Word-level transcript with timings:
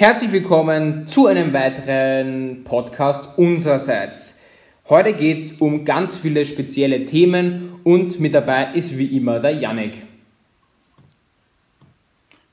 Herzlich 0.00 0.32
willkommen 0.32 1.06
zu 1.06 1.26
einem 1.26 1.52
weiteren 1.52 2.64
Podcast 2.64 3.36
unsererseits. 3.36 4.40
Heute 4.88 5.12
geht 5.12 5.40
es 5.40 5.52
um 5.52 5.84
ganz 5.84 6.16
viele 6.16 6.46
spezielle 6.46 7.04
Themen 7.04 7.74
und 7.84 8.18
mit 8.18 8.32
dabei 8.32 8.70
ist 8.72 8.96
wie 8.96 9.14
immer 9.14 9.40
der 9.40 9.50
Yannick. 9.50 10.02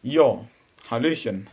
Jo, 0.04 0.44
Hallöchen. 0.92 1.48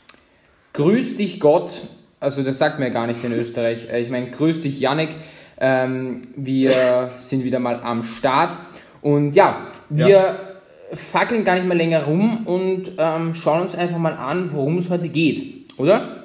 Grüß 0.72 1.16
dich 1.16 1.38
Gott, 1.38 1.82
also 2.18 2.42
das 2.42 2.58
sagt 2.58 2.80
mir 2.80 2.90
gar 2.90 3.06
nicht 3.06 3.22
in 3.22 3.30
Österreich. 3.30 3.88
Äh, 3.88 4.02
ich 4.02 4.10
meine, 4.10 4.32
grüß 4.32 4.62
dich 4.62 4.80
Yannick. 4.80 5.14
Ähm, 5.60 6.22
wir 6.34 7.12
sind 7.18 7.44
wieder 7.44 7.60
mal 7.60 7.80
am 7.84 8.02
Start 8.02 8.58
und 9.00 9.36
ja, 9.36 9.68
wir 9.90 10.08
ja. 10.08 10.36
fackeln 10.92 11.44
gar 11.44 11.54
nicht 11.54 11.68
mehr 11.68 11.76
länger 11.76 12.02
rum 12.02 12.48
und 12.48 12.90
ähm, 12.98 13.32
schauen 13.32 13.60
uns 13.62 13.76
einfach 13.76 13.98
mal 13.98 14.14
an, 14.14 14.52
worum 14.52 14.78
es 14.78 14.90
heute 14.90 15.08
geht, 15.08 15.53
oder? 15.76 16.24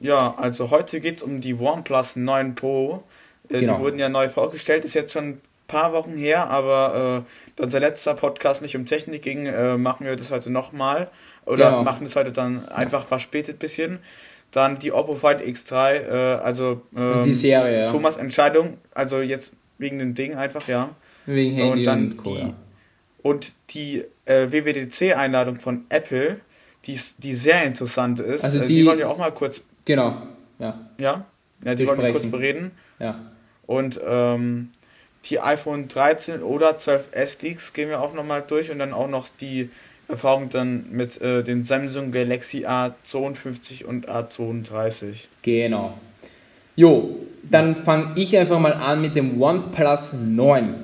Ja, 0.00 0.34
also 0.36 0.70
heute 0.70 1.00
geht 1.00 1.18
es 1.18 1.22
um 1.22 1.40
die 1.40 1.54
OnePlus 1.54 2.16
9 2.16 2.54
Pro 2.54 3.04
äh, 3.48 3.60
genau. 3.60 3.76
Die 3.76 3.82
wurden 3.82 3.98
ja 3.98 4.08
neu 4.08 4.28
vorgestellt, 4.28 4.84
ist 4.84 4.94
jetzt 4.94 5.12
schon 5.12 5.24
ein 5.24 5.40
paar 5.66 5.92
Wochen 5.92 6.16
her, 6.16 6.48
aber 6.48 7.24
äh, 7.26 7.50
da 7.56 7.64
unser 7.64 7.80
letzter 7.80 8.14
Podcast 8.14 8.62
nicht 8.62 8.76
um 8.76 8.86
Technik 8.86 9.22
ging, 9.22 9.46
äh, 9.46 9.76
machen 9.76 10.06
wir 10.06 10.16
das 10.16 10.30
heute 10.30 10.50
nochmal. 10.50 11.10
Oder 11.44 11.70
genau. 11.70 11.82
machen 11.82 12.04
es 12.04 12.14
heute 12.14 12.30
dann 12.30 12.68
einfach 12.68 13.06
verspätet 13.06 13.58
bisschen. 13.58 13.98
Dann 14.52 14.78
die 14.78 14.92
Oppo 14.92 15.14
Find 15.14 15.40
X3, 15.40 15.92
äh, 15.94 16.10
also 16.40 16.82
ähm, 16.94 17.22
die 17.24 17.34
Serie, 17.34 17.80
ja. 17.82 17.90
Thomas 17.90 18.16
Entscheidung, 18.16 18.78
also 18.94 19.20
jetzt 19.20 19.54
wegen 19.78 19.98
dem 19.98 20.14
Ding 20.14 20.34
einfach, 20.34 20.68
ja. 20.68 20.90
Wegen 21.26 21.54
Handy 21.54 21.70
und 21.70 21.84
dann 21.84 22.04
und, 22.10 22.16
Co, 22.16 22.34
die, 22.34 22.40
ja. 22.40 22.54
und 23.22 23.52
die 23.70 24.04
äh, 24.26 24.52
WWDC-Einladung 24.52 25.58
von 25.58 25.84
Apple, 25.88 26.40
die, 26.86 26.98
die 27.18 27.34
sehr 27.34 27.64
interessant 27.64 28.20
ist. 28.20 28.44
Also 28.44 28.60
die, 28.60 28.66
die 28.66 28.86
wollen 28.86 28.98
wir 28.98 29.10
auch 29.10 29.18
mal 29.18 29.32
kurz. 29.32 29.62
Genau, 29.84 30.22
ja. 30.58 30.78
Ja, 30.98 31.24
ja 31.64 31.74
die 31.74 31.86
wollen 31.86 32.00
wir 32.00 32.12
kurz 32.12 32.26
bereden. 32.26 32.72
Ja. 32.98 33.20
Und 33.66 34.00
ähm, 34.04 34.70
die 35.24 35.40
iPhone 35.40 35.88
13 35.88 36.42
oder 36.42 36.76
12S 36.76 37.42
Leaks 37.42 37.72
gehen 37.72 37.88
wir 37.88 38.00
auch 38.00 38.14
nochmal 38.14 38.42
durch 38.46 38.70
und 38.70 38.78
dann 38.78 38.92
auch 38.92 39.08
noch 39.08 39.28
die 39.40 39.70
Erfahrung 40.08 40.48
dann 40.50 40.90
mit 40.90 41.20
äh, 41.20 41.42
den 41.42 41.62
Samsung 41.62 42.10
Galaxy 42.10 42.66
A52 42.66 43.84
und 43.84 44.08
A32. 44.08 45.26
Genau. 45.42 45.98
Jo, 46.74 47.16
dann 47.42 47.76
fange 47.76 48.12
ich 48.16 48.36
einfach 48.36 48.58
mal 48.58 48.74
an 48.74 49.00
mit 49.00 49.14
dem 49.14 49.40
OnePlus 49.40 50.14
9. 50.14 50.74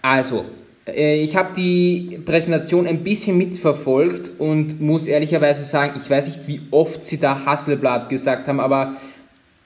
Also, 0.00 0.40
äh, 0.40 0.61
ich 0.94 1.36
habe 1.36 1.54
die 1.56 2.20
Präsentation 2.24 2.86
ein 2.86 3.02
bisschen 3.02 3.38
mitverfolgt 3.38 4.30
und 4.38 4.80
muss 4.80 5.06
ehrlicherweise 5.06 5.64
sagen, 5.64 5.94
ich 5.96 6.08
weiß 6.08 6.26
nicht, 6.26 6.48
wie 6.48 6.60
oft 6.70 7.04
sie 7.04 7.18
da 7.18 7.44
Hasselblatt 7.44 8.08
gesagt 8.08 8.48
haben, 8.48 8.60
aber 8.60 8.96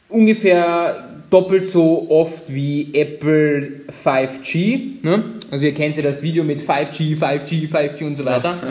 ungefähr 0.09 1.17
doppelt 1.31 1.67
so 1.67 2.07
oft 2.11 2.53
wie 2.53 2.95
Apple 2.95 3.81
5G. 4.05 5.03
Ne? 5.03 5.25
Also 5.51 5.67
ihr 5.67 5.75
kennt 5.75 5.97
ja 5.97 6.03
das 6.03 6.23
Video 6.23 6.45
mit 6.45 6.63
5G, 6.63 7.19
5G, 7.19 7.71
5G 7.71 8.07
und 8.07 8.17
so 8.17 8.25
weiter. 8.25 8.59
Ja. 8.63 8.69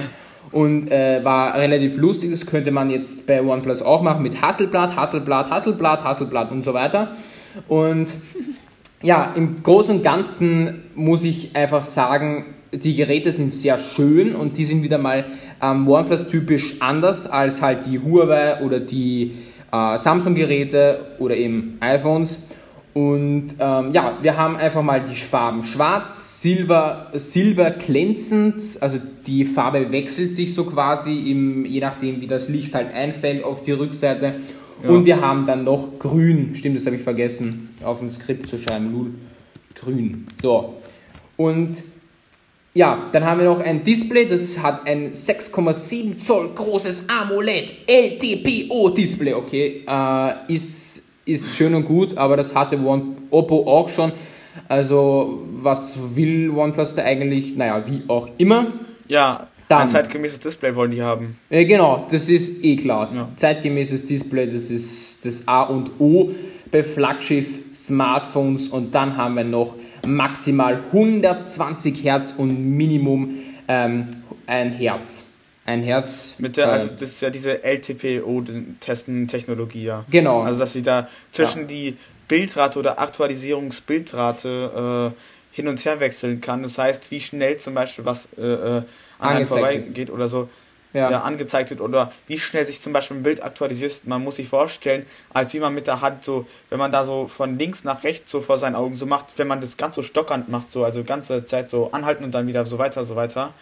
Und 0.51 0.89
äh, 0.89 1.23
war 1.23 1.57
relativ 1.57 1.97
lustig, 1.97 2.31
das 2.31 2.45
könnte 2.45 2.71
man 2.71 2.89
jetzt 2.89 3.27
bei 3.27 3.41
OnePlus 3.41 3.81
auch 3.81 4.01
machen 4.01 4.23
mit 4.23 4.41
Hasselblatt, 4.41 4.95
Hasselblatt, 4.95 5.49
Hasselblatt, 5.49 6.03
Hasselblatt 6.03 6.51
und 6.51 6.63
so 6.63 6.73
weiter. 6.73 7.11
Und 7.67 8.15
ja, 9.01 9.33
im 9.35 9.61
Großen 9.61 9.97
und 9.97 10.03
Ganzen 10.03 10.83
muss 10.95 11.23
ich 11.23 11.55
einfach 11.55 11.83
sagen, 11.83 12.55
die 12.71 12.95
Geräte 12.95 13.31
sind 13.31 13.51
sehr 13.51 13.77
schön 13.77 14.35
und 14.35 14.57
die 14.57 14.65
sind 14.65 14.83
wieder 14.83 14.97
mal 14.97 15.25
ähm, 15.61 15.87
OnePlus 15.87 16.27
typisch 16.27 16.81
anders 16.81 17.27
als 17.27 17.61
halt 17.61 17.85
die 17.85 17.99
Huawei 17.99 18.61
oder 18.63 18.79
die 18.79 19.33
äh, 19.71 19.97
Samsung-Geräte 19.97 21.15
oder 21.19 21.35
eben 21.35 21.77
iPhones. 21.79 22.39
Und 22.93 23.55
ähm, 23.59 23.91
ja, 23.91 24.17
wir 24.21 24.37
haben 24.37 24.55
einfach 24.55 24.81
mal 24.81 25.03
die 25.03 25.15
Farben 25.15 25.65
schwarz, 25.65 26.41
silber, 26.41 27.07
silber 27.13 27.71
glänzend, 27.71 28.77
also 28.79 28.99
die 29.27 29.43
Farbe 29.43 29.91
wechselt 29.91 30.33
sich 30.33 30.53
so 30.53 30.63
quasi, 30.63 31.29
im, 31.29 31.65
je 31.65 31.81
nachdem 31.81 32.21
wie 32.21 32.27
das 32.27 32.47
Licht 32.47 32.73
halt 32.73 32.93
einfällt 32.93 33.43
auf 33.43 33.61
die 33.61 33.73
Rückseite. 33.73 34.35
Ja. 34.83 34.89
Und 34.89 35.05
wir 35.05 35.21
haben 35.21 35.45
dann 35.45 35.63
noch 35.63 35.99
grün, 35.99 36.53
stimmt, 36.53 36.77
das 36.77 36.85
habe 36.85 36.95
ich 36.95 37.01
vergessen, 37.01 37.75
auf 37.83 37.99
dem 37.99 38.09
Skript 38.09 38.47
zu 38.47 38.57
schreiben, 38.57 38.91
Lul, 38.91 39.13
grün. 39.73 40.27
So, 40.41 40.75
und 41.37 41.83
ja, 42.73 43.09
dann 43.13 43.23
haben 43.23 43.39
wir 43.39 43.45
noch 43.45 43.61
ein 43.61 43.83
Display, 43.83 44.27
das 44.27 44.61
hat 44.61 44.85
ein 44.85 45.13
6,7 45.13 46.17
Zoll 46.17 46.49
großes 46.53 47.05
AMOLED 47.07 47.73
LTPO 47.87 48.89
Display, 48.89 49.33
okay, 49.33 49.85
äh, 49.87 50.53
ist, 50.53 51.03
ist 51.23 51.55
schön 51.55 51.73
und 51.73 51.85
gut, 51.85 52.17
aber 52.17 52.35
das 52.35 52.53
hatte 52.53 52.77
One, 52.77 53.15
Oppo 53.31 53.65
auch 53.65 53.87
schon. 53.89 54.11
Also, 54.67 55.43
was 55.51 55.97
will 56.15 56.49
OnePlus 56.49 56.95
da 56.95 57.03
eigentlich? 57.03 57.55
Naja, 57.55 57.83
wie 57.87 58.03
auch 58.07 58.29
immer. 58.37 58.67
Ja, 59.07 59.47
dann, 59.67 59.83
ein 59.83 59.89
zeitgemäßes 59.89 60.39
Display 60.39 60.75
wollen 60.75 60.91
die 60.91 61.01
haben. 61.01 61.39
Äh, 61.49 61.65
genau, 61.65 62.05
das 62.09 62.29
ist 62.29 62.63
eh 62.63 62.75
klar. 62.75 63.11
Ja. 63.13 63.29
Zeitgemäßes 63.35 64.05
Display, 64.05 64.45
das 64.47 64.69
ist 64.69 65.25
das 65.25 65.47
A 65.47 65.63
und 65.63 65.91
O 65.99 66.29
bei 66.71 66.83
Flaggschiff-Smartphones 66.83 68.69
und 68.69 68.95
dann 68.95 69.17
haben 69.17 69.35
wir 69.35 69.43
noch 69.43 69.75
maximal 70.05 70.79
120 70.91 72.03
Hertz 72.03 72.33
und 72.37 72.75
Minimum 72.75 73.39
ähm, 73.67 74.05
ein 74.45 74.71
Hertz. 74.71 75.23
Ein 75.65 75.81
Herz. 75.81 76.35
Mit 76.37 76.57
der, 76.57 76.71
also 76.71 76.89
das 76.89 77.09
ist 77.09 77.21
ja 77.21 77.31
diese 77.31 77.63
LTPO-Testen-Technologie, 77.63 79.83
ja. 79.83 80.05
Genau. 80.11 80.41
Also 80.41 80.59
dass 80.59 80.73
sie 80.73 80.83
da 80.83 81.07
zwischen 81.31 81.61
ja. 81.61 81.67
die 81.67 81.97
Bildrate 82.27 82.77
oder 82.77 82.99
Aktualisierungsbildrate 82.99 85.13
äh, 85.13 85.55
hin 85.55 85.67
und 85.67 85.83
her 85.83 85.99
wechseln 85.99 86.41
kann. 86.41 86.61
Das 86.61 86.77
heißt, 86.77 87.09
wie 87.09 87.19
schnell 87.19 87.57
zum 87.57 87.73
Beispiel 87.73 88.05
was 88.05 88.29
äh, 88.37 88.43
äh 88.43 88.83
an 89.19 89.45
vorbeigeht 89.47 90.09
oder 90.09 90.27
so 90.27 90.49
ja. 90.95 91.11
ja. 91.11 91.21
angezeigt 91.21 91.69
wird 91.69 91.81
oder 91.81 92.11
wie 92.27 92.39
schnell 92.39 92.65
sich 92.65 92.81
zum 92.81 92.93
Beispiel 92.93 93.17
ein 93.17 93.23
Bild 93.23 93.43
aktualisiert. 93.43 94.07
Man 94.07 94.23
muss 94.23 94.37
sich 94.37 94.47
vorstellen, 94.47 95.05
als 95.33 95.53
wie 95.53 95.59
man 95.59 95.73
mit 95.73 95.87
der 95.87 96.01
Hand 96.01 96.23
so, 96.23 96.47
wenn 96.69 96.79
man 96.79 96.91
da 96.91 97.05
so 97.05 97.27
von 97.27 97.59
links 97.59 97.83
nach 97.83 98.03
rechts 98.03 98.31
so 98.31 98.41
vor 98.41 98.57
seinen 98.57 98.75
Augen 98.75 98.95
so 98.95 99.05
macht, 99.05 99.37
wenn 99.37 99.47
man 99.47 99.61
das 99.61 99.77
ganz 99.77 99.95
so 99.95 100.03
stockernd 100.03 100.49
macht, 100.49 100.71
so, 100.71 100.85
also 100.85 101.03
ganze 101.03 101.43
Zeit 101.43 101.69
so 101.69 101.91
anhalten 101.91 102.23
und 102.23 102.31
dann 102.33 102.47
wieder 102.47 102.65
so 102.65 102.77
weiter, 102.77 103.03
so 103.03 103.15
weiter, 103.15 103.53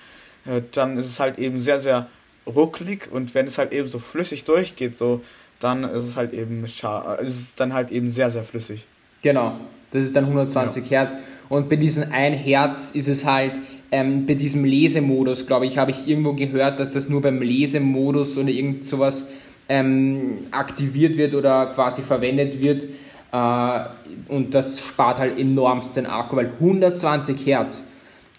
äh, 0.45 0.61
dann 0.71 0.97
ist 0.97 1.07
es 1.07 1.19
halt 1.19 1.39
eben 1.39 1.59
sehr, 1.59 1.79
sehr 1.79 2.07
rucklig 2.45 3.11
und 3.11 3.33
wenn 3.33 3.47
es 3.47 3.57
halt 3.57 3.73
eben 3.73 3.87
so 3.87 3.99
flüssig 3.99 4.43
durchgeht, 4.43 4.95
so, 4.95 5.21
dann 5.59 5.83
ist 5.83 6.05
es 6.05 6.15
halt 6.15 6.33
eben, 6.33 6.63
ist 6.65 6.83
es 6.83 7.55
dann 7.55 7.73
halt 7.73 7.89
eben 7.89 8.09
sehr, 8.09 8.29
sehr 8.29 8.43
flüssig. 8.43 8.85
Genau, 9.21 9.55
das 9.91 10.03
ist 10.03 10.15
dann 10.15 10.25
120 10.25 10.89
ja. 10.89 10.99
Hertz. 10.99 11.15
Und 11.47 11.69
bei 11.69 11.77
diesem 11.77 12.11
1 12.11 12.45
Hertz 12.45 12.91
ist 12.91 13.07
es 13.07 13.25
halt 13.25 13.57
ähm, 13.93 14.25
bei 14.25 14.33
diesem 14.33 14.65
Lesemodus, 14.65 15.45
glaube 15.45 15.67
ich, 15.67 15.77
habe 15.77 15.91
ich 15.91 16.07
irgendwo 16.07 16.33
gehört, 16.33 16.79
dass 16.79 16.93
das 16.93 17.09
nur 17.09 17.21
beim 17.21 17.39
Lesemodus 17.43 18.35
oder 18.39 18.49
irgend 18.49 18.83
sowas 18.83 19.27
ähm, 19.69 20.47
aktiviert 20.49 21.15
wird 21.15 21.35
oder 21.35 21.67
quasi 21.67 22.01
verwendet 22.01 22.59
wird. 22.59 22.87
Äh, 23.31 23.85
und 24.29 24.55
das 24.55 24.83
spart 24.83 25.19
halt 25.19 25.37
enormst 25.37 25.95
den 25.95 26.07
Akku, 26.07 26.37
weil 26.37 26.53
120 26.59 27.45
Hertz, 27.45 27.85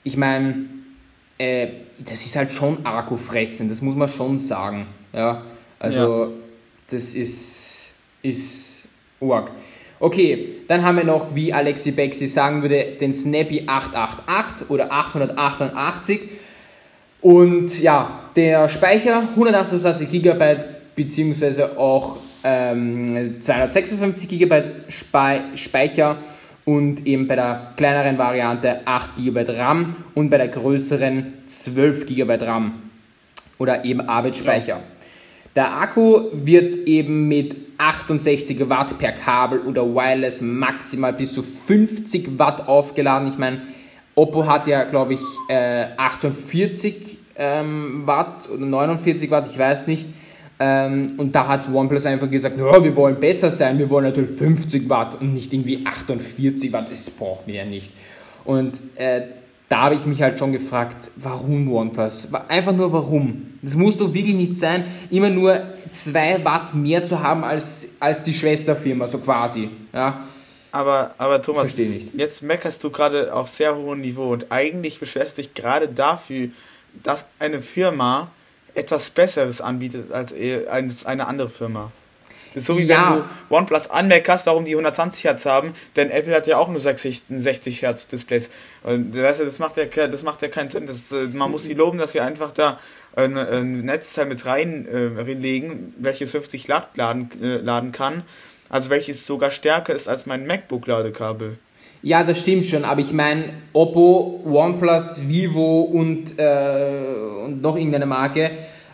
ich 0.02 0.16
meine, 0.16 0.64
äh, 1.38 1.68
das 2.00 2.26
ist 2.26 2.34
halt 2.34 2.52
schon 2.52 2.84
Akkufressen, 2.84 3.68
das 3.68 3.80
muss 3.80 3.94
man 3.94 4.08
schon 4.08 4.40
sagen. 4.40 4.88
Ja, 5.12 5.42
also 5.78 6.24
ja. 6.24 6.30
das 6.90 7.14
ist, 7.14 7.92
ist 8.22 8.82
arg. 9.20 9.52
Okay, 10.00 10.56
dann 10.68 10.82
haben 10.82 10.96
wir 10.96 11.04
noch, 11.04 11.34
wie 11.34 11.52
Alexi 11.52 11.92
Bexi 11.92 12.26
sagen 12.26 12.62
würde, 12.62 12.96
den 13.00 13.12
Snappy 13.12 13.64
888 13.66 14.70
oder 14.70 14.92
888. 14.92 16.20
Und 17.20 17.80
ja, 17.80 18.24
der 18.36 18.68
Speicher 18.68 19.22
128 19.30 20.08
GB 20.10 20.56
beziehungsweise 20.94 21.78
auch 21.78 22.18
ähm, 22.42 23.40
256 23.40 24.28
GB 24.28 24.62
Speicher 25.54 26.16
und 26.64 27.06
eben 27.06 27.26
bei 27.26 27.36
der 27.36 27.70
kleineren 27.76 28.18
Variante 28.18 28.80
8 28.86 29.16
GB 29.16 29.44
RAM 29.48 29.96
und 30.14 30.30
bei 30.30 30.38
der 30.38 30.48
größeren 30.48 31.32
12 31.46 32.06
GB 32.06 32.34
RAM 32.44 32.82
oder 33.58 33.84
eben 33.84 34.00
Arbeitsspeicher. 34.02 34.68
Ja. 34.68 34.82
Der 35.56 35.78
Akku 35.78 36.30
wird 36.32 36.76
eben 36.88 37.28
mit 37.28 37.63
68 37.78 38.68
Watt 38.68 38.98
per 38.98 39.12
Kabel 39.12 39.60
oder 39.60 39.84
Wireless 39.84 40.40
maximal 40.40 41.12
bis 41.12 41.34
zu 41.34 41.42
50 41.42 42.38
Watt 42.38 42.68
aufgeladen. 42.68 43.28
Ich 43.28 43.38
meine, 43.38 43.62
Oppo 44.14 44.46
hat 44.46 44.66
ja, 44.66 44.84
glaube 44.84 45.14
ich, 45.14 45.20
äh, 45.48 45.86
48 45.96 47.18
ähm, 47.36 48.02
Watt 48.06 48.48
oder 48.48 48.64
49 48.64 49.30
Watt, 49.30 49.46
ich 49.50 49.58
weiß 49.58 49.86
nicht. 49.88 50.06
Ähm, 50.60 51.14
und 51.16 51.34
da 51.34 51.48
hat 51.48 51.68
OnePlus 51.68 52.06
einfach 52.06 52.30
gesagt, 52.30 52.56
ja, 52.56 52.84
wir 52.84 52.94
wollen 52.94 53.18
besser 53.18 53.50
sein, 53.50 53.78
wir 53.78 53.90
wollen 53.90 54.04
natürlich 54.04 54.30
50 54.30 54.88
Watt 54.88 55.20
und 55.20 55.34
nicht 55.34 55.52
irgendwie 55.52 55.84
48 55.84 56.72
Watt, 56.72 56.92
das 56.92 57.10
brauchen 57.10 57.42
wir 57.46 57.56
ja 57.56 57.64
nicht. 57.64 57.90
Und 58.44 58.80
äh, 58.94 59.22
da 59.68 59.82
habe 59.82 59.94
ich 59.94 60.04
mich 60.06 60.20
halt 60.22 60.38
schon 60.38 60.52
gefragt, 60.52 61.10
warum 61.16 61.72
OnePlus? 61.72 62.28
Einfach 62.48 62.72
nur 62.72 62.92
warum. 62.92 63.58
Das 63.62 63.76
muss 63.76 63.96
doch 63.96 64.12
wirklich 64.12 64.34
nicht 64.34 64.54
sein, 64.54 64.84
immer 65.10 65.30
nur 65.30 65.62
2 65.92 66.44
Watt 66.44 66.74
mehr 66.74 67.04
zu 67.04 67.22
haben 67.22 67.44
als, 67.44 67.88
als 67.98 68.22
die 68.22 68.32
Schwesterfirma, 68.32 69.06
so 69.06 69.18
quasi. 69.18 69.70
Ja. 69.92 70.24
Aber, 70.70 71.14
aber 71.18 71.40
Thomas, 71.40 71.74
jetzt 72.14 72.42
meckerst 72.42 72.82
du 72.82 72.90
gerade 72.90 73.32
auf 73.32 73.48
sehr 73.48 73.76
hohem 73.76 74.00
Niveau 74.00 74.32
und 74.32 74.50
eigentlich 74.50 74.98
beschwerst 74.98 75.38
du 75.38 75.42
dich 75.42 75.54
gerade 75.54 75.88
dafür, 75.88 76.48
dass 77.02 77.26
eine 77.38 77.62
Firma 77.62 78.30
etwas 78.74 79.10
Besseres 79.10 79.60
anbietet 79.60 80.10
als, 80.12 80.34
als 80.68 81.06
eine 81.06 81.26
andere 81.26 81.48
Firma. 81.48 81.92
Das 82.54 82.62
ist 82.62 82.66
so 82.68 82.78
wie 82.78 82.84
ja. 82.84 83.10
wenn 83.10 83.18
du 83.18 83.54
OnePlus 83.54 83.90
anmeckerst, 83.90 84.46
warum 84.46 84.64
die 84.64 84.72
120 84.72 85.24
Hertz 85.24 85.44
haben, 85.44 85.74
denn 85.96 86.10
Apple 86.10 86.34
hat 86.34 86.46
ja 86.46 86.56
auch 86.56 86.68
nur 86.68 86.80
60, 86.80 87.24
60 87.28 87.82
Hertz 87.82 88.06
Displays. 88.06 88.50
Und 88.84 89.14
weißt 89.16 89.40
du, 89.40 89.44
das 89.44 89.58
macht 89.58 89.76
ja, 89.76 90.06
das 90.06 90.22
macht 90.22 90.40
ja 90.40 90.48
keinen 90.48 90.68
Sinn. 90.68 90.86
Das, 90.86 91.10
äh, 91.10 91.26
man 91.32 91.50
muss 91.50 91.64
sie 91.64 91.74
loben, 91.74 91.98
dass 91.98 92.12
sie 92.12 92.20
einfach 92.20 92.52
da 92.52 92.78
ein, 93.16 93.36
ein 93.36 93.80
Netzteil 93.80 94.26
mit 94.26 94.46
reinlegen, 94.46 95.72
äh, 95.72 96.04
welches 96.04 96.30
50 96.30 96.68
Watt 96.68 96.96
laden, 96.96 97.28
äh, 97.42 97.56
laden 97.56 97.90
kann. 97.90 98.22
Also 98.68 98.88
welches 98.90 99.26
sogar 99.26 99.50
stärker 99.50 99.92
ist 99.92 100.08
als 100.08 100.26
mein 100.26 100.46
MacBook-Ladekabel. 100.46 101.58
Ja, 102.02 102.22
das 102.22 102.40
stimmt 102.40 102.66
schon, 102.66 102.84
aber 102.84 103.00
ich 103.00 103.12
meine, 103.12 103.54
Oppo, 103.72 104.42
OnePlus, 104.44 105.26
Vivo 105.26 105.82
und, 105.82 106.38
äh, 106.38 107.02
und 107.44 107.62
noch 107.62 107.76
irgendeine 107.76 108.06
Marke 108.06 108.50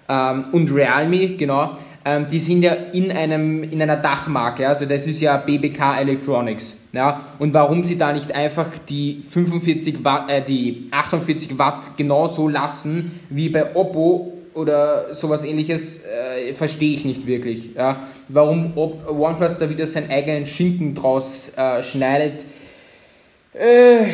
ähm, 0.08 0.46
und 0.52 0.72
Realme, 0.72 1.36
genau, 1.36 1.76
ähm, 2.04 2.26
die 2.30 2.40
sind 2.40 2.62
ja 2.62 2.72
in, 2.72 3.10
einem, 3.12 3.62
in 3.62 3.80
einer 3.82 3.96
Dachmarke, 3.96 4.66
also 4.66 4.86
das 4.86 5.06
ist 5.06 5.20
ja 5.20 5.36
BBK 5.36 6.00
Electronics. 6.00 6.74
Ja, 6.92 7.24
und 7.38 7.54
warum 7.54 7.84
sie 7.84 7.96
da 7.96 8.12
nicht 8.12 8.34
einfach 8.34 8.66
die 8.88 9.22
45 9.22 10.04
Watt, 10.04 10.28
äh, 10.28 10.42
die 10.42 10.88
48 10.90 11.56
Watt 11.56 11.96
genauso 11.96 12.48
lassen 12.48 13.20
wie 13.28 13.48
bei 13.48 13.76
Oppo 13.76 14.32
oder 14.54 15.14
sowas 15.14 15.44
ähnliches, 15.44 16.04
äh, 16.04 16.52
verstehe 16.52 16.92
ich 16.92 17.04
nicht 17.04 17.26
wirklich. 17.28 17.74
Ja. 17.76 18.04
Warum 18.28 18.76
OnePlus 18.76 19.58
da 19.58 19.70
wieder 19.70 19.86
seinen 19.86 20.10
eigenen 20.10 20.46
Schinken 20.46 20.96
draus 20.96 21.52
äh, 21.56 21.82
schneidet, 21.84 22.44
äh, 23.54 24.06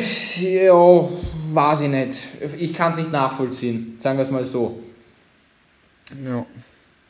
ja, 0.65 1.09
weiß 1.53 1.81
ich 1.81 1.89
nicht. 1.89 2.17
Ich 2.59 2.73
kann 2.73 2.91
es 2.91 2.97
nicht 2.97 3.11
nachvollziehen, 3.11 3.95
sagen 3.97 4.17
wir 4.17 4.23
es 4.23 4.31
mal 4.31 4.45
so. 4.45 4.79
Ja. 6.23 6.45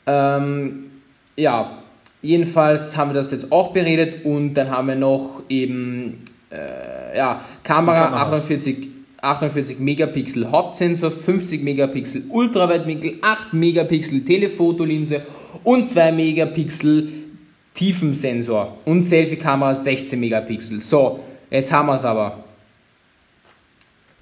Ähm, 0.07 0.89
ja, 1.35 1.83
jedenfalls 2.21 2.97
haben 2.97 3.11
wir 3.11 3.15
das 3.15 3.31
jetzt 3.31 3.51
auch 3.51 3.73
beredet 3.73 4.25
und 4.25 4.53
dann 4.55 4.71
haben 4.71 4.87
wir 4.87 4.95
noch 4.95 5.43
eben 5.49 6.23
äh, 6.51 7.17
ja, 7.17 7.41
Kamera 7.63 8.13
48, 8.23 8.87
48 9.21 9.79
Megapixel 9.79 10.49
Hauptsensor, 10.49 11.11
50 11.11 11.61
Megapixel 11.61 12.23
Ultraweitwinkel, 12.29 13.15
8 13.21 13.53
Megapixel 13.53 14.23
Telefotolinse 14.23 15.21
und 15.63 15.89
2 15.89 16.11
Megapixel 16.13 17.09
Tiefensensor 17.73 18.77
und 18.85 19.03
Selfie-Kamera 19.03 19.75
16 19.75 20.19
Megapixel. 20.19 20.81
So, 20.81 21.19
jetzt 21.51 21.71
haben 21.71 21.87
wir 21.87 21.95
es 21.95 22.05
aber. 22.05 22.43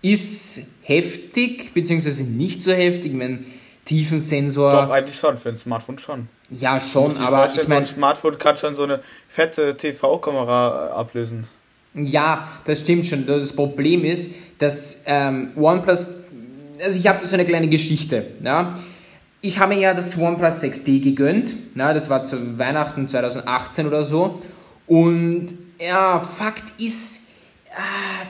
Ist 0.02 0.68
heftig, 0.84 1.74
beziehungsweise 1.74 2.24
nicht 2.24 2.62
so 2.62 2.74
heftig, 2.74 3.18
wenn 3.18 3.46
Tiefensensor. 3.86 4.72
Doch, 4.72 4.90
eigentlich 4.90 5.18
schon, 5.18 5.38
für 5.38 5.50
ein 5.50 5.56
Smartphone 5.56 6.00
schon. 6.00 6.28
Ja, 6.50 6.80
schon, 6.80 7.16
aber 7.18 7.46
ich 7.46 7.56
meine. 7.56 7.68
So 7.68 7.76
ein 7.76 7.86
Smartphone 7.86 8.38
kann 8.38 8.58
schon 8.58 8.74
so 8.74 8.84
eine 8.84 9.02
fette 9.30 9.78
TV-Kamera 9.78 10.88
ablösen. 10.90 11.48
Ja, 11.94 12.48
das 12.66 12.82
stimmt 12.82 13.06
schon. 13.06 13.26
Das 13.26 13.56
Problem 13.56 14.04
ist, 14.04 14.32
dass 14.60 15.02
ähm, 15.06 15.52
OnePlus. 15.56 16.08
Also, 16.82 17.00
ich 17.00 17.08
habe 17.08 17.20
da 17.22 17.28
so 17.28 17.36
eine 17.36 17.46
kleine 17.46 17.70
Geschichte. 17.70 18.26
Ja? 18.44 18.76
Ich 19.42 19.60
habe 19.60 19.76
mir 19.76 19.82
ja 19.82 19.94
das 19.94 20.18
OnePlus 20.18 20.62
6D 20.62 21.02
gegönnt. 21.02 21.54
Ja, 21.76 21.94
das 21.94 22.10
war 22.10 22.24
zu 22.24 22.58
Weihnachten 22.58 23.08
2018 23.08 23.88
oder 23.88 24.04
so. 24.04 24.42
Und 24.88 25.50
ja, 25.80 26.20
Fakt 26.20 26.80
ist, 26.82 27.28
äh, 27.70 28.26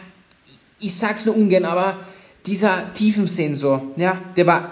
ich 0.79 0.95
sag's 0.95 1.25
nur 1.25 1.35
ungern, 1.35 1.65
aber 1.65 1.97
dieser 2.45 2.93
Tiefensensor, 2.93 3.81
ja, 3.95 4.17
der 4.35 4.45
war 4.45 4.71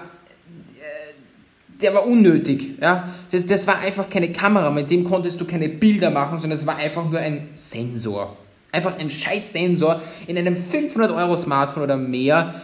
der 1.83 1.94
war 1.94 2.07
unnötig. 2.07 2.80
Ja? 2.81 3.09
Das, 3.31 3.45
das 3.45 3.68
war 3.68 3.80
einfach 3.80 4.09
keine 4.09 4.31
Kamera, 4.31 4.71
mit 4.71 4.89
dem 4.89 5.03
konntest 5.03 5.39
du 5.39 5.45
keine 5.45 5.69
Bilder 5.69 6.09
machen, 6.09 6.39
sondern 6.39 6.57
es 6.57 6.65
war 6.65 6.77
einfach 6.77 7.09
nur 7.09 7.19
ein 7.19 7.50
Sensor. 7.56 8.38
Einfach 8.71 8.97
ein 8.97 9.09
scheiß 9.09 9.53
Sensor 9.53 10.01
in 10.25 10.38
einem 10.38 10.57
500 10.57 11.12
Euro 11.12 11.38
Smartphone 11.38 11.83
oder 11.83 11.97
mehr. 11.97 12.62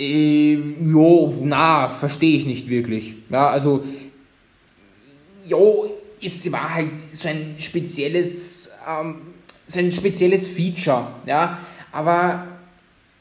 Äh, 0.00 0.54
jo, 0.54 1.34
na, 1.42 1.90
verstehe 1.90 2.36
ich 2.36 2.46
nicht 2.46 2.68
wirklich. 2.68 3.14
Ja, 3.30 3.48
also, 3.48 3.84
jo, 5.44 5.90
es 6.22 6.50
war 6.50 6.74
halt 6.74 6.98
so 7.12 7.28
ein 7.28 7.56
spezielles, 7.58 8.70
ähm, 8.88 9.16
so 9.66 9.80
ein 9.80 9.92
spezielles 9.92 10.46
Feature, 10.46 11.08
ja, 11.26 11.58
aber, 11.92 12.46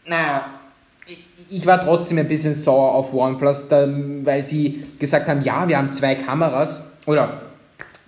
naja, 0.05 0.59
ich 1.49 1.65
war 1.65 1.79
trotzdem 1.81 2.17
ein 2.17 2.27
bisschen 2.27 2.55
sauer 2.55 2.93
auf 2.93 3.13
OnePlus, 3.13 3.69
weil 3.69 4.43
sie 4.43 4.83
gesagt 4.99 5.27
haben, 5.27 5.41
ja, 5.41 5.67
wir 5.67 5.77
haben 5.77 5.91
zwei 5.91 6.15
Kameras. 6.15 6.81
Oder 7.05 7.41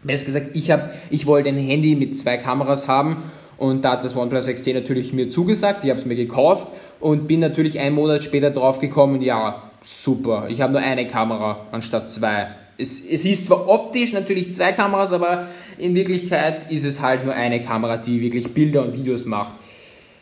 besser 0.03 0.25
gesagt, 0.25 0.51
ich, 0.53 0.71
hab, 0.71 0.91
ich 1.09 1.25
wollte 1.25 1.49
ein 1.49 1.57
Handy 1.57 1.95
mit 1.95 2.17
zwei 2.17 2.37
Kameras 2.37 2.87
haben 2.87 3.17
und 3.57 3.83
da 3.83 3.93
hat 3.93 4.03
das 4.03 4.15
OnePlus 4.15 4.47
XT 4.47 4.73
natürlich 4.73 5.13
mir 5.13 5.29
zugesagt. 5.29 5.83
Ich 5.83 5.89
habe 5.89 5.99
es 5.99 6.05
mir 6.05 6.15
gekauft 6.15 6.71
und 6.99 7.27
bin 7.27 7.39
natürlich 7.39 7.79
einen 7.79 7.95
Monat 7.95 8.23
später 8.23 8.51
drauf 8.51 8.79
gekommen, 8.79 9.21
ja, 9.21 9.71
super, 9.83 10.47
ich 10.49 10.61
habe 10.61 10.73
nur 10.73 10.81
eine 10.81 11.07
Kamera 11.07 11.67
anstatt 11.71 12.09
zwei. 12.09 12.47
Es, 12.77 12.99
es 12.99 13.23
ist 13.23 13.45
zwar 13.45 13.69
optisch 13.69 14.11
natürlich 14.11 14.53
zwei 14.53 14.73
Kameras, 14.73 15.13
aber 15.13 15.47
in 15.77 15.95
Wirklichkeit 15.95 16.71
ist 16.71 16.83
es 16.83 17.01
halt 17.01 17.23
nur 17.23 17.33
eine 17.33 17.61
Kamera, 17.61 17.97
die 17.97 18.21
wirklich 18.21 18.53
Bilder 18.53 18.81
und 18.83 18.97
Videos 18.97 19.25
macht. 19.25 19.51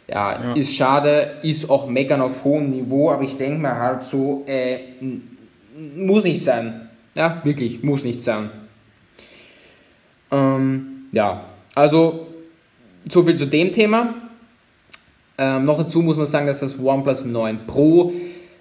Ja, 0.08 0.44
ja, 0.44 0.54
ist 0.54 0.76
schade, 0.76 1.38
ist 1.44 1.70
auch 1.70 1.88
meckern 1.88 2.22
auf 2.22 2.44
hohem 2.44 2.70
Niveau, 2.70 3.10
aber 3.10 3.24
ich 3.24 3.38
denke 3.38 3.60
mir 3.60 3.76
halt 3.76 4.04
so, 4.04 4.44
äh, 4.48 4.80
muss 5.96 6.26
nicht 6.26 6.42
sein. 6.42 6.90
Ja, 7.16 7.42
wirklich, 7.44 7.84
muss 7.84 8.04
nicht 8.04 8.22
sein. 8.22 8.50
Ähm, 10.32 11.08
ja, 11.12 11.46
also 11.76 12.28
so 13.10 13.24
viel 13.24 13.38
zu 13.38 13.46
dem 13.46 13.72
Thema. 13.72 14.14
Ähm, 15.38 15.66
noch 15.66 15.78
dazu 15.78 16.02
muss 16.02 16.18
man 16.18 16.26
sagen, 16.26 16.48
dass 16.48 16.60
das 16.60 16.80
OnePlus 16.80 17.26
9 17.26 17.66
Pro 17.66 18.14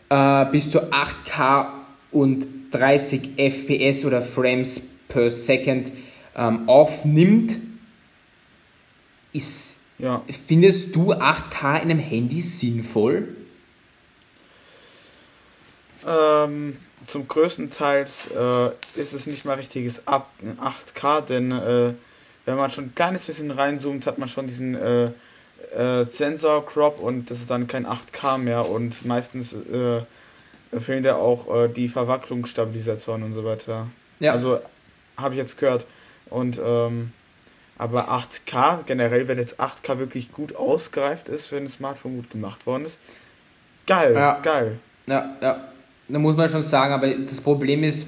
äh, 0.08 0.46
bis 0.46 0.70
zu 0.70 0.80
8K 0.80 1.66
und 2.12 2.46
30 2.70 3.30
FPS 3.37 4.04
oder 4.04 4.22
Frames 4.22 4.80
per 5.08 5.30
Second 5.30 5.92
ähm, 6.37 6.68
aufnimmt. 6.68 7.58
Ist 9.32 9.81
ja. 10.02 10.23
Findest 10.47 10.94
du 10.94 11.12
8K 11.12 11.76
in 11.76 11.90
einem 11.90 11.99
Handy 11.99 12.40
sinnvoll? 12.40 13.28
Ähm, 16.06 16.76
zum 17.04 17.28
größten 17.28 17.71
Teil 17.71 18.02
äh, 18.02 19.00
ist 19.00 19.14
es 19.14 19.26
nicht 19.26 19.44
mal 19.44 19.54
richtiges 19.54 20.06
8K, 20.06 21.21
denn 21.23 21.52
äh, 21.52 21.94
wenn 22.44 22.56
man 22.56 22.71
schon 22.71 22.87
ein 22.87 22.94
kleines 22.94 23.26
bisschen 23.26 23.50
reinzoomt, 23.50 24.06
hat 24.06 24.18
man 24.18 24.28
schon 24.28 24.47
diesen 24.47 24.75
äh, 24.75 25.12
äh, 25.75 26.04
Sensor 26.04 26.66
Crop 26.66 26.99
und 27.00 27.30
das 27.30 27.38
ist 27.38 27.50
dann 27.50 27.66
kein 27.66 27.87
8K 27.87 28.38
mehr 28.38 28.68
und 28.68 29.04
meistens 29.06 29.52
äh, 29.52 30.02
fehlen 30.78 31.02
da 31.02 31.16
auch 31.16 31.54
äh, 31.54 31.68
die 31.68 31.88
Verwacklungsstabilisatoren 31.88 33.23
und 33.23 33.35
so 33.35 33.44
weiter. 33.44 33.87
Ja. 34.18 34.32
Also 34.32 34.61
habe 35.16 35.35
ich 35.35 35.38
jetzt 35.38 35.59
gehört. 35.59 35.87
Und 36.30 36.61
ähm, 36.64 37.12
aber 37.82 38.12
8K, 38.12 38.84
generell, 38.84 39.26
wenn 39.26 39.38
jetzt 39.38 39.58
8K 39.58 39.98
wirklich 39.98 40.30
gut 40.30 40.54
ausgereift 40.54 41.28
ist, 41.28 41.50
wenn 41.50 41.64
das 41.64 41.74
Smartphone 41.74 42.14
gut 42.14 42.30
gemacht 42.30 42.64
worden 42.64 42.84
ist, 42.84 43.00
geil, 43.88 44.14
ja. 44.14 44.38
geil. 44.40 44.78
Ja, 45.08 45.36
ja. 45.42 45.64
Da 46.08 46.18
muss 46.20 46.36
man 46.36 46.48
schon 46.48 46.62
sagen, 46.62 46.94
aber 46.94 47.12
das 47.12 47.40
Problem 47.40 47.82
ist, 47.82 48.06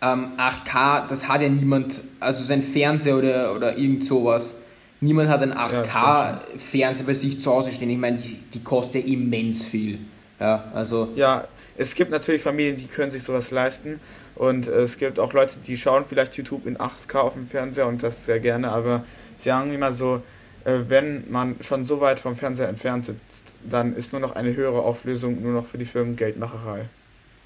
ähm, 0.00 0.32
8K, 0.38 1.08
das 1.08 1.28
hat 1.28 1.42
ja 1.42 1.50
niemand, 1.50 2.00
also 2.20 2.42
sein 2.42 2.62
Fernseher 2.62 3.18
oder, 3.18 3.54
oder 3.54 3.76
irgend 3.76 4.06
sowas. 4.06 4.62
Niemand 5.02 5.28
hat 5.28 5.42
einen 5.42 5.52
8K-Fernseher 5.52 7.06
bei 7.06 7.14
sich 7.14 7.38
zu 7.38 7.50
Hause 7.50 7.72
stehen. 7.72 7.90
Ich 7.90 7.98
meine, 7.98 8.16
die, 8.16 8.36
die 8.54 8.64
kostet 8.64 9.06
ja 9.06 9.12
immens 9.12 9.66
viel. 9.66 9.98
Ja, 10.38 10.70
also. 10.72 11.08
Ja, 11.16 11.48
es 11.76 11.94
gibt 11.94 12.10
natürlich 12.10 12.40
Familien, 12.40 12.76
die 12.76 12.86
können 12.86 13.10
sich 13.10 13.22
sowas 13.22 13.50
leisten 13.50 14.00
und 14.40 14.68
äh, 14.68 14.80
es 14.80 14.96
gibt 14.96 15.20
auch 15.20 15.34
Leute, 15.34 15.58
die 15.58 15.76
schauen 15.76 16.06
vielleicht 16.06 16.34
YouTube 16.34 16.64
in 16.64 16.78
8K 16.78 17.18
auf 17.18 17.34
dem 17.34 17.46
Fernseher 17.46 17.86
und 17.86 18.02
das 18.02 18.24
sehr 18.24 18.40
gerne, 18.40 18.72
aber 18.72 19.04
sie 19.36 19.50
sagen 19.50 19.70
immer 19.74 19.92
so, 19.92 20.22
äh, 20.64 20.78
wenn 20.88 21.30
man 21.30 21.56
schon 21.60 21.84
so 21.84 22.00
weit 22.00 22.20
vom 22.20 22.36
Fernseher 22.36 22.70
entfernt 22.70 23.04
sitzt, 23.04 23.52
dann 23.68 23.94
ist 23.94 24.12
nur 24.12 24.20
noch 24.22 24.34
eine 24.34 24.56
höhere 24.56 24.80
Auflösung 24.80 25.42
nur 25.42 25.52
noch 25.52 25.66
für 25.66 25.76
die 25.76 25.84
Firmen 25.84 26.16
Geldmacherei. 26.16 26.86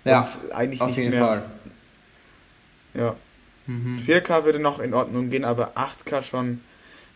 Ja, 0.04 0.24
eigentlich 0.52 0.80
auf 0.80 0.86
nicht 0.86 0.98
jeden 0.98 1.10
mehr. 1.10 1.26
Fall. 1.26 1.42
Ja. 2.94 3.16
Mhm. 3.66 3.96
4K 3.96 4.44
würde 4.44 4.60
noch 4.60 4.78
in 4.78 4.94
Ordnung 4.94 5.30
gehen, 5.30 5.44
aber 5.44 5.72
8K 5.76 6.22
schon. 6.22 6.60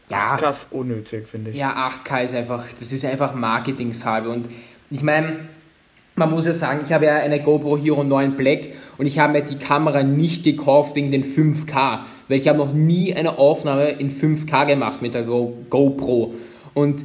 Ja, 0.08 0.34
8K 0.34 0.50
ist 0.50 0.66
unnötig, 0.72 1.28
finde 1.28 1.52
ich. 1.52 1.56
Ja, 1.56 1.92
8K 2.04 2.24
ist 2.24 2.34
einfach, 2.34 2.64
das 2.80 2.90
ist 2.90 3.04
einfach 3.04 3.32
Marketingshalbe 3.32 4.28
und 4.28 4.48
ich 4.90 5.02
meine, 5.04 5.48
man 6.18 6.30
muss 6.30 6.46
ja 6.46 6.52
sagen, 6.52 6.80
ich 6.84 6.92
habe 6.92 7.06
ja 7.06 7.16
eine 7.16 7.40
GoPro 7.40 7.78
Hero 7.78 8.04
9 8.04 8.36
Black 8.36 8.70
und 8.98 9.06
ich 9.06 9.18
habe 9.18 9.34
mir 9.34 9.42
die 9.42 9.56
Kamera 9.56 10.02
nicht 10.02 10.44
gekauft 10.44 10.96
wegen 10.96 11.10
den 11.10 11.24
5K, 11.24 12.00
weil 12.28 12.36
ich 12.36 12.48
habe 12.48 12.58
noch 12.58 12.72
nie 12.72 13.14
eine 13.14 13.38
Aufnahme 13.38 13.90
in 13.90 14.10
5K 14.10 14.66
gemacht 14.66 15.00
mit 15.00 15.14
der 15.14 15.22
Go 15.22 15.56
GoPro. 15.70 16.34
Und 16.74 17.04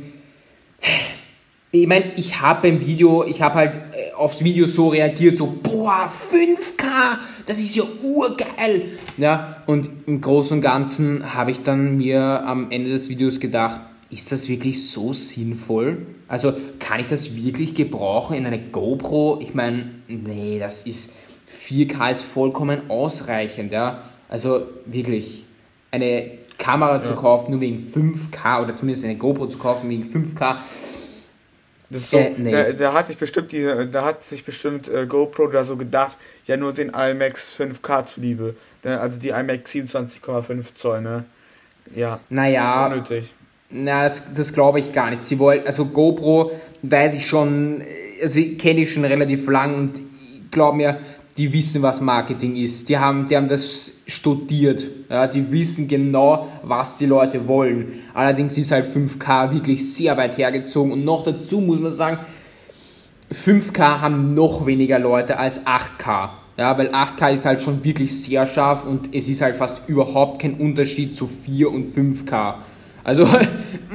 ich 1.71 1.87
meine, 1.87 2.11
ich 2.17 2.41
habe 2.41 2.69
beim 2.69 2.85
Video, 2.85 3.23
ich 3.25 3.41
habe 3.41 3.55
halt 3.55 3.75
äh, 3.75 4.13
aufs 4.15 4.43
Video 4.43 4.67
so 4.67 4.89
reagiert, 4.89 5.37
so, 5.37 5.57
boah, 5.61 6.11
5K, 6.31 7.17
das 7.45 7.59
ist 7.59 7.75
ja 7.75 7.83
urgeil. 8.03 8.83
Ja, 9.17 9.63
und 9.65 9.89
im 10.05 10.21
Großen 10.21 10.57
und 10.57 10.61
Ganzen 10.61 11.33
habe 11.33 11.51
ich 11.51 11.61
dann 11.61 11.97
mir 11.97 12.43
am 12.45 12.69
Ende 12.69 12.91
des 12.91 13.09
Videos 13.09 13.39
gedacht, 13.39 13.81
ist 14.11 14.31
das 14.31 14.47
wirklich 14.47 14.87
so 14.87 15.13
sinnvoll? 15.13 16.05
Also 16.33 16.55
kann 16.79 16.99
ich 16.99 17.05
das 17.05 17.35
wirklich 17.35 17.75
gebrauchen 17.75 18.35
in 18.35 18.47
eine 18.47 18.57
GoPro? 18.57 19.37
Ich 19.39 19.53
meine, 19.53 19.91
nee, 20.07 20.57
das 20.57 20.87
ist 20.87 21.13
4K 21.63 22.11
ist 22.11 22.23
vollkommen 22.23 22.89
ausreichend, 22.89 23.71
ja. 23.71 24.01
Also 24.29 24.65
wirklich 24.87 25.45
eine 25.91 26.39
Kamera 26.57 26.95
ja. 26.95 27.03
zu 27.03 27.13
kaufen 27.13 27.51
nur 27.51 27.61
wegen 27.61 27.77
5K 27.77 28.63
oder 28.63 28.75
zumindest 28.75 29.05
eine 29.05 29.15
GoPro 29.15 29.45
zu 29.45 29.59
kaufen 29.59 29.87
wegen 29.91 30.05
5K. 30.05 30.55
Das 31.91 32.01
ist 32.01 32.09
so, 32.09 32.17
äh, 32.17 32.33
nee. 32.35 32.51
da, 32.51 32.71
da, 32.71 32.93
hat 32.93 33.05
sich 33.05 33.19
bestimmt 33.19 33.51
die, 33.51 33.63
da 33.91 34.03
hat 34.03 34.23
sich 34.23 34.43
bestimmt 34.43 34.87
äh, 34.87 35.05
GoPro 35.05 35.45
da 35.49 35.63
so 35.63 35.77
gedacht, 35.77 36.17
ja 36.47 36.57
nur 36.57 36.73
den 36.73 36.89
IMAX 36.89 37.55
5K 37.59 38.05
zuliebe. 38.05 38.55
Ne? 38.83 38.99
Also 38.99 39.19
die 39.19 39.29
IMAX 39.29 39.71
27,5 39.71 40.73
Zoll, 40.73 41.01
ne? 41.01 41.25
Ja. 41.93 42.19
Naja. 42.29 42.87
Unnötig. 42.87 43.35
Na, 43.73 44.03
das, 44.03 44.33
das 44.33 44.53
glaube 44.53 44.79
ich 44.79 44.93
gar 44.93 45.09
nicht. 45.09 45.23
Sie 45.25 45.39
wollen, 45.39 45.65
also 45.65 45.85
GoPro 45.85 46.51
weiß 46.83 47.15
ich 47.15 47.25
schon, 47.25 47.83
also 48.21 48.39
kenne 48.59 48.81
ich 48.81 48.93
schon 48.93 49.03
relativ 49.03 49.47
lang 49.47 49.75
und 49.75 50.01
glaube 50.51 50.77
mir, 50.77 50.99
die 51.37 51.51
wissen, 51.51 51.81
was 51.81 51.99
Marketing 51.99 52.55
ist. 52.55 52.87
Die 52.89 52.97
haben, 52.97 53.27
die 53.27 53.35
haben 53.35 53.47
das 53.47 53.91
studiert. 54.05 54.83
Ja, 55.09 55.27
die 55.27 55.51
wissen 55.51 55.87
genau, 55.87 56.47
was 56.61 56.99
die 56.99 57.07
Leute 57.07 57.47
wollen. 57.47 57.93
Allerdings 58.13 58.57
ist 58.57 58.71
halt 58.71 58.85
5K 58.85 59.51
wirklich 59.51 59.93
sehr 59.93 60.15
weit 60.17 60.37
hergezogen 60.37 60.91
und 60.91 61.03
noch 61.03 61.23
dazu 61.23 61.59
muss 61.59 61.79
man 61.79 61.91
sagen, 61.91 62.19
5K 63.33 64.01
haben 64.01 64.35
noch 64.35 64.67
weniger 64.67 64.99
Leute 64.99 65.37
als 65.39 65.65
8K. 65.65 66.29
Ja, 66.55 66.77
weil 66.77 66.89
8K 66.89 67.33
ist 67.33 67.45
halt 67.45 67.61
schon 67.61 67.83
wirklich 67.83 68.15
sehr 68.21 68.45
scharf 68.45 68.85
und 68.85 69.15
es 69.15 69.27
ist 69.27 69.41
halt 69.41 69.55
fast 69.55 69.81
überhaupt 69.89 70.39
kein 70.39 70.53
Unterschied 70.53 71.15
zu 71.15 71.27
4 71.27 71.71
und 71.71 71.87
5K. 71.87 72.55
Also, 73.03 73.23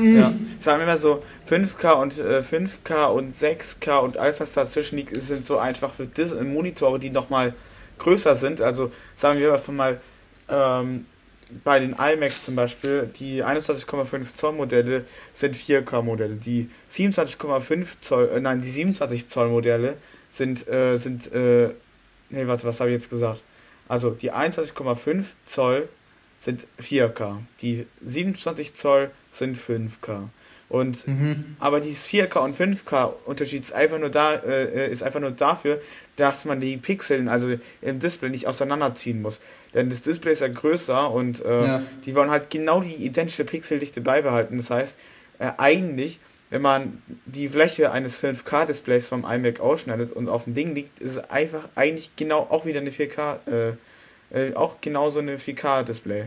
ja. 0.02 0.32
sagen 0.58 0.80
wir 0.80 0.86
mal 0.86 0.98
so, 0.98 1.22
5K 1.48 1.92
und 1.92 2.18
äh, 2.18 2.40
5K 2.40 3.06
und 3.06 3.34
6K 3.34 3.98
und 4.00 4.16
alles, 4.16 4.40
was 4.40 4.52
dazwischen 4.52 4.96
liegt, 4.96 5.20
sind 5.20 5.44
so 5.44 5.58
einfach 5.58 5.92
für 5.92 6.06
Dis 6.06 6.34
Monitore, 6.34 6.98
die 6.98 7.10
nochmal 7.10 7.54
größer 7.98 8.34
sind. 8.34 8.60
Also 8.60 8.92
sagen 9.14 9.40
wir 9.40 9.52
einfach 9.52 9.72
mal, 9.72 10.00
ähm, 10.48 11.06
bei 11.64 11.80
den 11.80 11.94
iMacs 11.98 12.44
zum 12.44 12.56
Beispiel, 12.56 13.10
die 13.18 13.42
21,5 13.42 14.34
Zoll 14.34 14.52
Modelle 14.52 15.04
sind 15.32 15.56
4K 15.56 16.02
Modelle. 16.02 16.34
Die 16.34 16.68
27,5 16.90 17.98
Zoll, 17.98 18.30
äh, 18.34 18.40
nein, 18.40 18.60
die 18.60 18.68
27 18.68 19.28
Zoll 19.28 19.48
Modelle 19.48 19.96
sind, 20.28 20.68
äh, 20.68 20.96
sind, 20.96 21.32
äh, 21.32 21.70
nee, 22.28 22.46
warte, 22.46 22.64
was 22.64 22.80
habe 22.80 22.90
ich 22.90 22.96
jetzt 22.96 23.10
gesagt? 23.10 23.42
Also 23.88 24.10
die 24.10 24.32
21,5 24.32 25.24
Zoll 25.44 25.88
sind 26.38 26.66
4K. 26.80 27.38
Die 27.60 27.86
27 28.02 28.72
Zoll 28.74 29.10
sind 29.30 29.58
5K. 29.58 30.28
Und 30.68 31.06
mhm. 31.08 31.56
aber 31.58 31.80
dieses 31.80 32.06
4K 32.06 32.44
und 32.44 32.56
5K 32.56 33.12
Unterschied 33.24 33.62
ist 33.62 33.72
einfach 33.72 33.98
nur 33.98 34.10
da, 34.10 34.34
äh, 34.34 34.90
ist 34.90 35.02
einfach 35.02 35.20
nur 35.20 35.30
dafür, 35.30 35.80
dass 36.16 36.44
man 36.44 36.60
die 36.60 36.76
Pixel, 36.76 37.28
also 37.28 37.56
im 37.80 37.98
Display, 38.00 38.28
nicht 38.28 38.46
auseinanderziehen 38.46 39.22
muss. 39.22 39.40
Denn 39.72 39.88
das 39.88 40.02
Display 40.02 40.32
ist 40.32 40.40
ja 40.40 40.48
größer 40.48 41.10
und 41.10 41.44
äh, 41.44 41.66
ja. 41.66 41.82
die 42.04 42.14
wollen 42.14 42.30
halt 42.30 42.50
genau 42.50 42.82
die 42.82 42.94
identische 42.94 43.44
Pixeldichte 43.44 44.00
beibehalten. 44.02 44.58
Das 44.58 44.70
heißt, 44.70 44.98
äh, 45.38 45.52
eigentlich, 45.56 46.20
wenn 46.50 46.60
man 46.60 47.02
die 47.24 47.48
Fläche 47.48 47.90
eines 47.90 48.22
5K-Displays 48.22 49.08
vom 49.08 49.24
iMac 49.24 49.60
ausschneidet 49.60 50.12
und 50.12 50.28
auf 50.28 50.44
dem 50.44 50.54
Ding 50.54 50.74
liegt, 50.74 51.00
ist 51.00 51.12
es 51.12 51.30
einfach 51.30 51.68
eigentlich 51.76 52.14
genau 52.16 52.40
auch 52.40 52.66
wieder 52.66 52.80
eine 52.80 52.90
4K, 52.90 53.74
äh, 54.30 54.48
äh, 54.48 54.54
auch 54.54 54.80
genauso 54.80 55.20
eine 55.20 55.36
4K-Display. 55.36 56.24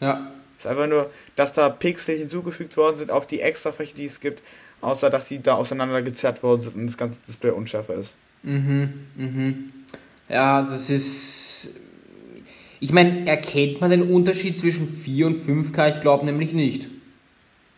Ja. 0.00 0.32
Ist 0.56 0.66
einfach 0.66 0.86
nur, 0.86 1.10
dass 1.36 1.52
da 1.52 1.68
Pixel 1.68 2.18
hinzugefügt 2.18 2.76
worden 2.76 2.96
sind 2.96 3.10
auf 3.10 3.26
die 3.26 3.40
Extrafläche, 3.40 3.94
die 3.94 4.04
es 4.04 4.20
gibt, 4.20 4.42
außer 4.80 5.10
dass 5.10 5.28
sie 5.28 5.40
da 5.40 5.54
auseinandergezerrt 5.54 6.42
worden 6.42 6.60
sind 6.60 6.76
und 6.76 6.86
das 6.86 6.98
ganze 6.98 7.20
Display 7.26 7.50
unschärfer 7.50 7.94
ist. 7.94 8.14
Mhm, 8.42 9.06
mhm. 9.16 9.72
Ja, 10.28 10.62
das 10.62 10.90
ist. 10.90 11.70
Ich 12.78 12.92
meine, 12.92 13.26
erkennt 13.26 13.80
man 13.80 13.90
den 13.90 14.10
Unterschied 14.10 14.56
zwischen 14.56 14.88
4 14.88 15.26
und 15.26 15.38
5K? 15.38 15.96
Ich 15.96 16.00
glaube 16.00 16.24
nämlich 16.24 16.52
nicht. 16.52 16.88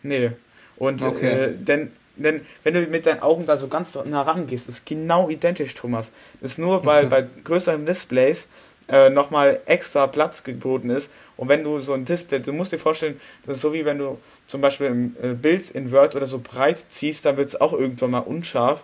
Nee. 0.01 0.31
Und 0.77 1.01
okay. 1.01 1.27
äh, 1.27 1.53
denn, 1.57 1.91
denn 2.15 2.41
wenn 2.63 2.73
du 2.73 2.81
mit 2.87 3.05
deinen 3.05 3.21
Augen 3.21 3.45
da 3.45 3.57
so 3.57 3.67
ganz 3.67 3.97
nah 4.05 4.21
rangehst, 4.21 4.69
ist 4.69 4.85
genau 4.85 5.29
identisch, 5.29 5.73
Thomas. 5.73 6.13
Das 6.41 6.51
ist 6.51 6.57
nur 6.57 6.81
bei, 6.81 6.99
okay. 7.05 7.09
bei 7.09 7.27
größeren 7.43 7.85
Displays 7.85 8.47
äh, 8.89 9.09
nochmal 9.09 9.61
extra 9.65 10.07
Platz 10.07 10.43
geboten 10.43 10.89
ist. 10.89 11.11
Und 11.37 11.49
wenn 11.49 11.63
du 11.63 11.79
so 11.79 11.93
ein 11.93 12.05
Display, 12.05 12.39
du 12.39 12.53
musst 12.53 12.71
dir 12.71 12.79
vorstellen, 12.79 13.19
das 13.45 13.57
ist 13.57 13.61
so 13.61 13.73
wie 13.73 13.85
wenn 13.85 13.97
du 13.97 14.17
zum 14.47 14.61
Beispiel 14.61 14.87
ein 14.87 15.15
äh, 15.21 15.33
Bild 15.33 15.69
in 15.71 15.91
Word 15.91 16.15
oder 16.15 16.25
so 16.25 16.39
breit 16.39 16.77
ziehst, 16.89 17.25
dann 17.25 17.37
wird 17.37 17.47
es 17.47 17.59
auch 17.59 17.73
irgendwann 17.73 18.11
mal 18.11 18.19
unscharf 18.19 18.83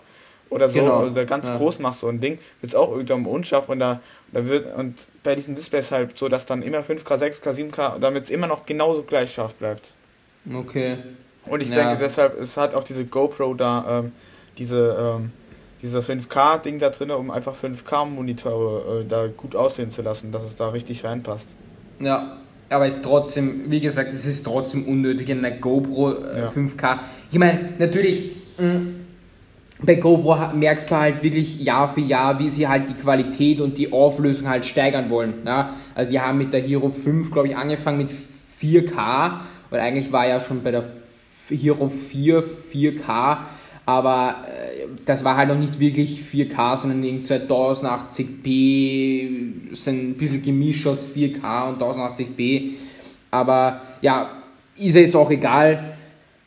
oder 0.49 0.67
so, 0.69 0.79
genau. 0.79 1.05
oder 1.05 1.25
ganz 1.25 1.47
ja. 1.47 1.57
groß 1.57 1.79
machst 1.79 1.99
so 1.99 2.07
ein 2.07 2.21
Ding, 2.21 2.39
wird 2.61 2.71
es 2.71 2.75
auch 2.75 2.91
irgendwann 2.91 3.23
mal 3.23 3.29
unscharf 3.29 3.69
und 3.69 3.79
da, 3.79 4.01
da 4.31 4.47
wird, 4.47 4.73
und 4.75 5.07
bei 5.23 5.35
diesen 5.35 5.55
Displays 5.55 5.91
halt 5.91 6.17
so, 6.17 6.27
dass 6.27 6.45
dann 6.45 6.63
immer 6.63 6.79
5K, 6.79 7.05
6K, 7.05 7.51
7K, 7.51 7.99
damit 7.99 8.23
es 8.23 8.29
immer 8.29 8.47
noch 8.47 8.65
genauso 8.65 9.03
gleich 9.03 9.33
scharf 9.33 9.53
bleibt. 9.55 9.93
Okay. 10.51 10.97
Und 11.45 11.61
ich 11.61 11.69
ja. 11.69 11.75
denke 11.75 11.97
deshalb, 11.97 12.39
es 12.39 12.57
hat 12.57 12.73
auch 12.73 12.83
diese 12.83 13.05
GoPro 13.05 13.53
da, 13.53 13.99
ähm, 13.99 14.11
diese, 14.57 15.17
ähm, 15.19 15.31
dieser 15.81 15.99
5K-Ding 15.99 16.79
da 16.79 16.89
drin, 16.89 17.11
um 17.11 17.31
einfach 17.31 17.55
5K-Monitore 17.55 19.01
äh, 19.01 19.05
da 19.07 19.27
gut 19.27 19.55
aussehen 19.55 19.89
zu 19.89 20.01
lassen, 20.01 20.31
dass 20.31 20.43
es 20.43 20.55
da 20.55 20.69
richtig 20.69 21.03
reinpasst. 21.03 21.49
Ja, 21.99 22.37
aber 22.69 22.85
es 22.85 22.97
ist 22.97 23.05
trotzdem, 23.05 23.71
wie 23.71 23.79
gesagt, 23.79 24.13
es 24.13 24.25
ist 24.25 24.43
trotzdem 24.43 24.85
unnötig 24.85 25.29
in 25.29 25.43
einer 25.43 25.55
GoPro 25.55 26.11
äh, 26.13 26.39
ja. 26.39 26.47
5K. 26.49 26.99
Ich 27.31 27.39
meine, 27.39 27.73
natürlich, 27.79 28.31
mh, 28.57 28.67
mm, 28.67 28.95
bei 29.81 29.95
GoPro 29.95 30.55
merkst 30.55 30.91
du 30.91 30.95
halt 30.95 31.23
wirklich 31.23 31.61
Jahr 31.61 31.87
für 31.87 32.01
Jahr, 32.01 32.37
wie 32.39 32.49
sie 32.49 32.67
halt 32.67 32.89
die 32.89 32.93
Qualität 32.93 33.61
und 33.61 33.77
die 33.77 33.93
Auflösung 33.93 34.49
halt 34.49 34.65
steigern 34.65 35.09
wollen. 35.09 35.35
Ja? 35.45 35.73
Also 35.95 36.11
die 36.11 36.19
haben 36.19 36.37
mit 36.37 36.51
der 36.51 36.61
Hero 36.61 36.89
5, 36.89 37.31
glaube 37.31 37.47
ich, 37.47 37.55
angefangen 37.55 37.97
mit 37.97 38.11
4K, 38.11 39.39
weil 39.69 39.79
eigentlich 39.79 40.11
war 40.11 40.27
ja 40.27 40.41
schon 40.41 40.63
bei 40.63 40.71
der 40.71 40.83
Hero 41.49 41.87
4 41.87 42.43
4K 42.73 43.37
aber 43.89 44.45
äh, 44.45 44.85
das 45.03 45.23
war 45.23 45.35
halt 45.35 45.49
noch 45.49 45.57
nicht 45.57 45.79
wirklich 45.79 46.21
4K, 46.21 46.77
sondern 46.77 47.03
in 47.03 47.21
1080p, 47.21 49.75
sind 49.75 50.09
ein 50.09 50.13
bisschen 50.13 50.43
gemischt 50.43 50.85
aus 50.85 51.07
4K 51.07 51.69
und 51.69 51.81
1080p. 51.81 52.73
Aber 53.31 53.81
ja, 54.01 54.29
ist 54.77 54.95
ja 54.95 55.01
jetzt 55.01 55.15
auch 55.15 55.31
egal. 55.31 55.95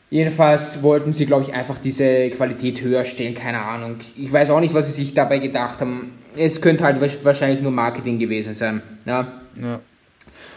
Jedenfalls 0.09 0.81
wollten 0.83 1.11
sie, 1.11 1.25
glaube 1.25 1.43
ich, 1.43 1.53
einfach 1.53 1.79
diese 1.79 2.29
Qualität 2.29 2.81
höher 2.81 3.03
stellen, 3.03 3.33
keine 3.33 3.59
Ahnung. 3.59 3.97
Ich 4.15 4.31
weiß 4.31 4.49
auch 4.49 4.61
nicht, 4.61 4.73
was 4.73 4.87
sie 4.87 4.93
sich 5.03 5.13
dabei 5.13 5.39
gedacht 5.39 5.81
haben. 5.81 6.13
Es 6.37 6.61
könnte 6.61 6.85
halt 6.85 7.01
wahrscheinlich 7.25 7.61
nur 7.61 7.73
Marketing 7.73 8.19
gewesen 8.19 8.53
sein. 8.53 8.81
Ja. 9.05 9.27
ja. 9.61 9.81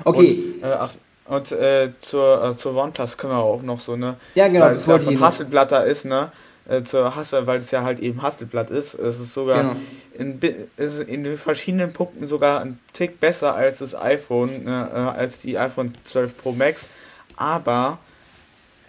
Okay. 0.04 0.54
Und, 0.54 0.62
äh, 0.62 0.72
ach, 0.72 0.92
und 1.26 1.50
äh, 1.50 1.90
zur, 1.98 2.44
äh, 2.44 2.56
zur 2.56 2.76
OnePlus 2.76 3.16
können 3.16 3.32
wir 3.32 3.38
auch 3.38 3.62
noch 3.62 3.80
so, 3.80 3.96
ne? 3.96 4.14
Ja, 4.36 4.46
genau, 4.46 4.66
Weil 4.66 4.74
das 4.74 4.86
wollte 4.86 5.06
ja 5.06 5.10
von 5.10 5.20
Hasselblatt 5.20 5.72
da 5.72 5.80
ist, 5.80 6.04
ne? 6.04 6.30
Äh, 6.68 6.82
zur 6.82 7.14
Hassel, 7.14 7.46
weil 7.46 7.58
es 7.58 7.70
ja 7.70 7.82
halt 7.82 8.00
eben 8.00 8.22
Hasselblatt 8.22 8.70
ist. 8.70 8.94
Es 8.94 9.20
ist 9.20 9.34
sogar 9.34 9.74
genau. 9.74 10.40
in, 10.40 10.68
ist 10.76 11.00
in 11.00 11.36
verschiedenen 11.36 11.92
Punkten 11.92 12.26
sogar 12.26 12.60
ein 12.60 12.78
Tick 12.92 13.20
besser 13.20 13.54
als 13.54 13.78
das 13.78 13.94
iPhone, 13.94 14.66
äh, 14.66 14.70
als 14.70 15.38
die 15.38 15.58
iPhone 15.58 15.92
12 16.02 16.36
Pro 16.36 16.52
Max. 16.52 16.88
Aber 17.36 17.98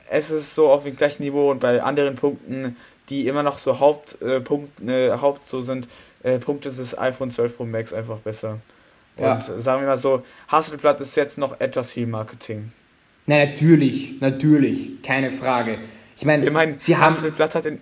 es 0.10 0.32
ist 0.32 0.56
so 0.56 0.70
auf 0.70 0.84
dem 0.84 0.96
gleichen 0.96 1.24
Niveau 1.24 1.52
und 1.52 1.60
bei 1.60 1.82
anderen 1.82 2.16
Punkten, 2.16 2.78
die 3.10 3.28
immer 3.28 3.44
noch 3.44 3.58
so 3.58 3.80
Hauptpunkt, 3.80 4.82
äh, 4.88 5.12
Haupt 5.12 5.48
so 5.48 5.62
sind, 5.62 5.88
äh, 6.24 6.40
Punkte 6.40 6.70
ist 6.70 6.80
das 6.80 6.98
iPhone 6.98 7.32
12 7.32 7.58
Pro 7.58 7.66
Max 7.66 7.94
einfach 7.94 8.18
besser. 8.18 8.60
Ja. 9.20 9.36
Und 9.36 9.44
sagen 9.44 9.82
wir 9.82 9.88
mal 9.88 9.98
so, 9.98 10.24
Hasselblatt 10.48 11.02
ist 11.02 11.16
jetzt 11.16 11.38
noch 11.38 11.60
etwas 11.60 11.94
viel 11.94 12.08
Marketing. 12.08 12.72
Na, 13.26 13.46
natürlich, 13.46 14.22
natürlich, 14.22 15.02
keine 15.02 15.32
Frage. 15.32 15.80
Ich 16.18 16.26
meine, 16.26 16.46
ich 16.46 16.52
mein, 16.52 16.80
sie 16.80 16.98
haben. 16.98 17.14
Hasselblatt 17.14 17.56
hat 17.56 17.66
den. 17.66 17.80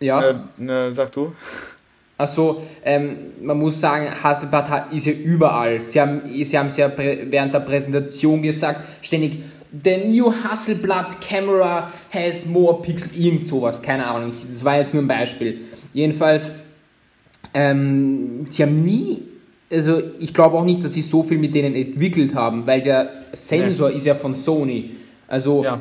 Ja. 0.00 0.30
Äh, 0.30 0.34
ne, 0.56 0.92
sag 0.92 1.12
du. 1.12 1.32
Also, 2.18 2.62
ähm, 2.84 3.32
man 3.40 3.58
muss 3.58 3.80
sagen, 3.80 4.08
Hasselblatt 4.22 4.92
ist 4.92 5.06
ja 5.06 5.12
überall. 5.12 5.84
Sie 5.84 6.00
haben, 6.00 6.22
sie 6.44 6.58
haben 6.58 6.66
es 6.66 6.76
ja 6.76 6.90
während 6.96 7.54
der 7.54 7.60
Präsentation 7.60 8.42
gesagt, 8.42 8.82
ständig 9.00 9.42
the 9.72 10.04
new 10.04 10.30
Hasselblad 10.30 11.20
camera 11.20 11.90
has 12.10 12.46
more 12.46 12.82
pixels, 12.82 13.16
irgend 13.16 13.44
sowas, 13.44 13.80
keine 13.80 14.06
Ahnung, 14.06 14.32
das 14.50 14.64
war 14.64 14.78
jetzt 14.78 14.92
nur 14.92 15.02
ein 15.02 15.08
Beispiel. 15.08 15.62
Jedenfalls, 15.92 16.52
ähm, 17.54 18.46
sie 18.50 18.62
haben 18.62 18.82
nie, 18.82 19.22
also 19.72 20.02
ich 20.18 20.34
glaube 20.34 20.56
auch 20.56 20.64
nicht, 20.64 20.84
dass 20.84 20.92
sie 20.92 21.02
so 21.02 21.22
viel 21.22 21.38
mit 21.38 21.54
denen 21.54 21.74
entwickelt 21.74 22.34
haben, 22.34 22.66
weil 22.66 22.82
der 22.82 23.10
Sensor 23.32 23.90
ja. 23.90 23.96
ist 23.96 24.06
ja 24.06 24.14
von 24.14 24.34
Sony. 24.34 24.90
Also. 25.26 25.64
Ja. 25.64 25.80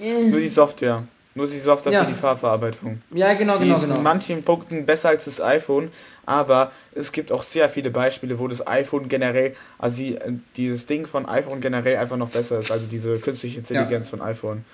Äh, 0.00 0.28
nur 0.28 0.40
die 0.40 0.48
Software. 0.48 1.04
Nur 1.34 1.46
die 1.46 1.58
Software 1.58 1.92
ja. 1.92 2.04
für 2.04 2.10
die 2.10 2.18
Farbverarbeitung. 2.18 3.02
Ja, 3.10 3.34
genau, 3.34 3.58
die 3.58 3.64
genau, 3.64 3.76
ist 3.76 3.82
genau. 3.82 3.96
in 3.96 4.02
manchen 4.02 4.42
Punkten 4.42 4.86
besser 4.86 5.10
als 5.10 5.26
das 5.26 5.38
iPhone, 5.38 5.90
aber 6.24 6.72
es 6.94 7.12
gibt 7.12 7.30
auch 7.30 7.42
sehr 7.42 7.68
viele 7.68 7.90
Beispiele, 7.90 8.38
wo 8.38 8.48
das 8.48 8.66
iPhone 8.66 9.08
generell, 9.08 9.54
also 9.78 9.98
die, 9.98 10.18
dieses 10.56 10.86
Ding 10.86 11.06
von 11.06 11.26
iPhone 11.26 11.60
generell 11.60 11.98
einfach 11.98 12.16
noch 12.16 12.30
besser 12.30 12.58
ist, 12.60 12.70
also 12.70 12.88
diese 12.88 13.18
künstliche 13.18 13.58
Intelligenz 13.58 14.10
ja. 14.10 14.16
von 14.16 14.26
iPhone. 14.26 14.64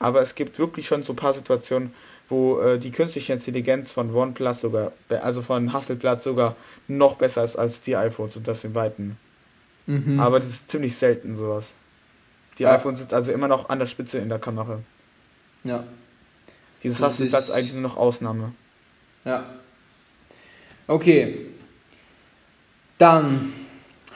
Aber 0.00 0.20
es 0.20 0.34
gibt 0.34 0.58
wirklich 0.58 0.86
schon 0.86 1.02
so 1.02 1.14
ein 1.14 1.16
paar 1.16 1.32
Situationen, 1.32 1.94
wo 2.32 2.60
äh, 2.60 2.78
die 2.78 2.90
künstliche 2.90 3.34
Intelligenz 3.34 3.92
von 3.92 4.14
OnePlus 4.14 4.62
sogar, 4.62 4.92
also 5.10 5.42
von 5.42 5.70
Hasselblad 5.70 6.22
sogar 6.22 6.56
noch 6.88 7.16
besser 7.16 7.44
ist 7.44 7.56
als 7.56 7.82
die 7.82 7.94
iPhones 7.94 8.38
und 8.38 8.48
das 8.48 8.64
in 8.64 8.74
Weiten. 8.74 9.18
Mhm. 9.86 10.18
Aber 10.18 10.38
das 10.38 10.48
ist 10.48 10.68
ziemlich 10.70 10.96
selten 10.96 11.36
sowas. 11.36 11.74
Die 12.56 12.62
ja. 12.62 12.74
iPhones 12.74 13.00
sind 13.00 13.12
also 13.12 13.32
immer 13.32 13.48
noch 13.48 13.68
an 13.68 13.78
der 13.78 13.86
Spitze 13.86 14.18
in 14.18 14.30
der 14.30 14.38
Kamera. 14.38 14.80
Ja. 15.62 15.84
Dieses 16.82 17.00
das 17.00 17.12
Hasselblatt 17.12 17.42
ist 17.42 17.50
eigentlich 17.50 17.74
nur 17.74 17.82
noch 17.82 17.98
Ausnahme. 17.98 18.52
Ja. 19.26 19.44
Okay. 20.86 21.48
Dann 22.96 23.52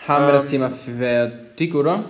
haben 0.08 0.22
ähm, 0.22 0.28
wir 0.28 0.32
das 0.32 0.44
ähm. 0.44 0.50
Thema 0.52 0.70
fertig, 0.70 1.74
oder? 1.74 2.06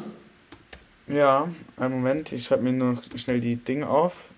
Ja, 1.08 1.48
einen 1.76 1.94
Moment, 1.94 2.30
ich 2.30 2.44
schreibe 2.44 2.62
mir 2.62 2.72
nur 2.72 3.02
schnell 3.16 3.40
die 3.40 3.56
Dinge 3.56 3.88
auf. 3.88 4.30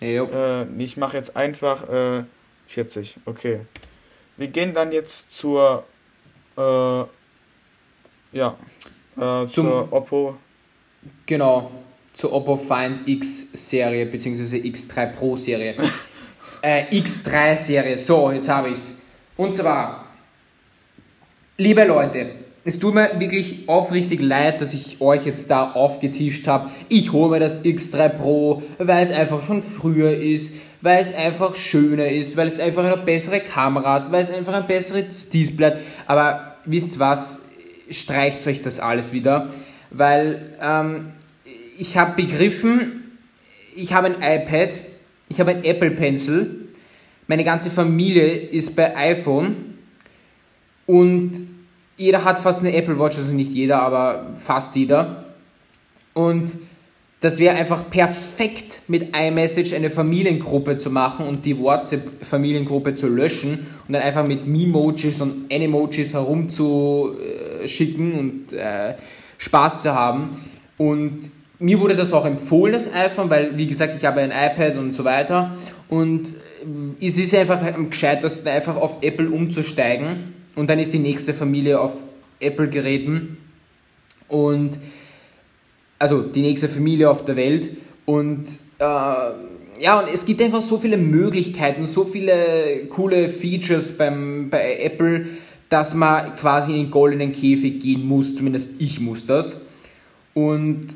Äh, 0.00 0.64
ich 0.78 0.96
mache 0.96 1.16
jetzt 1.16 1.36
einfach 1.36 1.88
äh, 1.88 2.24
40, 2.66 3.16
okay. 3.26 3.60
Wir 4.36 4.48
gehen 4.48 4.72
dann 4.72 4.92
jetzt 4.92 5.36
zur 5.36 5.84
äh, 6.56 7.04
ja, 8.32 8.56
äh, 9.16 9.46
zur 9.46 9.92
Oppo. 9.92 10.36
Genau, 11.26 11.70
zur 12.12 12.32
Oppo 12.32 12.56
Find 12.56 13.08
X 13.08 13.52
Serie 13.52 14.06
bzw. 14.06 14.56
X3 14.58 15.06
Pro 15.12 15.36
Serie. 15.36 15.76
äh, 16.62 16.84
X3 16.90 17.56
Serie, 17.56 17.98
so, 17.98 18.30
jetzt 18.30 18.48
habe 18.48 18.68
ich 18.68 18.74
es. 18.74 18.98
Und 19.36 19.54
zwar, 19.54 20.06
liebe 21.56 21.84
Leute, 21.84 22.34
es 22.64 22.78
tut 22.78 22.94
mir 22.94 23.18
wirklich 23.18 23.68
aufrichtig 23.68 24.20
leid, 24.20 24.60
dass 24.60 24.74
ich 24.74 25.00
euch 25.00 25.24
jetzt 25.24 25.50
da 25.50 25.72
aufgetischt 25.72 26.46
habe. 26.46 26.70
Ich 26.88 27.12
hole 27.12 27.30
mir 27.30 27.40
das 27.40 27.64
X3 27.64 28.08
Pro, 28.10 28.62
weil 28.78 29.02
es 29.02 29.10
einfach 29.10 29.42
schon 29.42 29.62
früher 29.62 30.12
ist, 30.12 30.54
weil 30.82 31.00
es 31.00 31.14
einfach 31.14 31.54
schöner 31.54 32.08
ist, 32.08 32.36
weil 32.36 32.48
es 32.48 32.60
einfach 32.60 32.84
eine 32.84 32.98
bessere 32.98 33.40
Kamera 33.40 33.94
hat, 33.94 34.12
weil 34.12 34.22
es 34.22 34.30
einfach 34.30 34.54
ein 34.54 34.66
besseres 34.66 35.30
Display 35.30 35.72
hat. 35.72 35.78
Aber 36.06 36.56
wisst 36.66 36.98
was, 36.98 37.42
streicht 37.90 38.46
euch 38.46 38.60
das 38.60 38.78
alles 38.78 39.12
wieder, 39.12 39.48
weil 39.90 40.52
ähm, 40.62 41.08
ich 41.78 41.96
habe 41.96 42.22
begriffen, 42.22 43.16
ich 43.74 43.94
habe 43.94 44.08
ein 44.08 44.16
iPad, 44.16 44.80
ich 45.30 45.40
habe 45.40 45.52
ein 45.52 45.64
Apple 45.64 45.92
Pencil, 45.92 46.68
meine 47.26 47.44
ganze 47.44 47.70
Familie 47.70 48.26
ist 48.26 48.76
bei 48.76 48.94
iPhone 48.96 49.78
und 50.86 51.32
jeder 52.00 52.24
hat 52.24 52.38
fast 52.38 52.60
eine 52.60 52.74
Apple 52.74 52.98
Watch, 52.98 53.18
also 53.18 53.32
nicht 53.32 53.52
jeder, 53.52 53.82
aber 53.82 54.28
fast 54.34 54.74
jeder. 54.74 55.26
Und 56.14 56.50
das 57.20 57.38
wäre 57.38 57.54
einfach 57.54 57.90
perfekt 57.90 58.80
mit 58.88 59.14
iMessage 59.14 59.74
eine 59.74 59.90
Familiengruppe 59.90 60.78
zu 60.78 60.90
machen 60.90 61.26
und 61.26 61.44
die 61.44 61.58
WhatsApp-Familiengruppe 61.58 62.94
zu 62.94 63.08
löschen 63.08 63.66
und 63.86 63.92
dann 63.92 64.00
einfach 64.00 64.26
mit 64.26 64.46
Memojis 64.46 65.20
und 65.20 65.52
Animojis 65.52 66.14
herumzuschicken 66.14 68.12
und 68.14 68.54
äh, 68.54 68.94
Spaß 69.36 69.82
zu 69.82 69.94
haben. 69.94 70.22
Und 70.78 71.18
mir 71.58 71.78
wurde 71.78 71.96
das 71.96 72.14
auch 72.14 72.24
empfohlen, 72.24 72.72
das 72.72 72.90
iPhone, 72.94 73.28
weil, 73.28 73.58
wie 73.58 73.66
gesagt, 73.66 73.94
ich 73.98 74.06
habe 74.06 74.22
ein 74.22 74.30
iPad 74.30 74.78
und 74.78 74.94
so 74.94 75.04
weiter. 75.04 75.54
Und 75.90 76.32
es 76.98 77.18
ist 77.18 77.34
einfach 77.34 77.62
am 77.62 77.90
gescheitersten, 77.90 78.50
einfach 78.50 78.76
auf 78.76 79.02
Apple 79.02 79.28
umzusteigen. 79.28 80.39
Und 80.54 80.68
dann 80.70 80.78
ist 80.78 80.92
die 80.92 80.98
nächste 80.98 81.34
Familie 81.34 81.80
auf 81.80 81.92
Apple-Geräten. 82.40 83.36
Und 84.28 84.78
also 85.98 86.22
die 86.22 86.42
nächste 86.42 86.68
Familie 86.68 87.10
auf 87.10 87.24
der 87.24 87.36
Welt. 87.36 87.70
Und 88.06 88.46
äh, 88.78 88.84
ja, 89.80 90.00
und 90.00 90.12
es 90.12 90.24
gibt 90.26 90.42
einfach 90.42 90.60
so 90.60 90.78
viele 90.78 90.96
Möglichkeiten, 90.96 91.86
so 91.86 92.04
viele 92.04 92.86
coole 92.88 93.28
Features 93.28 93.96
beim, 93.96 94.50
bei 94.50 94.78
Apple, 94.80 95.26
dass 95.68 95.94
man 95.94 96.36
quasi 96.36 96.72
in 96.72 96.84
den 96.84 96.90
goldenen 96.90 97.32
Käfig 97.32 97.80
gehen 97.80 98.06
muss. 98.06 98.34
Zumindest 98.34 98.80
ich 98.80 99.00
muss 99.00 99.26
das. 99.26 99.56
Und 100.34 100.88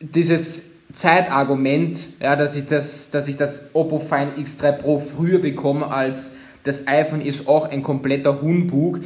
dieses 0.00 0.76
Zeitargument, 0.92 1.98
ja, 2.20 2.36
dass 2.36 2.56
ich 2.56 2.66
das, 2.66 3.10
dass 3.10 3.28
ich 3.28 3.36
das 3.36 3.70
Oppo 3.74 3.98
Find 3.98 4.38
X3 4.38 4.72
Pro 4.72 5.00
früher 5.00 5.38
bekomme 5.38 5.88
als 5.88 6.36
das 6.66 6.86
iPhone, 6.86 7.20
ist 7.20 7.48
auch 7.48 7.70
ein 7.70 7.82
kompletter 7.82 8.40
Humbug, 8.40 9.00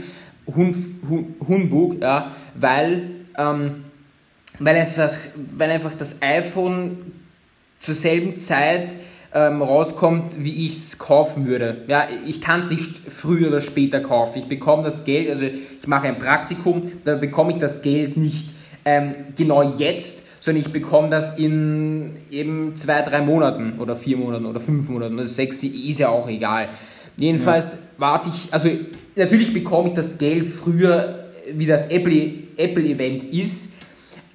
Hun, 0.46 0.74
Hun, 1.08 1.34
Humbug, 1.46 2.00
ja, 2.00 2.32
weil, 2.54 3.10
ähm, 3.38 3.84
weil, 4.58 4.76
einfach, 4.76 5.12
weil 5.56 5.70
einfach 5.70 5.94
das 5.94 6.20
iPhone 6.22 6.98
zur 7.78 7.94
selben 7.94 8.36
Zeit 8.36 8.96
ähm, 9.32 9.62
rauskommt, 9.62 10.42
wie 10.42 10.66
ich 10.66 10.76
es 10.76 10.98
kaufen 10.98 11.46
würde. 11.46 11.84
Ja, 11.86 12.08
ich 12.26 12.40
kann 12.40 12.60
es 12.62 12.70
nicht 12.70 12.96
früher 13.08 13.48
oder 13.48 13.60
später 13.60 14.00
kaufen. 14.00 14.38
Ich 14.38 14.46
bekomme 14.46 14.82
das 14.82 15.04
Geld, 15.04 15.30
also 15.30 15.44
ich 15.44 15.86
mache 15.86 16.08
ein 16.08 16.18
Praktikum, 16.18 16.82
da 17.04 17.14
bekomme 17.14 17.52
ich 17.52 17.58
das 17.58 17.82
Geld 17.82 18.16
nicht 18.16 18.48
ähm, 18.84 19.14
genau 19.36 19.62
jetzt, 19.78 20.26
sondern 20.40 20.64
ich 20.64 20.72
bekomme 20.72 21.10
das 21.10 21.38
in 21.38 22.16
eben 22.30 22.76
zwei, 22.76 23.02
drei 23.02 23.20
Monaten 23.20 23.78
oder 23.78 23.94
vier 23.94 24.16
Monaten 24.16 24.46
oder 24.46 24.58
fünf 24.58 24.88
Monaten. 24.88 25.16
Das 25.16 25.36
sechs 25.36 25.62
ist 25.62 25.98
ja 25.98 26.08
auch 26.08 26.28
egal. 26.28 26.70
Jedenfalls 27.16 27.72
ja. 27.72 27.78
warte 27.98 28.30
ich, 28.30 28.52
also 28.52 28.70
natürlich 29.16 29.52
bekomme 29.52 29.88
ich 29.88 29.94
das 29.94 30.18
Geld 30.18 30.46
früher, 30.46 31.30
wie 31.52 31.66
das 31.66 31.86
Apple-Event 31.88 32.48
Apple 32.58 33.40
ist, 33.40 33.72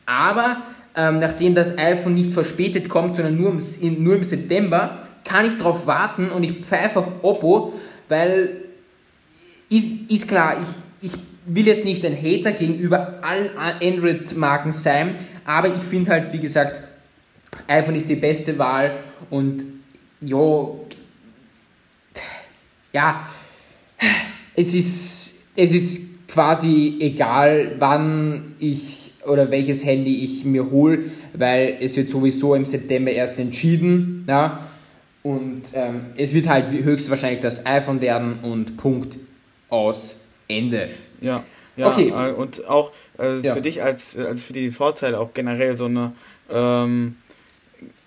aber 0.06 0.58
ähm, 0.96 1.20
nachdem 1.20 1.56
das 1.56 1.78
iPhone 1.78 2.14
nicht 2.14 2.32
verspätet 2.32 2.90
kommt, 2.90 3.16
sondern 3.16 3.38
nur 3.38 3.58
im, 3.82 4.04
nur 4.04 4.16
im 4.16 4.24
September, 4.24 5.08
kann 5.24 5.46
ich 5.46 5.58
darauf 5.58 5.88
warten 5.88 6.30
und 6.30 6.44
ich 6.44 6.64
pfeife 6.64 7.00
auf 7.00 7.24
Oppo, 7.24 7.74
weil 8.08 8.62
ist, 9.70 10.12
ist 10.12 10.28
klar, 10.28 10.58
ich, 10.62 11.12
ich 11.12 11.20
will 11.46 11.68
jetzt 11.68 11.86
nicht 11.86 12.06
ein 12.06 12.16
Hater 12.16 12.52
gegenüber 12.52 13.20
allen 13.22 13.50
Android-Marken 13.58 14.72
sein, 14.72 15.16
aber 15.46 15.68
ich 15.68 15.82
finde 15.82 16.12
halt, 16.12 16.34
wie 16.34 16.40
gesagt, 16.40 16.82
iPhone 17.68 17.96
ist 17.96 18.10
die 18.10 18.16
beste 18.16 18.58
Wahl 18.58 18.98
und 19.30 19.64
jo, 20.22 20.85
ja, 22.96 23.28
es 24.56 24.74
ist, 24.74 25.50
es 25.58 25.74
ist 25.74 26.28
quasi 26.30 26.96
egal, 27.02 27.76
wann 27.78 28.56
ich 28.58 29.12
oder 29.26 29.52
welches 29.52 29.84
Handy 29.84 30.24
ich 30.24 30.46
mir 30.46 30.72
hole, 30.72 31.04
weil 31.34 31.78
es 31.82 31.98
wird 31.98 32.08
sowieso 32.08 32.56
im 32.56 32.64
September 32.64 33.12
erst 33.12 33.38
entschieden, 33.38 34.24
ja, 34.30 34.70
und 35.24 35.72
ähm, 35.74 36.06
es 36.16 36.34
wird 36.34 36.48
halt 36.48 36.72
höchstwahrscheinlich 36.72 37.42
das 37.42 37.66
iPhone 37.66 38.00
werden 38.00 38.40
und 38.44 38.78
Punkt 38.78 39.18
aus 39.70 40.16
Ende. 40.48 40.88
Ja, 41.20 41.44
ja 41.76 41.88
okay. 41.88 42.10
Äh, 42.10 42.32
und 42.32 42.66
auch 42.66 42.92
äh, 43.20 43.40
ja. 43.40 43.56
für 43.56 43.62
dich 43.62 43.84
als, 43.84 44.16
als 44.16 44.44
für 44.44 44.54
die 44.54 44.72
Vorteile 44.72 45.20
auch 45.20 45.34
generell 45.34 45.76
so 45.76 45.86
eine, 45.86 46.14
ähm, 46.50 47.18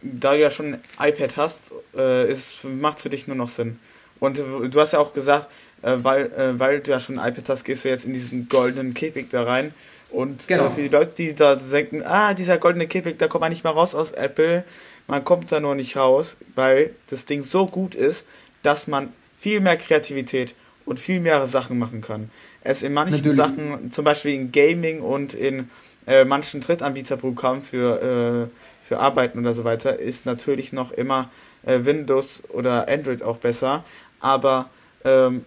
da 0.01 0.33
du 0.33 0.41
ja 0.41 0.49
schon 0.49 0.75
ein 0.75 1.09
iPad 1.11 1.37
hast, 1.37 1.73
äh, 1.95 2.33
macht 2.69 2.99
es 2.99 3.03
für 3.03 3.11
dich 3.11 3.27
nur 3.27 3.37
noch 3.37 3.49
Sinn. 3.49 3.79
Und 4.21 4.39
du 4.39 4.81
hast 4.81 4.93
ja 4.93 4.99
auch 4.99 5.13
gesagt, 5.13 5.49
äh, 5.83 5.97
weil, 5.99 6.27
äh, 6.33 6.59
weil 6.59 6.81
du 6.81 6.91
ja 6.91 7.01
schon 7.01 7.19
ein 7.19 7.33
iPad 7.33 7.49
hast, 7.51 7.65
gehst 7.65 7.85
du 7.85 7.89
jetzt 7.89 8.05
in 8.05 8.13
diesen 8.13 8.49
goldenen 8.49 8.95
Käfig 8.95 9.29
da 9.31 9.45
rein. 9.45 9.73
Und 10.11 10.45
äh, 10.45 10.47
genau. 10.49 10.71
für 10.71 10.83
die 10.83 10.89
Leute, 10.89 11.15
die 11.17 11.35
da 11.35 11.57
denken, 11.57 12.03
ah, 12.05 12.35
dieser 12.35 12.59
goldene 12.59 12.89
Käfig, 12.89 13.19
da 13.19 13.29
kommt 13.29 13.43
man 13.43 13.51
nicht 13.51 13.65
mal 13.65 13.71
raus 13.71 13.95
aus 13.95 14.13
Apple, 14.13 14.65
man 15.07 15.25
kommt 15.25 15.53
da 15.53 15.61
nur 15.61 15.75
nicht 15.75 15.97
raus, 15.97 16.37
weil 16.55 16.95
das 17.07 17.25
Ding 17.25 17.43
so 17.43 17.67
gut 17.67 17.95
ist, 17.95 18.27
dass 18.63 18.87
man 18.87 19.13
viel 19.39 19.61
mehr 19.61 19.77
Kreativität 19.77 20.55
und 20.85 20.99
viel 20.99 21.21
mehrere 21.21 21.47
Sachen 21.47 21.79
machen 21.79 22.01
kann. 22.01 22.31
Es 22.63 22.83
in 22.83 22.93
manchen 22.93 23.17
Natürlich. 23.17 23.37
Sachen, 23.37 23.91
zum 23.91 24.05
Beispiel 24.05 24.35
in 24.35 24.53
Gaming 24.53 25.01
und 25.01 25.35
in 25.35 25.71
äh, 26.07 26.25
manchen 26.25 26.61
Drittanbieterprogrammen 26.61 27.63
für, 27.63 28.51
äh, 28.51 28.87
für 28.87 28.99
Arbeiten 28.99 29.39
oder 29.39 29.53
so 29.53 29.65
weiter, 29.65 29.99
ist 29.99 30.27
natürlich 30.27 30.73
noch 30.73 30.93
immer 30.93 31.31
äh, 31.65 31.85
Windows 31.85 32.43
oder 32.49 32.89
Android 32.89 33.23
auch 33.23 33.37
besser. 33.37 33.85
Aber 34.21 34.67
ähm, 35.05 35.45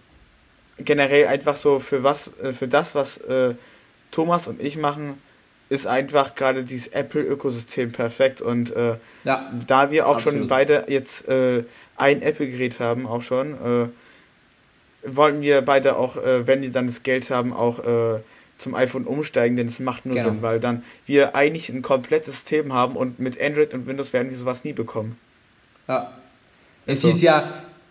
generell 0.78 1.26
einfach 1.26 1.56
so 1.56 1.78
für 1.78 2.02
was, 2.02 2.30
äh, 2.42 2.52
für 2.52 2.68
das, 2.68 2.94
was 2.94 3.18
äh, 3.18 3.54
Thomas 4.10 4.48
und 4.48 4.60
ich 4.60 4.76
machen, 4.76 5.20
ist 5.68 5.86
einfach 5.86 6.34
gerade 6.34 6.64
dieses 6.64 6.88
Apple-Ökosystem 6.88 7.92
perfekt. 7.92 8.42
Und 8.42 8.74
äh, 8.76 8.96
ja, 9.24 9.52
da 9.66 9.90
wir 9.90 10.06
auch 10.06 10.16
absolut. 10.16 10.40
schon 10.40 10.48
beide 10.48 10.84
jetzt 10.88 11.28
äh, 11.28 11.64
ein 11.96 12.22
Apple-Gerät 12.22 12.80
haben, 12.80 13.06
auch 13.06 13.22
schon, 13.22 13.54
äh, 13.54 13.88
wollten 15.04 15.40
wir 15.42 15.62
beide 15.62 15.96
auch, 15.96 16.16
wenn 16.16 16.62
die 16.62 16.70
dann 16.70 16.86
das 16.86 17.02
Geld 17.02 17.28
haben, 17.30 17.52
auch 17.52 17.80
zum 18.54 18.74
iPhone 18.74 19.04
umsteigen, 19.04 19.56
denn 19.56 19.66
es 19.66 19.80
macht 19.80 20.06
nur 20.06 20.14
genau. 20.14 20.28
Sinn, 20.28 20.42
weil 20.42 20.60
dann 20.60 20.84
wir 21.06 21.34
eigentlich 21.34 21.68
ein 21.68 21.82
komplettes 21.82 22.34
System 22.34 22.72
haben 22.72 22.96
und 22.96 23.18
mit 23.18 23.40
Android 23.40 23.74
und 23.74 23.86
Windows 23.86 24.12
werden 24.12 24.30
wir 24.30 24.36
sowas 24.36 24.64
nie 24.64 24.72
bekommen. 24.72 25.18
Ja. 25.88 26.12
Es 26.86 27.02
so. 27.02 27.08
ist 27.08 27.22
ja, 27.22 27.40
äh, 27.40 27.42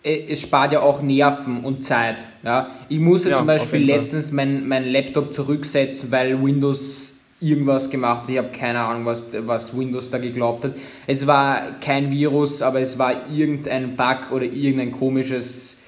es 0.02 0.40
spart 0.40 0.72
ja 0.72 0.80
auch 0.80 1.02
Nerven 1.02 1.64
und 1.64 1.84
Zeit. 1.84 2.22
Ja? 2.42 2.70
Ich 2.88 2.98
musste 2.98 3.30
ja, 3.30 3.36
zum 3.36 3.46
Beispiel 3.46 3.84
letztens 3.84 4.32
meinen 4.32 4.66
mein 4.66 4.90
Laptop 4.90 5.32
zurücksetzen, 5.32 6.10
weil 6.10 6.42
Windows 6.42 7.12
irgendwas 7.40 7.90
gemacht 7.90 8.22
hat. 8.22 8.30
Ich 8.30 8.38
habe 8.38 8.50
keine 8.50 8.80
Ahnung, 8.80 9.04
was, 9.04 9.24
was 9.32 9.76
Windows 9.76 10.10
da 10.10 10.18
geglaubt 10.18 10.64
hat. 10.64 10.74
Es 11.06 11.26
war 11.26 11.80
kein 11.80 12.10
Virus, 12.10 12.62
aber 12.62 12.80
es 12.80 12.98
war 12.98 13.28
irgendein 13.32 13.96
Bug 13.96 14.30
oder 14.30 14.44
irgendein 14.44 14.92
komisches, 14.92 15.78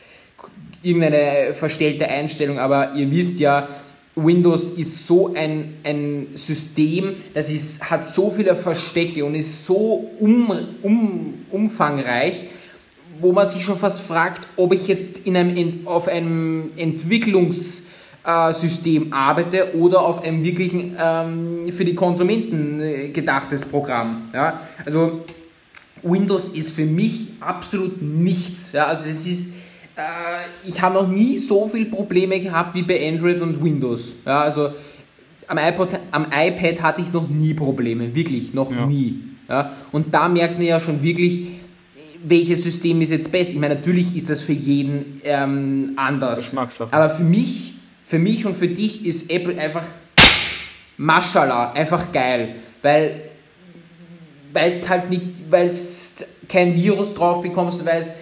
irgendeine 0.83 1.55
verstellte 1.55 2.09
Einstellung. 2.09 2.59
Aber 2.59 2.95
ihr 2.95 3.11
wisst 3.11 3.39
ja, 3.39 3.69
Windows 4.17 4.71
ist 4.71 5.07
so 5.07 5.35
ein, 5.35 5.75
ein 5.83 6.29
System, 6.35 7.15
das 7.35 7.51
ist, 7.51 7.91
hat 7.91 8.07
so 8.07 8.31
viele 8.31 8.55
Verstecke 8.55 9.25
und 9.25 9.35
ist 9.35 9.67
so 9.67 10.11
um, 10.21 10.53
um, 10.83 11.35
umfangreich, 11.51 12.47
wo 13.21 13.33
man 13.33 13.47
sich 13.47 13.65
schon 13.65 13.77
fast 13.77 14.01
fragt, 14.01 14.49
ob 14.57 14.73
ich 14.73 14.89
jetzt 14.89 15.19
in 15.27 15.37
einem, 15.37 15.87
auf 15.87 16.09
einem 16.09 16.71
Entwicklungssystem 16.77 19.13
arbeite 19.13 19.77
oder 19.77 20.01
auf 20.03 20.23
einem 20.23 20.45
wirklichen 20.45 20.97
ähm, 20.99 21.73
für 21.73 21.85
die 21.85 21.95
Konsumenten 21.95 22.81
äh, 22.81 23.09
gedachtes 23.09 23.65
Programm. 23.65 24.31
Ja? 24.33 24.61
Also 24.85 25.25
Windows 26.03 26.49
ist 26.51 26.73
für 26.73 26.87
mich 26.87 27.29
absolut 27.41 28.03
nichts. 28.03 28.73
Ja? 28.73 28.87
Also 28.87 29.09
es 29.09 29.25
ist 29.27 29.55
äh, 29.97 30.69
ich 30.69 30.81
habe 30.83 30.95
noch 30.95 31.09
nie 31.09 31.39
so 31.39 31.69
viele 31.69 31.87
Probleme 31.87 32.41
gehabt 32.41 32.75
wie 32.75 32.83
bei 32.83 33.09
Android 33.09 33.41
und 33.41 33.63
Windows. 33.63 34.15
Ja, 34.27 34.41
also 34.41 34.71
am 35.47 35.59
iPod, 35.59 35.89
am 36.11 36.27
iPad 36.33 36.83
hatte 36.83 37.03
ich 37.03 37.13
noch 37.13 37.29
nie 37.29 37.55
Probleme, 37.55 38.15
wirklich, 38.15 38.55
noch 38.55 38.71
ja. 38.71 38.87
nie. 38.87 39.21
Ja, 39.49 39.73
und 39.93 40.13
da 40.13 40.29
merkt 40.29 40.59
man 40.59 40.67
ja 40.67 40.81
schon 40.81 41.03
wirklich, 41.03 41.49
welches 42.27 42.63
System 42.63 43.03
ist 43.03 43.11
jetzt 43.11 43.31
besser. 43.31 43.53
Ich 43.53 43.59
meine, 43.59 43.75
natürlich 43.77 44.17
ist 44.17 44.31
das 44.31 44.43
für 44.43 44.53
jeden 44.53 45.21
ähm, 45.25 45.93
anders. 45.97 46.53
Aber 46.91 47.11
für 47.11 47.23
mich, 47.23 47.75
für 48.07 48.19
mich 48.19 48.47
und 48.47 48.57
für 48.57 48.69
dich 48.69 49.05
ist 49.05 49.31
Apple 49.31 49.59
einfach 49.59 49.85
Maschallah, 50.97 51.73
einfach 51.73 52.13
geil. 52.13 52.57
Weil 52.83 53.31
weil 54.55 54.69
es 54.69 54.89
halt 54.89 55.11
nicht, 55.11 55.51
weil 55.51 55.67
es 55.67 56.25
kein 56.49 56.75
Virus 56.75 57.13
drauf 57.15 57.43
bekommst, 57.43 57.85
weil 57.85 58.01
es 58.01 58.13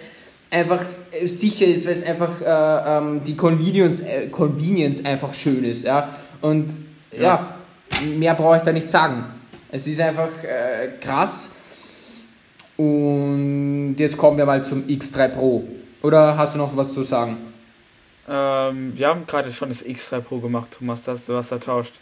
einfach 0.49 0.83
äh, 1.11 1.27
sicher 1.27 1.65
ist, 1.65 1.85
weil 1.85 1.93
es 1.93 2.03
einfach 2.03 2.41
äh, 2.41 2.97
ähm, 2.97 3.21
die 3.25 3.37
Convenience, 3.37 4.01
äh, 4.01 4.27
Convenience 4.29 5.05
einfach 5.05 5.33
schön 5.33 5.63
ist. 5.63 5.85
Ja? 5.85 6.09
Und 6.41 6.71
ja, 7.11 7.21
ja 7.21 7.55
mehr 8.17 8.33
brauche 8.33 8.57
ich 8.57 8.63
da 8.63 8.71
nicht 8.71 8.89
sagen. 8.89 9.25
Es 9.69 9.87
ist 9.87 10.01
einfach 10.01 10.29
äh, 10.43 10.99
krass. 10.99 11.51
Und 12.83 13.95
jetzt 13.97 14.17
kommen 14.17 14.37
wir 14.37 14.45
mal 14.45 14.63
zum 14.65 14.83
X3 14.83 15.29
Pro. 15.29 15.63
Oder 16.01 16.37
hast 16.37 16.55
du 16.55 16.57
noch 16.57 16.75
was 16.75 16.93
zu 16.93 17.03
sagen? 17.03 17.37
Ähm, 18.27 18.93
wir 18.95 19.07
haben 19.07 19.25
gerade 19.25 19.51
schon 19.51 19.69
das 19.69 19.85
X3 19.85 20.19
Pro 20.19 20.39
gemacht, 20.39 20.77
Thomas, 20.77 21.01
das 21.01 21.29
was 21.29 21.51
er 21.51 21.59
tauscht 21.59 21.95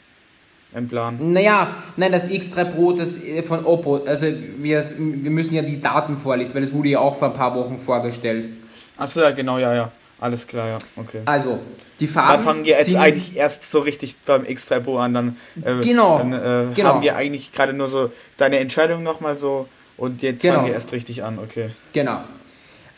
ein 0.74 0.88
Plan? 0.88 1.18
Naja, 1.20 1.76
nein, 1.98 2.12
das 2.12 2.30
X3 2.30 2.66
Pro, 2.66 2.94
das 2.94 3.24
äh, 3.24 3.44
von 3.44 3.66
Oppo, 3.66 3.98
also 4.06 4.28
wir, 4.28 4.84
wir 4.98 5.32
müssen 5.32 5.56
ja 5.56 5.62
die 5.62 5.82
Daten 5.82 6.18
vorlesen, 6.18 6.56
weil 6.56 6.62
das 6.62 6.74
wurde 6.74 6.90
ja 6.90 7.00
auch 7.00 7.16
vor 7.16 7.30
ein 7.30 7.34
paar 7.34 7.56
Wochen 7.56 7.80
vorgestellt. 7.80 8.50
Achso, 8.98 9.22
ja, 9.22 9.32
genau, 9.32 9.58
ja, 9.58 9.74
ja. 9.74 9.92
Alles 10.20 10.46
klar, 10.46 10.70
ja, 10.70 10.78
okay. 10.98 11.22
Also, 11.26 11.60
die 12.00 12.08
Farben. 12.08 12.34
Dann 12.34 12.42
fangen 12.42 12.66
wir 12.66 12.78
jetzt 12.78 12.96
eigentlich 12.96 13.36
erst 13.36 13.70
so 13.70 13.80
richtig 13.80 14.16
beim 14.24 14.44
X3 14.44 14.80
Pro 14.80 14.98
an, 14.98 15.14
dann, 15.14 15.38
äh, 15.64 15.82
genau, 15.82 16.20
dann 16.20 16.34
äh, 16.34 16.74
genau. 16.76 16.90
haben 16.90 17.02
wir 17.02 17.16
eigentlich 17.16 17.52
gerade 17.52 17.74
nur 17.74 17.88
so 17.88 18.12
deine 18.38 18.60
Entscheidung 18.60 19.02
nochmal 19.04 19.38
so 19.38 19.68
und 20.02 20.24
jetzt 20.24 20.42
genau. 20.42 20.56
fangen 20.56 20.68
wir 20.70 20.74
erst 20.74 20.92
richtig 20.94 21.24
an, 21.24 21.38
okay. 21.38 21.70
Genau. 21.94 22.22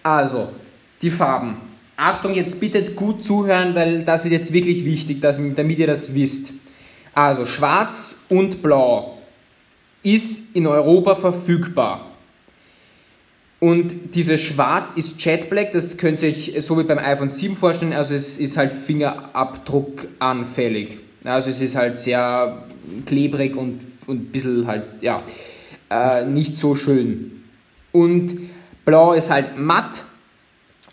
Also, 0.04 0.48
die 1.02 1.12
Farben. 1.12 1.58
Achtung, 1.98 2.34
jetzt 2.34 2.62
bitte 2.62 2.94
gut 2.94 3.22
zuhören, 3.22 3.76
weil 3.76 4.06
das 4.06 4.24
ist 4.24 4.32
jetzt 4.32 4.54
wirklich 4.54 4.86
wichtig, 4.86 5.20
dass, 5.20 5.38
damit 5.54 5.80
ihr 5.80 5.88
das 5.88 6.16
wisst. 6.16 6.54
Also 7.13 7.46
schwarz 7.46 8.16
und 8.30 8.62
blau 8.62 9.18
ist 10.02 10.56
in 10.56 10.66
Europa 10.66 11.16
verfügbar. 11.16 12.10
Und 13.60 14.16
dieses 14.16 14.39
Schwarz 14.42 14.94
ist 14.94 15.22
Jet 15.26 15.50
Black, 15.50 15.74
das 15.74 15.98
könnt 15.98 16.24
ihr 16.24 16.30
euch 16.30 16.54
so 16.60 16.80
wie 16.80 16.84
beim 16.84 17.00
iPhone 17.00 17.30
7 17.30 17.58
vorstellen, 17.58 17.92
also 17.92 18.16
es 18.16 18.38
ist 18.38 18.56
halt 18.56 18.72
Fingerabdruck 18.72 20.08
anfällig. 20.20 21.00
Also 21.26 21.50
es 21.50 21.60
ist 21.60 21.76
halt 21.76 21.98
sehr 21.98 22.63
klebrig 23.06 23.58
und, 23.58 23.78
und 24.08 24.22
ein 24.22 24.26
bisschen 24.28 24.68
halt, 24.68 24.86
ja, 25.02 25.22
äh, 25.93 26.25
nicht 26.25 26.58
so 26.58 26.75
schön. 26.75 27.43
Und 27.91 28.36
blau 28.86 29.13
ist 29.13 29.29
halt 29.29 29.58
matt 29.58 30.03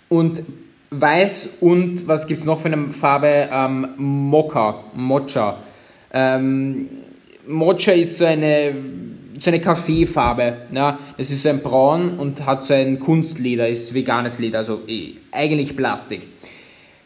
und 0.09 0.43
weiß 0.91 1.59
und 1.61 2.07
was 2.09 2.27
gibt 2.27 2.41
es 2.41 2.47
noch 2.47 2.61
für 2.61 2.69
eine 2.69 2.91
Farbe? 2.93 3.49
Ähm, 3.51 3.89
Mocha, 3.97 4.85
Mocha. 4.95 5.59
Ähm, 6.13 6.89
Mocha 7.47 7.93
ist 7.93 8.19
so 8.19 8.27
eine, 8.27 8.75
so 9.39 9.51
eine 9.51 9.61
Kaffeefarbe. 9.61 10.57
Ja? 10.73 10.99
Es 11.17 11.31
ist 11.31 11.47
ein 11.47 11.61
Braun 11.61 12.19
und 12.19 12.45
hat 12.45 12.65
so 12.65 12.75
ein 12.75 12.99
Kunstleder, 12.99 13.69
ist 13.69 13.95
veganes 13.95 14.39
Leder, 14.39 14.59
also 14.59 14.81
eh, 14.87 15.15
eigentlich 15.33 15.77
Plastik. 15.77 16.23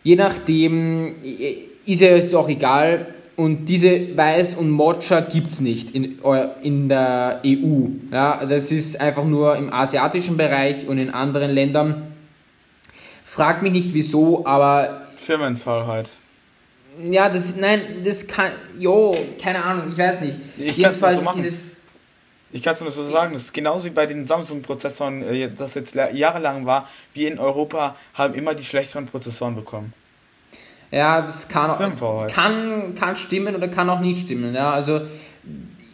Je 0.02 0.16
nachdem 0.16 1.14
eh, 1.22 1.56
ist 1.86 2.02
es 2.02 2.34
auch 2.34 2.48
egal. 2.48 3.06
Und 3.36 3.66
diese 3.66 4.16
Weiß 4.16 4.54
und 4.54 4.70
Mocha 4.70 5.20
gibt 5.20 5.48
es 5.48 5.60
nicht 5.60 5.94
in, 5.94 6.20
in 6.62 6.88
der 6.88 7.40
EU. 7.44 7.88
Ja? 8.12 8.44
Das 8.46 8.70
ist 8.70 9.00
einfach 9.00 9.24
nur 9.24 9.56
im 9.56 9.72
asiatischen 9.72 10.36
Bereich 10.36 10.86
und 10.86 10.98
in 10.98 11.10
anderen 11.10 11.50
Ländern. 11.50 12.12
Frag 13.24 13.62
mich 13.62 13.72
nicht 13.72 13.94
wieso, 13.94 14.46
aber. 14.46 15.08
Firmenfall 15.16 16.04
ja, 16.98 17.28
das, 17.28 17.56
nein, 17.56 18.02
das 18.04 18.26
kann, 18.26 18.52
jo, 18.78 19.16
keine 19.40 19.62
Ahnung, 19.62 19.90
ich 19.92 19.98
weiß 19.98 20.20
nicht. 20.20 20.38
Ich 20.56 20.76
Jedenfalls 20.76 21.24
so 21.24 21.30
ist 21.32 21.46
es. 21.46 21.70
Ich 22.52 22.62
kann 22.62 22.74
es 22.74 22.80
nur 22.80 22.90
so 22.92 23.02
sagen, 23.02 23.32
das 23.32 23.42
ist 23.42 23.52
genauso 23.52 23.86
wie 23.86 23.90
bei 23.90 24.06
den 24.06 24.24
Samsung-Prozessoren, 24.24 25.22
äh, 25.22 25.50
das 25.50 25.74
jetzt 25.74 25.94
jahrelang 25.94 26.66
war. 26.66 26.88
Wir 27.12 27.32
in 27.32 27.40
Europa 27.40 27.96
haben 28.14 28.34
immer 28.34 28.54
die 28.54 28.62
schlechteren 28.62 29.06
Prozessoren 29.06 29.56
bekommen. 29.56 29.92
Ja, 30.94 31.22
das 31.22 31.48
kann, 31.48 31.70
auch, 31.70 32.28
kann, 32.28 32.94
kann 32.94 33.16
stimmen 33.16 33.56
oder 33.56 33.66
kann 33.66 33.90
auch 33.90 33.98
nicht 33.98 34.26
stimmen. 34.26 34.54
Ja, 34.54 34.70
also 34.70 35.00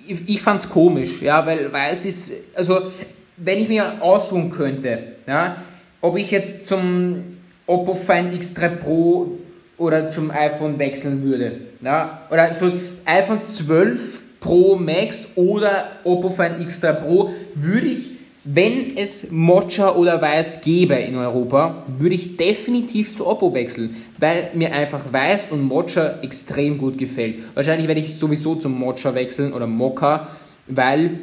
ich, 0.06 0.28
ich 0.28 0.42
fand 0.42 0.60
es 0.60 0.68
komisch, 0.68 1.22
ja, 1.22 1.46
weil, 1.46 1.72
weil 1.72 1.92
es 1.92 2.04
ist, 2.04 2.32
also 2.54 2.90
wenn 3.38 3.58
ich 3.58 3.68
mir 3.68 4.02
aussuchen 4.02 4.50
könnte, 4.50 5.16
ja, 5.26 5.56
ob 6.02 6.18
ich 6.18 6.30
jetzt 6.30 6.66
zum 6.66 7.38
Oppo 7.66 7.94
Find 7.94 8.34
X3 8.34 8.68
Pro 8.76 9.38
oder 9.78 10.08
zum 10.10 10.30
iPhone 10.30 10.78
wechseln 10.78 11.22
würde. 11.22 11.60
Ja? 11.80 12.26
Oder 12.30 12.52
so 12.52 12.70
iPhone 13.06 13.44
12 13.44 14.22
Pro 14.40 14.76
Max 14.76 15.32
oder 15.36 15.86
Oppo 16.04 16.28
Find 16.28 16.58
X3 16.60 16.92
Pro 16.92 17.30
würde 17.54 17.86
ich, 17.86 18.10
wenn 18.44 18.96
es 18.96 19.30
Mocha 19.30 19.94
oder 19.94 20.20
Weiß 20.22 20.62
gäbe 20.62 20.94
in 20.94 21.16
Europa, 21.16 21.84
würde 21.98 22.14
ich 22.14 22.36
definitiv 22.38 23.16
zu 23.16 23.26
Oppo 23.26 23.52
wechseln, 23.52 23.96
weil 24.18 24.50
mir 24.54 24.72
einfach 24.72 25.12
Weiß 25.12 25.50
und 25.50 25.62
Mocha 25.62 26.20
extrem 26.22 26.78
gut 26.78 26.96
gefällt. 26.96 27.36
Wahrscheinlich 27.54 27.86
werde 27.86 28.00
ich 28.00 28.18
sowieso 28.18 28.54
zum 28.54 28.78
Mocha 28.78 29.14
wechseln 29.14 29.52
oder 29.52 29.66
Mocha, 29.66 30.28
weil, 30.66 31.20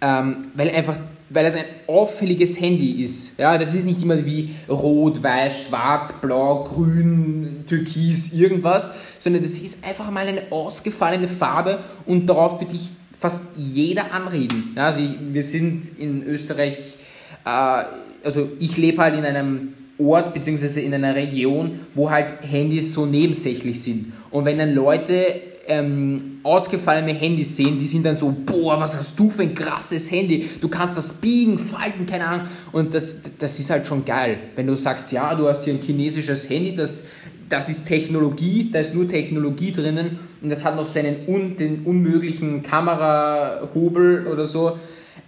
ähm, 0.00 0.38
weil 0.54 0.70
einfach 0.70 0.98
weil 1.32 1.46
es 1.46 1.54
ein 1.54 1.64
auffälliges 1.86 2.60
Handy 2.60 3.02
ist. 3.02 3.38
Ja, 3.38 3.56
das 3.56 3.72
ist 3.74 3.86
nicht 3.86 4.02
immer 4.02 4.26
wie 4.26 4.50
rot, 4.68 5.22
weiß, 5.22 5.68
schwarz, 5.68 6.12
blau, 6.20 6.64
grün, 6.64 7.64
türkis, 7.68 8.32
irgendwas, 8.32 8.90
sondern 9.20 9.44
das 9.44 9.52
ist 9.52 9.86
einfach 9.86 10.10
mal 10.10 10.26
eine 10.26 10.42
ausgefallene 10.50 11.28
Farbe 11.28 11.84
und 12.04 12.26
darauf 12.26 12.60
würde 12.60 12.74
ich 12.74 12.90
fast 13.20 13.42
jeder 13.56 14.12
anreden. 14.12 14.72
Ja, 14.74 14.86
also 14.86 15.00
ich, 15.00 15.10
wir 15.32 15.42
sind 15.42 15.98
in 15.98 16.24
Österreich, 16.24 16.96
äh, 17.44 17.84
also 18.24 18.48
ich 18.58 18.76
lebe 18.78 19.02
halt 19.02 19.14
in 19.14 19.24
einem 19.24 19.74
Ort 19.98 20.32
bzw. 20.32 20.80
in 20.80 20.94
einer 20.94 21.14
Region, 21.14 21.80
wo 21.94 22.10
halt 22.10 22.32
Handys 22.40 22.94
so 22.94 23.04
nebensächlich 23.04 23.82
sind. 23.82 24.14
Und 24.30 24.46
wenn 24.46 24.56
dann 24.56 24.74
Leute 24.74 25.34
ähm, 25.66 26.40
ausgefallene 26.42 27.12
Handys 27.12 27.54
sehen, 27.56 27.78
die 27.78 27.86
sind 27.86 28.06
dann 28.06 28.16
so, 28.16 28.34
boah, 28.46 28.80
was 28.80 28.96
hast 28.96 29.18
du 29.18 29.28
für 29.28 29.42
ein 29.42 29.54
krasses 29.54 30.10
Handy? 30.10 30.48
Du 30.58 30.68
kannst 30.68 30.96
das 30.96 31.12
biegen, 31.12 31.58
falten, 31.58 32.06
keine 32.06 32.26
Ahnung. 32.26 32.46
Und 32.72 32.94
das, 32.94 33.20
das 33.38 33.60
ist 33.60 33.68
halt 33.68 33.86
schon 33.86 34.06
geil, 34.06 34.38
wenn 34.56 34.66
du 34.66 34.74
sagst, 34.74 35.12
ja, 35.12 35.34
du 35.34 35.46
hast 35.46 35.64
hier 35.64 35.74
ein 35.74 35.82
chinesisches 35.82 36.48
Handy, 36.48 36.74
das 36.74 37.04
das 37.50 37.68
ist 37.68 37.86
Technologie, 37.86 38.70
da 38.72 38.78
ist 38.78 38.94
nur 38.94 39.06
Technologie 39.06 39.72
drinnen 39.72 40.18
und 40.42 40.50
das 40.50 40.64
hat 40.64 40.76
noch 40.76 40.86
seinen 40.86 41.28
un, 41.28 41.56
den 41.56 41.84
unmöglichen 41.84 42.62
Kamerahobel 42.62 44.26
oder 44.26 44.46
so. 44.46 44.78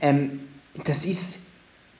Ähm, 0.01 0.41
das 0.85 1.05
ist, 1.05 1.41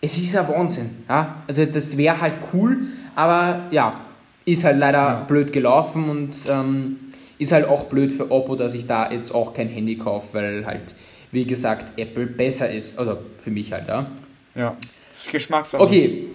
es 0.01 0.19
ist 0.19 0.37
ein 0.37 0.49
Wahnsinn. 0.49 0.91
Ja? 1.09 1.43
Also 1.47 1.67
das 1.67 1.97
wäre 1.97 2.21
halt 2.21 2.35
cool, 2.53 2.83
aber 3.15 3.67
ja, 3.71 4.01
ist 4.45 4.65
halt 4.65 4.79
leider 4.79 4.99
ja. 4.99 5.25
blöd 5.25 5.53
gelaufen 5.53 6.09
und 6.09 6.35
ähm, 6.49 6.99
ist 7.39 7.53
halt 7.53 7.67
auch 7.67 7.85
blöd 7.85 8.13
für 8.13 8.31
Oppo, 8.31 8.57
dass 8.57 8.75
ich 8.75 8.87
da 8.87 9.11
jetzt 9.11 9.35
auch 9.35 9.53
kein 9.53 9.69
Handy 9.69 9.97
kaufe, 9.97 10.35
weil 10.35 10.67
halt, 10.67 10.95
wie 11.31 11.45
gesagt, 11.45 11.99
Apple 11.99 12.27
besser 12.27 12.71
ist. 12.71 12.99
Also 12.99 13.19
für 13.43 13.51
mich 13.51 13.73
halt, 13.73 13.89
ja. 13.89 14.07
Ja, 14.55 14.77
das 15.09 15.27
ist 15.27 15.33
Geschmackssache. 15.33 15.83
Okay, 15.83 16.29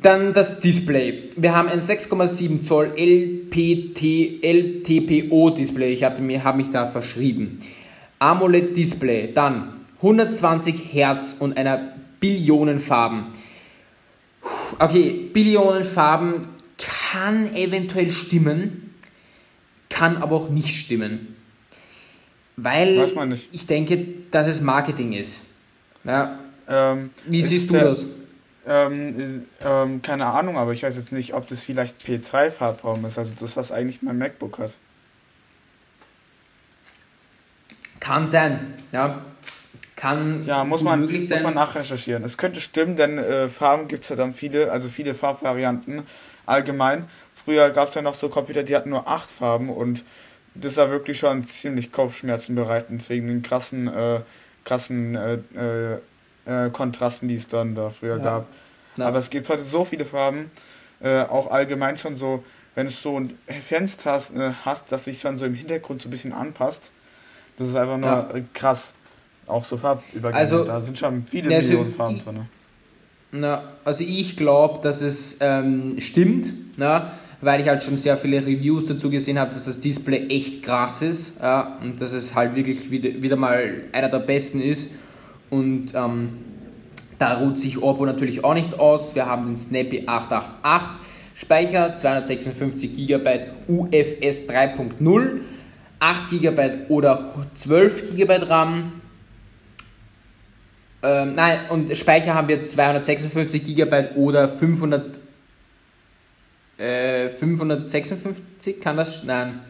dann 0.00 0.32
das 0.32 0.60
Display. 0.60 1.30
Wir 1.36 1.54
haben 1.54 1.68
ein 1.68 1.80
6,7 1.80 2.62
Zoll 2.62 2.92
LPT, 2.96 4.42
LTPO 4.42 5.50
Display. 5.50 5.92
Ich 5.92 6.04
habe 6.04 6.44
hab 6.44 6.56
mich 6.56 6.70
da 6.70 6.86
verschrieben. 6.86 7.58
AMOLED 8.18 8.76
Display. 8.76 9.32
Dann 9.32 9.80
120 9.96 10.92
Hertz 10.92 11.36
und 11.38 11.56
einer 11.56 11.94
Billionen 12.20 12.78
Farben. 12.78 13.26
Okay, 14.78 15.30
Billionen 15.32 15.84
Farben 15.84 16.48
kann 16.76 17.54
eventuell 17.54 18.10
stimmen, 18.10 18.94
kann 19.88 20.18
aber 20.18 20.36
auch 20.36 20.50
nicht 20.50 20.76
stimmen. 20.76 21.36
Weil 22.56 23.06
ich 23.52 23.66
denke, 23.66 24.04
dass 24.30 24.48
es 24.48 24.60
Marketing 24.60 25.12
ist. 25.12 25.42
Ja. 26.04 26.38
Ähm, 26.68 27.10
Wie 27.26 27.42
siehst 27.42 27.70
du 27.70 27.74
das? 27.74 28.04
Ähm, 28.70 29.46
ähm, 29.64 30.02
keine 30.02 30.26
Ahnung, 30.26 30.58
aber 30.58 30.72
ich 30.72 30.82
weiß 30.82 30.96
jetzt 30.96 31.10
nicht, 31.10 31.32
ob 31.32 31.46
das 31.46 31.64
vielleicht 31.64 32.02
P3-Farbraum 32.02 33.06
ist, 33.06 33.18
also 33.18 33.32
das, 33.40 33.56
was 33.56 33.72
eigentlich 33.72 34.02
mein 34.02 34.18
MacBook 34.18 34.58
hat. 34.58 34.76
Kann 37.98 38.26
sein, 38.26 38.74
ja. 38.92 39.24
Kann 39.96 40.44
ja, 40.44 40.64
muss 40.64 40.82
man, 40.82 41.00
möglich 41.00 41.26
sein. 41.26 41.38
Muss 41.38 41.44
man 41.44 41.54
nachrecherchieren. 41.54 42.22
Es 42.24 42.36
könnte 42.36 42.60
stimmen, 42.60 42.96
denn 42.96 43.18
äh, 43.18 43.48
Farben 43.48 43.88
gibt 43.88 44.04
es 44.04 44.10
ja 44.10 44.16
dann 44.16 44.34
viele, 44.34 44.70
also 44.70 44.88
viele 44.88 45.14
Farbvarianten 45.14 46.02
allgemein. 46.44 47.08
Früher 47.34 47.70
gab 47.70 47.88
es 47.88 47.94
ja 47.94 48.02
noch 48.02 48.14
so 48.14 48.28
Computer, 48.28 48.62
die 48.64 48.76
hatten 48.76 48.90
nur 48.90 49.08
acht 49.08 49.28
Farben 49.28 49.70
und 49.70 50.04
das 50.54 50.76
war 50.76 50.90
wirklich 50.90 51.18
schon 51.18 51.42
ziemlich 51.44 51.90
Kopfschmerzen 51.90 52.54
bereitend 52.54 53.08
wegen 53.08 53.28
den 53.28 53.42
krassen, 53.42 53.88
äh, 53.88 54.20
krassen 54.64 55.14
äh, 55.14 55.98
äh, 56.48 56.70
Kontrasten, 56.70 57.28
die 57.28 57.34
es 57.34 57.48
dann 57.48 57.74
da 57.74 57.90
früher 57.90 58.16
ja. 58.16 58.24
gab. 58.24 58.46
Ja. 58.96 59.06
Aber 59.06 59.18
es 59.18 59.30
gibt 59.30 59.48
heute 59.48 59.62
so 59.62 59.84
viele 59.84 60.04
Farben, 60.04 60.50
äh, 61.00 61.22
auch 61.22 61.50
allgemein 61.50 61.98
schon 61.98 62.16
so, 62.16 62.42
wenn 62.74 62.86
du 62.86 62.92
so 62.92 63.16
ein 63.16 63.34
Fenster 63.60 64.12
hast, 64.12 64.34
äh, 64.34 64.52
hast, 64.64 64.90
das 64.90 65.04
sich 65.04 65.20
schon 65.20 65.36
so 65.36 65.46
im 65.46 65.54
Hintergrund 65.54 66.00
so 66.00 66.08
ein 66.08 66.10
bisschen 66.10 66.32
anpasst. 66.32 66.90
Das 67.56 67.68
ist 67.68 67.76
einfach 67.76 67.98
nur 67.98 68.08
ja. 68.08 68.28
krass. 68.54 68.94
Auch 69.46 69.64
so 69.64 69.76
Farbübergänge. 69.76 70.34
Also, 70.34 70.64
da 70.64 70.78
sind 70.78 70.98
schon 70.98 71.24
viele 71.24 71.54
also 71.54 71.68
Millionen 71.70 71.92
Farben 71.94 72.18
drin. 72.18 72.40
Na, 73.30 73.62
also 73.84 74.04
ich 74.04 74.36
glaube, 74.36 74.80
dass 74.82 75.02
es 75.02 75.38
ähm, 75.40 75.96
stimmt, 75.98 76.52
na, 76.76 77.12
weil 77.40 77.60
ich 77.60 77.68
halt 77.68 77.82
schon 77.82 77.96
sehr 77.96 78.16
viele 78.16 78.38
Reviews 78.38 78.86
dazu 78.86 79.10
gesehen 79.10 79.38
habe, 79.38 79.52
dass 79.52 79.66
das 79.66 79.80
Display 79.80 80.28
echt 80.28 80.62
krass 80.62 81.02
ist 81.02 81.32
ja, 81.40 81.78
und 81.80 82.00
dass 82.00 82.12
es 82.12 82.34
halt 82.34 82.56
wirklich 82.56 82.90
wieder, 82.90 83.22
wieder 83.22 83.36
mal 83.36 83.82
einer 83.92 84.08
der 84.08 84.20
besten 84.20 84.60
ist. 84.60 84.92
Und 85.50 85.94
ähm, 85.94 86.30
da 87.18 87.38
ruht 87.38 87.58
sich 87.58 87.82
Oppo 87.82 88.06
natürlich 88.06 88.44
auch 88.44 88.54
nicht 88.54 88.78
aus. 88.78 89.14
Wir 89.14 89.26
haben 89.26 89.46
den 89.46 89.56
Snappy 89.56 90.04
888 90.06 90.98
Speicher, 91.34 91.94
256 91.94 92.94
GB 92.94 93.40
UFS 93.68 94.48
3.0, 94.48 95.40
8 96.00 96.30
GB 96.30 96.70
oder 96.88 97.32
12 97.54 98.16
GB 98.16 98.36
RAM. 98.48 99.00
Ähm, 101.00 101.34
nein, 101.36 101.60
und 101.68 101.96
Speicher 101.96 102.34
haben 102.34 102.48
wir 102.48 102.64
256 102.64 103.64
GB 103.64 104.16
oder 104.16 104.48
500, 104.48 105.20
äh, 106.76 107.28
556, 107.28 108.80
kann 108.80 108.96
das? 108.96 109.22
Nein. 109.22 109.60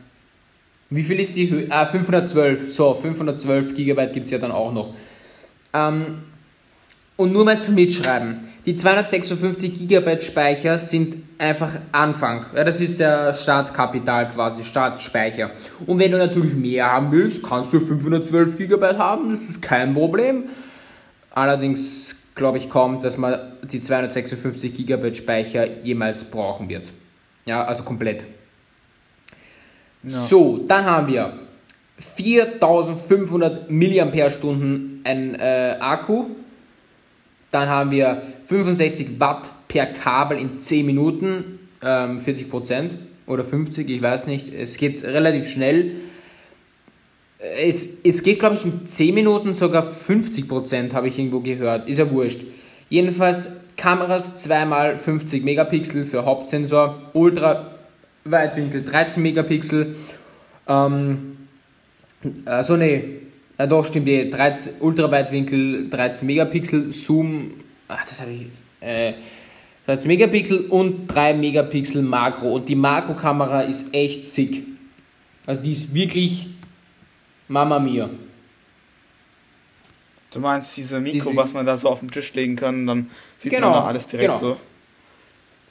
Wie 0.88 1.03
viel 1.03 1.21
ist 1.21 1.37
die 1.37 1.51
Höhe? 1.51 1.67
Ah, 1.69 1.85
512. 1.85 2.73
So, 2.73 2.95
512 2.95 3.75
GB 3.75 4.07
gibt 4.07 4.25
es 4.25 4.31
ja 4.31 4.38
dann 4.38 4.53
auch 4.53 4.73
noch. 4.73 4.95
Ähm, 5.79 6.19
und 7.17 7.33
nur 7.33 7.45
mal 7.45 7.61
zum 7.61 7.75
Mitschreiben. 7.75 8.49
Die 8.64 8.75
256 8.75 9.88
GB 9.88 10.21
Speicher 10.21 10.79
sind 10.79 11.17
einfach 11.38 11.71
Anfang. 11.91 12.47
Ja, 12.55 12.64
das 12.64 12.81
ist 12.81 13.01
der 13.01 13.33
Startkapital 13.33 14.29
quasi, 14.29 14.62
Startspeicher. 14.64 15.51
Und 15.87 15.99
wenn 15.99 16.12
du 16.12 16.19
natürlich 16.19 16.55
mehr 16.55 16.93
haben 16.93 17.11
willst, 17.11 17.43
kannst 17.43 17.73
du 17.73 17.81
512 17.81 18.59
GB 18.59 18.87
haben, 18.99 19.31
das 19.31 19.49
ist 19.49 19.62
kein 19.62 19.95
Problem. 19.95 20.45
Allerdings 21.31 22.17
glaube 22.35 22.59
ich 22.59 22.69
kaum, 22.69 23.01
dass 23.01 23.17
man 23.17 23.41
die 23.62 23.81
256 23.81 24.87
GB 24.87 25.14
Speicher 25.14 25.81
jemals 25.83 26.25
brauchen 26.25 26.69
wird. 26.69 26.93
Ja, 27.47 27.64
also 27.64 27.85
komplett. 27.85 28.27
Ja. 30.03 30.11
So, 30.11 30.59
dann 30.69 30.85
haben 30.85 31.09
wir 31.09 31.38
4500 31.99 33.71
mAh 33.71 34.05
ein 35.09 35.35
äh, 35.35 35.77
Akku. 35.81 36.27
Dann 37.51 37.68
haben 37.68 37.90
wir 37.90 38.23
65 38.47 39.18
Watt 39.18 39.51
per 39.68 39.87
Kabel 39.87 40.38
in 40.38 40.61
10 40.61 40.85
Minuten, 40.85 41.59
ähm, 41.83 42.21
40% 42.21 42.90
oder 43.27 43.44
50, 43.44 43.88
ich 43.88 44.03
weiß 44.03 44.27
nicht. 44.27 44.53
Es 44.53 44.77
geht 44.77 45.03
relativ 45.03 45.49
schnell. 45.49 45.92
Es, 47.38 48.01
es 48.05 48.23
geht, 48.23 48.40
glaube 48.40 48.57
ich, 48.57 48.64
in 48.64 48.87
10 48.87 49.14
Minuten 49.14 49.55
sogar 49.55 49.85
50% 49.85 50.92
habe 50.92 51.09
ich 51.09 51.18
irgendwo 51.18 51.40
gehört. 51.40 51.88
Ist 51.88 51.99
ja 51.99 52.11
wurscht. 52.11 52.40
Jedenfalls 52.88 53.51
Kameras 53.77 54.38
zweimal 54.38 54.99
50 54.99 55.44
Megapixel 55.44 56.05
für 56.05 56.25
Hauptsensor, 56.25 57.11
Ultra 57.12 57.79
Weitwinkel 58.25 58.85
13 58.85 59.23
Megapixel. 59.23 59.94
Ähm, 60.66 61.37
also 62.44 62.77
nee, 62.77 63.21
ja 63.59 63.66
doch, 63.66 63.87
stimmt 63.87 64.09
eh. 64.09 64.31
13, 64.31 64.81
Ultraweitwinkel 64.81 65.88
13 65.90 66.27
Megapixel, 66.27 66.92
Zoom, 66.92 67.55
ach, 67.88 68.07
das 68.07 68.21
habe 68.21 68.31
ich, 68.31 68.47
äh, 68.81 69.14
13 69.87 70.07
Megapixel 70.07 70.66
und 70.66 71.09
3 71.09 71.35
Megapixel 71.35 72.03
Makro. 72.03 72.57
Und 72.57 72.68
die 72.68 72.75
Makrokamera 72.75 73.62
ist 73.62 73.94
echt 73.94 74.27
sick. 74.27 74.64
Also 75.47 75.62
die 75.62 75.73
ist 75.73 75.94
wirklich 75.94 76.47
Mama 77.49 77.79
mia. 77.79 78.11
Du 80.31 80.40
meinst 80.40 80.77
diese 80.77 81.01
Mikro, 81.01 81.35
was 81.35 81.55
man 81.55 81.64
da 81.64 81.75
so 81.75 81.88
auf 81.88 82.01
den 82.01 82.11
Tisch 82.11 82.35
legen 82.35 82.55
kann, 82.55 82.87
dann 82.87 83.11
sieht 83.38 83.51
genau, 83.51 83.71
man 83.71 83.85
alles 83.85 84.07
direkt 84.07 84.29
genau. 84.29 84.38
so. 84.38 84.57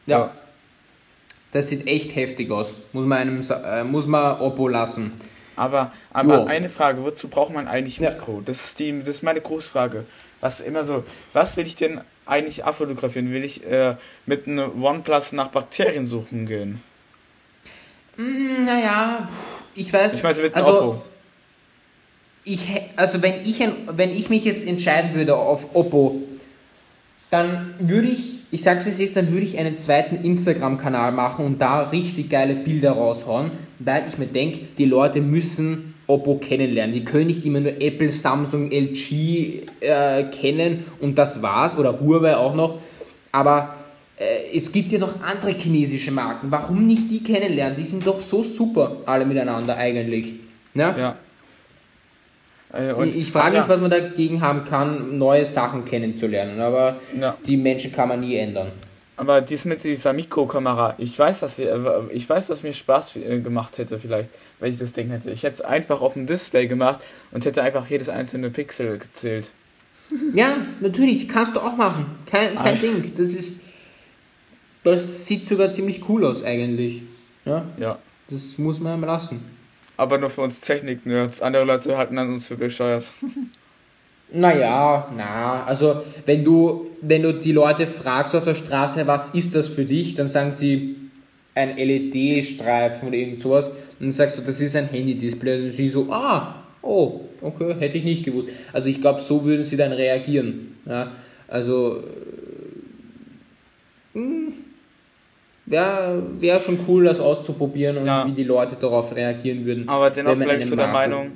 Ja. 0.07 0.17
ja. 0.19 0.31
Das 1.51 1.69
sieht 1.69 1.85
echt 1.87 2.15
heftig 2.15 2.49
aus. 2.49 2.73
Muss 2.93 3.05
man 3.05 3.19
einem 3.19 3.41
äh, 3.41 3.83
muss 3.83 4.07
man 4.07 4.39
Oppo 4.39 4.67
lassen. 4.67 5.11
Aber, 5.57 5.91
aber 6.13 6.45
eine 6.45 6.69
Frage, 6.69 7.03
wozu 7.03 7.27
braucht 7.27 7.51
man 7.51 7.67
eigentlich 7.67 7.99
Mikro? 7.99 8.35
Ja. 8.35 8.41
Das, 8.45 8.63
ist 8.63 8.79
die, 8.79 8.97
das 8.99 9.09
ist 9.09 9.23
meine 9.23 9.41
Großfrage. 9.41 10.05
Was 10.39 10.61
immer 10.61 10.83
so, 10.83 11.03
was 11.33 11.57
will 11.57 11.65
ich 11.65 11.75
denn 11.75 11.99
eigentlich 12.27 12.63
abfotografieren? 12.63 13.31
Will 13.31 13.43
ich 13.43 13.65
äh, 13.65 13.95
mit 14.27 14.47
einem 14.47 14.83
OnePlus 14.83 15.31
nach 15.31 15.47
Bakterien 15.47 16.05
suchen 16.05 16.45
gehen? 16.45 16.83
Mm, 18.17 18.65
naja, 18.65 19.27
ich 19.73 19.91
weiß. 19.91 20.13
Ich 20.13 20.23
weiß 20.23 20.37
mit 20.37 20.55
also, 20.55 20.69
Oppo. 20.69 21.01
Ich, 22.43 22.69
also 22.95 23.23
wenn 23.23 23.41
ich, 23.43 23.59
wenn 23.59 24.11
ich 24.11 24.29
mich 24.29 24.45
jetzt 24.45 24.65
entscheiden 24.65 25.15
würde 25.15 25.35
auf 25.35 25.75
Oppo, 25.75 26.21
dann 27.31 27.73
würde 27.79 28.09
ich, 28.09 28.39
ich 28.51 28.61
sag's 28.61 28.85
wie 28.85 28.91
es 28.91 28.99
ist, 28.99 29.17
dann 29.17 29.31
würde 29.31 29.43
ich 29.43 29.57
einen 29.57 29.77
zweiten 29.79 30.15
Instagram-Kanal 30.23 31.11
machen 31.11 31.45
und 31.45 31.59
da 31.59 31.81
richtig 31.81 32.29
geile 32.29 32.55
Bilder 32.55 32.91
raushauen, 32.91 33.51
weil 33.79 34.07
ich 34.07 34.17
mir 34.17 34.25
denke, 34.25 34.59
die 34.77 34.85
Leute 34.85 35.21
müssen 35.21 35.93
Oppo 36.07 36.37
kennenlernen. 36.37 36.93
Die 36.93 37.03
können 37.03 37.27
nicht 37.27 37.45
immer 37.45 37.59
nur 37.59 37.81
Apple, 37.81 38.11
Samsung, 38.11 38.71
LG 38.71 39.63
äh, 39.81 40.23
kennen 40.31 40.85
und 41.01 41.17
das 41.17 41.41
war's 41.41 41.77
oder 41.77 41.99
Huawei 41.99 42.37
auch 42.37 42.55
noch. 42.55 42.79
Aber 43.31 43.75
äh, 44.17 44.55
es 44.55 44.71
gibt 44.71 44.91
ja 44.91 44.99
noch 44.99 45.21
andere 45.21 45.51
chinesische 45.51 46.11
Marken. 46.11 46.49
Warum 46.49 46.87
nicht 46.87 47.11
die 47.11 47.21
kennenlernen? 47.23 47.77
Die 47.77 47.83
sind 47.83 48.07
doch 48.07 48.19
so 48.19 48.43
super 48.43 48.97
alle 49.05 49.25
miteinander 49.25 49.75
eigentlich. 49.75 50.35
Ja. 50.73 50.97
ja. 50.97 51.15
Äh, 52.73 52.93
und 52.93 53.09
ich, 53.09 53.17
ich 53.17 53.31
frage 53.31 53.59
mich, 53.59 53.67
was 53.67 53.81
man 53.81 53.91
dagegen 53.91 54.41
haben 54.41 54.63
kann, 54.63 55.17
neue 55.17 55.45
Sachen 55.45 55.85
kennenzulernen, 55.85 56.59
aber 56.59 56.97
ja. 57.19 57.37
die 57.45 57.57
Menschen 57.57 57.91
kann 57.91 58.09
man 58.09 58.21
nie 58.21 58.35
ändern. 58.35 58.71
Aber 59.17 59.41
dies 59.41 59.65
mit 59.65 59.83
dieser 59.83 60.13
Mikrokamera, 60.13 60.93
ich 60.99 61.17
weiß, 61.17 61.39
dass 61.39 61.57
äh, 61.57 61.75
ich 62.11 62.29
weiß, 62.29 62.47
dass 62.47 62.61
mir 62.61 62.71
Spaß 62.71 63.15
äh, 63.15 63.39
gemacht 63.39 63.79
hätte, 63.79 63.97
vielleicht, 63.97 64.29
wenn 64.59 64.71
ich 64.71 64.77
das 64.77 64.91
Ding 64.91 65.09
hätte. 65.09 65.31
Ich 65.31 65.41
hätte 65.41 65.55
es 65.55 65.61
einfach 65.61 66.01
auf 66.01 66.13
dem 66.13 66.27
Display 66.27 66.67
gemacht 66.67 67.01
und 67.31 67.43
hätte 67.43 67.63
einfach 67.63 67.87
jedes 67.89 68.09
einzelne 68.09 68.51
Pixel 68.51 68.99
gezählt. 68.99 69.53
Ja, 70.33 70.55
natürlich, 70.79 71.27
kannst 71.27 71.55
du 71.55 71.59
auch 71.59 71.75
machen. 71.75 72.05
Kein, 72.27 72.55
kein 72.55 72.79
Ding. 72.79 73.13
Das 73.17 73.33
ist. 73.33 73.63
Das 74.83 75.25
sieht 75.25 75.43
sogar 75.43 75.71
ziemlich 75.71 76.07
cool 76.07 76.23
aus 76.23 76.43
eigentlich. 76.43 77.01
Ja. 77.43 77.65
ja. 77.77 77.99
Das 78.29 78.57
muss 78.57 78.79
man 78.79 79.01
lassen. 79.01 79.43
Aber 79.97 80.17
nur 80.17 80.29
für 80.29 80.41
uns 80.41 80.61
Technik-Nerds. 80.61 81.41
Andere 81.41 81.65
Leute 81.65 81.97
halten 81.97 82.17
an 82.19 82.29
uns 82.29 82.47
für 82.47 82.55
bescheuert. 82.55 83.05
Naja, 84.29 85.07
na, 85.15 85.63
also 85.63 86.03
wenn 86.25 86.43
du, 86.43 86.87
wenn 87.01 87.23
du 87.23 87.33
die 87.33 87.53
Leute 87.53 87.87
fragst 87.87 88.35
auf 88.35 88.43
der 88.43 88.55
Straße, 88.55 89.07
was 89.07 89.29
ist 89.29 89.55
das 89.55 89.69
für 89.69 89.85
dich, 89.85 90.15
dann 90.15 90.27
sagen 90.27 90.51
sie 90.51 90.95
ein 91.55 91.77
LED-Streifen 91.77 93.07
oder 93.07 93.17
irgend 93.17 93.39
sowas. 93.39 93.69
Und 93.69 94.07
dann 94.07 94.11
sagst 94.11 94.37
du, 94.37 94.41
das 94.43 94.59
ist 94.61 94.75
ein 94.75 94.89
Handy-Display. 94.89 95.63
Und 95.63 95.71
sie 95.71 95.89
so, 95.89 96.11
ah, 96.11 96.55
oh, 96.81 97.21
okay, 97.41 97.75
hätte 97.79 97.97
ich 97.97 98.03
nicht 98.03 98.23
gewusst. 98.23 98.49
Also 98.73 98.89
ich 98.89 99.01
glaube, 99.01 99.19
so 99.19 99.43
würden 99.43 99.65
sie 99.65 99.77
dann 99.77 99.91
reagieren. 99.91 100.77
Ja, 100.85 101.11
also 101.47 102.03
hm, 104.13 104.53
wäre 105.65 106.23
wär 106.39 106.59
schon 106.59 106.79
cool, 106.87 107.05
das 107.05 107.19
auszuprobieren 107.19 107.97
und 107.97 108.05
ja. 108.05 108.25
wie 108.25 108.31
die 108.31 108.43
Leute 108.43 108.75
darauf 108.75 109.15
reagieren 109.15 109.65
würden. 109.65 109.87
Aber 109.87 110.09
dennoch 110.09 110.35
bleibst 110.35 110.71
du 110.71 110.75
der 110.75 110.87
Meinung, 110.87 111.31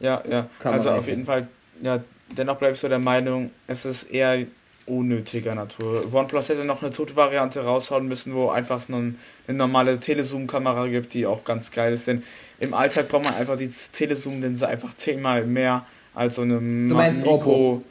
ja, 0.00 0.22
ja, 0.28 0.48
also 0.64 0.90
auf 0.90 1.06
jeden 1.08 1.24
Fall, 1.24 1.48
ja, 1.80 2.02
dennoch 2.36 2.56
bleibst 2.56 2.82
du 2.82 2.88
der 2.88 2.98
Meinung, 2.98 3.50
es 3.66 3.84
ist 3.84 4.04
eher 4.04 4.46
unnötiger 4.86 5.54
Natur. 5.54 6.12
OnePlus 6.12 6.48
hätte 6.48 6.64
noch 6.64 6.82
eine 6.82 6.90
zweite 6.90 7.14
Variante 7.14 7.64
raushauen 7.64 8.06
müssen, 8.08 8.34
wo 8.34 8.50
einfach 8.50 8.88
nur 8.88 8.98
eine 9.00 9.14
normale 9.48 10.00
Telezoom-Kamera 10.00 10.88
gibt, 10.88 11.14
die 11.14 11.26
auch 11.26 11.44
ganz 11.44 11.70
geil 11.70 11.92
ist. 11.92 12.08
Denn 12.08 12.24
im 12.58 12.74
Alltag 12.74 13.08
braucht 13.08 13.24
man 13.24 13.34
einfach 13.34 13.56
die 13.56 13.70
Telezoom-Linse 13.70 14.66
einfach 14.66 14.94
zehnmal 14.94 15.46
mehr 15.46 15.86
als 16.14 16.34
so 16.34 16.42
eine 16.42 16.54
du 16.54 16.94
meinst 16.94 17.20
Mikro. 17.20 17.34
Oppo? 17.34 17.82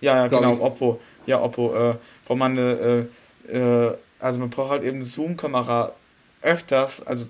Ja, 0.00 0.16
ja, 0.16 0.26
genau, 0.28 0.54
ich. 0.54 0.60
Oppo. 0.60 1.00
Ja, 1.26 1.40
Oppo. 1.40 1.74
Äh, 1.74 1.94
braucht 2.26 2.38
man 2.38 2.52
eine, 2.52 3.08
äh, 3.50 3.56
äh, 3.56 3.94
also 4.18 4.38
man 4.38 4.50
braucht 4.50 4.70
halt 4.70 4.84
eben 4.84 5.02
Zoom-Kamera 5.02 5.92
öfters, 6.42 7.06
also 7.06 7.26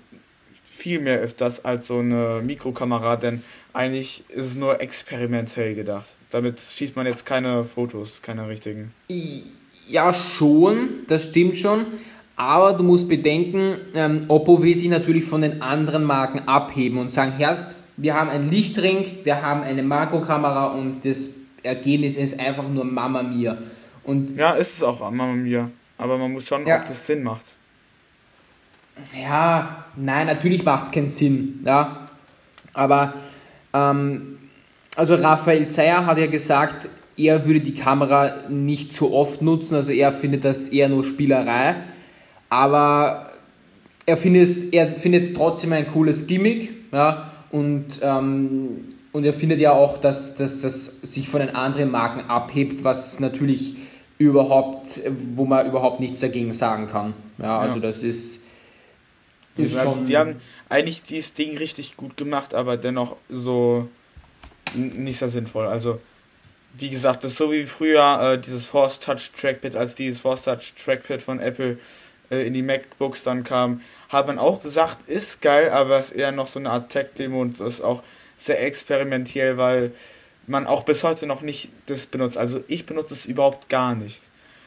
viel 0.81 0.99
mehr 0.99 1.19
öfters 1.19 1.63
als 1.63 1.85
so 1.85 1.99
eine 1.99 2.41
Mikrokamera, 2.43 3.15
denn 3.15 3.43
eigentlich 3.71 4.23
ist 4.29 4.47
es 4.47 4.55
nur 4.55 4.81
experimentell 4.81 5.75
gedacht. 5.75 6.09
Damit 6.31 6.59
schießt 6.59 6.95
man 6.95 7.05
jetzt 7.05 7.23
keine 7.23 7.65
Fotos, 7.65 8.23
keine 8.23 8.47
richtigen. 8.47 8.91
Ja, 9.87 10.11
schon, 10.11 11.03
das 11.07 11.25
stimmt 11.25 11.55
schon. 11.57 11.85
Aber 12.35 12.73
du 12.73 12.83
musst 12.83 13.07
bedenken, 13.07 13.77
ähm, 13.93 14.25
Oppo 14.27 14.63
will 14.63 14.75
sich 14.75 14.89
natürlich 14.89 15.23
von 15.23 15.41
den 15.41 15.61
anderen 15.61 16.03
Marken 16.03 16.47
abheben 16.47 16.97
und 16.97 17.11
sagen, 17.11 17.33
Herst, 17.33 17.75
wir 17.97 18.15
haben 18.15 18.31
einen 18.31 18.49
Lichtring, 18.49 19.05
wir 19.23 19.43
haben 19.43 19.61
eine 19.61 19.83
Makrokamera 19.83 20.73
und 20.73 21.05
das 21.05 21.29
Ergebnis 21.61 22.17
ist 22.17 22.39
einfach 22.39 22.67
nur 22.67 22.85
Mama 22.85 23.21
Mia. 23.21 23.59
Und 24.03 24.35
ja, 24.35 24.53
ist 24.53 24.77
es 24.77 24.81
auch 24.81 24.99
Mama 25.11 25.33
Mia. 25.33 25.69
Aber 25.99 26.17
man 26.17 26.31
muss 26.31 26.47
schon, 26.47 26.65
ja. 26.65 26.79
ob 26.79 26.87
das 26.87 27.05
Sinn 27.05 27.21
macht. 27.21 27.45
Ja, 29.21 29.85
nein, 29.95 30.27
natürlich 30.27 30.63
macht 30.63 30.85
es 30.85 30.91
keinen 30.91 31.09
Sinn. 31.09 31.61
Ja. 31.65 32.07
Aber, 32.73 33.13
ähm, 33.73 34.37
also 34.95 35.15
Raphael 35.15 35.67
Zeyer 35.69 36.05
hat 36.05 36.17
ja 36.17 36.27
gesagt, 36.27 36.89
er 37.17 37.45
würde 37.45 37.61
die 37.61 37.75
Kamera 37.75 38.49
nicht 38.49 38.93
so 38.93 39.13
oft 39.13 39.41
nutzen, 39.41 39.75
also 39.75 39.91
er 39.91 40.11
findet 40.11 40.45
das 40.45 40.69
eher 40.69 40.89
nur 40.89 41.03
Spielerei. 41.03 41.75
Aber 42.49 43.31
er 44.05 44.17
findet 44.17 44.43
es, 44.43 44.63
er 44.65 44.87
findet 44.87 45.35
trotzdem 45.35 45.73
ein 45.73 45.87
cooles 45.87 46.27
Gimmick. 46.27 46.71
Ja, 46.91 47.31
und, 47.51 47.99
ähm, 48.01 48.85
und 49.11 49.23
er 49.23 49.33
findet 49.33 49.59
ja 49.59 49.71
auch, 49.71 49.97
dass, 49.97 50.35
dass 50.35 50.61
das 50.61 51.01
sich 51.01 51.27
von 51.29 51.41
den 51.41 51.55
anderen 51.55 51.91
Marken 51.91 52.29
abhebt, 52.29 52.83
was 52.83 53.19
natürlich 53.19 53.75
überhaupt, 54.17 55.01
wo 55.35 55.45
man 55.45 55.67
überhaupt 55.67 55.99
nichts 55.99 56.19
dagegen 56.19 56.53
sagen 56.53 56.87
kann. 56.87 57.13
Ja, 57.37 57.59
also 57.59 57.77
ja. 57.77 57.81
das 57.81 58.03
ist 58.03 58.41
ist 59.63 59.77
also, 59.77 60.03
die 60.03 60.17
haben 60.17 60.35
eigentlich 60.69 61.03
dieses 61.03 61.33
Ding 61.33 61.57
richtig 61.57 61.97
gut 61.97 62.17
gemacht, 62.17 62.53
aber 62.53 62.77
dennoch 62.77 63.17
so 63.29 63.87
nicht 64.73 65.19
so 65.19 65.27
sinnvoll. 65.27 65.67
Also, 65.67 65.99
wie 66.73 66.89
gesagt, 66.89 67.23
das 67.23 67.33
ist 67.33 67.37
so 67.37 67.51
wie 67.51 67.65
früher 67.65 68.33
äh, 68.33 68.39
dieses 68.39 68.65
Force 68.65 68.99
Touch 68.99 69.31
Trackpad, 69.35 69.75
als 69.75 69.95
dieses 69.95 70.21
Force 70.21 70.43
Touch 70.43 70.73
Trackpad 70.83 71.21
von 71.21 71.39
Apple 71.39 71.77
äh, 72.29 72.47
in 72.47 72.53
die 72.53 72.61
MacBooks 72.61 73.23
dann 73.23 73.43
kam, 73.43 73.81
hat 74.09 74.27
man 74.27 74.39
auch 74.39 74.63
gesagt, 74.63 75.07
ist 75.09 75.41
geil, 75.41 75.69
aber 75.69 75.99
es 75.99 76.11
ist 76.11 76.17
eher 76.17 76.31
noch 76.31 76.47
so 76.47 76.59
eine 76.59 76.69
Art 76.69 76.89
Tech-Demo 76.89 77.41
und 77.41 77.59
ist 77.59 77.81
auch 77.81 78.03
sehr 78.37 78.63
experimentell, 78.63 79.57
weil 79.57 79.91
man 80.47 80.65
auch 80.65 80.83
bis 80.83 81.03
heute 81.03 81.27
noch 81.27 81.41
nicht 81.41 81.69
das 81.85 82.05
benutzt. 82.05 82.37
Also 82.37 82.63
ich 82.67 82.85
benutze 82.85 83.13
es 83.13 83.25
überhaupt 83.25 83.69
gar 83.69 83.95
nicht. 83.95 84.21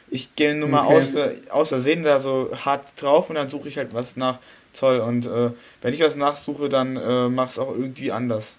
Ich 0.08 0.36
gehe 0.36 0.54
nur 0.54 0.68
mal 0.68 0.84
okay. 0.84 0.96
außer, 0.96 1.32
außersehen 1.50 2.02
da 2.02 2.18
so 2.20 2.50
hart 2.64 3.00
drauf 3.00 3.30
und 3.30 3.36
dann 3.36 3.48
suche 3.48 3.68
ich 3.68 3.78
halt 3.78 3.94
was 3.94 4.16
nach 4.16 4.38
toll. 4.74 5.00
Und 5.00 5.26
äh, 5.26 5.50
wenn 5.82 5.94
ich 5.94 6.00
was 6.00 6.16
nachsuche, 6.16 6.68
dann 6.68 6.96
äh, 6.96 7.28
mach 7.28 7.50
es 7.50 7.58
auch 7.58 7.70
irgendwie 7.74 8.12
anders. 8.12 8.56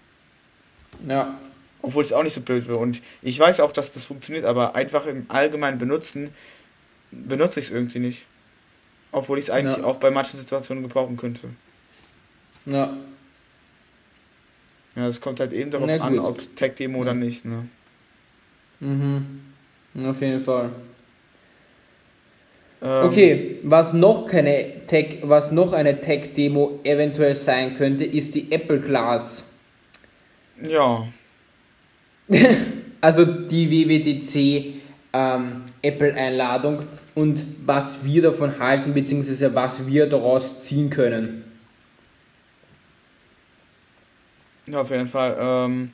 Ja. 1.05 1.39
Obwohl 1.81 2.03
es 2.03 2.13
auch 2.13 2.23
nicht 2.23 2.33
so 2.33 2.41
blöd 2.41 2.67
wäre. 2.67 2.79
Und 2.79 3.01
ich 3.21 3.39
weiß 3.39 3.59
auch, 3.59 3.71
dass 3.71 3.91
das 3.91 4.05
funktioniert, 4.05 4.45
aber 4.45 4.75
einfach 4.75 5.05
im 5.05 5.25
Allgemeinen 5.29 5.77
benutzen, 5.77 6.31
benutze 7.11 7.59
ich 7.59 7.67
es 7.67 7.71
irgendwie 7.71 7.99
nicht. 7.99 8.25
Obwohl 9.11 9.37
ich 9.37 9.45
es 9.45 9.49
eigentlich 9.51 9.77
ja. 9.77 9.83
auch 9.83 9.97
bei 9.97 10.11
manchen 10.11 10.39
Situationen 10.39 10.83
gebrauchen 10.83 11.15
könnte. 11.15 11.49
Ja. 12.65 12.97
Ja, 14.95 15.07
es 15.07 15.21
kommt 15.21 15.39
halt 15.39 15.53
eben 15.53 15.71
darauf 15.71 15.89
an, 15.89 16.19
ob 16.19 16.55
Tech-Demo 16.55 16.97
ja. 16.97 17.01
oder 17.01 17.13
nicht, 17.13 17.45
ne? 17.45 17.67
Mhm. 18.79 19.41
Auf 20.05 20.21
jeden 20.21 20.41
Fall. 20.41 20.71
Ähm, 22.85 23.03
okay, 23.03 23.57
was 23.63 23.93
noch 23.93 24.27
keine 24.27 24.85
Tech, 24.85 25.19
was 25.23 25.51
noch 25.51 25.73
eine 25.73 25.99
Tech-Demo 25.99 26.81
eventuell 26.83 27.35
sein 27.35 27.73
könnte, 27.73 28.03
ist 28.03 28.35
die 28.35 28.51
Apple 28.51 28.79
Class. 28.79 29.43
Ja. 30.61 31.07
also 33.01 33.25
die 33.25 33.71
WWDC 33.71 34.75
ähm, 35.13 35.63
Apple-Einladung 35.81 36.83
und 37.15 37.43
was 37.65 38.05
wir 38.05 38.21
davon 38.21 38.59
halten, 38.59 38.93
beziehungsweise 38.93 39.55
was 39.55 39.87
wir 39.87 40.07
daraus 40.07 40.59
ziehen 40.59 40.91
können. 40.91 41.43
Ja, 44.67 44.81
auf 44.81 44.91
jeden 44.91 45.07
Fall. 45.07 45.37
Ähm, 45.39 45.93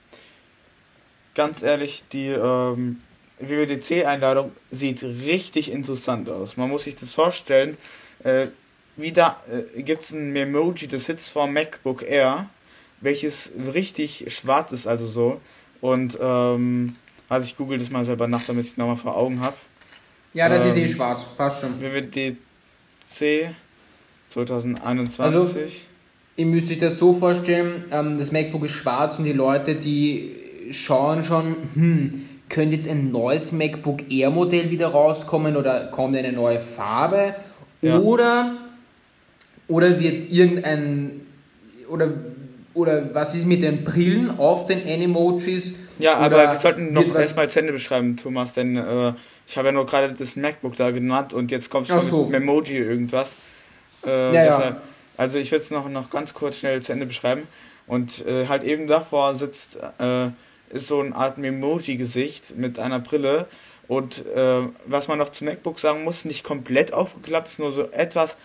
ganz 1.35 1.63
ehrlich, 1.63 2.03
die 2.11 2.27
ähm, 2.27 3.01
WWDC-Einladung 3.41 4.51
sieht 4.71 5.03
richtig 5.03 5.71
interessant 5.71 6.29
aus. 6.29 6.57
Man 6.57 6.69
muss 6.69 6.83
sich 6.85 6.95
das 6.95 7.11
vorstellen. 7.11 7.77
Äh, 8.23 8.47
wieder 8.97 9.37
äh, 9.49 9.81
gibt 9.81 10.03
es 10.03 10.11
ein 10.11 10.31
Memoji, 10.31 10.87
das 10.87 11.05
sitzt 11.05 11.29
vor 11.29 11.47
MacBook 11.47 12.03
Air, 12.03 12.49
welches 12.99 13.51
richtig 13.73 14.25
schwarz 14.27 14.71
ist, 14.71 14.87
also 14.87 15.07
so. 15.07 15.41
Und 15.79 16.17
ähm, 16.21 16.95
also 17.29 17.45
ich 17.45 17.55
google 17.55 17.79
das 17.79 17.89
mal 17.89 18.03
selber 18.03 18.27
nach, 18.27 18.43
damit 18.43 18.65
ich 18.65 18.71
es 18.71 18.77
nochmal 18.77 18.97
vor 18.97 19.15
Augen 19.15 19.39
habe. 19.39 19.55
Ja, 20.33 20.49
das 20.49 20.63
ähm, 20.63 20.69
ist 20.69 20.77
eh 20.77 20.83
ähm, 20.83 20.89
schwarz, 20.89 21.25
passt 21.37 21.61
schon. 21.61 21.81
WWDC 21.81 23.55
2021. 24.29 25.19
Also, 25.19 25.55
ihr 26.35 26.45
müsst 26.45 26.71
euch 26.71 26.79
das 26.79 26.99
so 26.99 27.13
vorstellen, 27.13 27.85
ähm, 27.91 28.17
das 28.19 28.31
MacBook 28.31 28.65
ist 28.65 28.73
schwarz 28.73 29.19
und 29.19 29.25
die 29.25 29.33
Leute, 29.33 29.75
die 29.75 30.35
schauen 30.71 31.23
schon, 31.23 31.55
hm, 31.73 32.29
könnte 32.51 32.75
jetzt 32.75 32.89
ein 32.89 33.11
neues 33.11 33.51
MacBook 33.51 34.11
Air 34.11 34.29
Modell 34.29 34.69
wieder 34.69 34.89
rauskommen 34.89 35.55
oder 35.55 35.87
kommt 35.87 36.15
eine 36.15 36.31
neue 36.31 36.59
Farbe 36.59 37.35
ja. 37.81 37.97
oder 37.99 38.57
oder 39.67 39.99
wird 39.99 40.29
irgendein 40.29 41.21
oder 41.89 42.09
oder 42.73 43.13
was 43.15 43.35
ist 43.35 43.47
mit 43.47 43.63
den 43.63 43.83
Brillen 43.83 44.37
auf 44.37 44.65
den 44.65 44.87
Animojis? 44.87 45.75
Ja, 45.97 46.15
aber 46.17 46.37
wir 46.51 46.59
sollten 46.59 46.93
noch 46.93 47.15
erstmal 47.15 47.49
zu 47.49 47.59
Ende 47.59 47.73
beschreiben, 47.73 48.17
Thomas, 48.17 48.53
denn 48.53 48.77
äh, 48.77 49.13
ich 49.47 49.57
habe 49.57 49.69
ja 49.69 49.71
nur 49.71 49.85
gerade 49.85 50.13
das 50.13 50.35
MacBook 50.35 50.75
da 50.75 50.91
genannt 50.91 51.33
und 51.33 51.51
jetzt 51.51 51.69
kommst 51.69 51.91
du 51.91 51.99
so. 51.99 52.23
mit 52.23 52.39
Memoji 52.39 52.77
irgendwas. 52.77 53.37
Äh, 54.05 54.33
ja, 54.33 54.43
ja. 54.43 54.81
Also 55.17 55.37
ich 55.37 55.51
will 55.51 55.59
es 55.59 55.69
noch, 55.69 55.87
noch 55.89 56.09
ganz 56.09 56.33
kurz 56.33 56.57
schnell 56.57 56.81
zu 56.81 56.91
Ende 56.93 57.05
beschreiben. 57.05 57.43
Und 57.87 58.25
äh, 58.25 58.47
halt 58.47 58.63
eben 58.63 58.87
davor 58.87 59.35
sitzt 59.35 59.77
äh, 59.99 60.29
ist 60.73 60.87
so 60.87 60.99
eine 60.99 61.15
Art 61.15 61.37
Memoji-Gesicht 61.37 62.57
mit 62.57 62.79
einer 62.79 62.99
Brille. 62.99 63.47
Und 63.87 64.25
äh, 64.27 64.61
was 64.85 65.07
man 65.07 65.17
noch 65.17 65.29
zu 65.29 65.43
MacBook 65.43 65.79
sagen 65.79 66.03
muss, 66.03 66.25
nicht 66.25 66.43
komplett 66.43 66.93
aufgeklappt, 66.93 67.47
ist 67.47 67.59
nur 67.59 67.71
so 67.71 67.89
etwas 67.91 68.37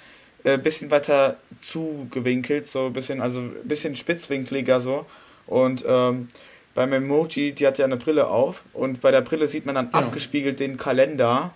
äh, 0.44 0.58
bisschen 0.58 0.90
weiter 0.90 1.36
zugewinkelt, 1.60 2.66
so 2.66 2.86
ein 2.86 2.92
bisschen, 2.92 3.20
also 3.20 3.40
ein 3.40 3.56
bisschen 3.64 3.96
spitzwinkliger 3.96 4.80
so. 4.80 5.06
Und 5.46 5.84
ähm, 5.86 6.28
beim 6.74 6.92
Emoji, 6.92 7.52
die 7.52 7.66
hat 7.66 7.78
ja 7.78 7.84
eine 7.84 7.96
Brille 7.96 8.28
auf 8.28 8.62
und 8.72 9.00
bei 9.00 9.10
der 9.10 9.22
Brille 9.22 9.48
sieht 9.48 9.66
man 9.66 9.74
dann 9.74 9.90
genau. 9.90 10.06
abgespiegelt 10.06 10.60
den 10.60 10.76
Kalender, 10.76 11.52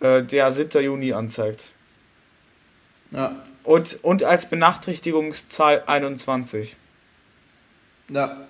äh, 0.00 0.22
der 0.22 0.50
7. 0.50 0.82
Juni 0.82 1.12
anzeigt. 1.12 1.72
Ja. 3.10 3.44
Und, 3.64 3.98
und 4.02 4.24
als 4.24 4.46
Benachrichtigungszahl 4.46 5.82
21. 5.86 6.76
Ja. 8.08 8.45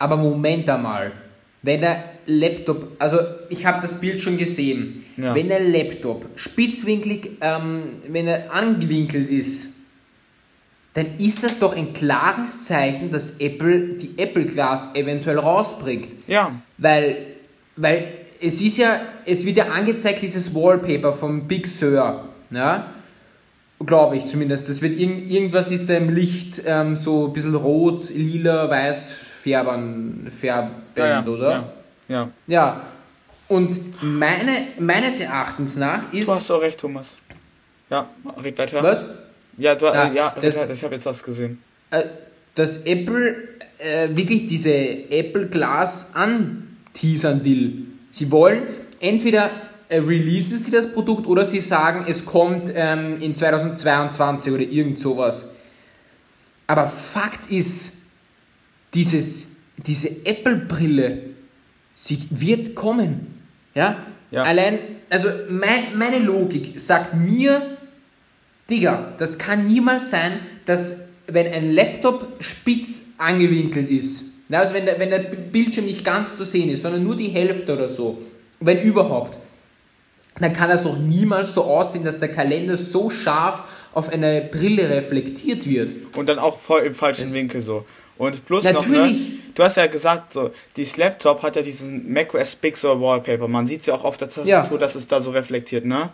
Aber 0.00 0.16
Moment 0.16 0.68
einmal. 0.68 1.12
Wenn 1.62 1.82
der 1.82 2.04
Laptop, 2.24 2.96
also 2.98 3.18
ich 3.50 3.66
habe 3.66 3.82
das 3.82 4.00
Bild 4.00 4.18
schon 4.18 4.38
gesehen, 4.38 5.04
ja. 5.18 5.34
wenn 5.34 5.48
der 5.48 5.60
Laptop 5.60 6.26
spitzwinklig, 6.36 7.32
ähm, 7.42 7.98
wenn 8.08 8.26
er 8.26 8.50
angewinkelt 8.50 9.28
ist, 9.28 9.74
dann 10.94 11.18
ist 11.18 11.44
das 11.44 11.58
doch 11.58 11.76
ein 11.76 11.92
klares 11.92 12.64
Zeichen, 12.64 13.10
dass 13.10 13.38
Apple 13.40 13.96
die 14.00 14.18
Apple 14.18 14.46
Glass 14.46 14.88
eventuell 14.94 15.38
rausbringt. 15.38 16.08
Ja. 16.26 16.60
Weil, 16.78 17.18
weil 17.76 18.08
es 18.40 18.62
ist 18.62 18.78
ja, 18.78 18.98
es 19.26 19.44
wird 19.44 19.58
ja 19.58 19.66
angezeigt, 19.66 20.22
dieses 20.22 20.54
Wallpaper 20.54 21.12
vom 21.12 21.46
Big 21.46 21.66
Sur. 21.66 22.24
Ja? 22.50 22.86
Glaube 23.84 24.16
ich 24.16 24.26
zumindest. 24.26 24.66
Das 24.68 24.80
wird 24.80 24.98
irgend, 24.98 25.30
irgendwas 25.30 25.70
ist 25.70 25.90
da 25.90 25.94
im 25.94 26.08
Licht 26.08 26.62
ähm, 26.64 26.96
so 26.96 27.26
ein 27.26 27.34
bisschen 27.34 27.54
rot, 27.54 28.08
lila, 28.08 28.70
weiß 28.70 29.26
färbern, 29.42 30.30
ja, 30.42 30.70
ja, 30.96 31.26
oder? 31.26 31.50
Ja. 31.50 31.72
ja. 32.08 32.30
Ja. 32.46 32.80
Und 33.48 34.02
meine, 34.02 34.68
meines 34.78 35.20
Erachtens 35.20 35.76
nach 35.76 36.12
ist. 36.12 36.28
Du 36.28 36.34
hast 36.34 36.48
doch 36.48 36.62
recht, 36.62 36.78
Thomas. 36.78 37.14
Ja, 37.90 38.08
red 38.42 38.56
weiter. 38.58 38.82
Was? 38.82 39.04
Ja, 39.58 39.74
du, 39.74 39.86
ja, 39.86 40.04
äh, 40.04 40.14
ja 40.14 40.36
das, 40.40 40.70
ich 40.70 40.84
habe 40.84 40.94
jetzt 40.94 41.06
was 41.06 41.22
gesehen. 41.22 41.60
Äh, 41.90 42.04
dass 42.54 42.82
Apple 42.84 43.36
äh, 43.78 44.14
wirklich 44.14 44.46
diese 44.46 44.72
Apple 44.72 45.48
Glass 45.48 46.14
anteasern 46.14 47.42
will. 47.44 47.86
Sie 48.12 48.30
wollen 48.30 48.62
entweder 49.00 49.50
äh, 49.88 49.98
releasen 49.98 50.58
sie 50.58 50.70
das 50.70 50.92
Produkt 50.92 51.26
oder 51.26 51.44
sie 51.44 51.60
sagen, 51.60 52.04
es 52.06 52.24
kommt 52.24 52.70
ähm, 52.74 53.20
in 53.20 53.34
2022 53.34 54.52
oder 54.52 54.62
irgend 54.62 54.98
sowas. 54.98 55.44
Aber 56.66 56.86
Fakt 56.86 57.50
ist, 57.50 57.96
dieses, 58.94 59.48
diese 59.86 60.08
Apple-Brille, 60.24 61.22
sie 61.94 62.26
wird 62.30 62.74
kommen. 62.74 63.38
Ja? 63.74 64.06
ja. 64.30 64.42
Allein, 64.42 64.78
also 65.08 65.28
mein, 65.48 65.96
meine 65.96 66.18
Logik 66.18 66.80
sagt 66.80 67.14
mir, 67.14 67.76
Digga, 68.68 69.14
das 69.18 69.38
kann 69.38 69.66
niemals 69.66 70.10
sein, 70.10 70.40
dass 70.66 71.08
wenn 71.26 71.52
ein 71.52 71.72
Laptop 71.72 72.36
spitz 72.40 73.10
angewinkelt 73.18 73.88
ist, 73.88 74.24
also 74.50 74.74
wenn 74.74 74.86
der, 74.86 74.98
wenn 74.98 75.10
der 75.10 75.18
Bildschirm 75.18 75.86
nicht 75.86 76.04
ganz 76.04 76.34
zu 76.34 76.44
sehen 76.44 76.70
ist, 76.70 76.82
sondern 76.82 77.04
nur 77.04 77.16
die 77.16 77.28
Hälfte 77.28 77.74
oder 77.74 77.88
so, 77.88 78.18
wenn 78.58 78.80
überhaupt, 78.80 79.38
dann 80.38 80.52
kann 80.52 80.68
das 80.68 80.82
doch 80.84 80.98
niemals 80.98 81.54
so 81.54 81.64
aussehen, 81.64 82.04
dass 82.04 82.18
der 82.18 82.32
Kalender 82.32 82.76
so 82.76 83.10
scharf 83.10 83.62
auf 83.92 84.08
eine 84.08 84.48
Brille 84.50 84.88
reflektiert 84.88 85.68
wird. 85.68 85.90
Und 86.16 86.28
dann 86.28 86.38
auch 86.38 86.58
voll 86.58 86.82
im 86.82 86.94
falschen 86.94 87.32
Winkel 87.32 87.60
so. 87.60 87.84
Und 88.20 88.44
plus 88.44 88.64
Natürlich. 88.64 88.90
noch, 88.90 89.06
ne, 89.06 89.38
du 89.54 89.62
hast 89.62 89.78
ja 89.78 89.86
gesagt, 89.86 90.34
so, 90.34 90.50
dieses 90.76 90.98
Laptop 90.98 91.42
hat 91.42 91.56
ja 91.56 91.62
diesen 91.62 92.12
macOS 92.12 92.54
Big 92.54 92.76
Sur 92.76 93.00
Wallpaper. 93.00 93.48
Man 93.48 93.66
sieht 93.66 93.80
es 93.80 93.86
ja 93.86 93.94
auch 93.94 94.04
auf 94.04 94.18
der 94.18 94.28
Tastatur, 94.28 94.72
ja. 94.72 94.78
dass 94.78 94.94
es 94.94 95.06
da 95.06 95.22
so 95.22 95.30
reflektiert, 95.30 95.86
ne? 95.86 96.10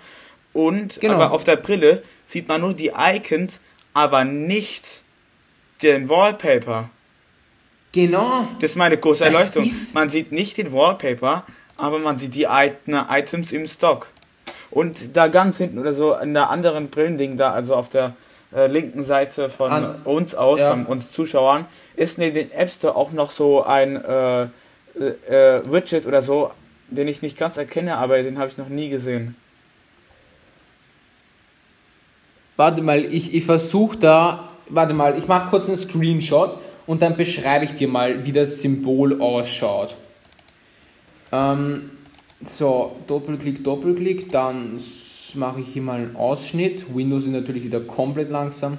Und 0.53 1.01
genau. 1.01 1.15
aber 1.15 1.33
auf 1.33 1.43
der 1.43 1.57
Brille 1.57 2.05
sieht 2.25 2.47
man 2.47 2.61
nur 2.61 2.75
die 2.75 2.93
Icons, 2.97 3.61
aber 3.93 4.23
nicht 4.23 5.03
den 5.83 6.09
Wallpaper. 6.09 6.91
Genau. 7.91 8.51
Das 8.61 8.71
ist 8.71 8.77
meine 8.77 8.99
große 8.99 9.25
Erleuchtung. 9.25 9.69
Man 9.93 10.09
sieht 10.09 10.31
nicht 10.31 10.59
den 10.59 10.73
Wallpaper, 10.73 11.45
aber 11.77 11.99
man 11.99 12.19
sieht 12.19 12.37
die 12.37 12.47
Items 12.49 13.51
im 13.51 13.67
Stock. 13.67 14.07
Und 14.71 15.17
da 15.17 15.27
ganz 15.27 15.59
hinten 15.59 15.81
oder 15.81 15.93
so 15.93 16.15
in 16.15 16.35
der 16.35 16.51
anderen 16.51 16.89
Brillending 16.89 17.37
da, 17.37 17.51
also 17.51 17.75
auf 17.75 17.89
der 17.89 18.15
äh, 18.55 18.67
linken 18.67 19.03
Seite 19.03 19.49
von 19.49 19.71
An, 19.71 20.03
uns 20.05 20.35
aus, 20.35 20.61
ja. 20.61 20.71
von 20.71 20.87
uns 20.87 21.13
Zuschauern, 21.13 21.67
ist 21.97 22.19
neben 22.19 22.35
dem 22.35 22.51
App 22.53 22.71
Store 22.71 22.95
auch 22.95 23.13
noch 23.13 23.31
so 23.31 23.63
ein 23.63 23.97
äh, 23.97 24.43
äh, 24.43 24.49
äh, 25.29 25.63
Widget 25.71 26.07
oder 26.07 26.23
so, 26.23 26.51
den 26.89 27.09
ich 27.09 27.23
nicht 27.23 27.37
ganz 27.37 27.57
erkenne, 27.57 27.97
aber 27.97 28.23
den 28.23 28.39
habe 28.39 28.49
ich 28.49 28.57
noch 28.57 28.69
nie 28.69 28.89
gesehen. 28.89 29.37
Warte 32.57 32.81
mal, 32.81 33.05
ich, 33.05 33.35
ich 33.35 33.45
versuche 33.45 33.99
da, 33.99 34.49
warte 34.69 34.95
mal, 34.95 35.19
ich 35.19 35.29
mache 35.29 35.51
kurz 35.51 35.69
einen 35.69 35.77
Screenshot 35.77 36.57
und 36.87 37.03
dann 37.03 37.17
beschreibe 37.17 37.67
ich 37.67 37.75
dir 37.75 37.89
mal, 37.89 38.25
wie 38.25 38.33
das 38.33 38.63
Symbol 38.63 39.21
ausschaut. 39.21 39.95
Ähm, 41.33 41.91
so, 42.45 42.97
Doppelklick, 43.07 43.63
Doppelklick, 43.63 44.31
dann 44.31 44.81
mache 45.37 45.61
ich 45.61 45.69
hier 45.69 45.83
mal 45.83 46.01
einen 46.01 46.17
Ausschnitt. 46.17 46.87
Windows 46.95 47.25
ist 47.25 47.31
natürlich 47.31 47.65
wieder 47.65 47.81
komplett 47.81 48.31
langsam. 48.31 48.79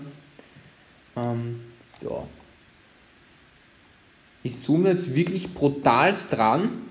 Ähm, 1.15 1.61
so. 1.83 2.27
Ich 4.43 4.59
zoome 4.59 4.89
jetzt 4.89 5.15
wirklich 5.15 5.53
brutal 5.53 6.15
dran. 6.29 6.83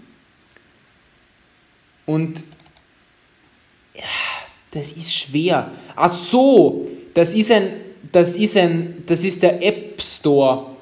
Und 2.04 2.42
ja, 3.94 4.02
das 4.70 4.92
ist 4.92 5.12
schwer. 5.12 5.70
Ach 5.94 6.12
so, 6.12 6.88
das 7.14 7.34
ist 7.34 7.50
ein, 7.50 7.74
das 8.12 8.36
ist 8.36 8.56
ein, 8.56 9.04
das 9.06 9.24
ist 9.24 9.42
der 9.42 9.62
App 9.62 10.00
Store. 10.02 10.76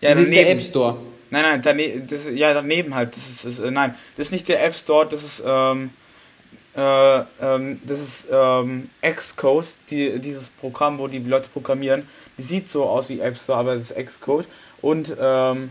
Ja, 0.00 0.14
das 0.14 0.24
ist 0.24 0.32
der 0.32 0.50
App 0.50 0.62
Store. 0.62 0.98
Nein, 1.30 1.42
nein, 1.42 1.62
daneben, 1.62 2.06
das 2.06 2.26
ist, 2.26 2.36
ja, 2.36 2.54
daneben 2.54 2.94
halt. 2.94 3.14
Das 3.14 3.28
ist, 3.28 3.44
ist, 3.44 3.58
äh, 3.58 3.70
nein, 3.70 3.94
das 4.16 4.26
ist 4.26 4.32
nicht 4.32 4.48
der 4.48 4.64
App 4.64 4.74
Store, 4.74 5.06
das 5.06 5.24
ist, 5.24 5.42
ähm, 5.44 5.90
äh, 6.78 7.24
ähm, 7.42 7.80
das 7.84 8.00
ist 8.00 8.28
ähm, 8.30 8.88
Xcode, 9.02 9.66
die, 9.90 10.20
dieses 10.20 10.50
Programm, 10.50 11.00
wo 11.00 11.08
die 11.08 11.18
Leute 11.18 11.50
programmieren. 11.50 12.04
Die 12.38 12.42
sieht 12.42 12.68
so 12.68 12.84
aus 12.84 13.08
wie 13.08 13.18
App 13.18 13.36
Store, 13.36 13.58
aber 13.58 13.74
das 13.74 13.90
ist 13.90 14.06
Xcode. 14.06 14.46
Und, 14.80 15.16
ähm, 15.20 15.70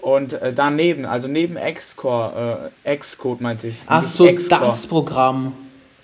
und 0.00 0.34
äh, 0.34 0.52
daneben, 0.52 1.06
also 1.06 1.26
neben 1.26 1.56
Xcore, 1.56 2.70
äh, 2.84 2.96
Xcode 2.96 3.40
meinte 3.40 3.66
ich. 3.66 3.78
Ach 3.86 4.04
so, 4.04 4.28
das 4.30 4.86
Programm. 4.86 5.54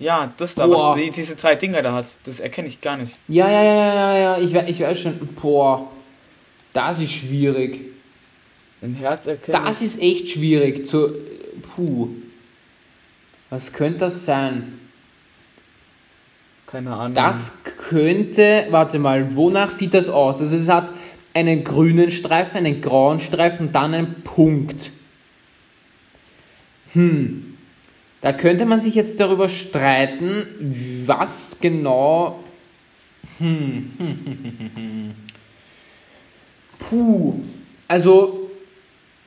Ja, 0.01 0.33
das 0.37 0.57
da, 0.57 0.67
boah. 0.67 0.97
was 0.97 1.01
die, 1.01 1.11
diese 1.11 1.37
drei 1.37 1.55
Dinger 1.55 1.83
da 1.83 1.93
hat, 1.93 2.07
das 2.25 2.41
erkenne 2.41 2.67
ich 2.67 2.81
gar 2.81 2.97
nicht. 2.97 3.17
Ja, 3.29 3.49
ja, 3.49 3.63
ja, 3.63 3.95
ja, 3.95 4.19
ja, 4.19 4.39
ich, 4.39 4.53
ich 4.71 4.81
weiß 4.81 4.99
schon, 4.99 5.29
boah, 5.41 5.89
das 6.73 6.99
ist 6.99 7.13
schwierig. 7.13 7.83
Ein 8.83 8.95
Herz 8.95 9.29
erkennen? 9.29 9.63
Das 9.65 9.81
ist 9.81 10.03
echt 10.03 10.31
schwierig 10.31 10.87
zu, 10.87 11.13
puh. 11.77 12.09
Was 13.51 13.73
könnte 13.73 13.99
das 13.99 14.25
sein? 14.25 14.79
Keine 16.67 16.95
Ahnung. 16.95 17.15
Das 17.15 17.65
könnte, 17.89 18.69
warte 18.71 19.01
mal, 19.01 19.35
wonach 19.35 19.73
sieht 19.73 19.93
das 19.93 20.09
aus? 20.09 20.41
Also 20.41 20.55
es 20.57 20.69
hat 20.69 20.93
einen 21.35 21.65
grünen 21.65 22.13
Streifen, 22.13 22.59
einen 22.59 22.81
grauen 22.81 23.19
Streifen 23.19 23.67
und 23.67 23.75
dann 23.75 23.93
einen 23.93 24.23
Punkt. 24.23 24.93
Hm. 26.93 27.57
Da 28.21 28.33
könnte 28.33 28.67
man 28.67 28.81
sich 28.81 28.95
jetzt 28.95 29.19
darüber 29.19 29.49
streiten, 29.49 30.47
was 31.07 31.59
genau. 31.61 32.45
Hm. 33.39 35.15
Puh. 36.79 37.43
Also, 37.89 38.51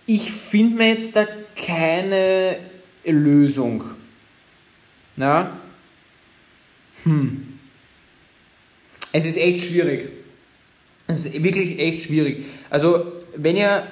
ich 0.06 0.32
finde 0.32 0.78
mir 0.78 0.90
jetzt 0.90 1.16
da 1.16 1.26
keine 1.56 2.58
Lösung. 3.04 3.84
Na? 5.16 5.58
Hm. 7.04 7.60
Es 9.12 9.26
ist 9.26 9.38
echt 9.38 9.66
schwierig. 9.66 10.10
Es 11.08 11.26
ist 11.26 11.44
wirklich 11.44 11.80
echt 11.80 12.04
schwierig. 12.04 12.46
Also, 12.70 13.12
wenn 13.36 13.56
ihr, 13.56 13.84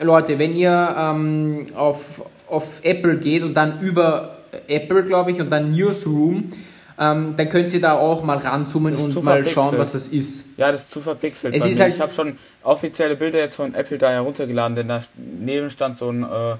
Leute, 0.00 0.38
wenn 0.38 0.54
ihr 0.54 0.94
ähm, 0.98 1.66
auf, 1.74 2.22
auf 2.48 2.80
Apple 2.82 3.16
geht 3.18 3.42
und 3.42 3.54
dann 3.54 3.80
über 3.80 4.38
Apple, 4.66 5.04
glaube 5.04 5.30
ich, 5.30 5.40
und 5.40 5.50
dann 5.50 5.72
Newsroom. 5.72 6.52
Ähm, 7.00 7.34
dann 7.36 7.48
könnt 7.48 7.72
ihr 7.72 7.80
da 7.80 7.92
auch 7.92 8.24
mal 8.24 8.38
ranzoomen 8.38 8.96
und 8.96 9.22
mal 9.22 9.46
schauen, 9.46 9.78
was 9.78 9.92
das 9.92 10.08
ist. 10.08 10.58
Ja, 10.58 10.72
das 10.72 10.82
ist 10.82 10.90
zu 10.90 11.00
verpixelt. 11.00 11.54
Es 11.54 11.64
ist 11.64 11.78
halt 11.78 11.94
ich 11.94 12.00
habe 12.00 12.12
schon 12.12 12.36
offizielle 12.64 13.14
Bilder 13.14 13.38
jetzt 13.38 13.54
von 13.54 13.72
Apple 13.74 13.98
da 13.98 14.10
heruntergeladen, 14.10 14.74
denn 14.74 14.88
da 14.88 15.00
neben 15.16 15.70
stand 15.70 15.96
so 15.96 16.10
ein 16.10 16.24
äh, 16.24 16.56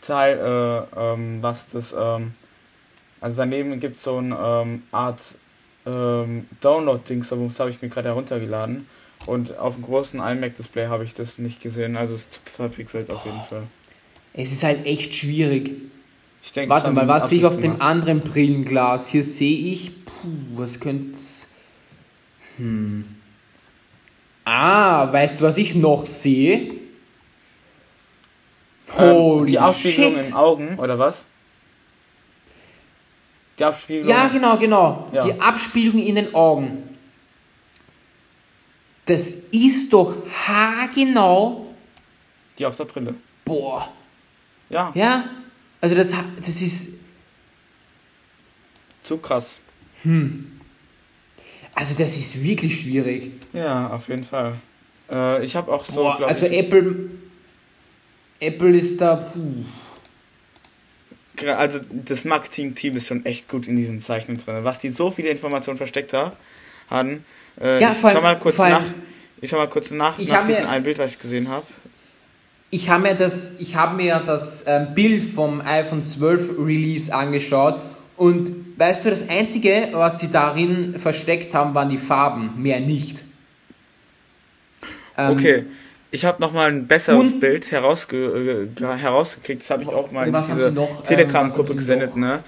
Teil, 0.00 0.38
äh, 0.38 0.98
ähm, 0.98 1.38
was 1.42 1.66
das, 1.66 1.94
ähm, 1.98 2.32
also 3.22 3.36
daneben 3.36 3.78
gibt 3.78 3.96
es 3.96 4.02
so 4.02 4.16
eine 4.16 4.36
ähm, 4.36 4.82
Art 4.90 5.20
ähm, 5.86 6.46
Download-Dings, 6.60 7.28
das 7.28 7.60
habe 7.60 7.70
ich 7.70 7.80
mir 7.80 7.88
gerade 7.88 8.08
heruntergeladen. 8.08 8.86
Und 9.26 9.56
auf 9.56 9.76
dem 9.76 9.84
großen 9.84 10.18
iMac-Display 10.18 10.88
habe 10.88 11.04
ich 11.04 11.14
das 11.14 11.38
nicht 11.38 11.62
gesehen, 11.62 11.96
also 11.96 12.16
es 12.16 12.22
ist 12.22 12.40
verpixelt 12.48 13.10
auf 13.10 13.24
jeden 13.24 13.40
Fall. 13.48 13.62
Es 14.34 14.50
ist 14.50 14.64
halt 14.64 14.84
echt 14.86 15.14
schwierig. 15.14 15.70
Ich 16.42 16.50
denke, 16.50 16.70
Warte 16.70 16.90
mal, 16.90 17.06
was 17.06 17.28
sehe 17.28 17.38
ich 17.38 17.44
auf 17.44 17.60
dem 17.60 17.80
anderen 17.80 18.18
Brillenglas? 18.20 19.06
Hier 19.06 19.22
sehe 19.22 19.56
ich, 19.56 20.04
puh, 20.04 20.28
was 20.54 20.80
könnte 20.80 21.16
Hm. 22.56 23.04
Ah, 24.44 25.12
weißt 25.12 25.40
du, 25.40 25.44
was 25.44 25.56
ich 25.58 25.76
noch 25.76 26.06
sehe? 26.06 26.74
Ähm, 28.98 29.46
die 29.46 29.60
Aufspiegelung 29.60 30.16
in 30.16 30.22
den 30.22 30.34
Augen, 30.34 30.78
oder 30.80 30.98
was? 30.98 31.24
Die 33.58 33.64
Abspiegelung. 33.64 34.08
Ja, 34.08 34.28
genau, 34.28 34.56
genau. 34.56 35.08
Ja. 35.12 35.24
Die 35.24 35.40
Abspiegelung 35.40 36.02
in 36.02 36.14
den 36.14 36.34
Augen. 36.34 36.96
Das 39.04 39.34
ist 39.50 39.92
doch 39.92 40.16
haargenau. 40.46 41.74
Die 42.58 42.64
auf 42.64 42.76
der 42.76 42.84
Brille. 42.84 43.14
Boah. 43.44 43.92
Ja. 44.70 44.92
Ja, 44.94 45.24
also 45.80 45.94
das, 45.94 46.14
das 46.36 46.62
ist... 46.62 47.00
Zu 49.02 49.18
krass. 49.18 49.58
Hm. 50.02 50.60
Also 51.74 51.94
das 51.96 52.16
ist 52.16 52.42
wirklich 52.42 52.80
schwierig. 52.80 53.32
Ja, 53.52 53.90
auf 53.90 54.08
jeden 54.08 54.24
Fall. 54.24 54.54
Äh, 55.10 55.44
ich 55.44 55.56
habe 55.56 55.72
auch 55.72 55.84
so. 55.84 55.94
Boah, 56.02 56.20
also 56.26 56.46
Apple. 56.46 57.10
Apple 58.38 58.76
ist 58.76 59.00
da. 59.00 59.16
Puh. 59.16 59.64
Also 61.48 61.80
das 61.90 62.24
Marketing-Team 62.24 62.96
ist 62.96 63.08
schon 63.08 63.24
echt 63.24 63.48
gut 63.48 63.66
in 63.66 63.76
diesen 63.76 64.00
Zeichnungen 64.00 64.40
drin. 64.42 64.64
Was 64.64 64.78
die 64.78 64.90
so 64.90 65.10
viele 65.10 65.30
Informationen 65.30 65.76
versteckt 65.76 66.12
haben. 66.12 67.24
Äh, 67.60 67.80
ja, 67.80 67.92
ich 67.92 67.98
schau 68.00 68.20
mal 68.20 68.38
kurz 68.38 68.58
nach. 68.58 68.82
Ich 69.40 69.50
schau 69.50 69.56
mal 69.56 69.68
kurz 69.68 69.90
nach, 69.90 70.18
nach 70.18 70.46
diesem 70.46 70.68
ein 70.68 70.82
Bild, 70.84 70.98
was 70.98 71.12
ich 71.12 71.18
gesehen 71.18 71.48
habe. 71.48 71.66
Ich 72.70 72.88
habe 72.88 73.02
mir 73.02 73.14
das, 73.14 73.60
ich 73.60 73.76
hab 73.76 73.96
mir 73.96 74.22
das 74.24 74.64
ähm, 74.66 74.94
Bild 74.94 75.34
vom 75.34 75.60
iPhone 75.60 76.06
12 76.06 76.58
Release 76.58 77.14
angeschaut 77.14 77.80
und 78.16 78.78
weißt 78.78 79.04
du, 79.04 79.10
das 79.10 79.28
Einzige, 79.28 79.88
was 79.92 80.20
sie 80.20 80.30
darin 80.30 80.98
versteckt 80.98 81.54
haben, 81.54 81.74
waren 81.74 81.90
die 81.90 81.98
Farben, 81.98 82.62
mehr 82.62 82.80
nicht. 82.80 83.24
Ähm, 85.18 85.30
okay, 85.32 85.64
ich 86.12 86.26
habe 86.26 86.40
nochmal 86.40 86.70
ein 86.70 86.86
besseres 86.86 87.40
Bild 87.40 87.72
herausge 87.72 88.68
äh, 88.78 88.84
herausgekriegt, 88.84 89.62
das 89.62 89.70
habe 89.70 89.82
ich 89.82 89.88
auch 89.88 90.12
mal 90.12 90.28
in 90.28 90.34
diese 90.34 90.68
ähm, 90.68 90.86
Telegram-Gruppe 91.04 91.74
gesendet. 91.74 92.16
Ne? 92.16 92.44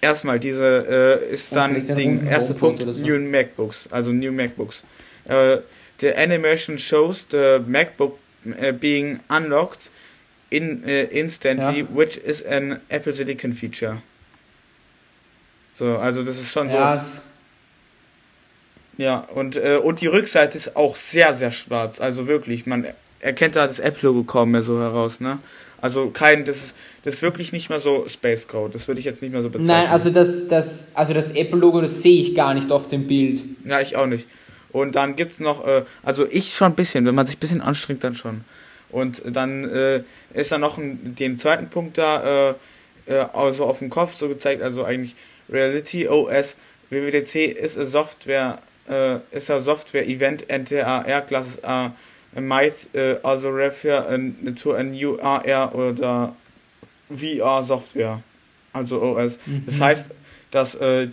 Erstmal, 0.00 0.38
diese 0.38 1.20
äh, 1.28 1.32
ist 1.32 1.54
dann 1.54 1.86
Ding, 1.86 2.26
erster 2.26 2.54
Punkt, 2.54 2.82
so. 2.82 3.04
New 3.04 3.18
MacBooks, 3.18 3.88
also 3.90 4.12
New 4.12 4.32
MacBooks. 4.32 4.84
Äh, 5.28 5.58
the 5.98 6.14
animation 6.16 6.78
shows 6.78 7.26
the 7.30 7.60
MacBook 7.66 8.16
uh, 8.46 8.72
being 8.72 9.20
unlocked 9.28 9.90
in 10.50 10.82
uh, 10.84 10.88
instantly, 11.10 11.80
ja. 11.80 11.86
which 11.92 12.16
is 12.16 12.42
an 12.42 12.80
Apple 12.88 13.12
Silicon 13.12 13.52
feature. 13.52 14.02
So, 15.74 15.98
also 15.98 16.22
das 16.22 16.38
ist 16.38 16.52
schon 16.52 16.70
ja, 16.70 16.96
so. 16.96 17.22
Ja, 19.00 19.26
und, 19.34 19.56
äh, 19.56 19.80
und 19.82 20.02
die 20.02 20.08
Rückseite 20.08 20.58
ist 20.58 20.76
auch 20.76 20.94
sehr, 20.94 21.32
sehr 21.32 21.50
schwarz. 21.50 22.02
Also 22.02 22.26
wirklich, 22.26 22.66
man 22.66 22.84
erkennt 23.20 23.56
da 23.56 23.66
das 23.66 23.80
Apple-Logo 23.80 24.24
kaum 24.24 24.50
mehr 24.50 24.60
so 24.60 24.78
heraus, 24.78 25.20
ne? 25.20 25.38
Also 25.80 26.10
kein, 26.10 26.44
das 26.44 26.56
ist, 26.56 26.76
das 27.02 27.14
ist 27.14 27.22
wirklich 27.22 27.50
nicht 27.50 27.70
mehr 27.70 27.80
so 27.80 28.06
Space 28.08 28.46
Code. 28.46 28.74
Das 28.74 28.88
würde 28.88 28.98
ich 28.98 29.06
jetzt 29.06 29.22
nicht 29.22 29.32
mehr 29.32 29.40
so 29.40 29.48
bezeichnen. 29.48 29.68
Nein, 29.68 29.86
also 29.86 30.10
das, 30.10 30.48
das, 30.48 30.88
also 30.92 31.14
das 31.14 31.32
Apple-Logo, 31.32 31.80
das 31.80 32.02
sehe 32.02 32.20
ich 32.20 32.34
gar 32.34 32.52
nicht 32.52 32.70
auf 32.70 32.88
dem 32.88 33.06
Bild. 33.06 33.40
Ja, 33.64 33.80
ich 33.80 33.96
auch 33.96 34.04
nicht. 34.04 34.28
Und 34.70 34.96
dann 34.96 35.16
gibt 35.16 35.32
es 35.32 35.40
noch, 35.40 35.66
äh, 35.66 35.84
also 36.02 36.26
ich 36.30 36.52
schon 36.52 36.72
ein 36.72 36.74
bisschen, 36.74 37.06
wenn 37.06 37.14
man 37.14 37.24
sich 37.24 37.38
ein 37.38 37.40
bisschen 37.40 37.62
anstrengt, 37.62 38.04
dann 38.04 38.14
schon. 38.14 38.44
Und 38.90 39.22
dann 39.24 39.64
äh, 39.64 40.02
ist 40.34 40.52
da 40.52 40.58
noch 40.58 40.76
ein, 40.76 41.14
den 41.14 41.36
zweiten 41.36 41.70
Punkt 41.70 41.96
da, 41.96 42.50
äh, 42.50 42.54
äh, 43.06 43.24
also 43.32 43.64
auf 43.64 43.78
dem 43.78 43.88
Kopf 43.88 44.14
so 44.16 44.28
gezeigt, 44.28 44.60
also 44.60 44.84
eigentlich 44.84 45.16
Reality 45.48 46.06
OS 46.06 46.56
WWDC 46.90 47.56
ist 47.56 47.78
a 47.78 47.86
Software, 47.86 48.58
is 49.30 49.50
a 49.50 49.60
Software 49.60 50.08
event 50.08 50.44
are 50.50 51.06
air 51.06 51.22
classes 51.22 51.62
are 51.62 51.92
might 52.38 52.88
uh, 52.94 53.16
also 53.24 53.50
refer 53.50 54.06
uh, 54.08 54.50
to 54.52 54.72
a 54.74 54.82
new 54.82 55.18
AR 55.20 55.74
oder 55.74 56.34
VR 57.10 57.62
Software, 57.62 58.22
also 58.72 59.02
OS. 59.02 59.38
Mhm. 59.46 59.62
Das 59.66 59.80
heißt, 59.80 60.10
dass 60.50 60.74
äh, 60.76 61.08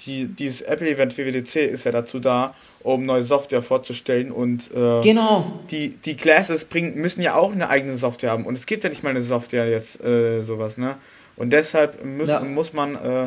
die, 0.00 0.26
dieses 0.26 0.62
Apple 0.62 0.88
Event 0.88 1.16
WWDC 1.16 1.70
ist 1.70 1.84
ja 1.84 1.92
dazu 1.92 2.18
da, 2.18 2.54
um 2.82 3.04
neue 3.04 3.22
Software 3.22 3.62
vorzustellen 3.62 4.30
und 4.30 4.70
äh, 4.72 5.00
genau. 5.02 5.60
die, 5.70 5.90
die 5.90 6.16
Classes 6.16 6.64
bringen, 6.64 6.96
müssen 6.96 7.22
ja 7.22 7.34
auch 7.34 7.52
eine 7.52 7.68
eigene 7.68 7.96
Software 7.96 8.30
haben 8.30 8.44
und 8.44 8.58
es 8.58 8.66
gibt 8.66 8.84
ja 8.84 8.90
nicht 8.90 9.02
mal 9.02 9.10
eine 9.10 9.20
Software 9.20 9.68
jetzt 9.68 10.02
äh, 10.04 10.42
sowas, 10.42 10.76
ne? 10.76 10.96
Und 11.36 11.50
deshalb 11.50 12.02
muss, 12.04 12.28
ja. 12.28 12.40
muss 12.40 12.72
man 12.72 12.96
äh, 12.96 13.24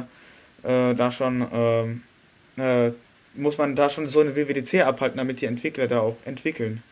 äh, 0.64 0.96
da 0.96 1.12
schon 1.12 1.46
ähm, 1.54 2.02
äh, 2.58 2.92
muss 3.36 3.58
man 3.58 3.76
da 3.76 3.90
schon 3.90 4.10
so 4.10 4.22
eine 4.22 4.36
WWDC 4.36 4.82
abhalten, 4.86 5.18
damit 5.18 5.42
die 5.42 5.46
Entwickler 5.46 5.88
da 5.88 6.02
auch 6.02 6.18
entwickeln. 6.26 6.84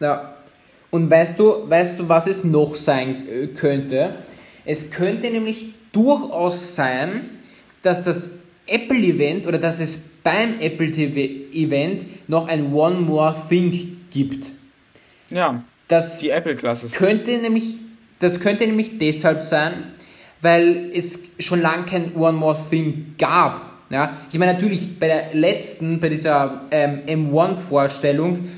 Ja. 0.00 0.36
Und 0.90 1.10
weißt 1.10 1.38
du, 1.38 1.68
weißt 1.68 2.00
du, 2.00 2.08
was 2.08 2.26
es 2.26 2.44
noch 2.44 2.74
sein 2.74 3.28
äh, 3.28 3.46
könnte? 3.48 4.14
Es 4.64 4.90
könnte 4.90 5.30
nämlich 5.30 5.68
durchaus 5.92 6.76
sein, 6.76 7.30
dass 7.82 8.04
das 8.04 8.38
Apple-Event 8.66 9.46
oder 9.46 9.58
dass 9.58 9.80
es 9.80 9.98
beim 10.22 10.60
Apple 10.60 10.90
TV-Event 10.90 12.28
noch 12.28 12.48
ein 12.48 12.72
One 12.72 13.00
More 13.00 13.36
Thing 13.48 13.98
gibt. 14.10 14.50
Ja. 15.30 15.62
Das 15.88 16.20
die 16.20 16.30
Apple-Klasse. 16.30 16.88
Könnte 16.88 17.36
nämlich, 17.38 17.64
das 18.20 18.40
könnte 18.40 18.66
nämlich 18.66 18.98
deshalb 18.98 19.42
sein, 19.42 19.92
weil 20.40 20.90
es 20.94 21.20
schon 21.38 21.60
lange 21.60 21.84
kein 21.84 22.14
One 22.14 22.38
More 22.38 22.58
Thing 22.70 23.14
gab. 23.18 23.73
Ja, 23.90 24.16
ich 24.32 24.38
meine 24.38 24.54
natürlich 24.54 24.98
bei 24.98 25.06
der 25.06 25.34
letzten, 25.34 26.00
bei 26.00 26.08
dieser 26.08 26.62
ähm, 26.70 27.02
M1-Vorstellung 27.06 28.48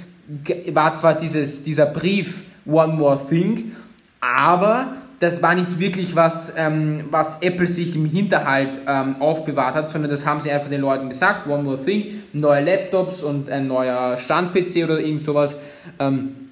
war 0.72 0.95
zwar 0.95 1.14
dieses, 1.14 1.64
dieser 1.64 1.87
Brief 1.87 2.45
One 2.64 2.95
More 2.95 3.20
Thing, 3.29 3.72
aber 4.20 4.95
das 5.20 5.43
war 5.43 5.55
nicht 5.55 5.79
wirklich 5.79 6.14
was, 6.14 6.55
ähm, 6.57 7.07
was 7.11 7.41
Apple 7.41 7.66
sich 7.66 7.97
im 7.97 8.05
Hinterhalt 8.05 8.81
ähm, 8.87 9.16
aufbewahrt 9.20 9.74
hat, 9.74 9.91
sondern 9.91 10.11
das 10.11 10.27
haben 10.27 10.41
sie 10.41 10.51
einfach 10.51 10.68
den 10.68 10.81
Leuten 10.81 11.09
gesagt, 11.09 11.47
One 11.47 11.62
More 11.62 11.83
Thing, 11.83 12.22
neue 12.33 12.62
Laptops 12.62 13.22
und 13.22 13.49
ein 13.49 13.66
neuer 13.66 14.18
Stand-PC 14.18 14.85
oder 14.85 15.01
irgend 15.01 15.22
sowas. 15.22 15.57
Ähm, 15.99 16.51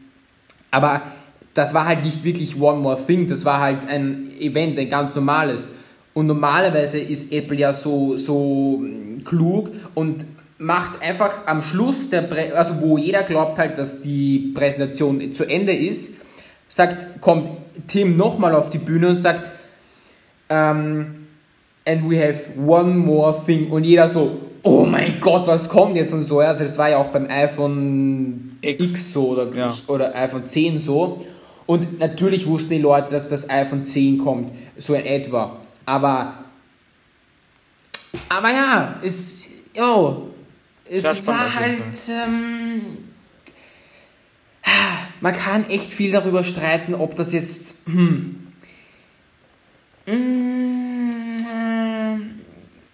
aber 0.70 1.03
das 1.53 1.75
war 1.75 1.87
halt 1.87 2.05
nicht 2.05 2.25
wirklich 2.25 2.61
One 2.61 2.81
More 2.81 2.99
Thing, 3.07 3.29
das 3.29 3.45
war 3.45 3.61
halt 3.61 3.89
ein 3.89 4.31
Event, 4.41 4.79
ein 4.79 4.89
ganz 4.89 5.14
normales. 5.14 5.70
Und 6.14 6.26
normalerweise 6.26 6.98
ist 6.98 7.32
Apple 7.32 7.58
ja 7.58 7.72
so, 7.72 8.16
so 8.16 8.82
klug 9.24 9.70
und 9.94 10.24
macht 10.58 11.02
einfach 11.02 11.46
am 11.46 11.60
Schluss, 11.60 12.08
der 12.08 12.22
Prä 12.22 12.52
also 12.52 12.80
wo 12.80 12.96
jeder 12.96 13.24
glaubt 13.24 13.58
halt, 13.58 13.76
dass 13.76 14.00
die 14.00 14.52
Präsentation 14.54 15.34
zu 15.34 15.44
Ende 15.44 15.74
ist, 15.74 16.14
sagt, 16.68 17.20
kommt 17.20 17.50
Tim 17.88 18.16
nochmal 18.16 18.54
auf 18.54 18.70
die 18.70 18.78
Bühne 18.78 19.08
und 19.08 19.16
sagt, 19.16 19.50
um, 20.48 20.56
ähm, 20.56 21.06
and 21.86 22.08
we 22.08 22.16
have 22.16 22.50
one 22.58 22.94
more 22.94 23.34
thing. 23.44 23.70
Und 23.70 23.84
jeder 23.84 24.08
so, 24.08 24.40
oh 24.62 24.84
mein 24.84 25.20
Gott, 25.20 25.46
was 25.46 25.68
kommt 25.68 25.96
jetzt 25.96 26.12
und 26.12 26.22
so. 26.22 26.40
Also 26.40 26.64
das 26.64 26.78
war 26.78 26.90
ja 26.90 26.98
auch 26.98 27.08
beim 27.08 27.28
iPhone 27.28 28.56
X, 28.60 28.82
X 28.82 29.12
so 29.12 29.30
oder, 29.30 29.54
ja. 29.54 29.74
oder 29.88 30.14
iPhone 30.14 30.46
10 30.46 30.78
so. 30.78 31.24
Und 31.66 31.98
natürlich 31.98 32.46
wussten 32.46 32.70
die 32.70 32.78
Leute, 32.78 33.10
dass 33.10 33.28
das 33.28 33.48
iPhone 33.48 33.84
10 33.84 34.18
kommt, 34.18 34.52
so 34.76 34.94
in 34.94 35.04
etwa. 35.04 35.63
Aber, 35.87 36.45
aber 38.28 38.51
ja, 38.51 39.01
es, 39.03 39.49
yo, 39.74 40.35
es 40.89 41.26
war 41.26 41.55
halt, 41.55 41.95
ähm, 42.09 42.80
man 45.20 45.35
kann 45.35 45.68
echt 45.68 45.93
viel 45.93 46.12
darüber 46.12 46.45
streiten, 46.45 46.95
ob 46.95 47.14
das 47.14 47.32
jetzt, 47.32 47.76
hm, 47.87 48.41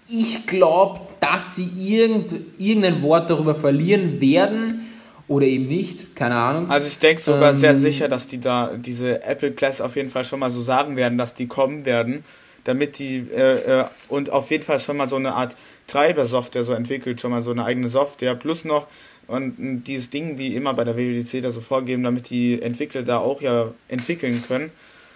ich 0.09 0.47
glaube, 0.47 1.01
dass 1.21 1.57
sie 1.57 1.71
irgend, 1.77 2.33
irgendein 2.59 3.03
Wort 3.03 3.31
darüber 3.31 3.55
verlieren 3.55 4.21
werden, 4.21 4.87
oder 5.31 5.47
eben 5.47 5.69
nicht, 5.69 6.17
keine 6.17 6.35
Ahnung. 6.35 6.69
Also 6.69 6.89
ich 6.89 6.99
denke 6.99 7.23
sogar 7.23 7.53
ähm, 7.53 7.57
sehr 7.57 7.77
sicher, 7.77 8.09
dass 8.09 8.27
die 8.27 8.41
da 8.41 8.73
diese 8.77 9.23
Apple 9.23 9.53
Class 9.53 9.81
auf 9.81 9.95
jeden 9.95 10.11
Fall 10.11 10.25
schon 10.25 10.41
mal 10.41 10.51
so 10.51 10.61
sagen 10.61 10.97
werden, 10.97 11.19
dass 11.19 11.35
die 11.35 11.47
kommen 11.47 11.87
werden, 11.87 12.25
damit 12.65 12.99
die 12.99 13.27
äh, 13.35 13.81
äh, 13.81 13.85
und 14.09 14.31
auf 14.31 14.51
jeden 14.51 14.63
Fall 14.63 14.79
schon 14.79 14.97
mal 14.97 15.09
so 15.09 15.17
eine 15.17 15.35
Art 15.35 15.57
Treiber-Software 15.87 16.65
so 16.65 16.73
entwickelt, 16.73 17.21
schon 17.21 17.31
mal 17.31 17.43
so 17.43 17.51
eine 17.51 17.65
eigene 17.65 17.89
Software, 17.89 18.35
plus 18.35 18.65
noch 18.65 18.87
und 19.31 19.85
dieses 19.85 20.11
Ding 20.11 20.39
wie 20.39 20.57
immer 20.57 20.75
bei 20.75 20.83
der 20.83 20.97
WWDC 20.97 21.41
da 21.41 21.53
so 21.53 21.61
vorgeben, 21.61 22.03
damit 22.03 22.31
die 22.31 22.61
Entwickler 22.61 23.03
da 23.03 23.19
auch 23.19 23.41
ja 23.41 23.73
entwickeln 23.87 24.43
können. 24.47 24.73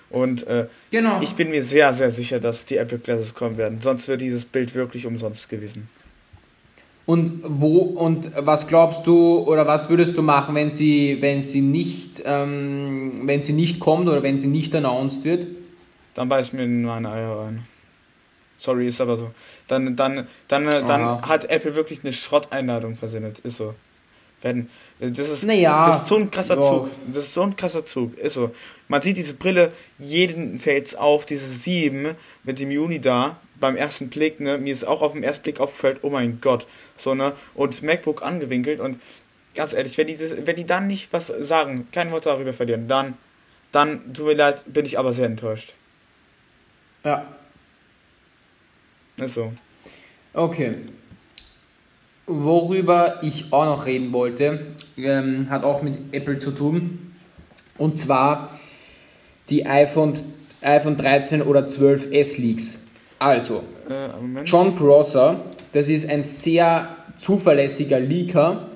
Und 0.08 0.46
äh, 0.46 0.68
genau. 0.92 1.20
ich 1.20 1.34
bin 1.34 1.50
mir 1.50 1.62
sehr, 1.62 1.92
sehr 1.92 2.12
sicher, 2.12 2.38
dass 2.38 2.64
die 2.64 2.76
Apple 2.76 3.00
Classes 3.00 3.34
kommen 3.34 3.56
werden. 3.56 3.80
Sonst 3.82 4.06
wäre 4.06 4.16
dieses 4.16 4.44
Bild 4.44 4.76
wirklich 4.76 5.06
umsonst 5.06 5.48
gewesen. 5.48 5.88
Und 7.06 7.32
wo 7.42 7.78
und 7.78 8.30
was 8.38 8.68
glaubst 8.68 9.06
du 9.08 9.38
oder 9.40 9.66
was 9.66 9.90
würdest 9.90 10.16
du 10.16 10.22
machen, 10.22 10.54
wenn 10.54 10.70
sie, 10.70 11.18
wenn 11.20 11.42
sie 11.42 11.60
nicht, 11.60 12.22
ähm, 12.24 13.22
wenn 13.24 13.42
sie 13.42 13.52
nicht 13.52 13.80
kommt 13.80 14.08
oder 14.08 14.22
wenn 14.22 14.38
sie 14.38 14.46
nicht 14.46 14.74
announced 14.76 15.24
wird? 15.24 15.46
Dann 16.14 16.28
beiß 16.28 16.52
mir 16.52 16.64
in 16.64 16.82
meine 16.82 17.10
Eier 17.10 17.38
rein. 17.38 17.66
Sorry, 18.58 18.88
ist 18.88 19.00
aber 19.00 19.16
so. 19.16 19.32
Dann, 19.68 19.96
dann, 19.96 20.28
dann, 20.48 20.70
dann 20.70 21.26
hat 21.26 21.50
Apple 21.50 21.74
wirklich 21.74 22.02
eine 22.02 22.12
Schrotteinladung 22.12 22.96
versendet. 22.96 23.40
Ist 23.40 23.56
so. 23.56 23.74
Wenn, 24.42 24.68
das, 25.00 25.30
ist, 25.30 25.44
naja, 25.44 25.88
das 25.88 26.02
ist 26.02 26.08
so 26.08 26.16
ein 26.16 26.30
krasser 26.30 26.56
ja. 26.56 26.60
Zug. 26.60 26.90
Das 27.08 27.24
ist 27.24 27.34
so 27.34 27.42
ein 27.42 27.56
krasser 27.56 27.84
Zug. 27.84 28.16
Ist 28.18 28.34
so. 28.34 28.54
Man 28.88 29.00
sieht 29.00 29.16
diese 29.16 29.34
Brille, 29.34 29.72
jeden 29.98 30.58
fällt's 30.58 30.94
auf, 30.94 31.26
diese 31.26 31.46
7 31.46 32.14
mit 32.44 32.60
dem 32.60 32.70
Juni 32.70 33.00
da 33.00 33.38
beim 33.58 33.76
ersten 33.76 34.10
Blick, 34.10 34.40
ne, 34.40 34.58
mir 34.58 34.72
ist 34.72 34.86
auch 34.86 35.00
auf 35.00 35.12
den 35.12 35.22
ersten 35.22 35.42
Blick 35.42 35.60
aufgefallen, 35.60 35.98
oh 36.02 36.10
mein 36.10 36.40
Gott, 36.40 36.66
so, 36.96 37.14
ne, 37.14 37.32
und 37.54 37.82
MacBook 37.82 38.22
angewinkelt 38.22 38.80
und 38.80 39.00
ganz 39.54 39.72
ehrlich, 39.72 39.96
wenn 39.96 40.08
die, 40.08 40.16
das, 40.16 40.34
wenn 40.44 40.56
die 40.56 40.66
dann 40.66 40.86
nicht 40.86 41.12
was 41.12 41.28
sagen, 41.28 41.88
kein 41.92 42.10
Wort 42.10 42.26
darüber 42.26 42.52
verlieren, 42.52 42.88
dann, 42.88 43.16
dann, 43.72 44.12
tut 44.12 44.26
mir 44.26 44.34
leid, 44.34 44.64
bin 44.66 44.84
ich 44.84 44.98
aber 44.98 45.12
sehr 45.12 45.26
enttäuscht. 45.26 45.72
Ja. 47.04 47.26
Ist 49.16 49.34
so. 49.34 49.52
Okay. 50.32 50.72
worüber 52.26 53.18
ich 53.22 53.52
auch 53.52 53.66
noch 53.66 53.86
reden 53.86 54.12
wollte, 54.12 54.74
ähm, 54.96 55.48
hat 55.50 55.62
auch 55.62 55.82
mit 55.82 56.12
Apple 56.12 56.38
zu 56.38 56.52
tun. 56.52 57.14
Und 57.76 57.98
zwar 57.98 58.58
die 59.50 59.66
iPhone, 59.66 60.14
iPhone 60.62 60.96
13 60.96 61.42
oder 61.42 61.66
12 61.66 62.12
S 62.12 62.38
Leaks. 62.38 62.84
Also, 63.18 63.62
äh, 63.88 64.08
John 64.44 64.74
Prosser, 64.74 65.42
das 65.72 65.88
ist 65.88 66.08
ein 66.08 66.24
sehr 66.24 66.96
zuverlässiger 67.18 68.00
Leaker, 68.00 68.68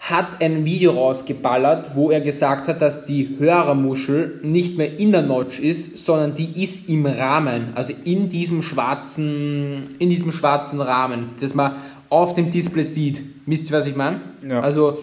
hat 0.00 0.40
ein 0.40 0.64
Video 0.64 0.92
rausgeballert, 0.92 1.94
wo 1.94 2.10
er 2.10 2.22
gesagt 2.22 2.68
hat, 2.68 2.80
dass 2.80 3.04
die 3.04 3.36
Hörermuschel 3.38 4.40
nicht 4.42 4.78
mehr 4.78 4.98
in 4.98 5.12
der 5.12 5.22
Notch 5.22 5.60
ist, 5.60 6.04
sondern 6.04 6.34
die 6.34 6.62
ist 6.62 6.88
im 6.88 7.04
Rahmen, 7.04 7.68
also 7.74 7.92
in 8.04 8.30
diesem 8.30 8.62
schwarzen, 8.62 9.84
in 9.98 10.08
diesem 10.08 10.32
schwarzen 10.32 10.80
Rahmen, 10.80 11.30
das 11.38 11.54
man 11.54 11.76
auf 12.08 12.34
dem 12.34 12.50
Display 12.50 12.82
sieht. 12.82 13.22
Wisst 13.44 13.70
ihr, 13.70 13.76
was 13.76 13.86
ich 13.86 13.94
meine? 13.94 14.22
Ja. 14.48 14.60
Also 14.60 14.98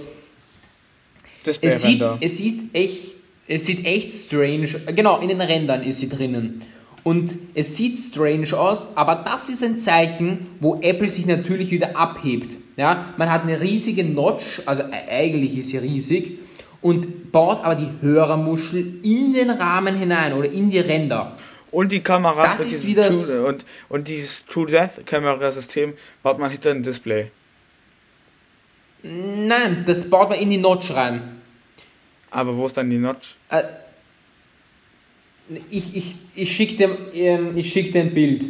es 1.45 1.81
sieht, 1.81 2.03
es 2.19 2.37
sieht 2.37 2.73
echt, 2.73 3.15
es 3.47 3.65
sieht 3.65 3.85
echt 3.85 4.11
strange. 4.13 4.67
Genau, 4.95 5.19
in 5.19 5.29
den 5.29 5.39
Rändern 5.39 5.83
ist 5.83 5.99
sie 5.99 6.09
drinnen. 6.09 6.63
Und 7.03 7.37
es 7.53 7.77
sieht 7.77 7.99
strange 7.99 8.51
aus, 8.57 8.87
aber 8.95 9.23
das 9.23 9.47
ist 9.47 9.63
ein 9.63 9.79
Zeichen, 9.79 10.47
wo 10.59 10.75
Apple 10.81 11.07
sich 11.07 11.25
natürlich 11.25 11.71
wieder 11.71 11.95
abhebt. 11.95 12.57
Ja, 12.77 13.13
man 13.17 13.29
hat 13.31 13.41
eine 13.41 13.59
riesige 13.59 14.03
Notch, 14.03 14.61
also 14.65 14.83
e-, 14.83 15.09
eigentlich 15.09 15.57
ist 15.57 15.69
sie 15.69 15.77
riesig, 15.77 16.39
und 16.81 17.31
baut 17.31 17.63
aber 17.63 17.75
die 17.75 17.89
Hörermuschel 18.01 18.99
in 19.03 19.33
den 19.33 19.49
Rahmen 19.49 19.95
hinein 19.95 20.33
oder 20.33 20.49
in 20.49 20.69
die 20.69 20.79
Ränder. 20.79 21.35
Und 21.71 21.91
die 21.91 22.01
Kameras 22.01 22.57
das 22.57 22.67
mit 22.67 22.95
diesem 22.95 23.25
True, 23.25 23.45
und, 23.45 23.65
und 23.89 24.07
dieses 24.07 24.45
True 24.45 24.67
Death 24.67 25.05
Kamerasystem 25.05 25.93
baut 26.21 26.37
man 26.39 26.51
hinter 26.51 26.71
ein 26.71 26.83
Display. 26.83 27.31
Nein, 29.03 29.83
das 29.85 30.09
baut 30.09 30.29
man 30.29 30.39
in 30.39 30.49
die 30.51 30.57
Notch 30.57 30.91
rein. 30.91 31.41
Aber 32.29 32.55
wo 32.55 32.67
ist 32.67 32.77
dann 32.77 32.89
die 32.89 32.97
Notch? 32.97 33.37
Äh, 33.49 33.63
ich 35.71 35.95
ich, 35.95 36.15
ich 36.35 36.55
schicke 36.55 36.75
dir, 36.75 36.97
ähm, 37.13 37.63
schick 37.63 37.91
dir 37.91 38.01
ein 38.01 38.13
Bild. 38.13 38.45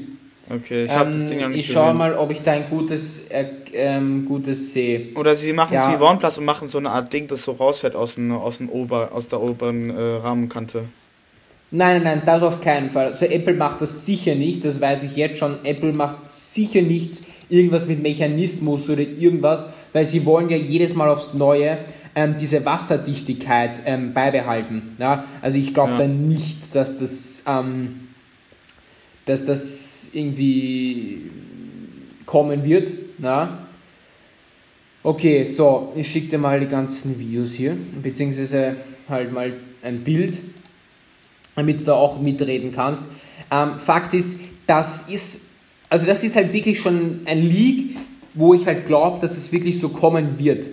Okay, 0.49 0.85
ich 0.85 0.91
habe 0.91 1.11
ähm, 1.11 1.19
das 1.19 1.29
Ding 1.29 1.39
ja 1.39 1.49
nicht 1.49 1.59
Ich 1.59 1.71
schaue 1.71 1.93
mal, 1.93 2.15
ob 2.15 2.31
ich 2.31 2.41
da 2.41 2.53
ein 2.53 2.69
gutes, 2.69 3.27
äh, 3.29 3.47
ähm, 3.73 4.25
gutes 4.25 4.71
sehe. 4.71 5.13
Oder 5.15 5.35
sie 5.35 5.51
machen 5.51 5.73
ja. 5.73 5.91
wie 5.91 6.01
OnePlus 6.01 6.37
und 6.37 6.45
machen 6.45 6.67
so 6.67 6.77
eine 6.77 6.89
Art 6.89 7.11
Ding, 7.11 7.27
das 7.27 7.43
so 7.43 7.51
rausfährt 7.51 7.95
aus, 7.95 8.15
dem, 8.15 8.31
aus, 8.31 8.59
dem 8.59 8.69
Ober, 8.69 9.09
aus 9.13 9.27
der 9.27 9.41
oberen 9.41 9.89
äh, 9.89 10.01
Rahmenkante. 10.01 10.85
Nein, 11.69 12.01
nein, 12.01 12.03
nein, 12.03 12.21
das 12.25 12.43
auf 12.43 12.61
keinen 12.61 12.91
Fall. 12.91 13.07
Also 13.07 13.25
Apple 13.25 13.53
macht 13.53 13.81
das 13.81 14.05
sicher 14.05 14.35
nicht, 14.35 14.63
das 14.63 14.79
weiß 14.79 15.03
ich 15.03 15.17
jetzt 15.17 15.37
schon. 15.37 15.65
Apple 15.65 15.91
macht 15.91 16.29
sicher 16.29 16.81
nichts, 16.81 17.21
irgendwas 17.49 17.85
mit 17.85 18.01
Mechanismus 18.01 18.89
oder 18.89 19.01
irgendwas, 19.01 19.67
weil 19.91 20.05
sie 20.05 20.25
wollen 20.25 20.49
ja 20.49 20.55
jedes 20.55 20.95
Mal 20.95 21.09
aufs 21.09 21.33
Neue 21.33 21.79
ähm, 22.15 22.37
diese 22.37 22.65
Wasserdichtigkeit 22.65 23.81
ähm, 23.85 24.13
beibehalten. 24.13 24.95
Ja? 24.97 25.25
Also 25.41 25.57
ich 25.57 25.73
glaube 25.73 25.91
ja. 25.91 25.97
da 25.97 26.07
nicht, 26.07 26.73
dass 26.73 26.97
das, 26.97 27.43
ähm, 27.45 28.07
dass 29.25 29.45
das 29.45 29.96
irgendwie 30.17 31.29
kommen 32.25 32.63
wird. 32.63 32.93
Ja? 33.19 33.67
Okay, 35.03 35.43
so, 35.45 35.93
ich 35.95 36.07
schicke 36.07 36.27
dir 36.29 36.37
mal 36.37 36.59
die 36.59 36.67
ganzen 36.67 37.19
Videos 37.19 37.53
hier, 37.53 37.77
beziehungsweise 38.01 38.77
halt 39.07 39.31
mal 39.31 39.53
ein 39.81 40.03
Bild 40.03 40.37
damit 41.57 41.81
du 41.81 41.85
da 41.85 41.93
auch 41.93 42.21
mitreden 42.21 42.71
kannst. 42.71 43.05
Ähm, 43.51 43.79
Fakt 43.79 44.13
ist, 44.13 44.39
das 44.67 45.09
ist, 45.09 45.41
also 45.89 46.05
das 46.05 46.23
ist 46.23 46.35
halt 46.35 46.53
wirklich 46.53 46.79
schon 46.79 47.21
ein 47.25 47.41
Leak, 47.41 47.97
wo 48.35 48.53
ich 48.53 48.65
halt 48.67 48.85
glaube, 48.85 49.19
dass 49.19 49.35
es 49.35 49.51
wirklich 49.51 49.79
so 49.79 49.89
kommen 49.89 50.37
wird. 50.37 50.69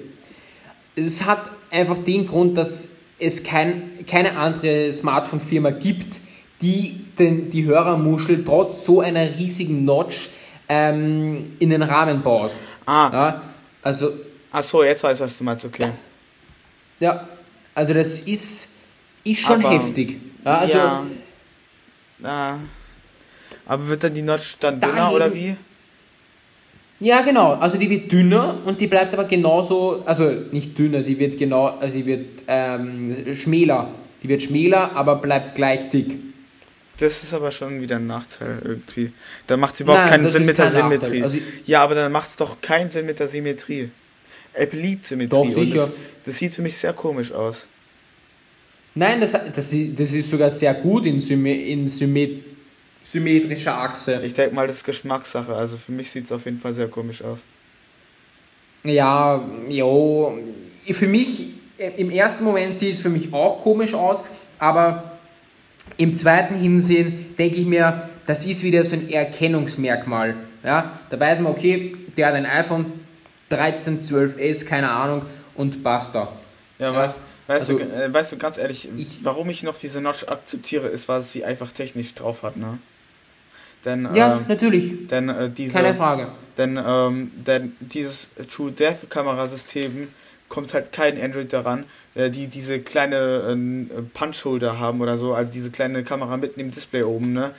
Es 0.95 1.25
hat 1.25 1.51
einfach 1.71 1.97
den 1.99 2.27
Grund, 2.27 2.59
dass 2.59 2.89
es 3.19 3.43
kein, 3.43 4.05
keine 4.07 4.37
andere 4.37 4.93
Smartphone-Firma 4.93 5.71
gibt, 5.71 6.21
die 6.61 7.01
den, 7.19 7.51
die 7.51 7.65
Hörermuschel 7.65 8.45
trotz 8.45 8.85
so 8.85 9.01
einer 9.01 9.37
riesigen 9.37 9.85
Notch 9.85 10.29
ähm, 10.69 11.45
in 11.59 11.71
den 11.71 11.83
Rahmen 11.83 12.23
baut. 12.23 12.55
Ah. 12.87 13.11
Ja, 13.13 13.43
also. 13.83 14.13
Ach 14.51 14.63
so, 14.63 14.85
jetzt 14.85 15.03
weiß 15.03 15.19
ich, 15.19 15.25
was 15.25 15.39
du 15.39 15.45
meinst, 15.45 15.65
okay. 15.65 15.89
Ja, 17.01 17.29
also 17.75 17.93
das 17.93 18.21
ist, 18.21 18.69
ist 19.25 19.41
schon 19.41 19.65
Aber 19.65 19.75
heftig. 19.75 20.21
Ja, 20.45 20.59
also. 20.59 20.79
Ja. 20.79 21.07
Ah. 22.23 22.59
Aber 23.67 23.89
wird 23.89 24.05
dann 24.05 24.15
die 24.15 24.23
Notch 24.23 24.57
dann 24.61 24.81
dünner 24.81 25.13
oder 25.13 25.33
wie? 25.35 25.57
Ja, 27.01 27.23
genau. 27.23 27.55
Also 27.55 27.77
die 27.77 27.91
wird 27.91 28.13
dünner 28.13 28.59
und 28.65 28.81
die 28.81 28.87
bleibt 28.87 29.13
aber 29.15 29.25
genauso, 29.25 30.03
also 30.07 30.31
nicht 30.53 30.79
dünner, 30.79 31.03
die 31.03 31.19
wird 31.19 31.37
genau, 31.39 31.67
also 31.67 31.95
die 31.95 32.07
wird 32.07 32.45
ähm, 32.47 33.35
schmäler. 33.35 33.91
Die 34.23 34.29
wird 34.29 34.43
schmäler, 34.43 34.93
aber 34.95 35.17
bleibt 35.17 35.55
gleich 35.55 35.91
dick. 35.91 36.19
Das 36.99 37.25
ist 37.25 37.35
aber 37.35 37.51
schon 37.51 37.81
wieder 37.81 37.97
ein 37.97 38.07
Nachteil 38.07 38.61
irgendwie. 38.63 39.13
Da 39.47 39.57
macht 39.57 39.75
es 39.75 39.81
überhaupt 39.81 40.03
Nein, 40.03 40.11
keinen 40.11 40.31
Sinn 40.31 40.47
mit 40.47 40.59
der 40.59 40.71
Symmetrie. 40.71 41.23
Also 41.23 41.39
ja, 41.67 41.83
aber 41.83 41.95
dann 41.95 42.13
macht 42.13 42.29
es 42.29 42.37
doch 42.37 42.61
keinen 42.61 42.89
Sinn 42.89 43.07
mit 43.07 43.19
der 43.19 43.27
Symmetrie. 43.27 43.91
Apple 44.53 44.81
liebt 44.81 45.07
Symmetrie. 45.07 45.29
Doch, 45.37 45.49
sicher. 45.49 45.87
Das, 45.87 45.91
das, 46.27 46.39
sieht 46.39 46.55
für 46.55 46.63
mich 46.63 46.77
sehr 46.77 46.93
komisch 46.93 47.33
aus. 47.33 47.67
Nein, 48.95 49.21
das, 49.21 49.33
das, 49.33 49.55
das 49.55 50.13
ist 50.13 50.31
sogar 50.31 50.51
sehr 50.51 50.75
gut 50.75 51.07
in, 51.07 51.19
Symme, 51.19 51.53
in 51.53 51.89
Symmet, 51.89 52.45
symmetrischer 53.03 53.77
Achse. 53.77 54.23
Ich 54.25 54.35
denke 54.35 54.55
mal, 54.55 54.69
das 54.69 54.77
ist 54.77 54.85
Geschmackssache. 54.85 55.53
Also 55.53 55.77
für 55.77 55.91
mich 55.91 56.13
sieht 56.13 56.27
es 56.27 56.33
auf 56.33 56.45
jeden 56.45 56.61
Fall 56.61 56.75
sehr 56.75 56.87
komisch 56.87 57.23
aus. 57.23 57.41
Ja, 58.85 59.45
jo. 59.69 60.39
Für 60.93 61.09
mich, 61.09 61.55
im 61.97 62.11
ersten 62.11 62.45
Moment 62.45 62.79
sieht 62.79 62.95
es 62.95 63.01
für 63.01 63.11
mich 63.11 63.33
auch 63.33 63.63
komisch 63.63 63.95
aus, 63.95 64.23
aber 64.61 65.14
im 65.97 66.15
zweiten 66.15 66.55
Hinsehen 66.57 67.35
denke 67.39 67.57
ich 67.57 67.67
mir, 67.67 68.09
das 68.27 68.47
ist 68.47 68.63
wieder 68.63 68.85
so 68.85 68.97
ein 68.97 69.09
Erkennungsmerkmal. 69.11 70.35
Ja, 70.63 70.99
da 71.11 71.21
weiß 71.21 71.41
man, 71.41 71.53
okay, 71.53 71.97
der 72.17 72.29
hat 72.29 72.35
ein 72.35 72.47
iPhone 72.47 72.93
13, 73.51 74.03
12S, 74.03 74.65
keine 74.65 74.91
Ahnung, 74.91 75.23
und 75.55 75.83
basta. 75.83 76.33
Ja, 76.79 76.93
ja. 76.93 76.99
was? 76.99 77.19
Weißt, 77.47 77.71
also, 77.71 77.79
du, 77.79 77.85
äh, 77.85 78.13
weißt 78.13 78.33
du, 78.33 78.39
ganz 78.39 78.57
ehrlich, 78.57 78.89
ich, 78.97 79.19
warum 79.23 79.51
ich 79.51 79.63
noch 79.63 79.77
diese 79.77 80.01
Notch 80.01 80.27
akzeptiere, 80.27 80.89
ist, 80.89 81.09
weil 81.09 81.21
sie 81.23 81.45
einfach 81.45 81.73
technisch 81.73 82.15
drauf 82.15 82.43
hat, 82.43 82.57
ne? 82.57 82.79
Denn, 83.85 84.09
ja, 84.15 84.39
ähm, 84.39 84.47
natürlich. 84.49 85.07
Denn, 85.09 85.29
äh, 85.29 85.51
diese, 85.51 85.75
Keine 85.75 85.95
Frage. 85.95 86.29
Denn, 86.57 86.81
ähm, 86.83 87.33
denn 87.35 87.77
dieses 87.81 88.31
True 88.51 88.73
Death 88.73 89.11
Kamerasystem 89.11 90.09
kommt 90.49 90.73
halt 90.73 90.93
kein 90.93 91.21
Android 91.21 91.53
daran, 91.53 91.85
die 92.15 92.47
diese 92.47 92.81
kleine 92.81 93.17
äh, 93.17 94.03
Punch-Holder 94.03 94.79
haben 94.79 95.01
oder 95.01 95.17
so, 95.17 95.35
also 95.35 95.53
diese 95.53 95.71
kleine 95.71 96.05
Kamera 96.05 96.37
mitten 96.37 96.61
im 96.61 96.71
Display 96.71 97.03
oben, 97.03 97.33
ne? 97.33 97.55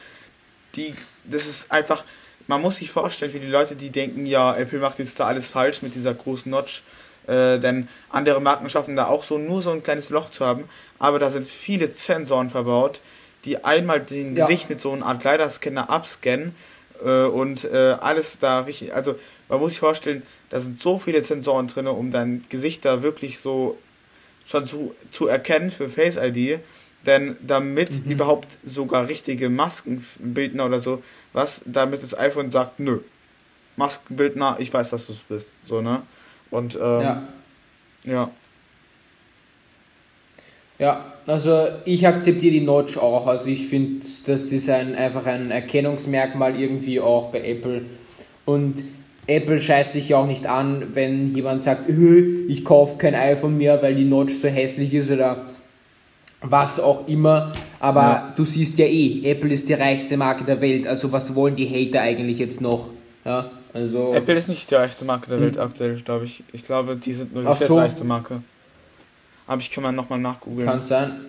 Die, 0.75 0.93
das 1.25 1.45
ist 1.45 1.71
einfach, 1.71 2.03
man 2.47 2.61
muss 2.61 2.77
sich 2.77 2.91
vorstellen, 2.91 3.31
für 3.31 3.39
die 3.39 3.47
Leute, 3.47 3.75
die 3.75 3.89
denken, 3.89 4.25
ja, 4.25 4.55
Apple 4.55 4.79
macht 4.79 4.99
jetzt 4.99 5.19
da 5.19 5.25
alles 5.25 5.49
falsch 5.49 5.81
mit 5.81 5.95
dieser 5.95 6.13
großen 6.13 6.49
Notch, 6.49 6.83
äh, 7.27 7.59
denn 7.59 7.87
andere 8.09 8.41
Marken 8.41 8.69
schaffen 8.69 8.95
da 8.95 9.07
auch 9.07 9.23
so 9.23 9.37
nur 9.37 9.61
so 9.61 9.71
ein 9.71 9.83
kleines 9.83 10.09
Loch 10.09 10.29
zu 10.29 10.45
haben, 10.45 10.65
aber 10.99 11.19
da 11.19 11.29
sind 11.29 11.47
viele 11.47 11.87
Sensoren 11.87 12.49
verbaut, 12.49 13.01
die 13.45 13.63
einmal 13.63 14.01
den 14.01 14.35
ja. 14.35 14.45
Gesicht 14.45 14.69
mit 14.69 14.79
so 14.79 14.91
einer 14.91 15.05
Art 15.05 15.23
LiDAR-Scanner 15.23 15.89
abscannen 15.89 16.55
äh, 17.03 17.23
und 17.23 17.65
äh, 17.65 17.95
alles 17.99 18.39
da 18.39 18.61
richtig, 18.61 18.93
also 18.93 19.15
man 19.49 19.59
muss 19.59 19.73
sich 19.73 19.79
vorstellen, 19.79 20.23
da 20.49 20.59
sind 20.59 20.79
so 20.79 20.97
viele 20.97 21.23
Sensoren 21.23 21.67
drin, 21.67 21.87
um 21.87 22.11
dein 22.11 22.43
Gesicht 22.49 22.85
da 22.85 23.03
wirklich 23.03 23.39
so 23.39 23.77
schon 24.45 24.65
zu, 24.65 24.95
zu 25.09 25.27
erkennen 25.27 25.71
für 25.71 25.89
Face 25.89 26.17
ID, 26.17 26.59
denn 27.05 27.37
damit 27.45 28.05
mhm. 28.05 28.11
überhaupt 28.11 28.57
sogar 28.63 29.07
richtige 29.07 29.49
Maskenbildner 29.49 30.65
oder 30.65 30.79
so, 30.79 31.03
was, 31.33 31.61
damit 31.65 32.03
das 32.03 32.17
iPhone 32.17 32.51
sagt, 32.51 32.79
nö, 32.79 32.99
Maskenbildner, 33.75 34.57
ich 34.59 34.73
weiß, 34.73 34.89
dass 34.89 35.07
du 35.07 35.13
es 35.13 35.19
bist, 35.19 35.47
so, 35.63 35.81
ne? 35.81 36.03
Und 36.51 36.75
ähm, 36.75 37.01
ja. 37.01 37.27
ja. 38.03 38.31
Ja, 40.77 41.13
also 41.25 41.69
ich 41.85 42.05
akzeptiere 42.05 42.51
die 42.51 42.61
Notch 42.61 42.97
auch. 42.97 43.27
Also 43.27 43.47
ich 43.47 43.67
finde, 43.67 44.05
das 44.25 44.51
ist 44.51 44.69
ein, 44.69 44.93
einfach 44.95 45.25
ein 45.25 45.49
Erkennungsmerkmal 45.49 46.59
irgendwie 46.59 46.99
auch 46.99 47.31
bei 47.31 47.47
Apple. 47.47 47.85
Und 48.43 48.83
Apple 49.28 49.59
scheißt 49.59 49.93
sich 49.93 50.09
ja 50.09 50.17
auch 50.17 50.28
nicht 50.28 50.45
an, 50.45 50.89
wenn 50.93 51.34
jemand 51.36 51.63
sagt, 51.63 51.89
ich 51.89 52.63
kaufe 52.63 52.97
kein 52.97 53.15
iPhone 53.15 53.57
mehr, 53.57 53.82
weil 53.82 53.95
die 53.95 54.05
Notch 54.05 54.34
so 54.34 54.47
hässlich 54.47 54.93
ist 54.93 55.09
oder 55.09 55.45
was 56.41 56.80
auch 56.80 57.07
immer. 57.07 57.51
Aber 57.80 58.01
ja. 58.01 58.34
du 58.36 58.43
siehst 58.43 58.78
ja 58.78 58.86
eh, 58.86 59.21
Apple 59.23 59.51
ist 59.51 59.67
die 59.67 59.73
reichste 59.73 60.17
Marke 60.17 60.43
der 60.43 60.61
Welt. 60.61 60.88
Also 60.88 61.11
was 61.11 61.34
wollen 61.34 61.55
die 61.55 61.67
Hater 61.67 62.01
eigentlich 62.01 62.39
jetzt 62.39 62.61
noch? 62.61 62.89
Ja. 63.23 63.49
Also 63.73 64.13
Apple 64.13 64.36
ist 64.36 64.47
nicht 64.47 64.69
die 64.69 64.76
reichste 64.76 65.03
Marke 65.03 65.30
der 65.30 65.41
Welt 65.41 65.57
aktuell, 65.57 65.99
glaube 66.01 66.26
ich. 66.26 66.43
Ich 66.53 66.63
glaube, 66.63 66.95
die 66.95 67.13
sind 67.13 67.34
nur 67.34 67.43
die 67.43 67.55
viertreichste 67.55 67.99
so. 67.99 68.05
Marke. 68.05 68.41
Aber 69.47 69.59
ich 69.61 69.69
kann 69.69 69.84
mal 69.84 69.91
nochmal 69.91 70.19
nachgoogeln. 70.19 70.67
Kann 70.67 70.82
sein. 70.82 71.26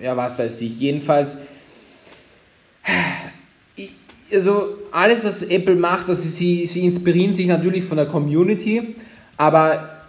Ja, 0.00 0.16
was 0.16 0.38
weiß 0.38 0.60
ich. 0.62 0.80
Jedenfalls, 0.80 1.38
also 4.32 4.78
alles, 4.92 5.24
was 5.24 5.42
Apple 5.42 5.76
macht, 5.76 6.08
also 6.08 6.22
sie, 6.22 6.66
sie 6.66 6.84
inspirieren 6.84 7.32
sich 7.32 7.46
natürlich 7.46 7.84
von 7.84 7.96
der 7.96 8.06
Community, 8.06 8.94
aber 9.36 10.00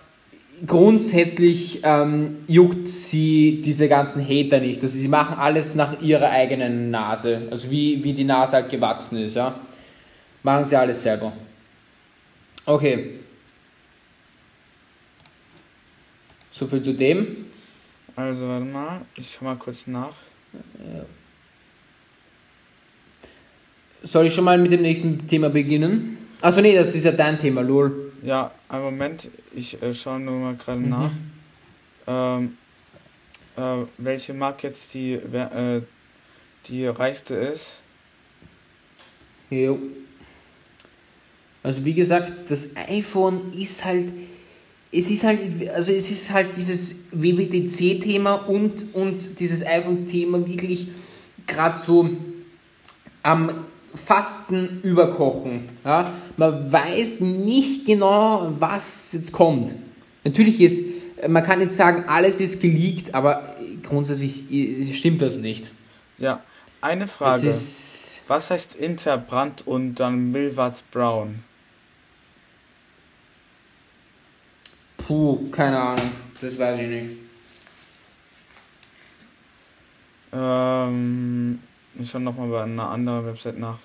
grundsätzlich 0.66 1.82
ähm, 1.84 2.38
juckt 2.48 2.88
sie 2.88 3.62
diese 3.64 3.88
ganzen 3.88 4.24
Hater 4.24 4.60
nicht. 4.60 4.82
Also 4.82 4.98
sie 4.98 5.08
machen 5.08 5.38
alles 5.38 5.76
nach 5.76 6.02
ihrer 6.02 6.30
eigenen 6.30 6.92
Nase, 6.92 7.48
also 7.50 7.70
wie, 7.72 8.04
wie 8.04 8.14
die 8.14 8.24
Nase 8.24 8.54
halt 8.54 8.70
gewachsen 8.70 9.18
ist, 9.18 9.36
ja. 9.36 9.60
Machen 10.44 10.66
sie 10.66 10.76
alles 10.76 11.02
selber. 11.02 11.34
Okay. 12.66 13.20
So 16.52 16.68
viel 16.68 16.82
zu 16.82 16.94
dem. 16.94 17.46
Also 18.16 18.48
warte 18.48 18.66
mal, 18.66 19.02
ich 19.18 19.32
schau 19.32 19.46
mal 19.46 19.56
kurz 19.56 19.88
nach. 19.88 20.14
Soll 24.04 24.28
ich 24.28 24.34
schon 24.34 24.46
mal 24.46 24.58
mit 24.58 24.72
dem 24.72 24.82
nächsten 24.82 25.28
Thema 25.28 25.50
beginnen? 25.50 26.18
Also 26.42 26.62
nee, 26.62 26.76
das 26.76 26.96
ist 26.96 27.04
ja 27.04 27.12
dein 27.12 27.38
Thema, 27.38 27.62
lol. 27.62 28.12
Ja, 28.24 28.52
einen 28.68 28.84
Moment, 28.84 29.30
ich 29.54 29.82
äh, 29.82 29.94
schaue 29.94 30.20
nur 30.20 30.40
mal 30.40 30.56
gerade 30.56 30.80
mhm. 30.80 30.90
nach. 30.90 31.12
Ähm, 32.08 32.58
äh, 33.58 33.86
welche 33.98 34.34
Marke 34.34 34.68
jetzt 34.68 34.94
die, 34.94 35.14
äh, 35.14 35.82
die 36.68 36.88
reichste 36.88 37.36
ist? 37.36 37.78
Jo. 39.50 39.78
Also 41.64 41.86
wie 41.86 41.94
gesagt, 41.94 42.50
das 42.50 42.76
iPhone 42.76 43.54
ist 43.54 43.86
halt, 43.86 44.12
es 44.92 45.12
ist 45.12 45.24
halt, 45.24 45.40
also 45.70 45.92
es 45.92 46.10
ist 46.10 46.32
halt 46.32 46.58
dieses 46.58 47.10
WWDC-Thema 47.12 48.34
und, 48.48 48.96
und 48.96 49.40
dieses 49.40 49.64
iPhone-Thema 49.64 50.48
wirklich 50.48 50.88
gerade 51.46 51.78
so 51.78 52.10
am 53.22 53.66
Fasten 53.96 54.82
überkochen. 54.84 55.70
Ja? 55.84 56.14
Man 56.38 56.72
weiß 56.72 57.22
nicht 57.22 57.86
genau, 57.86 58.54
was 58.60 59.14
jetzt 59.14 59.32
kommt. 59.32 59.76
Natürlich 60.24 60.62
ist, 60.62 60.84
man 61.28 61.44
kann 61.44 61.62
jetzt 61.62 61.76
sagen, 61.76 62.06
alles 62.08 62.42
ist 62.42 62.62
geleakt, 62.62 63.16
aber 63.16 63.56
grundsätzlich 63.84 64.46
stimmt 64.98 65.22
das 65.22 65.38
nicht. 65.38 65.72
Ja, 66.18 66.44
eine 66.82 67.08
Frage. 67.08 67.48
was 67.48 68.50
heißt 68.50 68.76
Interbrand 68.76 69.68
und 69.68 69.96
dann 69.96 70.32
Milwatt 70.32 70.84
Brown? 70.92 71.44
Puh, 74.98 75.50
keine 75.52 75.80
Ahnung. 75.80 76.12
Das 76.40 76.58
weiß 76.58 76.80
ich 76.80 76.88
nicht. 76.88 77.10
Ähm, 80.34 81.60
ich 82.00 82.10
schaue 82.10 82.22
nochmal 82.22 82.48
bei 82.50 82.64
einer 82.64 82.90
anderen 82.90 83.26
Website 83.26 83.60
nach. 83.60 83.78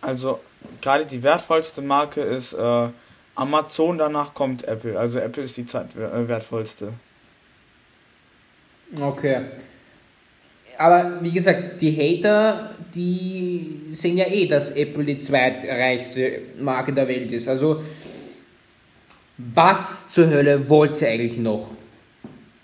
Also, 0.00 0.40
gerade 0.80 1.04
die 1.04 1.22
wertvollste 1.22 1.82
Marke 1.82 2.22
ist 2.22 2.52
äh, 2.52 2.88
Amazon, 3.34 3.98
danach 3.98 4.32
kommt 4.32 4.64
Apple. 4.64 4.98
Also, 4.98 5.18
Apple 5.18 5.42
ist 5.42 5.56
die 5.56 5.66
zweitwertvollste. 5.66 6.92
Okay. 8.98 9.44
Aber 10.78 11.18
wie 11.20 11.32
gesagt, 11.32 11.82
die 11.82 11.94
Hater, 11.94 12.70
die 12.94 13.88
sehen 13.92 14.16
ja 14.16 14.26
eh, 14.26 14.46
dass 14.46 14.70
Apple 14.70 15.04
die 15.04 15.18
zweitreichste 15.18 16.42
Marke 16.58 16.92
der 16.92 17.08
Welt 17.08 17.30
ist. 17.32 17.48
Also, 17.48 17.78
was 19.38 20.08
zur 20.08 20.28
Hölle 20.28 20.68
wollt 20.68 21.00
ihr 21.00 21.08
eigentlich 21.08 21.38
noch? 21.38 21.74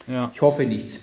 Ja. 0.06 0.30
Ich 0.34 0.42
hoffe 0.42 0.64
nichts. 0.64 0.98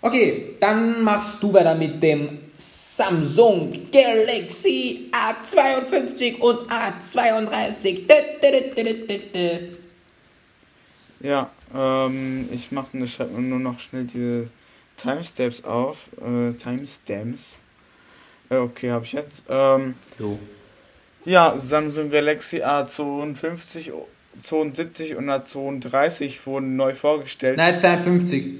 Okay, 0.00 0.56
dann 0.60 1.02
machst 1.02 1.42
du 1.42 1.52
weiter 1.52 1.74
mit 1.74 2.02
dem 2.02 2.38
Samsung 2.52 3.70
Galaxy 3.92 5.10
A52 5.12 6.38
und 6.38 6.70
A32. 6.70 8.06
Ja, 11.20 11.50
ähm, 11.74 12.48
ich 12.52 12.70
mache 12.72 12.96
nur 12.96 13.58
noch 13.58 13.78
schnell 13.80 14.04
diese 14.04 14.48
Timestamps 14.96 15.64
auf. 15.64 15.98
Äh, 16.20 16.52
Timestamps. 16.54 17.58
Äh, 18.50 18.56
okay, 18.56 18.90
habe 18.92 19.04
ich 19.04 19.12
jetzt. 19.12 19.44
Ähm, 19.48 19.94
jo. 20.18 20.38
Ja, 21.24 21.54
Samsung 21.58 22.08
Galaxy 22.10 22.62
A52, 22.62 23.92
72 24.40 25.16
und 25.16 25.28
A32 25.28 26.46
wurden 26.46 26.76
neu 26.76 26.94
vorgestellt. 26.94 27.56
Nein, 27.56 27.78
52. 27.78 28.54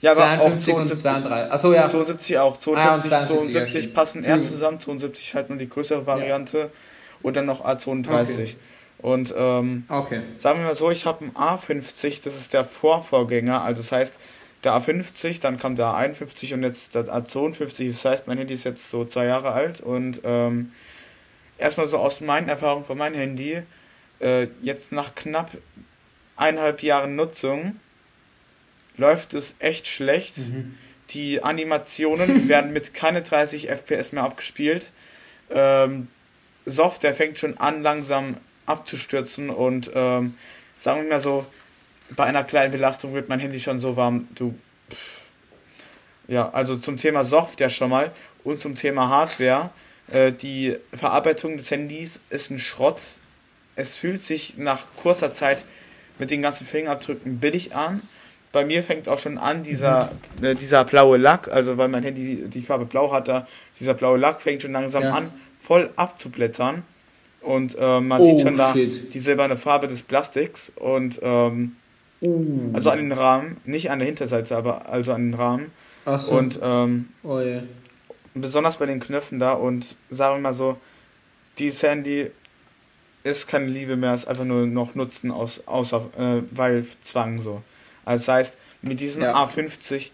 Ja, 0.00 0.12
aber 0.12 0.38
52 0.38 0.72
auch 0.74 0.96
72, 0.96 1.02
32. 1.02 1.52
Achso, 1.52 1.72
ja. 1.72 1.88
72 1.88 2.38
auch. 2.38 2.56
52, 2.56 3.12
ah, 3.12 3.24
72 3.24 3.84
ja, 3.84 3.90
passen 3.92 4.24
eher 4.24 4.40
zusammen. 4.40 4.78
72 4.78 5.26
ist 5.26 5.34
halt 5.34 5.50
nur 5.50 5.58
die 5.58 5.68
größere 5.68 6.06
Variante. 6.06 6.58
Ja. 6.58 6.68
Und 7.22 7.36
dann 7.36 7.46
noch 7.46 7.64
A32. 7.64 8.08
Okay. 8.08 8.56
Und 8.98 9.34
ähm, 9.36 9.84
okay. 9.88 10.22
sagen 10.36 10.60
wir 10.60 10.66
mal 10.66 10.74
so, 10.74 10.90
ich 10.90 11.06
habe 11.06 11.24
einen 11.24 11.32
A50, 11.32 12.22
das 12.22 12.36
ist 12.36 12.52
der 12.52 12.64
Vorvorgänger. 12.64 13.62
Also 13.62 13.80
das 13.82 13.92
heißt, 13.92 14.18
der 14.64 14.72
A50, 14.72 15.40
dann 15.40 15.58
kam 15.58 15.74
der 15.74 15.86
A51 15.86 16.54
und 16.54 16.62
jetzt 16.62 16.94
der 16.94 17.04
A52. 17.04 17.88
Das 17.88 18.04
heißt, 18.04 18.26
mein 18.26 18.38
Handy 18.38 18.54
ist 18.54 18.64
jetzt 18.64 18.90
so 18.90 19.04
zwei 19.04 19.26
Jahre 19.26 19.52
alt 19.52 19.80
und 19.80 20.20
ähm, 20.24 20.72
erstmal 21.56 21.86
so 21.86 21.98
aus 21.98 22.20
meinen 22.20 22.48
Erfahrungen 22.48 22.84
von 22.84 22.98
meinem 22.98 23.14
Handy, 23.14 23.62
äh, 24.20 24.48
jetzt 24.62 24.92
nach 24.92 25.14
knapp 25.14 25.56
eineinhalb 26.36 26.82
Jahren 26.82 27.16
Nutzung 27.16 27.76
läuft 28.96 29.34
es 29.34 29.56
echt 29.58 29.86
schlecht. 29.86 30.38
Mhm. 30.38 30.76
Die 31.10 31.42
Animationen 31.42 32.48
werden 32.48 32.72
mit 32.72 32.94
keine 32.94 33.22
30 33.22 33.68
FPS 33.68 34.12
mehr 34.12 34.24
abgespielt. 34.24 34.92
Ähm, 35.50 36.08
Software 36.66 37.14
fängt 37.14 37.38
schon 37.38 37.58
an, 37.58 37.82
langsam 37.82 38.36
abzustürzen 38.66 39.50
und 39.50 39.90
ähm, 39.94 40.34
sagen 40.76 41.02
wir 41.02 41.08
mal 41.08 41.20
so, 41.20 41.46
bei 42.16 42.24
einer 42.24 42.44
kleinen 42.44 42.72
Belastung 42.72 43.14
wird 43.14 43.28
mein 43.28 43.40
Handy 43.40 43.60
schon 43.60 43.80
so 43.80 43.96
warm, 43.96 44.28
du. 44.34 44.54
Pff. 44.90 45.20
Ja, 46.28 46.50
also 46.50 46.76
zum 46.76 46.96
Thema 46.96 47.24
Software 47.24 47.70
schon 47.70 47.90
mal 47.90 48.12
und 48.44 48.58
zum 48.58 48.76
Thema 48.76 49.08
Hardware. 49.08 49.70
Äh, 50.08 50.32
die 50.32 50.76
Verarbeitung 50.94 51.56
des 51.56 51.70
Handys 51.70 52.20
ist 52.30 52.50
ein 52.50 52.60
Schrott. 52.60 53.00
Es 53.76 53.96
fühlt 53.96 54.22
sich 54.22 54.56
nach 54.56 54.82
kurzer 54.96 55.32
Zeit 55.32 55.64
mit 56.18 56.30
den 56.30 56.42
ganzen 56.42 56.66
Fingerabdrücken 56.66 57.38
billig 57.38 57.74
an. 57.74 58.02
Bei 58.52 58.64
mir 58.64 58.82
fängt 58.82 59.08
auch 59.08 59.18
schon 59.18 59.38
an, 59.38 59.62
dieser, 59.62 60.10
mhm. 60.38 60.44
äh, 60.44 60.54
dieser 60.54 60.84
blaue 60.84 61.18
Lack, 61.18 61.48
also 61.48 61.76
weil 61.78 61.88
mein 61.88 62.02
Handy 62.02 62.44
die 62.48 62.62
Farbe 62.62 62.84
blau 62.84 63.12
hat, 63.12 63.28
da, 63.28 63.46
dieser 63.78 63.94
blaue 63.94 64.18
Lack 64.18 64.42
fängt 64.42 64.62
schon 64.62 64.72
langsam 64.72 65.04
ja. 65.04 65.14
an, 65.14 65.30
voll 65.60 65.90
abzublättern. 65.96 66.82
Und 67.42 67.76
äh, 67.78 68.00
man 68.00 68.20
oh, 68.20 68.24
sieht 68.24 68.46
schon 68.46 68.56
da 68.56 68.72
shit. 68.72 69.14
die 69.14 69.18
silberne 69.18 69.56
Farbe 69.56 69.88
des 69.88 70.02
Plastiks. 70.02 70.70
Und 70.76 71.20
ähm, 71.22 71.76
Uh. 72.20 72.70
Also 72.72 72.90
an 72.90 72.98
den 72.98 73.12
Rahmen, 73.12 73.56
nicht 73.64 73.90
an 73.90 73.98
der 73.98 74.06
Hinterseite, 74.06 74.56
aber 74.56 74.88
also 74.88 75.12
an 75.12 75.30
den 75.30 75.34
Rahmen. 75.34 75.72
Ach 76.04 76.20
so. 76.20 76.34
Und 76.34 76.58
ähm, 76.62 77.08
oh, 77.22 77.38
yeah. 77.38 77.62
besonders 78.34 78.76
bei 78.76 78.86
den 78.86 79.00
Knöpfen 79.00 79.38
da 79.38 79.52
und 79.52 79.96
sagen 80.10 80.36
wir 80.36 80.40
mal 80.40 80.54
so, 80.54 80.76
dieses 81.58 81.82
Handy 81.82 82.30
ist 83.22 83.46
keine 83.46 83.66
Liebe 83.66 83.96
mehr, 83.96 84.14
ist 84.14 84.26
einfach 84.26 84.44
nur 84.44 84.66
noch 84.66 84.94
Nutzen 84.94 85.30
aus, 85.30 85.62
außer, 85.66 86.10
äh, 86.18 86.42
weil 86.50 86.84
Zwang 87.02 87.40
so. 87.40 87.62
Also 88.04 88.26
das 88.26 88.34
heißt, 88.34 88.56
mit 88.82 89.00
diesem 89.00 89.22
ja. 89.22 89.34
A50, 89.34 90.10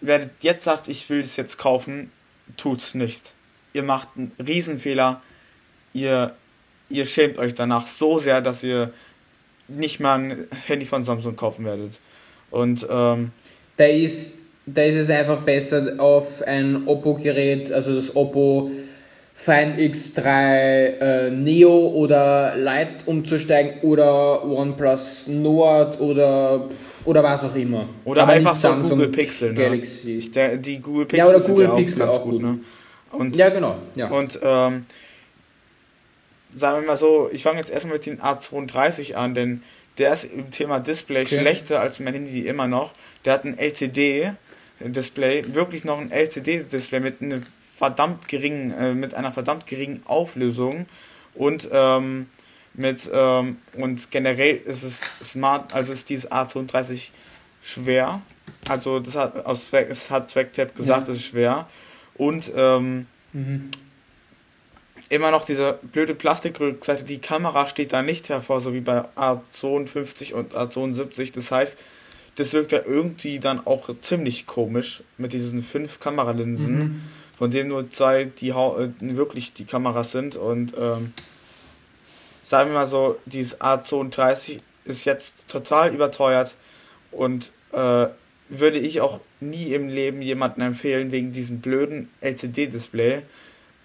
wer 0.00 0.30
jetzt 0.40 0.64
sagt, 0.64 0.88
ich 0.88 1.08
will 1.10 1.20
es 1.20 1.36
jetzt 1.36 1.58
kaufen, 1.58 2.10
tut's 2.56 2.94
nicht. 2.94 3.34
Ihr 3.72 3.82
macht 3.82 4.08
einen 4.16 4.32
Riesenfehler. 4.44 5.22
Ihr, 5.92 6.34
ihr 6.88 7.06
schämt 7.06 7.38
euch 7.38 7.54
danach 7.54 7.86
so 7.86 8.18
sehr, 8.18 8.40
dass 8.40 8.62
ihr 8.62 8.92
nicht 9.68 10.00
mal 10.00 10.18
ein 10.18 10.48
Handy 10.66 10.86
von 10.86 11.02
Samsung 11.02 11.36
kaufen 11.36 11.64
werdet. 11.64 12.00
Und 12.50 12.86
ähm, 12.90 13.30
da 13.76 13.84
ist, 13.84 14.38
da 14.66 14.82
ist 14.82 14.96
es 14.96 15.10
einfach 15.10 15.42
besser 15.42 15.94
auf 15.98 16.42
ein 16.42 16.88
Oppo-Gerät, 16.88 17.70
also 17.70 17.94
das 17.94 18.16
Oppo 18.16 18.70
Find 19.42 19.78
X3 19.78 20.20
äh, 20.26 21.30
Neo 21.30 21.88
oder 21.94 22.54
Lite 22.56 23.06
umzusteigen 23.06 23.80
oder 23.80 24.44
OnePlus 24.44 25.28
Nord 25.28 25.98
oder 25.98 26.68
oder 27.06 27.22
was 27.22 27.44
auch 27.44 27.54
immer. 27.54 27.88
Oder 28.04 28.24
Aber 28.24 28.32
einfach 28.32 28.54
so 28.54 28.70
Google 28.74 29.08
Pixel. 29.08 29.54
Ne? 29.54 29.62
Galaxy. 29.62 30.30
Der, 30.30 30.58
die 30.58 30.78
Google 30.78 31.06
Pixel. 31.06 31.18
Ja, 31.18 31.34
oder 31.34 31.40
Google 31.40 31.68
ja 31.68 31.74
Pixel 31.74 32.02
auch, 32.02 32.20
auch 32.20 32.22
gut. 32.22 32.42
Ne? 32.42 32.58
Und, 33.12 33.34
ja, 33.34 33.48
genau. 33.48 33.76
Ja. 33.94 34.10
Und 34.10 34.38
ähm, 34.42 34.82
sagen 36.52 36.82
wir 36.82 36.86
mal 36.86 36.98
so, 36.98 37.30
ich 37.32 37.42
fange 37.42 37.60
jetzt 37.60 37.70
erstmal 37.70 37.94
mit 37.94 38.04
den 38.04 38.20
A32 38.20 39.14
an, 39.14 39.32
denn 39.32 39.62
der 39.96 40.12
ist 40.12 40.24
im 40.24 40.50
Thema 40.50 40.80
Display 40.80 41.22
okay. 41.22 41.38
schlechter 41.38 41.80
als 41.80 41.98
mein 41.98 42.12
Handy 42.12 42.46
immer 42.46 42.68
noch. 42.68 42.92
Der 43.24 43.32
hat 43.32 43.46
ein 43.46 43.56
LCD-Display, 43.56 45.54
wirklich 45.54 45.86
noch 45.86 45.98
ein 45.98 46.10
LCD-Display 46.10 47.00
mit 47.00 47.22
einem 47.22 47.46
verdammt 47.80 48.28
geringen, 48.28 48.72
äh, 48.72 48.92
mit 48.92 49.14
einer 49.14 49.32
verdammt 49.32 49.66
geringen 49.66 50.02
Auflösung 50.04 50.84
und 51.34 51.66
ähm, 51.72 52.26
mit 52.74 53.10
ähm, 53.10 53.56
und 53.72 54.10
generell 54.10 54.56
ist 54.58 54.82
es 54.82 55.00
smart, 55.22 55.72
also 55.72 55.90
ist 55.94 56.10
dieses 56.10 56.30
A32 56.30 57.08
schwer. 57.62 58.20
Also 58.68 59.00
das 59.00 59.16
hat 59.16 59.46
aus 59.46 59.68
Zweck, 59.68 59.88
es 59.88 60.10
hat 60.10 60.28
Zwecktap 60.28 60.76
gesagt, 60.76 61.08
ja. 61.08 61.12
es 61.14 61.20
ist 61.20 61.24
schwer. 61.24 61.68
Und 62.16 62.52
ähm, 62.54 63.06
mhm. 63.32 63.70
immer 65.08 65.30
noch 65.30 65.46
diese 65.46 65.78
blöde 65.80 66.14
Plastikrückseite, 66.14 67.04
die 67.04 67.16
Kamera 67.18 67.66
steht 67.66 67.94
da 67.94 68.02
nicht 68.02 68.28
hervor, 68.28 68.60
so 68.60 68.74
wie 68.74 68.82
bei 68.82 69.06
A52 69.16 70.34
und 70.34 70.54
A72. 70.54 71.32
Das 71.32 71.50
heißt, 71.50 71.78
das 72.36 72.52
wirkt 72.52 72.72
ja 72.72 72.82
irgendwie 72.84 73.40
dann 73.40 73.66
auch 73.66 73.88
ziemlich 74.00 74.46
komisch 74.46 75.02
mit 75.16 75.32
diesen 75.32 75.62
fünf 75.62 75.98
Kameralinsen, 75.98 76.78
mhm. 76.78 77.00
Von 77.40 77.50
denen 77.50 77.70
nur 77.70 77.88
zwei 77.88 78.24
die 78.24 78.50
äh, 78.50 78.90
wirklich 79.00 79.54
die 79.54 79.64
Kameras 79.64 80.12
sind. 80.12 80.36
Und 80.36 80.74
ähm, 80.78 81.14
sagen 82.42 82.68
wir 82.70 82.80
mal 82.80 82.86
so, 82.86 83.18
dieses 83.24 83.58
A32 83.62 84.58
ist 84.84 85.06
jetzt 85.06 85.48
total 85.48 85.94
überteuert 85.94 86.54
und 87.10 87.50
äh, 87.72 88.08
würde 88.50 88.78
ich 88.78 89.00
auch 89.00 89.20
nie 89.40 89.72
im 89.72 89.88
Leben 89.88 90.20
jemanden 90.20 90.60
empfehlen 90.60 91.12
wegen 91.12 91.32
diesem 91.32 91.62
blöden 91.62 92.10
LCD-Display. 92.20 93.22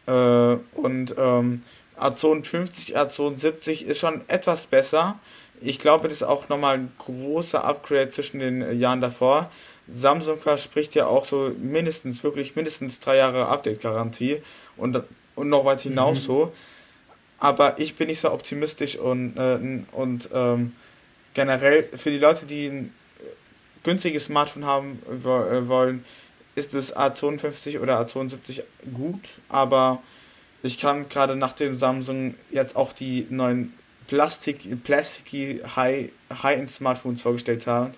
Äh, 0.07 0.11
und 0.11 1.15
ähm, 1.17 1.63
A52, 1.97 2.93
A72 2.93 3.85
ist 3.85 3.99
schon 3.99 4.19
etwas 4.27 4.65
besser, 4.65 5.17
ich 5.61 5.79
glaube, 5.79 6.09
das 6.09 6.17
ist 6.17 6.23
auch 6.23 6.49
nochmal 6.49 6.75
ein 6.75 6.91
großer 6.97 7.63
Upgrade 7.63 8.09
zwischen 8.09 8.39
den 8.39 8.77
Jahren 8.77 8.99
davor. 8.99 9.49
Samsung 9.87 10.39
verspricht 10.39 10.95
ja 10.95 11.05
auch 11.07 11.25
so 11.25 11.51
mindestens, 11.59 12.23
wirklich 12.23 12.55
mindestens 12.55 12.99
drei 12.99 13.17
Jahre 13.17 13.47
Update-Garantie 13.47 14.41
und, 14.77 15.01
und 15.35 15.49
noch 15.49 15.65
weit 15.65 15.81
hinaus 15.81 16.19
mhm. 16.19 16.23
so. 16.23 16.53
Aber 17.37 17.79
ich 17.79 17.95
bin 17.95 18.07
nicht 18.07 18.19
so 18.19 18.31
optimistisch 18.31 18.97
und, 18.97 19.37
äh, 19.37 19.83
und 19.91 20.29
ähm, 20.33 20.73
generell 21.33 21.83
für 21.83 22.09
die 22.09 22.17
Leute, 22.17 22.45
die 22.45 22.67
ein 22.67 22.93
günstiges 23.83 24.25
Smartphone 24.25 24.65
haben 24.65 25.01
äh, 25.07 25.67
wollen, 25.67 26.03
ist 26.55 26.73
das 26.73 26.95
A52 26.95 27.79
oder 27.79 28.01
A72 28.01 28.63
gut, 28.93 29.29
aber 29.49 30.01
ich 30.63 30.79
kann 30.79 31.07
gerade 31.09 31.35
nach 31.35 31.53
dem 31.53 31.75
Samsung 31.75 32.35
jetzt 32.49 32.75
auch 32.75 32.93
die 32.93 33.27
neuen 33.29 33.73
Plastik, 34.07 34.83
Plastic 34.83 35.63
High, 35.75 36.11
High-End 36.31 36.69
Smartphones 36.69 37.21
vorgestellt 37.21 37.67
haben, 37.67 37.91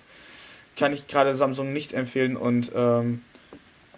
kann 0.78 0.92
ich 0.92 1.06
gerade 1.06 1.34
Samsung 1.34 1.72
nicht 1.72 1.92
empfehlen 1.92 2.36
und 2.36 2.72
ähm, 2.74 3.22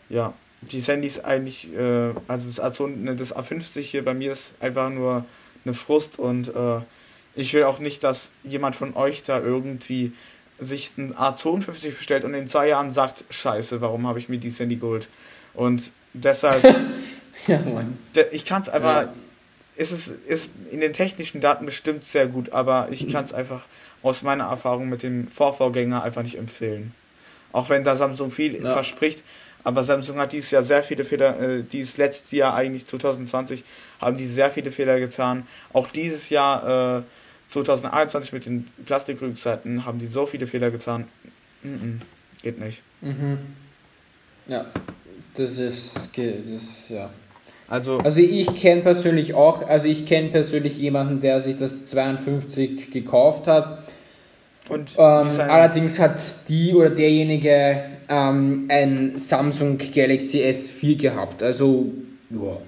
ja, 0.09 0.33
die 0.63 0.81
Handys 0.81 1.21
eigentlich, 1.21 1.73
äh, 1.75 2.13
also 2.27 2.49
das, 2.49 2.61
also 2.61 2.89
das 2.89 3.35
A50 3.35 3.81
hier 3.81 4.05
bei 4.05 4.15
mir 4.15 4.33
ist 4.33 4.55
einfach 4.61 4.91
nur 4.91 5.25
eine 5.65 5.75
Frust 5.75 6.19
und 6.19 6.49
äh, 6.55 6.81
ich 7.35 7.55
will 7.55 7.65
auch 7.65 7.79
nicht, 7.79 8.03
dass 8.03 8.33
jemand 8.43 8.77
von 8.77 8.97
euch 8.97 9.23
da 9.23 9.41
irgendwie 9.41 10.13
sich 10.59 10.97
ein 10.99 11.15
A52 11.15 11.97
bestellt 11.97 12.25
und 12.25 12.35
in 12.35 12.49
zwei 12.49 12.69
Jahren 12.69 12.93
sagt, 12.93 13.25
scheiße, 13.31 13.81
warum 13.81 14.07
habe 14.07 14.19
ich 14.19 14.29
mir 14.29 14.39
dieses 14.39 14.61
Handy 14.61 14.77
geholt? 14.77 15.09
Und 15.55 15.93
deshalb, 16.13 16.63
ja, 17.47 17.63
ich 18.33 18.45
kann 18.45 18.63
es 18.63 18.69
einfach, 18.69 19.03
ja 19.03 19.13
ist 19.81 19.93
es 19.93 20.09
ist 20.27 20.51
in 20.71 20.81
den 20.81 20.93
technischen 20.93 21.41
Daten 21.41 21.65
bestimmt 21.65 22.05
sehr 22.05 22.27
gut, 22.27 22.53
aber 22.53 22.89
ich 22.91 23.09
kann 23.13 23.25
es 23.25 23.33
einfach 23.33 23.63
aus 24.03 24.23
meiner 24.23 24.45
Erfahrung 24.45 24.89
mit 24.89 25.03
dem 25.03 25.29
Vorvorgänger 25.29 26.03
einfach 26.03 26.23
nicht 26.23 26.39
empfehlen. 26.39 26.95
Auch 27.53 27.69
wenn 27.69 27.85
da 27.85 27.97
Samsung 27.97 28.31
viel 28.31 28.63
ja. 28.63 28.73
verspricht, 28.73 29.23
aber 29.63 29.85
Samsung 29.85 30.19
hat 30.19 30.33
dieses 30.33 30.51
Jahr 30.51 30.63
sehr 30.63 30.83
viele 30.83 31.05
Fehler, 31.05 31.39
äh, 31.39 31.63
dieses 31.63 31.97
letzte 31.97 32.37
Jahr 32.37 32.55
eigentlich 32.55 32.87
2020 32.87 33.65
haben 34.01 34.17
die 34.17 34.27
sehr 34.27 34.51
viele 34.51 34.71
Fehler 34.71 35.01
getan. 35.01 35.47
Auch 35.73 35.89
dieses 35.89 36.31
Jahr 36.31 36.99
äh, 36.99 37.03
2021 37.49 38.33
mit 38.33 38.47
den 38.47 38.69
Plastikrückseiten 38.87 39.85
haben 39.85 39.99
die 39.99 40.07
so 40.07 40.25
viele 40.27 40.47
Fehler 40.47 40.71
getan. 40.71 41.09
Mm 41.63 41.69
-mm, 41.69 42.01
geht 42.43 42.59
nicht. 42.59 42.83
Mhm. 43.03 43.39
Ja, 44.47 44.67
das 45.35 45.59
ist, 45.59 46.11
das, 46.17 46.89
ja. 46.89 47.11
Also, 47.71 47.99
also 47.99 48.21
ich 48.21 48.53
kenne 48.57 48.83
persönlich 48.83 49.35
auch, 49.35 49.67
also 49.67 49.87
ich 49.87 50.05
kenne 50.05 50.31
persönlich 50.31 50.77
jemanden, 50.77 51.21
der 51.21 51.41
sich 51.41 51.55
das 51.57 51.87
52 51.87 52.91
gekauft 52.91 53.47
hat. 53.47 53.85
Und 54.69 54.97
ähm, 54.99 55.29
allerdings 55.39 56.01
hat 56.01 56.49
die 56.49 56.75
oder 56.75 56.91
derjenige 56.91 57.85
ähm, 58.09 58.67
ein 58.69 59.17
Samsung 59.19 59.79
Galaxy 59.79 60.43
S4 60.43 60.97
gehabt. 60.99 61.45
Also, 61.45 61.93
ja, 62.31 62.59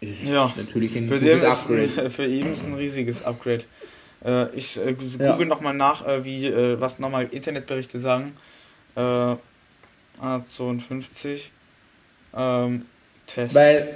ist 0.00 0.28
ja, 0.28 0.52
natürlich 0.56 0.96
ein 0.96 1.08
für 1.08 1.18
gutes 1.18 1.42
Upgrade. 1.42 1.88
Ein, 2.04 2.10
für 2.10 2.26
ihn 2.26 2.52
ist 2.52 2.66
ein 2.66 2.74
riesiges 2.74 3.24
Upgrade. 3.24 3.64
Äh, 4.24 4.54
ich 4.54 4.76
äh, 4.76 4.94
google 4.94 5.40
ja. 5.40 5.44
nochmal 5.44 5.74
nach, 5.74 6.06
äh, 6.06 6.24
wie, 6.24 6.46
äh, 6.46 6.80
was 6.80 7.00
nochmal 7.00 7.26
Internetberichte 7.32 7.98
sagen. 7.98 8.36
Äh, 8.94 9.34
A52. 10.22 11.50
Ähm, 12.36 12.86
Test. 13.26 13.54
Weil 13.54 13.94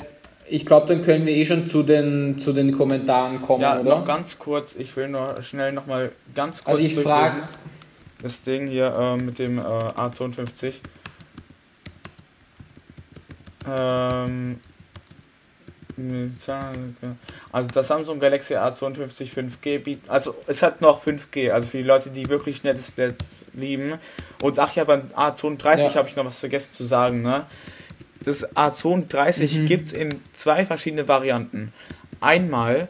ich 0.51 0.65
glaube, 0.67 0.87
dann 0.87 1.03
können 1.03 1.27
wir 1.27 1.35
eh 1.35 1.45
schon 1.45 1.67
zu 1.67 1.83
den, 1.83 2.39
zu 2.39 2.53
den 2.53 2.73
Kommentaren 2.73 3.43
kommen, 3.43 3.63
ja, 3.63 3.79
oder? 3.79 3.99
noch 3.99 4.05
ganz 4.05 4.39
kurz. 4.39 4.75
Ich 4.75 4.97
will 4.97 5.09
nur 5.09 5.43
schnell 5.43 5.73
nochmal 5.73 6.13
ganz 6.35 6.65
kurz. 6.65 6.77
Also 6.77 6.89
ich 6.89 6.99
frage. 6.99 7.49
Das 8.23 8.43
Ding 8.43 8.67
hier 8.67 8.95
äh, 8.95 9.17
mit 9.17 9.39
dem 9.39 9.59
äh, 9.59 9.63
A52. 9.63 10.81
Ähm, 13.67 14.59
also 17.51 17.69
das 17.71 17.89
Samsung 17.89 18.21
Galaxy 18.21 18.55
A52 18.55 19.33
5G 19.35 19.79
bietet, 19.81 20.09
also 20.09 20.37
es 20.47 20.63
hat 20.63 20.81
noch 20.81 21.05
5G, 21.05 21.51
also 21.51 21.69
für 21.69 21.79
die 21.79 21.83
Leute, 21.83 22.11
die 22.11 22.29
wirklich 22.29 22.57
schnelles 22.57 22.87
Displays 22.87 23.15
lieben. 23.53 23.99
Und 24.41 24.59
ach 24.61 24.75
ja, 24.77 24.85
beim 24.85 25.11
A32 25.17 25.79
ja. 25.79 25.95
habe 25.97 26.09
ich 26.09 26.17
noch 26.17 26.25
was 26.25 26.39
vergessen 26.39 26.73
zu 26.73 26.85
sagen, 26.85 27.23
ne? 27.23 27.47
Das 28.25 28.57
Azon 28.57 29.09
30 29.09 29.61
mhm. 29.61 29.67
gibt 29.67 29.87
es 29.89 29.93
in 29.93 30.21
zwei 30.33 30.65
verschiedene 30.65 31.09
Varianten. 31.09 31.73
Einmal 32.21 32.89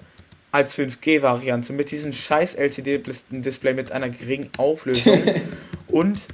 als 0.50 0.78
5G-Variante 0.78 1.72
mit 1.72 1.90
diesem 1.90 2.12
scheiß 2.12 2.54
LCD-Display 2.54 3.74
mit 3.74 3.92
einer 3.92 4.08
geringen 4.08 4.48
Auflösung 4.56 5.20
und, 5.88 6.26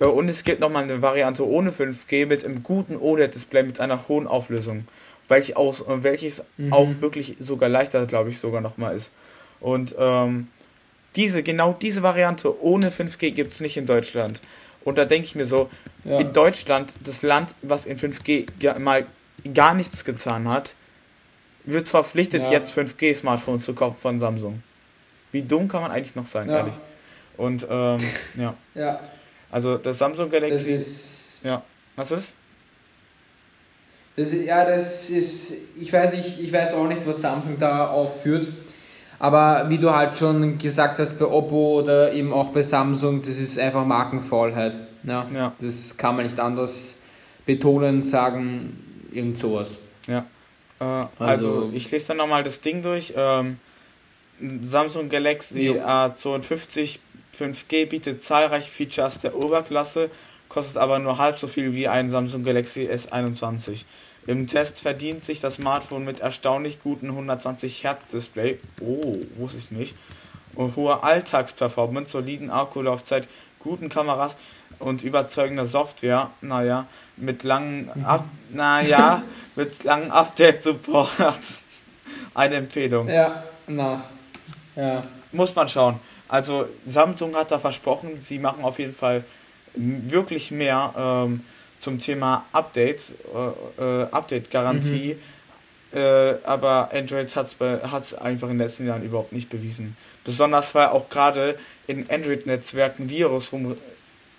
äh, 0.00 0.04
und 0.04 0.28
es 0.28 0.44
gibt 0.44 0.60
nochmal 0.60 0.84
eine 0.84 1.02
Variante 1.02 1.46
ohne 1.46 1.72
5G 1.72 2.26
mit 2.26 2.44
einem 2.44 2.62
guten 2.62 2.96
OLED-Display 2.96 3.64
mit 3.64 3.80
einer 3.80 4.06
hohen 4.08 4.28
Auflösung, 4.28 4.86
welch 5.28 5.56
aus, 5.56 5.80
äh, 5.80 6.02
welches 6.02 6.44
mhm. 6.56 6.72
auch 6.72 6.88
wirklich 7.00 7.36
sogar 7.40 7.68
leichter, 7.68 8.06
glaube 8.06 8.30
ich, 8.30 8.38
sogar 8.38 8.60
nochmal 8.60 8.94
ist. 8.94 9.10
Und 9.58 9.96
ähm, 9.98 10.48
diese, 11.16 11.42
genau 11.42 11.72
diese 11.72 12.02
Variante 12.02 12.62
ohne 12.62 12.90
5G 12.90 13.32
gibt 13.32 13.52
es 13.52 13.60
nicht 13.60 13.76
in 13.76 13.86
Deutschland. 13.86 14.40
Und 14.86 14.98
da 14.98 15.04
denke 15.04 15.26
ich 15.26 15.34
mir 15.34 15.46
so, 15.46 15.68
ja. 16.04 16.20
in 16.20 16.32
Deutschland, 16.32 16.94
das 17.02 17.22
Land, 17.22 17.56
was 17.60 17.86
in 17.86 17.98
5G 17.98 18.78
mal 18.78 19.04
gar 19.52 19.74
nichts 19.74 20.04
getan 20.04 20.48
hat, 20.48 20.76
wird 21.64 21.88
verpflichtet, 21.88 22.44
ja. 22.44 22.52
jetzt 22.52 22.72
5G-Smartphone 22.78 23.60
zu 23.60 23.74
kaufen 23.74 23.96
von 23.98 24.20
Samsung. 24.20 24.62
Wie 25.32 25.42
dumm 25.42 25.66
kann 25.66 25.82
man 25.82 25.90
eigentlich 25.90 26.14
noch 26.14 26.24
sein, 26.24 26.48
ehrlich? 26.48 26.76
Und 27.36 27.66
ähm, 27.68 27.98
ja. 28.36 28.54
ja. 28.76 29.00
Also 29.50 29.76
das 29.76 29.98
Samsung 29.98 30.30
Galaxy. 30.30 30.54
Das 30.54 30.66
ist. 30.68 31.44
Ja. 31.44 31.64
Was 31.96 32.12
ist? 32.12 32.34
Das, 34.14 34.32
ja, 34.32 34.64
das 34.64 35.10
ist. 35.10 35.52
Ich 35.80 35.92
weiß, 35.92 36.14
ich, 36.14 36.44
ich 36.44 36.52
weiß 36.52 36.74
auch 36.74 36.86
nicht, 36.86 37.04
was 37.04 37.20
Samsung 37.20 37.58
da 37.58 37.88
aufführt. 37.88 38.46
Aber 39.18 39.66
wie 39.68 39.78
du 39.78 39.94
halt 39.94 40.14
schon 40.14 40.58
gesagt 40.58 40.98
hast, 40.98 41.18
bei 41.18 41.26
Oppo 41.26 41.80
oder 41.80 42.12
eben 42.12 42.32
auch 42.32 42.48
bei 42.48 42.62
Samsung, 42.62 43.22
das 43.22 43.38
ist 43.38 43.58
einfach 43.58 43.84
Markenfaulheit. 43.84 44.76
Ja, 45.04 45.26
ja. 45.32 45.52
Das 45.60 45.96
kann 45.96 46.16
man 46.16 46.26
nicht 46.26 46.38
anders 46.38 46.98
betonen, 47.46 48.02
sagen, 48.02 49.08
irgend 49.12 49.38
sowas. 49.38 49.78
Ja. 50.06 50.26
Äh, 50.80 50.84
also, 50.84 51.10
also, 51.18 51.70
ich 51.72 51.90
lese 51.90 52.08
dann 52.08 52.18
nochmal 52.18 52.42
das 52.42 52.60
Ding 52.60 52.82
durch. 52.82 53.14
Ähm, 53.16 53.58
Samsung 54.64 55.08
Galaxy 55.08 55.70
A52 55.70 56.98
5G 57.38 57.86
bietet 57.86 58.22
zahlreiche 58.22 58.70
Features 58.70 59.20
der 59.20 59.34
Oberklasse, 59.34 60.10
kostet 60.48 60.76
aber 60.76 60.98
nur 60.98 61.18
halb 61.18 61.38
so 61.38 61.46
viel 61.46 61.74
wie 61.74 61.88
ein 61.88 62.10
Samsung 62.10 62.44
Galaxy 62.44 62.88
S21. 62.88 63.84
Im 64.26 64.46
Test 64.48 64.80
verdient 64.80 65.24
sich 65.24 65.40
das 65.40 65.56
Smartphone 65.56 66.04
mit 66.04 66.20
erstaunlich 66.20 66.82
guten 66.82 67.10
120 67.10 67.84
Hertz 67.84 68.10
Display. 68.10 68.58
Oh, 68.80 69.16
wusste 69.36 69.58
ich 69.58 69.70
nicht. 69.70 69.94
Und 70.54 70.74
hoher 70.74 71.04
Alltagsperformance, 71.04 72.12
soliden 72.12 72.50
Akkulaufzeit, 72.50 73.28
guten 73.60 73.88
Kameras 73.88 74.36
und 74.78 75.04
überzeugender 75.04 75.66
Software. 75.66 76.30
Naja, 76.40 76.86
mit 77.16 77.44
langen 77.44 77.90
mhm. 77.94 78.04
Up 78.04 78.24
naja, 78.50 79.22
mit 79.56 79.84
langen 79.84 80.10
Update-Support. 80.10 81.40
Eine 82.34 82.54
Empfehlung. 82.56 83.08
Ja, 83.08 83.44
na. 83.66 84.04
Ja. 84.74 85.04
Muss 85.32 85.54
man 85.54 85.68
schauen. 85.68 86.00
Also 86.28 86.68
Samsung 86.86 87.36
hat 87.36 87.50
da 87.50 87.58
versprochen, 87.58 88.20
sie 88.20 88.38
machen 88.38 88.64
auf 88.64 88.78
jeden 88.78 88.94
Fall 88.94 89.24
wirklich 89.74 90.50
mehr. 90.50 90.92
Ähm, 90.96 91.44
zum 91.78 91.98
Thema 91.98 92.46
Update, 92.52 93.02
äh, 93.78 93.82
äh, 93.82 94.06
Update-Garantie. 94.10 95.16
Mhm. 95.92 95.98
Äh, 95.98 96.34
aber 96.44 96.90
Android 96.92 97.34
hat 97.34 97.46
es 97.46 98.14
einfach 98.14 98.48
in 98.48 98.54
den 98.54 98.66
letzten 98.66 98.86
Jahren 98.86 99.02
überhaupt 99.02 99.32
nicht 99.32 99.48
bewiesen. 99.48 99.96
Besonders 100.24 100.74
weil 100.74 100.88
auch 100.88 101.08
gerade 101.08 101.56
in 101.86 102.10
Android-Netzwerken 102.10 103.08
Virus 103.08 103.52
rum, 103.52 103.76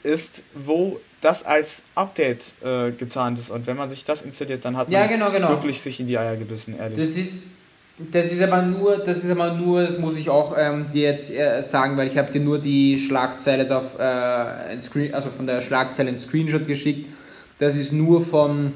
ist, 0.03 0.43
wo 0.53 0.99
das 1.21 1.45
als 1.45 1.83
Update 1.95 2.53
äh, 2.63 2.91
getan 2.91 3.35
ist. 3.35 3.49
Und 3.49 3.67
wenn 3.67 3.77
man 3.77 3.89
sich 3.89 4.03
das 4.03 4.21
installiert, 4.21 4.63
dann 4.65 4.77
hat 4.77 4.87
man 4.87 4.93
ja, 4.93 5.07
genau, 5.07 5.31
genau. 5.31 5.49
wirklich 5.49 5.81
sich 5.81 5.99
in 5.99 6.07
die 6.07 6.17
Eier 6.17 6.37
gebissen, 6.37 6.77
ehrlich. 6.77 6.99
Das 6.99 7.17
ist, 7.17 7.47
das 7.97 8.31
ist 8.31 8.41
aber 8.41 8.61
nur, 8.61 8.99
das 8.99 9.23
ist 9.23 9.31
aber 9.31 9.53
nur, 9.53 9.83
das 9.83 9.97
muss 9.97 10.17
ich 10.17 10.29
auch 10.29 10.55
ähm, 10.57 10.91
dir 10.93 11.03
jetzt 11.03 11.31
äh, 11.31 11.61
sagen, 11.63 11.97
weil 11.97 12.07
ich 12.07 12.17
habe 12.17 12.31
dir 12.31 12.41
nur 12.41 12.59
die 12.59 12.99
Schlagzeile 12.99 13.75
auf, 13.75 13.97
äh, 13.99 14.79
Screen, 14.79 15.13
also 15.13 15.29
von 15.29 15.47
der 15.47 15.61
Schlagzeile 15.61 16.09
einen 16.09 16.17
Screenshot 16.17 16.67
geschickt. 16.67 17.09
Das 17.59 17.75
ist 17.75 17.91
nur 17.91 18.21
von, 18.21 18.73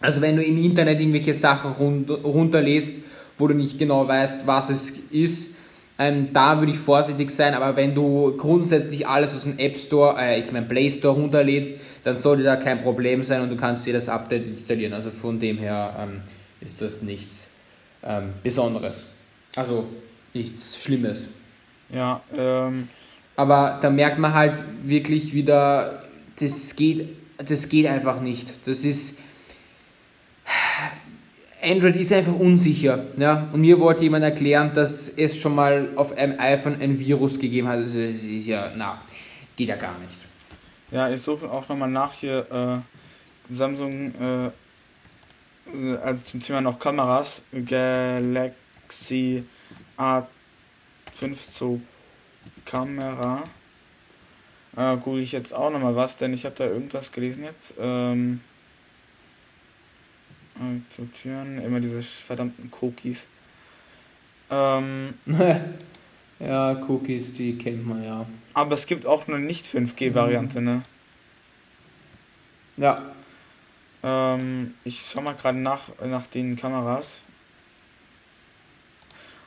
also 0.00 0.20
wenn 0.20 0.36
du 0.36 0.42
im 0.42 0.58
Internet 0.58 1.00
irgendwelche 1.00 1.32
Sachen 1.32 1.72
run 1.72 2.04
runterlädst, 2.08 2.96
wo 3.38 3.46
du 3.46 3.54
nicht 3.54 3.78
genau 3.78 4.06
weißt, 4.06 4.46
was 4.46 4.70
es 4.70 4.90
ist, 5.10 5.56
ähm, 5.98 6.28
da 6.32 6.58
würde 6.58 6.72
ich 6.72 6.78
vorsichtig 6.78 7.30
sein, 7.30 7.54
aber 7.54 7.74
wenn 7.74 7.94
du 7.94 8.36
grundsätzlich 8.36 9.06
alles 9.08 9.34
aus 9.34 9.44
dem 9.44 9.58
App 9.58 9.78
Store, 9.78 10.16
äh, 10.20 10.38
ich 10.38 10.52
meine 10.52 10.66
Play 10.66 10.90
Store 10.90 11.14
runterlädst, 11.14 11.78
dann 12.02 12.18
sollte 12.18 12.42
da 12.42 12.56
kein 12.56 12.82
Problem 12.82 13.24
sein 13.24 13.40
und 13.40 13.48
du 13.48 13.56
kannst 13.56 13.86
dir 13.86 13.94
das 13.94 14.08
Update 14.10 14.46
installieren. 14.46 14.92
Also 14.92 15.10
von 15.10 15.40
dem 15.40 15.56
her 15.56 15.96
ähm, 15.98 16.20
ist 16.60 16.82
das 16.82 17.00
nichts 17.00 17.50
ähm, 18.04 18.34
Besonderes. 18.42 19.06
Also 19.56 19.86
nichts 20.34 20.82
Schlimmes. 20.82 21.28
Ja, 21.90 22.20
ähm. 22.36 22.88
Aber 23.36 23.78
da 23.80 23.90
merkt 23.90 24.18
man 24.18 24.32
halt 24.32 24.62
wirklich 24.82 25.34
wieder, 25.34 26.02
das 26.38 26.74
geht, 26.74 27.08
das 27.38 27.68
geht 27.68 27.86
einfach 27.86 28.20
nicht. 28.20 28.66
Das 28.66 28.84
ist. 28.84 29.20
Android 31.62 31.96
ist 31.96 32.12
einfach 32.12 32.34
unsicher. 32.34 33.06
Ja? 33.16 33.48
Und 33.52 33.60
mir 33.60 33.80
wollte 33.80 34.02
jemand 34.04 34.24
erklären, 34.24 34.72
dass 34.74 35.08
es 35.08 35.36
schon 35.36 35.54
mal 35.54 35.90
auf 35.96 36.16
einem 36.16 36.38
iPhone 36.38 36.80
ein 36.80 36.98
Virus 36.98 37.38
gegeben 37.38 37.66
hat. 37.66 37.78
Also 37.78 37.98
das 37.98 38.22
ist 38.22 38.46
ja, 38.46 38.70
na, 38.76 39.02
geht 39.56 39.68
ja 39.68 39.76
gar 39.76 39.98
nicht. 39.98 40.14
Ja, 40.92 41.10
ich 41.10 41.20
suche 41.20 41.50
auch 41.50 41.68
nochmal 41.68 41.90
nach 41.90 42.12
hier. 42.12 42.84
Äh, 43.48 43.52
Samsung 43.52 44.12
äh, 44.20 44.50
äh, 45.74 45.96
also 45.96 46.22
zum 46.24 46.40
Thema 46.40 46.60
noch 46.60 46.78
Kameras, 46.78 47.42
Galaxy 47.52 49.44
A5 49.96 50.26
so 51.48 51.80
Kamera. 52.64 53.42
Äh, 54.76 54.96
google 54.98 55.22
ich 55.22 55.32
jetzt 55.32 55.54
auch 55.54 55.70
nochmal 55.70 55.96
was, 55.96 56.16
denn 56.16 56.34
ich 56.34 56.44
habe 56.44 56.54
da 56.54 56.66
irgendwas 56.66 57.10
gelesen 57.10 57.44
jetzt. 57.44 57.74
Ähm, 57.78 58.40
akzeptieren, 60.54 61.58
immer 61.58 61.80
diese 61.80 62.02
verdammten 62.02 62.70
Cookies. 62.80 63.28
Ähm, 64.50 65.14
ja, 66.38 66.72
Cookies, 66.88 67.32
die 67.32 67.56
kennt 67.58 67.86
man 67.86 68.02
ja. 68.04 68.26
Aber 68.54 68.74
es 68.74 68.86
gibt 68.86 69.06
auch 69.06 69.26
eine 69.28 69.38
nicht 69.38 69.66
5G-Variante, 69.66 70.60
ne? 70.60 70.82
Ja. 72.76 73.14
Ähm, 74.02 74.74
ich 74.84 75.10
schau 75.10 75.22
mal 75.22 75.34
gerade 75.34 75.58
nach, 75.58 75.88
nach 76.04 76.26
den 76.26 76.56
Kameras. 76.56 77.22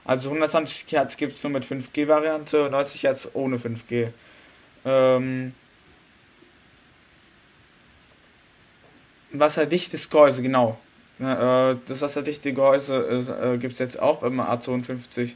Also 0.05 0.29
120 0.29 0.91
Hertz 0.91 1.17
gibt 1.17 1.33
es 1.33 1.43
nur 1.43 1.53
mit 1.53 1.65
5G-Variante 1.65 2.65
und 2.65 2.71
90 2.71 3.03
Hertz 3.03 3.29
ohne 3.33 3.57
5G. 3.57 4.11
Ähm, 4.85 5.53
wasserdichtes 9.31 10.09
Gehäuse, 10.09 10.41
genau. 10.41 10.79
Äh, 11.19 11.75
das 11.85 12.01
wasserdichte 12.01 12.53
Gehäuse 12.53 12.97
äh, 13.55 13.57
gibt 13.57 13.73
es 13.73 13.79
jetzt 13.79 13.99
auch 13.99 14.19
beim 14.19 14.39
A52. 14.39 15.33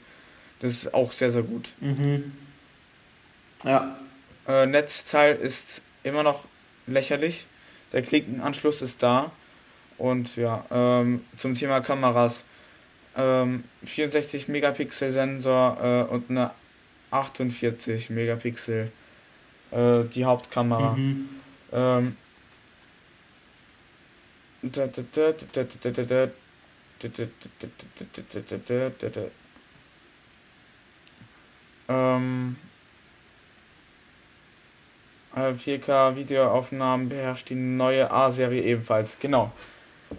Das 0.59 0.71
ist 0.71 0.93
auch 0.93 1.11
sehr, 1.11 1.31
sehr 1.31 1.43
gut. 1.43 1.69
Mhm. 1.81 2.31
Ja. 3.63 3.97
Äh, 4.47 4.65
Netzteil 4.65 5.35
ist 5.35 5.83
immer 6.03 6.23
noch 6.23 6.45
lächerlich. 6.87 7.45
Der 7.91 8.01
Klinkenanschluss 8.01 8.81
ist 8.81 9.03
da. 9.03 9.31
Und 9.97 10.35
ja, 10.35 10.65
ähm, 10.71 11.23
zum 11.37 11.53
Thema 11.53 11.81
Kameras. 11.81 12.45
Ähm, 13.15 13.65
64 13.83 14.47
Megapixel 14.47 15.11
Sensor 15.11 16.07
äh, 16.09 16.11
und 16.11 16.29
eine 16.29 16.51
48 17.11 18.09
Megapixel 18.09 18.91
äh, 19.73 20.03
die 20.05 20.25
Hauptkamera. 20.25 20.93
Mhm. 20.93 21.29
Ähm, 21.71 22.15
ähm, 35.35 35.55
4K-Videoaufnahmen 35.55 37.09
beherrscht 37.09 37.49
die 37.49 37.55
neue 37.55 38.09
A-Serie 38.11 38.61
ebenfalls. 38.61 39.19
Genau. 39.19 39.51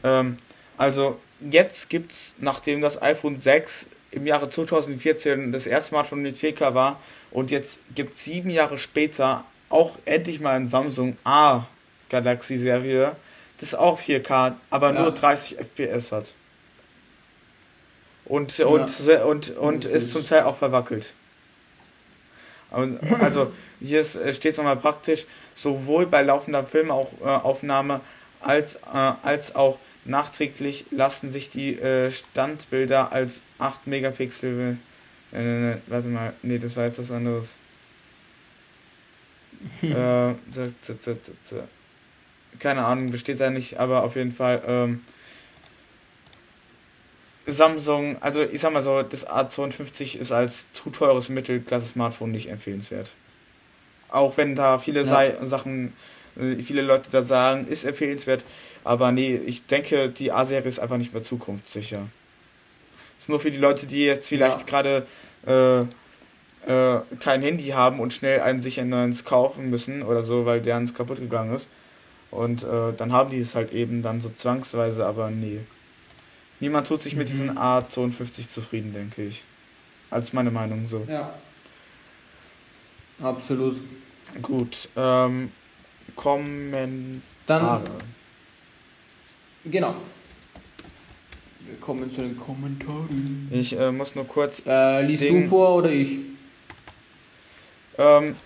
Ähm, 0.02 0.36
also 0.76 1.20
jetzt 1.40 1.88
gibt 1.88 2.12
es, 2.12 2.36
nachdem 2.38 2.80
das 2.80 3.00
iPhone 3.00 3.38
6 3.38 3.88
im 4.14 4.26
Jahre 4.26 4.48
2014 4.48 5.52
das 5.52 5.66
erste 5.66 5.90
Smartphone 5.90 6.22
mit 6.22 6.34
4K 6.34 6.74
war 6.74 7.00
und 7.30 7.50
jetzt 7.50 7.82
gibt 7.94 8.14
es 8.14 8.24
sieben 8.24 8.50
Jahre 8.50 8.78
später 8.78 9.44
auch 9.68 9.98
endlich 10.04 10.40
mal 10.40 10.54
ein 10.54 10.68
Samsung 10.68 11.16
A 11.24 11.66
Galaxy 12.08 12.58
Serie, 12.58 13.16
das 13.60 13.74
auch 13.74 14.00
4K, 14.00 14.54
aber 14.70 14.94
ja. 14.94 15.02
nur 15.02 15.10
30 15.12 15.58
FPS 15.58 16.12
hat. 16.12 16.34
Und, 18.24 18.58
und, 18.60 19.06
ja. 19.06 19.24
und, 19.24 19.50
und, 19.50 19.56
und 19.56 19.84
ist 19.84 20.10
zum 20.10 20.24
Teil 20.24 20.44
auch 20.44 20.56
verwackelt. 20.56 21.14
Also 23.20 23.52
hier 23.80 24.00
äh, 24.00 24.32
steht 24.32 24.52
es 24.52 24.56
nochmal 24.56 24.76
praktisch, 24.76 25.26
sowohl 25.54 26.06
bei 26.06 26.22
laufender 26.22 26.64
Filmaufnahme 26.64 28.00
als, 28.40 28.76
äh, 28.76 29.12
als 29.22 29.54
auch 29.54 29.78
nachträglich 30.04 30.86
lassen 30.90 31.30
sich 31.30 31.50
die 31.50 31.78
äh, 31.78 32.10
Standbilder 32.10 33.12
als 33.12 33.42
8 33.58 33.86
Megapixel. 33.86 34.76
Äh, 35.32 35.36
ne, 35.36 35.60
ne, 35.60 35.82
warte 35.86 36.08
mal, 36.08 36.34
nee, 36.42 36.58
das 36.58 36.76
war 36.76 36.84
jetzt 36.84 36.98
was 36.98 37.10
anderes. 37.10 37.56
äh, 39.82 40.34
keine 42.58 42.84
Ahnung, 42.84 43.10
besteht 43.10 43.40
da 43.40 43.50
nicht, 43.50 43.78
aber 43.78 44.02
auf 44.04 44.16
jeden 44.16 44.32
Fall. 44.32 44.62
Ähm, 44.66 45.04
Samsung, 47.46 48.16
also 48.22 48.42
ich 48.42 48.60
sag 48.60 48.72
mal 48.72 48.82
so, 48.82 49.02
das 49.02 49.26
A52 49.26 50.16
ist 50.18 50.32
als 50.32 50.72
zu 50.72 50.88
teures 50.90 51.28
Mittelklasse-Smartphone 51.28 52.30
nicht 52.30 52.48
empfehlenswert. 52.48 53.10
Auch 54.08 54.36
wenn 54.36 54.54
da 54.54 54.78
viele 54.78 55.04
ja. 55.04 55.44
Sachen, 55.44 55.92
äh, 56.36 56.62
viele 56.62 56.82
Leute 56.82 57.10
da 57.10 57.22
sagen, 57.22 57.66
ist 57.66 57.84
empfehlenswert, 57.84 58.44
aber 58.82 59.12
nee, 59.12 59.36
ich 59.36 59.66
denke, 59.66 60.08
die 60.10 60.32
A-Serie 60.32 60.68
ist 60.68 60.78
einfach 60.78 60.98
nicht 60.98 61.12
mehr 61.12 61.22
zukunftssicher. 61.22 62.06
Ist 63.18 63.28
nur 63.28 63.40
für 63.40 63.50
die 63.50 63.58
Leute, 63.58 63.86
die 63.86 64.04
jetzt 64.04 64.28
vielleicht 64.28 64.60
ja. 64.60 64.66
gerade 64.66 65.06
äh, 65.46 65.86
äh, 66.66 67.00
kein 67.20 67.42
Handy 67.42 67.68
haben 67.68 68.00
und 68.00 68.12
schnell 68.12 68.40
einen 68.40 68.60
sich 68.60 68.80
ein 68.80 68.88
neues 68.88 69.24
kaufen 69.24 69.70
müssen 69.70 70.02
oder 70.02 70.22
so, 70.22 70.46
weil 70.46 70.60
der 70.60 70.76
uns 70.76 70.94
kaputt 70.94 71.18
gegangen 71.18 71.54
ist. 71.54 71.68
Und 72.30 72.64
äh, 72.64 72.92
dann 72.96 73.12
haben 73.12 73.30
die 73.30 73.38
es 73.38 73.54
halt 73.54 73.72
eben 73.72 74.02
dann 74.02 74.20
so 74.20 74.28
zwangsweise, 74.28 75.06
aber 75.06 75.30
nee. 75.30 75.60
Niemand 76.60 76.86
tut 76.86 77.02
sich 77.02 77.16
mit 77.16 77.28
mhm. 77.28 77.32
diesen 77.32 77.58
A52 77.58 78.50
zufrieden, 78.50 78.92
denke 78.92 79.24
ich. 79.24 79.44
Als 80.10 80.32
meine 80.32 80.50
Meinung 80.50 80.88
so. 80.88 81.04
Ja. 81.08 81.34
Absolut. 83.22 83.80
Gut. 84.42 84.88
Ähm, 84.96 85.52
Kommentare. 86.16 87.20
Dann, 87.46 87.82
genau. 89.64 89.94
Wir 91.60 91.76
kommen 91.80 92.10
zu 92.12 92.20
den 92.20 92.36
Kommentaren. 92.36 93.48
Ich 93.50 93.78
äh, 93.78 93.90
muss 93.90 94.14
nur 94.14 94.26
kurz. 94.26 94.64
Äh, 94.66 95.02
liest 95.02 95.22
Ding, 95.22 95.42
du 95.42 95.48
vor 95.48 95.76
oder 95.76 95.90
ich? 95.90 96.18
Ähm, 97.96 98.36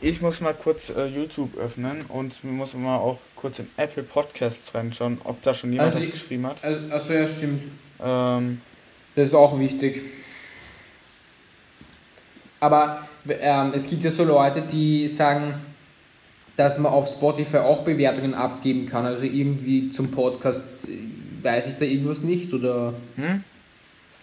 ich 0.00 0.20
muss 0.20 0.40
mal 0.40 0.52
kurz 0.52 0.90
äh, 0.90 1.06
YouTube 1.06 1.56
öffnen 1.56 2.04
und 2.08 2.42
muss 2.44 2.74
mal 2.74 2.96
auch 2.96 3.18
kurz 3.36 3.60
in 3.60 3.68
Apple 3.76 4.02
Podcasts 4.02 4.74
reinschauen, 4.74 5.20
ob 5.24 5.42
da 5.42 5.54
schon 5.54 5.72
jemand 5.72 5.86
also 5.86 5.98
was 5.98 6.06
ich, 6.06 6.12
geschrieben 6.12 6.46
hat. 6.46 6.62
Also, 6.62 6.92
achso, 6.92 7.12
ja, 7.12 7.26
stimmt. 7.26 7.62
Ähm, 8.02 8.60
das 9.14 9.28
ist 9.28 9.34
auch 9.34 9.58
wichtig. 9.58 10.02
Aber 12.60 13.08
ähm, 13.28 13.72
es 13.74 13.88
gibt 13.88 14.04
ja 14.04 14.10
so 14.10 14.24
Leute, 14.24 14.62
die 14.62 15.08
sagen, 15.08 15.54
dass 16.56 16.78
man 16.78 16.92
auf 16.92 17.08
Spotify 17.08 17.58
auch 17.58 17.82
Bewertungen 17.82 18.34
abgeben 18.34 18.86
kann. 18.86 19.06
Also 19.06 19.24
irgendwie 19.24 19.90
zum 19.90 20.10
Podcast 20.10 20.68
äh, 20.88 21.44
weiß 21.44 21.68
ich 21.68 21.76
da 21.76 21.84
irgendwas 21.84 22.20
nicht 22.20 22.52
oder. 22.52 22.94
Hm? 23.16 23.42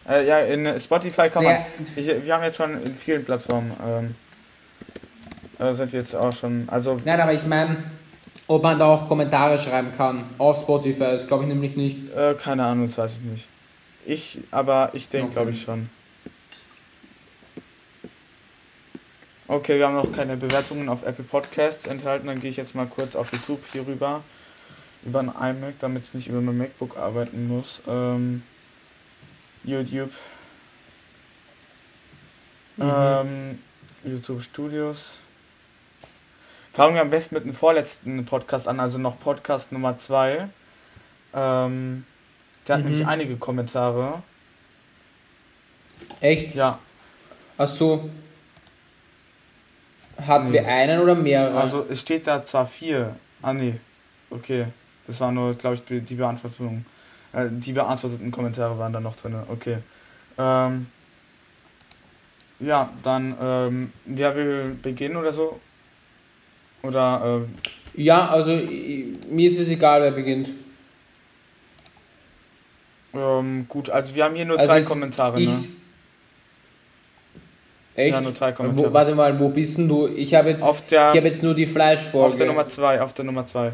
Äh, 0.07 0.27
ja, 0.27 0.39
in 0.39 0.80
Spotify 0.80 1.30
kann 1.30 1.43
man. 1.43 1.53
Ja. 1.53 1.65
Ich, 1.95 2.07
wir 2.07 2.34
haben 2.34 2.43
jetzt 2.43 2.57
schon 2.57 2.82
in 2.82 2.95
vielen 2.95 3.25
Plattformen. 3.25 3.71
Ähm, 3.86 4.15
da 5.57 5.73
sind 5.73 5.91
wir 5.91 5.99
jetzt 5.99 6.15
auch 6.15 6.32
schon. 6.32 6.67
Also 6.69 6.97
Nein, 7.03 7.19
aber 7.19 7.34
ich 7.34 7.45
meine, 7.45 7.84
ob 8.47 8.63
man 8.63 8.80
da 8.80 8.86
auch 8.86 9.07
Kommentare 9.07 9.57
schreiben 9.57 9.91
kann 9.95 10.25
auf 10.38 10.57
Spotify, 10.61 11.11
das 11.11 11.27
glaube 11.27 11.43
ich 11.43 11.49
nämlich 11.49 11.75
nicht. 11.75 11.97
Äh, 12.15 12.36
keine 12.36 12.63
Ahnung, 12.65 12.86
das 12.86 12.97
weiß 12.97 13.17
ich 13.17 13.23
nicht. 13.23 13.47
Ich, 14.05 14.39
aber 14.51 14.91
ich 14.93 15.09
denke, 15.09 15.27
okay. 15.27 15.36
glaube 15.36 15.51
ich 15.51 15.61
schon. 15.61 15.89
Okay, 19.52 19.80
wir 19.80 19.88
haben 19.88 19.95
noch 19.95 20.12
keine 20.12 20.38
Bewertungen 20.38 20.89
auf 20.89 21.02
Apple 21.02 21.24
Podcasts 21.24 21.88
enthalten. 21.88 22.28
Dann 22.28 22.39
gehe 22.39 22.52
ich 22.52 22.58
jetzt 22.58 22.76
mal 22.76 22.86
kurz 22.86 23.16
auf 23.16 23.32
YouTube 23.32 23.64
hier 23.72 23.88
rüber. 23.88 24.22
Über 25.04 25.22
ein 25.22 25.30
iMac, 25.30 25.80
damit 25.80 26.04
ich 26.04 26.14
nicht 26.14 26.28
über 26.28 26.39
mein 26.39 26.56
MacBook 26.56 26.95
arbeiten 26.97 27.47
muss. 27.47 27.82
Ähm, 27.88 28.43
YouTube. 29.64 30.12
Mhm. 32.78 32.91
Ähm, 32.95 33.60
YouTube 34.04 34.43
Studios. 34.43 35.18
Fangen 36.72 36.93
wir 36.93 37.02
am 37.02 37.10
besten 37.10 37.34
mit 37.34 37.43
dem 37.43 37.56
vorletzten 37.56 38.24
Podcast 38.26 38.68
an, 38.68 38.80
also 38.80 39.00
noch 39.00 39.20
Podcast 39.20 39.72
Nummer 39.72 39.97
2. 39.97 40.47
Ähm, 41.34 42.06
der 42.68 42.76
hat 42.76 42.84
mhm. 42.84 42.91
nämlich 42.91 43.08
einige 43.08 43.36
Kommentare. 43.38 44.22
Echt? 46.22 46.54
Ja. 46.54 46.78
Ach 47.58 47.68
so. 47.68 48.12
Hatten 50.26 50.47
nee. 50.47 50.53
wir 50.53 50.67
einen 50.67 51.01
oder 51.01 51.15
mehrere? 51.15 51.59
Also 51.59 51.86
es 51.89 52.01
steht 52.01 52.28
da 52.28 52.43
zwar 52.43 52.67
vier. 52.67 53.15
Ah 53.41 53.53
nee. 53.53 53.76
Okay. 54.30 54.67
Das 55.07 55.20
war 55.22 55.32
nur, 55.32 55.55
glaube 55.55 55.76
ich, 55.76 55.84
die 56.05 56.15
Beantwortung. 56.15 56.86
Äh, 57.34 57.47
die 57.49 57.74
beantworteten 57.74 58.32
Kommentare 58.32 58.78
waren 58.78 58.93
da 58.93 58.99
noch 58.99 59.15
drin. 59.15 59.36
Okay. 59.47 59.78
Ähm, 60.38 60.88
ja, 62.59 62.89
dann, 63.03 63.36
ähm, 63.41 63.93
wer 64.05 64.36
will 64.36 64.78
beginnen 64.82 65.15
oder 65.15 65.34
so? 65.34 65.59
Oder, 66.84 67.22
ähm, 67.26 67.55
Ja, 67.93 68.28
also 68.30 68.51
mir 68.51 69.49
ist 69.49 69.59
es 69.59 69.70
egal, 69.70 70.01
wer 70.01 70.11
beginnt. 70.11 70.49
Ähm, 73.13 73.65
gut, 73.67 73.89
also 73.89 74.13
wir 74.13 74.24
haben 74.24 74.36
hier 74.36 74.45
nur 74.45 74.57
also 74.57 74.70
drei 74.70 74.84
Kommentare, 74.84 75.39
ne? 75.41 75.51
Echt? 78.00 78.14
Ja, 78.14 78.22
nur 78.22 78.32
drei 78.32 78.52
Kommentare. 78.54 78.89
Wo, 78.89 78.93
warte 78.93 79.14
mal, 79.14 79.38
wo 79.39 79.50
bist 79.50 79.78
denn 79.78 79.88
du? 79.88 80.08
Ich 80.08 80.34
habe 80.34 80.52
jetzt, 80.52 80.64
ich 80.89 80.97
hab 80.97 81.14
jetzt 81.16 81.43
nur 81.43 81.54
die 81.54 81.66
Fleischfolge. 81.66 82.28
Auf 82.28 82.38
der 82.38 82.45
Nummer 82.47 82.68
zwei, 82.68 83.02
auf 83.02 83.14
der 83.14 83.26
Nummer 83.26 83.45
zwei. 83.45 83.74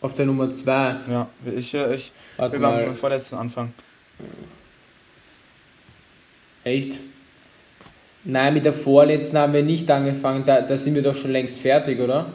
Auf 0.00 0.14
der 0.14 0.26
Nummer 0.26 0.48
2. 0.48 0.96
Ja, 1.10 1.28
ich, 1.44 1.74
ich 1.74 2.12
Warte 2.36 2.52
will 2.52 2.60
mal. 2.60 2.84
beim 2.84 2.94
vorletzten 2.94 3.36
Anfang. 3.36 3.72
Echt? 6.62 6.98
Nein, 8.24 8.54
mit 8.54 8.64
der 8.64 8.72
vorletzten 8.72 9.38
haben 9.38 9.52
wir 9.52 9.62
nicht 9.62 9.90
angefangen. 9.90 10.44
Da, 10.44 10.60
da 10.60 10.76
sind 10.76 10.94
wir 10.94 11.02
doch 11.02 11.16
schon 11.16 11.32
längst 11.32 11.60
fertig, 11.60 11.98
oder? 11.98 12.26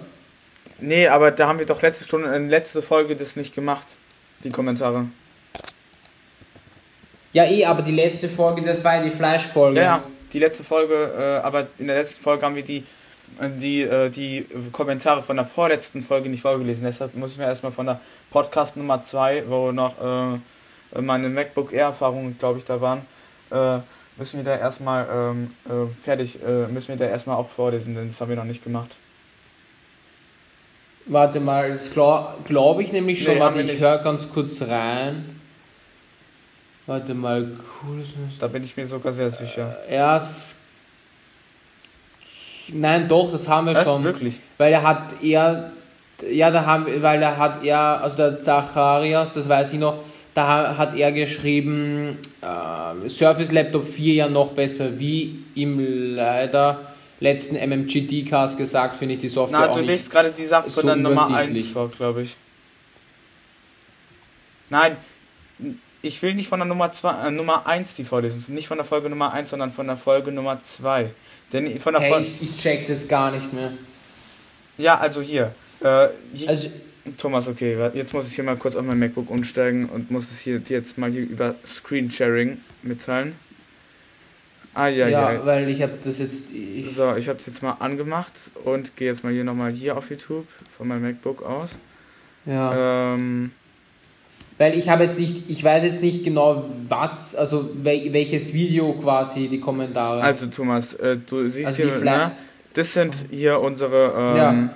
Nee, 0.80 1.08
aber 1.08 1.32
da 1.32 1.48
haben 1.48 1.60
wir 1.60 1.66
doch 1.66 1.82
letzte 1.82 2.04
Stunde, 2.04 2.36
in 2.36 2.50
letzte 2.50 2.82
Folge 2.82 3.16
das 3.16 3.36
nicht 3.38 3.56
gemacht. 3.56 3.98
Die 4.44 4.50
Kommentare. 4.50 5.08
Ja, 7.34 7.46
eh, 7.46 7.66
aber 7.66 7.82
die 7.82 7.92
letzte 7.92 8.30
Folge, 8.30 8.62
das 8.62 8.84
war 8.84 8.96
ja 8.96 9.04
die 9.04 9.12
Fleischfolge. 9.12 9.78
Ja, 9.78 9.84
ja, 9.84 10.04
die 10.32 10.40
letzte 10.40 10.64
Folge, 10.64 11.14
äh, 11.18 11.46
aber 11.46 11.68
in 11.78 11.88
der 11.88 11.98
letzten 11.98 12.24
Folge 12.24 12.46
haben 12.46 12.56
wir 12.56 12.64
die 12.64 12.84
die, 13.60 13.82
äh, 13.82 14.10
die 14.10 14.46
Kommentare 14.72 15.24
von 15.24 15.36
der 15.36 15.46
vorletzten 15.46 16.02
Folge 16.02 16.30
nicht 16.30 16.42
vorgelesen. 16.42 16.86
Deshalb 16.86 17.16
muss 17.16 17.32
ich 17.32 17.38
mir 17.38 17.46
erstmal 17.46 17.72
von 17.72 17.88
der 17.88 18.00
Podcast 18.32 18.78
Nummer 18.78 19.02
2, 19.02 19.46
wo 19.48 19.72
noch 19.72 19.96
äh, 20.00 21.02
meine 21.02 21.30
MacBook 21.30 21.74
Air-Erfahrungen, 21.74 22.38
glaube 22.38 22.60
ich, 22.60 22.66
da 22.66 22.82
waren, 22.82 23.06
äh, 23.52 23.80
müssen 24.18 24.38
wir 24.38 24.44
da 24.44 24.58
erstmal 24.58 25.08
ähm, 25.12 25.52
äh, 25.66 26.04
fertig, 26.04 26.40
äh, 26.44 26.68
müssen 26.68 26.90
wir 26.90 26.98
da 26.98 27.06
erstmal 27.06 27.38
auch 27.38 27.50
vorlesen, 27.50 27.96
denn 27.96 28.08
das 28.08 28.22
haben 28.22 28.30
wir 28.30 28.36
noch 28.36 28.44
nicht 28.44 28.64
gemacht. 28.64 28.92
Warte 31.06 31.40
mal, 31.40 31.72
das 31.72 31.92
glaube 31.92 32.36
glaub 32.46 32.80
ich 32.80 32.92
nämlich 32.94 33.24
schon. 33.24 33.34
Nee, 33.34 33.40
Warte, 33.40 33.62
ich 33.62 33.80
höre 33.82 33.98
ganz 33.98 34.30
kurz 34.30 34.62
rein. 34.62 35.42
Warte 36.86 37.14
mal, 37.14 37.52
cool. 37.82 38.04
Da 38.40 38.48
bin 38.48 38.64
ich 38.64 38.76
mir 38.76 38.86
sogar 38.86 39.14
sehr 39.14 39.32
sicher. 39.32 39.78
Äh, 39.88 39.96
erst 39.96 40.58
Nein, 42.70 43.08
doch, 43.08 43.32
das 43.32 43.48
haben 43.48 43.68
wir 43.68 43.76
Was, 43.76 43.88
schon. 43.88 44.04
Wirklich? 44.04 44.40
Weil 44.58 44.74
er 44.74 44.84
hat 44.84 45.22
eher, 45.22 45.72
ja, 46.30 46.52
da 46.52 46.66
haben, 46.66 46.86
weil 47.02 47.22
er 47.22 47.38
hat 47.38 47.64
eher, 47.64 48.02
also 48.02 48.18
der 48.18 48.40
Zacharias, 48.40 49.34
das 49.34 49.50
weiß 49.50 49.74
ich 49.74 49.80
noch, 49.80 50.04
da 50.34 50.78
hat 50.78 50.96
er 50.96 51.12
geschrieben, 51.12 52.18
äh, 52.42 53.10
Surface 53.10 53.52
Laptop 53.52 53.86
4 53.86 54.14
ja 54.14 54.30
noch 54.30 54.52
besser, 54.52 54.98
wie 54.98 55.44
im 55.56 56.16
leider 56.16 56.94
letzten 57.20 57.56
MMGD-Cast 57.56 58.58
gesagt, 58.58 58.96
finde 58.96 59.16
ich 59.16 59.22
die 59.22 59.30
Software 59.30 59.68
Na, 59.68 59.74
du 59.74 59.82
liest 59.82 60.10
gerade 60.10 60.32
die 60.32 60.46
Sache 60.46 60.70
von 60.70 60.82
so 60.82 60.88
der 60.88 60.96
Nummer 60.96 61.34
1 61.34 61.70
vor, 61.70 61.90
glaube 61.90 62.24
ich. 62.24 62.36
Nein, 64.70 64.98
ich 66.04 66.22
will 66.22 66.36
nicht 66.36 66.50
von 66.50 66.60
der 66.60 66.68
Nummer, 66.68 66.92
zwei, 66.92 67.28
äh, 67.28 67.32
Nummer 67.32 67.66
1 67.66 67.96
die 67.96 68.04
vorlesen, 68.04 68.44
nicht 68.50 68.68
von 68.68 68.78
der 68.78 68.86
Folge 68.86 69.10
Nummer 69.10 69.32
1, 69.32 69.50
sondern 69.50 69.72
von 69.72 69.88
der 69.88 69.98
Folge 69.98 70.32
Nummer 70.32 70.62
2. 70.62 71.12
Denn 71.52 71.78
von 71.80 71.94
der 71.94 72.02
hey, 72.02 72.22
ich, 72.22 72.42
ich 72.42 72.58
check's 72.58 72.90
jetzt 72.90 73.08
gar 73.08 73.32
nicht 73.32 73.54
mehr. 73.54 73.72
Ja, 74.78 74.98
also 75.00 75.22
hier. 75.22 75.56
Äh, 75.80 76.10
hier 76.34 76.50
also, 76.50 76.70
Thomas, 77.18 77.48
okay, 77.48 77.78
jetzt 77.94 78.14
muss 78.14 78.28
ich 78.28 78.36
hier 78.36 78.44
mal 78.44 78.58
kurz 78.58 78.76
auf 78.76 78.84
mein 78.84 79.00
MacBook 79.00 79.30
umsteigen 79.30 79.88
und 79.88 80.12
muss 80.12 80.30
es 80.30 80.40
hier 80.40 80.62
jetzt 80.68 80.98
mal 80.98 81.10
hier 81.10 81.24
über 81.24 81.56
Screen 81.66 82.12
Sharing 82.12 82.58
mitteilen. 82.82 83.36
Ah, 84.74 84.88
ja, 84.88 85.08
ja. 85.08 85.34
Ja, 85.34 85.46
weil 85.46 85.70
ich 85.70 85.82
habe 85.82 85.94
das 86.04 86.20
jetzt. 86.20 86.52
Ich 86.52 86.94
so, 86.94 87.16
ich 87.16 87.30
habe 87.30 87.40
es 87.40 87.46
jetzt 87.46 87.62
mal 87.62 87.78
angemacht 87.80 88.34
und 88.66 88.96
gehe 88.96 89.08
jetzt 89.08 89.24
mal 89.24 89.32
hier 89.32 89.44
nochmal 89.44 89.72
hier 89.72 89.96
auf 89.98 90.10
YouTube 90.10 90.48
von 90.76 90.88
meinem 90.88 91.04
MacBook 91.04 91.44
aus. 91.44 91.78
Ja. 92.46 93.14
Ähm, 93.14 93.52
weil 94.58 94.78
ich 94.78 94.90
habe 94.90 95.04
jetzt 95.04 95.20
nicht, 95.20 95.50
ich 95.50 95.64
weiß 95.64 95.84
jetzt 95.84 96.02
nicht 96.02 96.24
genau, 96.24 96.64
was, 96.88 97.36
also 97.36 97.70
wel, 97.74 98.14
welches 98.14 98.54
Video 98.54 98.94
quasi 98.94 99.48
die 99.48 99.60
Kommentare. 99.60 100.22
Also 100.22 100.48
Thomas, 100.48 100.94
äh, 100.96 101.18
du 101.18 101.48
siehst 101.48 101.70
also 101.70 101.84
hier, 101.84 101.98
ne? 102.00 102.32
Das 102.74 102.94
sind 102.94 103.26
hier 103.30 103.60
unsere, 103.60 104.14
ähm, 104.18 104.38
ja. 104.38 104.70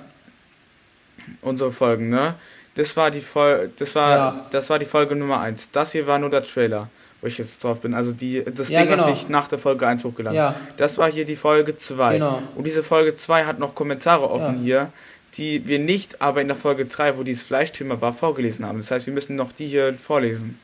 unsere 1.41 1.71
Folgen, 1.71 2.09
ne? 2.09 2.36
Das 2.75 2.95
war 2.95 3.09
die 3.09 3.21
Folge, 3.21 3.71
das 3.78 3.95
war, 3.95 4.15
ja. 4.15 4.45
das 4.51 4.69
war 4.69 4.78
die 4.78 4.86
Folge 4.86 5.15
Nummer 5.15 5.39
1. 5.39 5.71
Das 5.71 5.93
hier 5.93 6.05
war 6.05 6.19
nur 6.19 6.30
der 6.30 6.43
Trailer, 6.43 6.89
wo 7.21 7.28
ich 7.28 7.39
jetzt 7.39 7.63
drauf 7.63 7.82
bin. 7.82 7.95
Also 7.95 8.13
die, 8.13 8.43
das 8.45 8.69
ja, 8.69 8.82
Ding 8.82 8.91
genau. 8.91 9.05
hat 9.05 9.15
sich 9.15 9.30
nach 9.30 9.47
der 9.47 9.57
Folge 9.57 9.88
1 9.88 10.05
hochgeladen. 10.05 10.38
Ja. 10.38 10.55
Das 10.78 10.99
war 10.99 11.11
hier 11.11 11.25
die 11.25 11.36
Folge 11.36 11.75
2. 11.75 12.13
Genau. 12.13 12.41
Und 12.55 12.67
diese 12.67 12.84
Folge 12.84 13.15
2 13.15 13.45
hat 13.45 13.57
noch 13.57 13.73
Kommentare 13.73 14.30
offen 14.30 14.59
hier 14.59 14.91
die 15.38 15.67
wir 15.67 15.79
nicht 15.79 16.21
aber 16.21 16.41
in 16.41 16.47
der 16.47 16.57
Folge 16.57 16.85
3, 16.85 17.17
wo 17.17 17.23
dieses 17.23 17.43
Fleischthema 17.43 18.01
war, 18.01 18.13
vorgelesen 18.13 18.65
haben. 18.65 18.77
Das 18.77 18.91
heißt, 18.91 19.05
wir 19.05 19.13
müssen 19.13 19.35
noch 19.35 19.51
die 19.51 19.67
hier 19.67 19.93
vorlesen. 19.95 20.59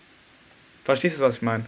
Verstehst 0.83 1.19
du, 1.19 1.21
was 1.21 1.37
ich 1.37 1.41
meine? 1.41 1.65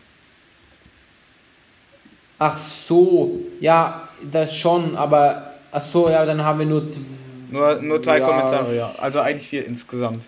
Ach 2.37 2.57
so, 2.57 3.39
ja, 3.59 4.09
das 4.29 4.55
schon, 4.55 4.97
aber 4.97 5.53
ach 5.71 5.81
so, 5.81 6.09
ja, 6.09 6.25
dann 6.25 6.43
haben 6.43 6.59
wir 6.59 6.65
nur 6.65 6.83
nur, 7.51 7.81
nur 7.81 8.01
drei 8.01 8.19
ja. 8.19 8.27
Kommentare, 8.27 8.75
ja. 8.75 8.91
Also 8.97 9.19
eigentlich 9.19 9.47
vier 9.47 9.65
insgesamt. 9.65 10.25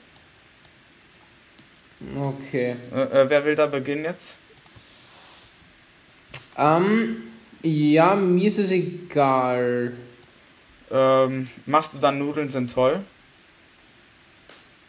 Okay. 2.16 2.76
Äh, 2.94 3.02
äh, 3.02 3.30
wer 3.30 3.44
will 3.44 3.56
da 3.56 3.66
beginnen 3.66 4.06
jetzt? 4.06 4.38
Ähm, 6.58 7.24
ja, 7.64 8.16
mir 8.16 8.48
ist 8.48 8.60
es 8.60 8.72
egal. 8.72 9.94
Ähm, 10.92 11.48
machst 11.66 11.94
du 11.94 11.98
dann 11.98 12.20
Nudeln 12.20 12.50
sind 12.50 12.74
toll? 12.74 13.02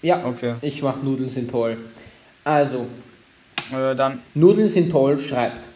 Ja, 0.00 0.24
okay. 0.24 0.54
ich 0.62 0.82
mach 0.82 1.02
Nudeln 1.02 1.28
sind 1.28 1.50
toll. 1.50 1.76
Also, 2.44 2.86
äh, 3.72 3.96
dann. 3.96 4.22
Nudeln 4.34 4.68
sind 4.68 4.90
toll 4.90 5.18
schreibt. 5.18 5.68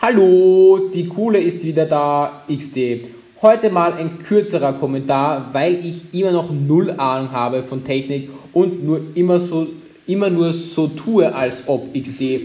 Hallo, 0.00 0.90
die 0.92 1.08
Coole 1.08 1.40
ist 1.40 1.64
wieder 1.64 1.86
da, 1.86 2.44
XD. 2.48 3.10
Heute 3.42 3.70
mal 3.70 3.94
ein 3.94 4.18
kürzerer 4.18 4.74
Kommentar, 4.74 5.52
weil 5.52 5.84
ich 5.84 6.14
immer 6.14 6.32
noch 6.32 6.50
null 6.50 6.92
Ahnung 6.92 7.32
habe 7.32 7.62
von 7.62 7.82
Technik 7.82 8.30
und 8.52 8.84
nur 8.84 9.00
immer 9.14 9.40
so 9.40 9.66
immer 10.06 10.30
nur 10.30 10.52
so 10.52 10.86
tue, 10.88 11.34
als 11.34 11.64
ob 11.66 11.92
XD. 11.92 12.40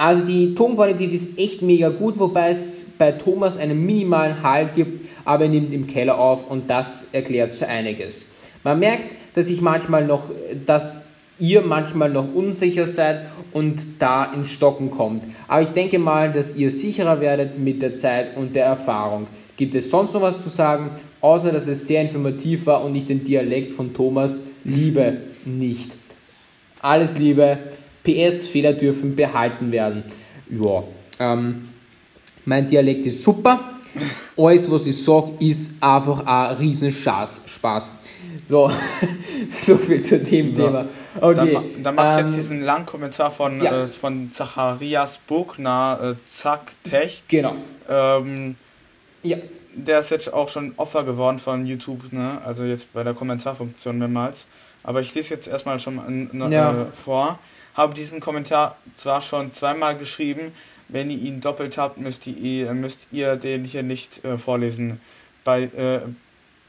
Also 0.00 0.24
die 0.24 0.54
Tonqualität 0.54 1.12
ist 1.12 1.38
echt 1.38 1.60
mega 1.60 1.90
gut, 1.90 2.18
wobei 2.18 2.48
es 2.48 2.86
bei 2.96 3.12
Thomas 3.12 3.58
einen 3.58 3.84
minimalen 3.84 4.42
Halt 4.42 4.72
gibt, 4.72 5.06
aber 5.26 5.44
er 5.44 5.50
nimmt 5.50 5.74
im 5.74 5.86
Keller 5.86 6.18
auf 6.18 6.50
und 6.50 6.70
das 6.70 7.08
erklärt 7.12 7.52
so 7.52 7.66
einiges. 7.66 8.24
Man 8.64 8.78
merkt, 8.78 9.14
dass 9.34 9.50
ich 9.50 9.60
manchmal 9.60 10.06
noch, 10.06 10.30
dass 10.64 11.02
ihr 11.38 11.60
manchmal 11.60 12.08
noch 12.08 12.34
unsicher 12.34 12.86
seid 12.86 13.26
und 13.52 13.84
da 13.98 14.24
ins 14.24 14.50
Stocken 14.50 14.90
kommt. 14.90 15.24
Aber 15.48 15.60
ich 15.60 15.68
denke 15.68 15.98
mal, 15.98 16.32
dass 16.32 16.56
ihr 16.56 16.70
sicherer 16.70 17.20
werdet 17.20 17.58
mit 17.58 17.82
der 17.82 17.94
Zeit 17.94 18.38
und 18.38 18.56
der 18.56 18.64
Erfahrung. 18.64 19.26
Gibt 19.58 19.74
es 19.74 19.90
sonst 19.90 20.14
noch 20.14 20.22
was 20.22 20.38
zu 20.38 20.48
sagen, 20.48 20.92
außer 21.20 21.52
dass 21.52 21.68
es 21.68 21.86
sehr 21.86 22.00
informativ 22.00 22.64
war 22.64 22.82
und 22.86 22.96
ich 22.96 23.04
den 23.04 23.22
Dialekt 23.22 23.70
von 23.70 23.92
Thomas 23.92 24.40
liebe 24.64 25.18
nicht. 25.44 25.94
Alles 26.80 27.18
Liebe. 27.18 27.58
PS, 28.02 28.46
Fehler 28.46 28.72
dürfen 28.72 29.14
behalten 29.14 29.72
werden. 29.72 30.04
Ja, 30.48 30.84
ähm, 31.18 31.68
mein 32.44 32.66
Dialekt 32.66 33.06
ist 33.06 33.22
super. 33.22 33.60
Alles, 34.36 34.70
was 34.70 34.86
ich 34.86 35.02
sage, 35.02 35.32
ist 35.40 35.82
einfach 35.82 36.24
ein 36.24 36.56
Riesenspaß. 36.56 37.42
Spaß. 37.46 37.92
So, 38.44 38.70
so 39.52 39.76
viel 39.76 40.00
zu 40.00 40.18
dem 40.18 40.52
so. 40.52 40.66
Thema. 40.66 40.86
Okay. 41.20 41.52
Dann, 41.52 41.82
dann 41.82 41.94
mache 41.94 42.20
ich 42.20 42.20
ähm, 42.20 42.26
jetzt 42.26 42.36
diesen 42.36 42.62
langen 42.62 42.86
Kommentar 42.86 43.30
von, 43.30 43.62
ja. 43.62 43.82
äh, 43.82 43.86
von 43.86 44.32
Zacharias 44.32 45.18
Buchner, 45.18 46.16
äh, 46.18 46.22
Zack 46.24 46.72
Tech. 46.82 47.22
Genau. 47.28 47.54
Ähm, 47.88 48.56
ja. 49.22 49.36
der 49.74 50.00
ist 50.00 50.10
jetzt 50.10 50.32
auch 50.32 50.48
schon 50.48 50.72
Opfer 50.76 51.04
geworden 51.04 51.38
von 51.38 51.66
YouTube, 51.66 52.12
ne? 52.12 52.40
Also 52.44 52.64
jetzt 52.64 52.92
bei 52.92 53.04
der 53.04 53.14
Kommentarfunktion 53.14 53.98
mehrmals. 53.98 54.46
Aber 54.82 55.00
ich 55.00 55.14
lese 55.14 55.34
jetzt 55.34 55.46
erstmal 55.46 55.78
schon 55.78 55.96
mal 55.96 56.52
ja. 56.52 56.82
äh, 56.82 56.86
vor. 57.04 57.38
Habe 57.80 57.94
diesen 57.94 58.20
Kommentar 58.20 58.76
zwar 58.94 59.22
schon 59.22 59.52
zweimal 59.52 59.96
geschrieben, 59.96 60.52
wenn 60.88 61.08
ihr 61.08 61.16
ihn 61.16 61.40
doppelt 61.40 61.78
habt, 61.78 61.96
müsst 61.96 62.26
ihr, 62.26 62.74
müsst 62.74 63.06
ihr 63.10 63.36
den 63.36 63.64
hier 63.64 63.82
nicht 63.82 64.22
äh, 64.22 64.36
vorlesen. 64.36 65.00
Bei, 65.44 65.62
äh, 65.62 66.00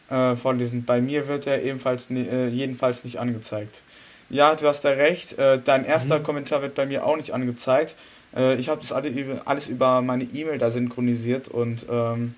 äh, 0.09 0.37
vorlesen. 0.37 0.85
Bei 0.85 1.01
mir 1.01 1.27
wird 1.27 1.47
er 1.47 1.63
ebenfalls 1.63 2.09
äh, 2.11 2.47
jedenfalls 2.47 3.03
nicht 3.03 3.19
angezeigt. 3.19 3.83
Ja, 4.29 4.55
du 4.55 4.65
hast 4.65 4.85
da 4.85 4.91
recht. 4.91 5.37
Äh, 5.37 5.59
dein 5.61 5.83
erster 5.83 6.19
mhm. 6.19 6.23
Kommentar 6.23 6.61
wird 6.61 6.75
bei 6.75 6.85
mir 6.85 7.05
auch 7.05 7.17
nicht 7.17 7.33
angezeigt. 7.33 7.97
Äh, 8.33 8.55
ich 8.55 8.69
habe 8.69 8.79
das 8.79 8.93
alles 8.93 9.67
über 9.67 10.01
meine 10.01 10.23
E-Mail 10.23 10.59
da 10.59 10.71
synchronisiert 10.71 11.49
und 11.49 11.87
ähm, 11.91 12.35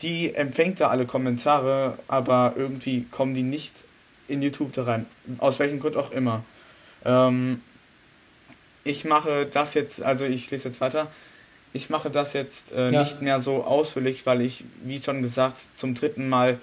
die 0.00 0.34
empfängt 0.34 0.80
da 0.80 0.88
alle 0.88 1.04
Kommentare, 1.04 1.98
aber 2.08 2.54
irgendwie 2.56 3.04
kommen 3.10 3.34
die 3.34 3.42
nicht 3.42 3.74
in 4.26 4.40
YouTube 4.40 4.72
da 4.72 4.84
rein. 4.84 5.04
Aus 5.36 5.58
welchem 5.58 5.80
Grund 5.80 5.98
auch 5.98 6.12
immer. 6.12 6.44
Ähm, 7.04 7.62
ich 8.84 9.04
mache 9.04 9.46
das 9.46 9.74
jetzt, 9.74 10.02
also 10.02 10.24
ich 10.24 10.50
lese 10.50 10.68
jetzt 10.68 10.80
weiter. 10.80 11.08
Ich 11.72 11.90
mache 11.90 12.10
das 12.10 12.32
jetzt 12.32 12.72
äh, 12.72 12.90
ja. 12.90 13.00
nicht 13.00 13.20
mehr 13.20 13.40
so 13.40 13.62
ausführlich, 13.64 14.24
weil 14.24 14.40
ich, 14.40 14.64
wie 14.82 15.02
schon 15.02 15.22
gesagt, 15.22 15.58
zum 15.74 15.94
dritten 15.94 16.28
Mal 16.28 16.58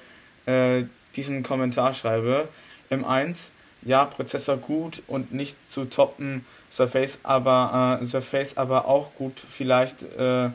äh, 0.46 0.84
diesen 1.16 1.44
Kommentar 1.44 1.94
schreibe. 1.94 2.48
M1, 2.90 3.50
ja, 3.84 4.06
Prozessor 4.06 4.58
gut 4.58 5.04
und 5.08 5.34
nicht 5.34 5.70
zu 5.70 5.86
toppen, 5.86 6.46
Surface 6.72 7.20
aber, 7.24 8.00
äh, 8.02 8.06
Surface 8.06 8.58
aber 8.58 8.86
auch 8.86 9.14
gut. 9.16 9.40
Vielleicht 9.40 10.04
äh, 10.18 10.46
äh, 10.46 10.52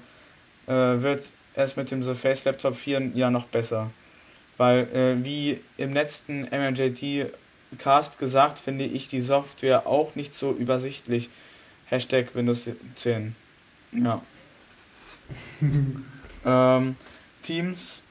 wird 0.66 1.24
es 1.54 1.76
mit 1.76 1.90
dem 1.90 2.02
Surface 2.02 2.44
Laptop 2.44 2.76
4 2.76 3.12
ja 3.14 3.30
noch 3.30 3.46
besser. 3.46 3.90
Weil, 4.56 4.88
äh, 4.94 5.24
wie 5.24 5.60
im 5.76 5.94
letzten 5.94 6.42
MMJD 6.50 7.32
Cast 7.78 8.18
gesagt, 8.18 8.58
finde 8.58 8.84
ich 8.84 9.08
die 9.08 9.20
Software 9.20 9.86
auch 9.86 10.14
nicht 10.14 10.34
so 10.34 10.52
übersichtlich. 10.52 11.30
Hashtag 11.86 12.34
Windows 12.34 12.68
10. 12.94 13.34
Ja. 13.92 14.22
ähm, 16.44 16.96
Teams. 17.42 18.02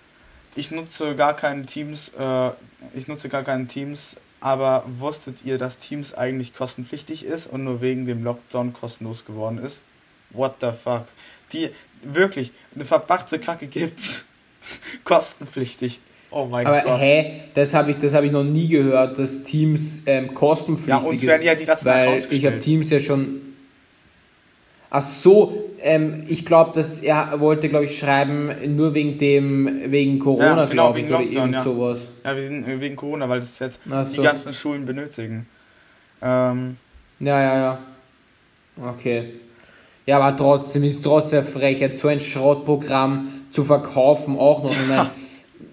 Ich 0.55 0.71
nutze 0.71 1.15
gar 1.15 1.35
keine 1.35 1.65
Teams. 1.65 2.09
Äh, 2.17 2.51
ich 2.93 3.07
nutze 3.07 3.29
gar 3.29 3.43
keine 3.43 3.67
Teams. 3.67 4.17
Aber 4.41 4.83
wusstet 4.87 5.43
ihr, 5.43 5.57
dass 5.57 5.77
Teams 5.77 6.13
eigentlich 6.13 6.53
kostenpflichtig 6.53 7.25
ist 7.25 7.47
und 7.47 7.65
nur 7.65 7.81
wegen 7.81 8.05
dem 8.05 8.23
Lockdown 8.23 8.73
kostenlos 8.73 9.25
geworden 9.25 9.57
ist? 9.57 9.81
What 10.29 10.55
the 10.61 10.71
fuck? 10.71 11.05
Die 11.51 11.71
wirklich 12.01 12.53
eine 12.73 12.85
verpackte 12.85 13.39
Kacke 13.39 13.67
gibt's. 13.67 14.25
kostenpflichtig. 15.03 15.99
Oh 16.31 16.45
mein 16.45 16.65
aber, 16.65 16.77
Gott. 16.77 16.87
Aber 16.87 16.99
hä, 16.99 17.41
das 17.53 17.73
habe 17.73 17.91
ich, 17.91 18.13
hab 18.13 18.23
ich 18.23 18.31
noch 18.31 18.43
nie 18.43 18.67
gehört, 18.67 19.17
dass 19.17 19.43
Teams 19.43 20.03
ähm, 20.05 20.33
kostenpflichtig 20.33 21.03
ja, 21.03 21.09
uns 21.09 21.25
werden 21.25 21.43
ja 21.43 21.55
die 21.55 21.65
ganzen 21.65 21.85
weil 21.85 22.07
Accounts 22.07 22.27
ich 22.31 22.45
habe 22.45 22.59
Teams 22.59 22.89
ja 22.89 22.99
schon 22.99 23.41
Ach 24.91 25.03
so, 25.03 25.69
ähm, 25.81 26.23
ich 26.27 26.45
glaube, 26.45 26.71
dass 26.73 26.99
er 26.99 27.39
wollte, 27.39 27.69
glaube 27.69 27.85
ich, 27.85 27.99
schreiben, 27.99 28.75
nur 28.75 28.95
wegen 28.95 29.19
dem, 29.19 29.91
wegen 29.91 30.17
Corona, 30.17 30.63
ja, 30.63 30.65
genau, 30.65 30.93
glaube 30.93 30.99
ich, 31.01 31.07
oder 31.07 31.21
irgend 31.21 31.53
ja. 31.53 31.61
sowas. 31.61 32.07
Ja, 32.23 32.35
wegen, 32.35 32.81
wegen 32.81 32.95
Corona, 32.95 33.29
weil 33.29 33.39
das 33.39 33.59
jetzt 33.59 33.79
so. 33.85 34.21
die 34.21 34.27
ganzen 34.27 34.51
Schulen 34.51 34.85
benötigen. 34.85 35.45
Ähm. 36.23 36.77
Ja, 37.19 37.41
ja, 37.41 37.57
ja. 37.57 37.79
Okay. 38.91 39.33
Ja, 40.07 40.19
aber 40.19 40.35
trotzdem 40.35 40.83
ist 40.83 40.97
es 40.97 41.01
trotzdem 41.03 41.43
frech, 41.43 41.81
jetzt 41.81 41.99
so 41.99 42.07
ein 42.07 42.19
Schrottprogramm 42.19 43.27
zu 43.51 43.63
verkaufen, 43.63 44.39
auch 44.39 44.63
noch. 44.63 44.73
Meine, 44.87 45.11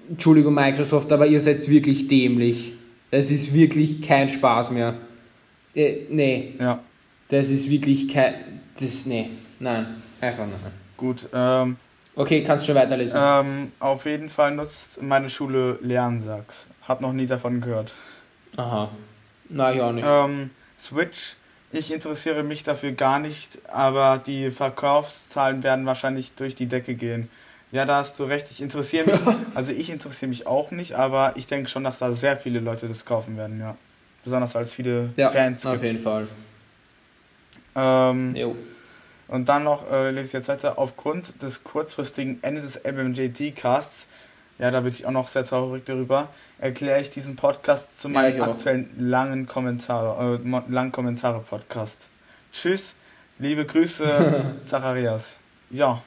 Entschuldigung, 0.09 0.55
Microsoft, 0.55 1.13
aber 1.13 1.27
ihr 1.27 1.41
seid 1.41 1.69
wirklich 1.69 2.07
dämlich. 2.09 2.73
Das 3.11 3.31
ist 3.31 3.55
wirklich 3.55 4.03
kein 4.03 4.29
Spaß 4.29 4.71
mehr. 4.71 4.95
Äh, 5.75 6.07
nee. 6.11 6.55
Ja. 6.59 6.81
Das 7.29 7.51
ist 7.51 7.69
wirklich 7.69 8.09
kein 8.09 8.35
das, 8.79 9.07
nee, 9.07 9.31
nein, 9.59 9.87
einfach 10.21 10.47
nein. 10.47 10.73
Gut, 10.97 11.29
ähm, 11.33 11.77
Okay, 12.19 12.43
kannst 12.43 12.65
du 12.65 12.73
schon 12.73 12.81
weiterlesen. 12.81 13.21
Ähm, 13.23 13.73
auf 13.79 14.07
jeden 14.07 14.31
Fall 14.31 14.55
nutzt 14.55 15.03
meine 15.03 15.29
Schule 15.29 15.79
Lernsachs. 15.83 16.67
Hab 16.89 17.03
noch 17.03 17.13
nie 17.13 17.27
davon 17.27 17.61
gehört. 17.61 17.93
Aha. 18.57 18.91
Na, 19.51 19.75
ich 19.75 19.81
auch 19.83 19.93
nicht. 19.93 20.07
Ähm, 20.09 20.49
Switch, 20.79 21.37
ich 21.73 21.93
interessiere 21.93 22.43
mich 22.43 22.63
dafür 22.63 22.93
gar 22.93 23.19
nicht, 23.19 23.59
aber 23.71 24.17
die 24.17 24.51
Verkaufszahlen 24.51 25.63
werden 25.63 25.85
wahrscheinlich 25.85 26.33
durch 26.35 26.55
die 26.55 26.65
Decke 26.65 26.95
gehen. 26.95 27.29
Ja, 27.73 27.85
da 27.85 27.97
hast 27.97 28.19
du 28.19 28.25
recht, 28.25 28.51
ich 28.51 28.63
interessiere 28.63 29.07
mich, 29.07 29.21
also 29.55 29.73
ich 29.73 29.91
interessiere 29.91 30.29
mich 30.29 30.47
auch 30.47 30.71
nicht, 30.71 30.95
aber 30.95 31.33
ich 31.37 31.47
denke 31.47 31.69
schon, 31.69 31.85
dass 31.85 31.99
da 31.99 32.13
sehr 32.13 32.37
viele 32.37 32.61
Leute 32.61 32.89
das 32.89 33.05
kaufen 33.05 33.37
werden, 33.37 33.59
ja. 33.61 33.77
Besonders 34.25 34.55
weil 34.55 34.65
es 34.65 34.75
viele 34.75 35.11
ja, 35.17 35.31
Fans 35.31 35.63
gibt. 35.63 35.75
auf 35.75 35.83
jeden 35.83 35.99
Fall. 35.99 36.29
Ähm, 37.77 38.35
jo. 38.35 38.57
Und 39.29 39.49
dann 39.49 39.65
noch, 39.65 39.91
äh, 39.91 40.11
lese 40.11 40.27
ich 40.27 40.33
jetzt 40.33 40.49
weiter, 40.49 40.79
aufgrund 40.79 41.43
des 41.43 41.65
kurzfristigen 41.65 42.39
Ende 42.43 42.61
des 42.61 42.81
MMJD-Casts, 42.85 44.07
ja, 44.59 44.71
da 44.71 44.81
bin 44.81 44.93
ich 44.93 45.05
auch 45.05 45.11
noch 45.11 45.29
sehr 45.29 45.45
traurig 45.45 45.85
darüber, 45.85 46.29
erkläre 46.59 47.01
ich 47.01 47.11
diesen 47.11 47.37
Podcast 47.37 48.01
zu 48.01 48.09
meinem 48.09 48.39
ja, 48.39 48.45
aktuellen 48.45 48.89
langen 48.99 49.47
Kommentare, 49.47 50.41
äh, 50.43 50.63
langen 50.69 50.93
Kommentare-Podcast. 50.93 52.09
Tschüss, 52.53 52.95
liebe 53.39 53.67
Grüße, 53.67 54.57
Zacharias. 54.65 55.37
Ja. 55.71 56.03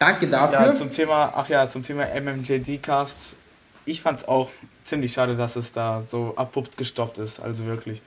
Danke 0.00 0.28
dafür. 0.28 0.68
Ja, 0.68 0.74
zum 0.74 0.90
Thema, 0.90 1.30
ach 1.36 1.50
ja, 1.50 1.68
zum 1.68 1.82
Thema 1.82 2.06
MMJD-Cast. 2.18 3.36
Ich 3.84 4.00
fand 4.00 4.16
es 4.16 4.26
auch 4.26 4.48
ziemlich 4.82 5.12
schade, 5.12 5.36
dass 5.36 5.56
es 5.56 5.72
da 5.72 6.00
so 6.00 6.32
abrupt 6.36 6.78
gestoppt 6.78 7.18
ist, 7.18 7.38
also 7.38 7.66
wirklich. 7.66 8.00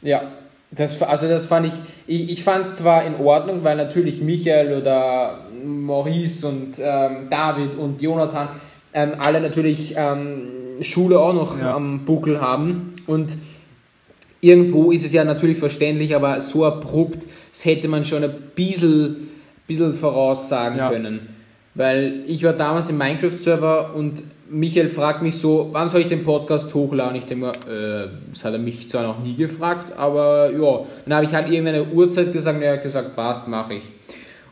Ja, 0.00 0.30
das, 0.70 1.02
also 1.02 1.26
das 1.26 1.46
fand 1.46 1.66
ich, 1.66 1.72
ich, 2.06 2.30
ich 2.30 2.44
fand 2.44 2.64
es 2.64 2.76
zwar 2.76 3.04
in 3.04 3.16
Ordnung, 3.16 3.64
weil 3.64 3.76
natürlich 3.76 4.20
Michael 4.20 4.80
oder 4.80 5.40
Maurice 5.64 6.46
und 6.46 6.74
ähm, 6.78 7.26
David 7.30 7.74
und 7.74 8.00
Jonathan 8.00 8.48
ähm, 8.94 9.14
alle 9.18 9.40
natürlich 9.40 9.94
ähm, 9.96 10.78
Schule 10.82 11.18
auch 11.18 11.34
noch 11.34 11.58
ja. 11.58 11.74
am 11.74 12.04
Buckel 12.04 12.40
haben 12.40 12.94
und 13.08 13.36
irgendwo 14.40 14.92
ist 14.92 15.04
es 15.04 15.12
ja 15.12 15.24
natürlich 15.24 15.58
verständlich, 15.58 16.14
aber 16.14 16.40
so 16.40 16.64
abrupt, 16.64 17.26
das 17.50 17.64
hätte 17.64 17.88
man 17.88 18.04
schon 18.04 18.22
ein 18.22 18.34
bisschen, 18.54 19.31
bisschen 19.66 19.94
voraussagen 19.94 20.78
ja. 20.78 20.90
können. 20.90 21.28
Weil 21.74 22.22
ich 22.26 22.44
war 22.44 22.52
damals 22.52 22.90
im 22.90 22.98
Minecraft-Server 22.98 23.94
und 23.94 24.22
Michael 24.52 24.88
fragt 24.88 25.22
mich 25.22 25.36
so, 25.36 25.70
wann 25.72 25.88
soll 25.88 26.02
ich 26.02 26.08
den 26.08 26.24
Podcast 26.24 26.74
hochladen? 26.74 27.16
Ich 27.16 27.24
denke 27.24 27.46
mir, 27.46 27.52
äh, 27.52 28.08
das 28.30 28.44
hat 28.44 28.52
er 28.52 28.58
mich 28.58 28.86
zwar 28.88 29.02
noch 29.04 29.20
nie 29.20 29.34
gefragt, 29.34 29.96
aber 29.96 30.50
ja, 30.52 30.80
dann 31.04 31.14
habe 31.14 31.24
ich 31.24 31.32
halt 31.32 31.48
irgendeine 31.48 31.84
Uhrzeit 31.84 32.32
gesagt 32.32 32.58
und 32.58 32.62
er 32.62 32.74
hat 32.74 32.82
gesagt, 32.82 33.16
passt, 33.16 33.48
mache 33.48 33.74
ich. 33.74 33.82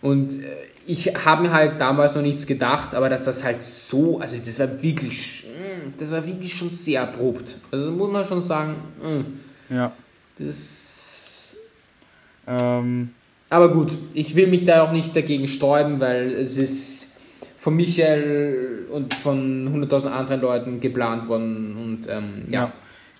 Und 0.01 0.43
äh, 0.43 0.47
ich 0.87 1.07
habe 1.27 1.43
mir 1.43 1.53
halt 1.53 1.79
damals 1.81 2.15
noch 2.15 2.23
nichts 2.23 2.47
gedacht, 2.47 2.95
aber 2.95 3.11
dass 3.11 3.25
das 3.25 3.45
halt 3.45 3.63
so, 3.63 4.19
also 4.19 4.39
das 4.43 4.59
war 4.59 4.83
wirklich, 4.83 5.47
mm, 5.47 5.91
das 5.99 6.11
war 6.11 6.27
wirklich 6.27 6.55
schon 6.55 6.71
sehr 6.71 7.03
abrupt. 7.03 7.59
Also 7.71 7.91
muss 7.91 8.11
man 8.11 8.25
schon 8.25 8.41
sagen, 8.41 8.77
mm, 9.03 9.75
ja. 9.75 9.93
Das. 10.39 11.55
Ähm. 12.47 13.11
Aber 13.51 13.71
gut, 13.71 13.99
ich 14.15 14.37
will 14.37 14.47
mich 14.47 14.65
da 14.65 14.85
auch 14.85 14.93
nicht 14.93 15.15
dagegen 15.15 15.49
sträuben, 15.49 16.01
weil 16.01 16.31
es 16.33 16.57
ist 16.57 17.11
von 17.57 17.75
Michael 17.75 18.87
und 18.91 19.13
von 19.13 19.69
100.000 19.69 20.07
anderen 20.07 20.41
Leuten 20.41 20.81
geplant 20.81 21.29
worden 21.29 21.77
und 21.77 22.09
ähm, 22.09 22.45
ja. 22.49 22.61
ja. 22.63 22.73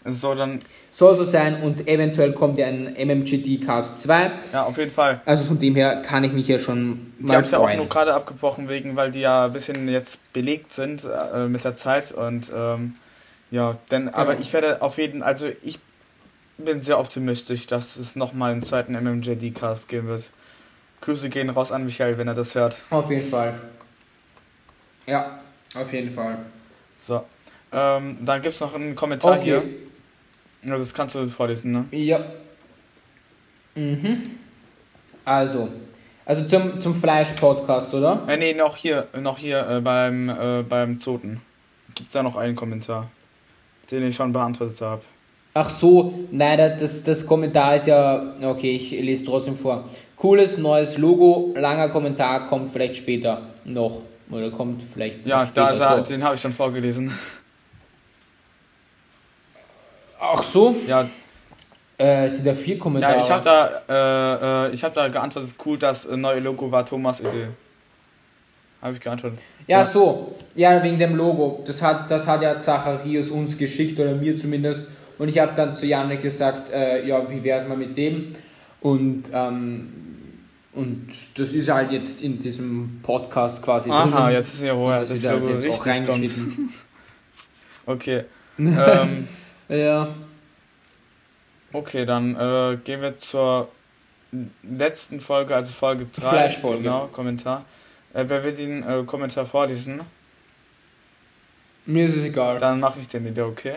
Also 0.03 0.35
dann 0.35 0.59
soll 0.91 1.15
so 1.15 1.25
sein 1.25 1.63
und 1.63 1.87
eventuell 1.87 2.33
kommt 2.33 2.57
ja 2.57 2.69
ein 2.69 2.95
MMGT 2.97 3.63
Cast 3.67 4.01
2. 4.01 4.31
Ja, 4.53 4.63
auf 4.65 4.79
jeden 4.79 4.91
Fall. 4.91 5.21
Also 5.27 5.45
von 5.45 5.59
dem 5.59 5.75
her 5.75 5.97
kann 5.97 6.25
ich 6.25 6.33
mich 6.33 6.49
ja 6.49 6.59
schon 6.59 7.13
mal 7.19 7.29
Die 7.29 7.37
haben 7.37 7.45
es 7.45 7.51
ja 7.51 7.59
auch 7.59 7.75
nur 7.75 7.87
gerade 7.87 8.15
abgebrochen 8.15 8.71
wegen, 8.71 8.97
weil 8.97 9.11
die 9.11 9.21
ja 9.21 9.45
ein 9.45 9.53
bisschen 9.53 9.89
jetzt 9.89 10.19
belegt 10.33 10.73
sind 10.73 11.03
äh, 11.35 11.49
mit 11.49 11.65
der 11.65 11.77
Zeit 11.77 12.13
und 12.13 12.51
ähm, 12.57 12.95
ja, 13.51 13.77
denn 13.91 14.07
genau. 14.07 14.17
aber 14.17 14.39
ich 14.39 14.53
werde 14.55 14.81
auf 14.81 14.97
jeden 14.97 15.23
also 15.23 15.49
ich 15.63 15.81
bin 16.65 16.81
sehr 16.81 16.99
optimistisch, 16.99 17.67
dass 17.67 17.97
es 17.97 18.17
nochmal 18.17 18.53
einen 18.53 18.63
zweiten 18.63 18.93
MMJD 18.93 19.55
Cast 19.55 19.89
geben 19.89 20.09
wird. 20.09 20.25
Grüße 21.01 21.31
gehen 21.31 21.49
raus 21.51 21.73
an 21.73 21.85
Michael, 21.85 22.19
wenn 22.19 22.29
er 22.29 22.35
das 22.35 22.55
hört. 22.55 22.77
Auf 22.91 23.11
jeden 23.11 23.29
Fall. 23.29 23.59
Ja, 25.07 25.41
auf 25.75 25.93
jeden 25.93 26.11
Fall. 26.11 26.39
So. 26.99 27.25
Ähm, 27.73 28.19
dann 28.21 28.43
gibt 28.43 28.55
es 28.55 28.61
noch 28.61 28.75
einen 28.75 28.95
Kommentar 28.95 29.39
okay. 29.39 29.45
hier. 29.45 29.63
Ja, 30.63 30.77
das 30.77 30.93
kannst 30.93 31.15
du 31.15 31.27
vorlesen, 31.29 31.73
ne? 31.73 31.87
Ja. 31.91 32.21
Mhm. 33.75 34.19
Also. 35.25 35.69
Also 36.27 36.45
zum, 36.47 36.81
zum 36.81 36.95
Fleisch-Podcast, 36.95 37.95
oder? 37.95 38.25
Äh, 38.29 38.37
nee, 38.37 38.55
noch 38.55 38.77
hier, 38.77 39.09
noch 39.19 39.39
hier 39.39 39.67
äh, 39.69 39.81
beim, 39.81 40.29
äh, 40.29 40.63
beim 40.63 40.99
Zoten. 40.99 41.41
Gibt 41.95 42.09
es 42.09 42.13
da 42.13 42.23
noch 42.23 42.37
einen 42.37 42.55
Kommentar, 42.55 43.11
den 43.91 44.07
ich 44.07 44.15
schon 44.15 44.33
beantwortet 44.33 44.81
habe. 44.81 45.03
Ach 45.61 45.69
so, 45.69 46.15
nein, 46.31 46.57
das, 46.79 47.05
das 47.05 47.27
Kommentar 47.27 47.77
ist 47.77 47.87
ja. 47.87 48.33
Okay, 48.43 48.77
ich 48.77 48.93
lese 48.93 49.27
trotzdem 49.27 49.57
vor. 49.57 49.85
Cooles 50.17 50.57
neues 50.57 50.97
Logo, 50.97 51.53
langer 51.55 51.91
Kommentar 51.91 52.47
kommt 52.49 52.71
vielleicht 52.71 52.97
später. 52.97 53.43
noch. 53.65 54.01
Oder 54.31 54.51
kommt 54.51 54.83
vielleicht. 54.83 55.27
Ja, 55.27 55.45
da 55.53 55.69
ist 55.69 55.81
er, 55.81 56.01
den 56.01 56.25
habe 56.25 56.37
ich 56.37 56.41
schon 56.41 56.55
vorgelesen. 56.55 57.13
Ach 60.19 60.43
so? 60.43 60.75
Ja. 60.87 61.07
Äh, 61.99 62.31
sind 62.31 62.47
da 62.47 62.55
vier 62.55 62.79
Kommentare? 62.79 63.19
Ja, 63.19 63.23
ich 63.23 63.31
habe 63.31 63.45
da, 63.45 64.69
äh, 64.69 64.73
äh, 64.73 64.77
hab 64.79 64.95
da 64.95 65.09
geantwortet, 65.09 65.55
cool, 65.67 65.79
das 65.79 66.09
neue 66.09 66.41
Logo 66.41 66.71
war 66.71 66.87
Thomas 66.87 67.21
Idee. 67.21 67.49
Habe 68.81 68.95
ich 68.95 69.01
geantwortet. 69.01 69.41
Ja, 69.67 69.81
ja, 69.81 69.85
so. 69.85 70.35
Ja, 70.55 70.83
wegen 70.83 70.99
dem 70.99 71.17
Logo. 71.17 71.63
Das 71.67 71.83
hat, 71.83 72.11
das 72.11 72.27
hat 72.27 72.41
ja 72.41 72.59
Zacharias 72.59 73.29
uns 73.29 73.59
geschickt, 73.59 74.01
oder 74.01 74.15
mir 74.15 74.35
zumindest. 74.37 74.89
Und 75.21 75.29
ich 75.29 75.39
habe 75.39 75.53
dann 75.55 75.77
zu 75.77 75.87
Janik 75.87 76.23
gesagt, 76.23 76.71
äh, 76.73 77.07
ja, 77.07 77.31
wie 77.31 77.45
wäre 77.45 77.61
es 77.61 77.69
mal 77.69 77.77
mit 77.77 77.95
dem? 77.95 78.33
Und, 78.81 79.25
ähm, 79.35 79.93
und 80.73 81.09
das 81.35 81.53
ist 81.53 81.69
halt 81.69 81.93
jetzt 81.93 82.23
in 82.23 82.41
diesem 82.41 83.01
Podcast 83.03 83.63
quasi 83.63 83.91
Aha, 83.91 84.29
drin. 84.29 84.35
jetzt 84.35 84.55
ist 84.55 84.65
ja 84.65 84.75
woher 84.75 85.01
das, 85.01 85.11
das 85.11 85.19
ist 85.19 85.27
halt 85.27 85.47
jetzt 85.47 85.69
auch 85.69 85.85
reingeschnitten. 85.85 86.73
okay. 87.85 88.25
ähm, 88.59 89.29
ja. 89.69 90.09
Okay, 91.75 92.07
dann 92.07 92.35
äh, 92.37 92.79
gehen 92.83 93.03
wir 93.03 93.19
zur 93.19 93.69
letzten 94.63 95.21
Folge, 95.21 95.55
also 95.55 95.71
Folge 95.71 96.07
3. 96.19 96.29
Flash-Folge. 96.31 96.85
Genau, 96.85 97.09
Kommentar. 97.09 97.67
Äh, 98.15 98.25
wer 98.27 98.43
will 98.43 98.55
den 98.55 98.83
äh, 98.85 99.03
Kommentar 99.05 99.45
vorlesen? 99.45 100.01
Mir 101.85 102.07
ist 102.07 102.17
es 102.17 102.25
egal. 102.25 102.59
Dann 102.59 102.81
mache 102.81 103.01
ich 103.01 103.09
den 103.09 103.27
wieder, 103.27 103.47
okay? 103.47 103.77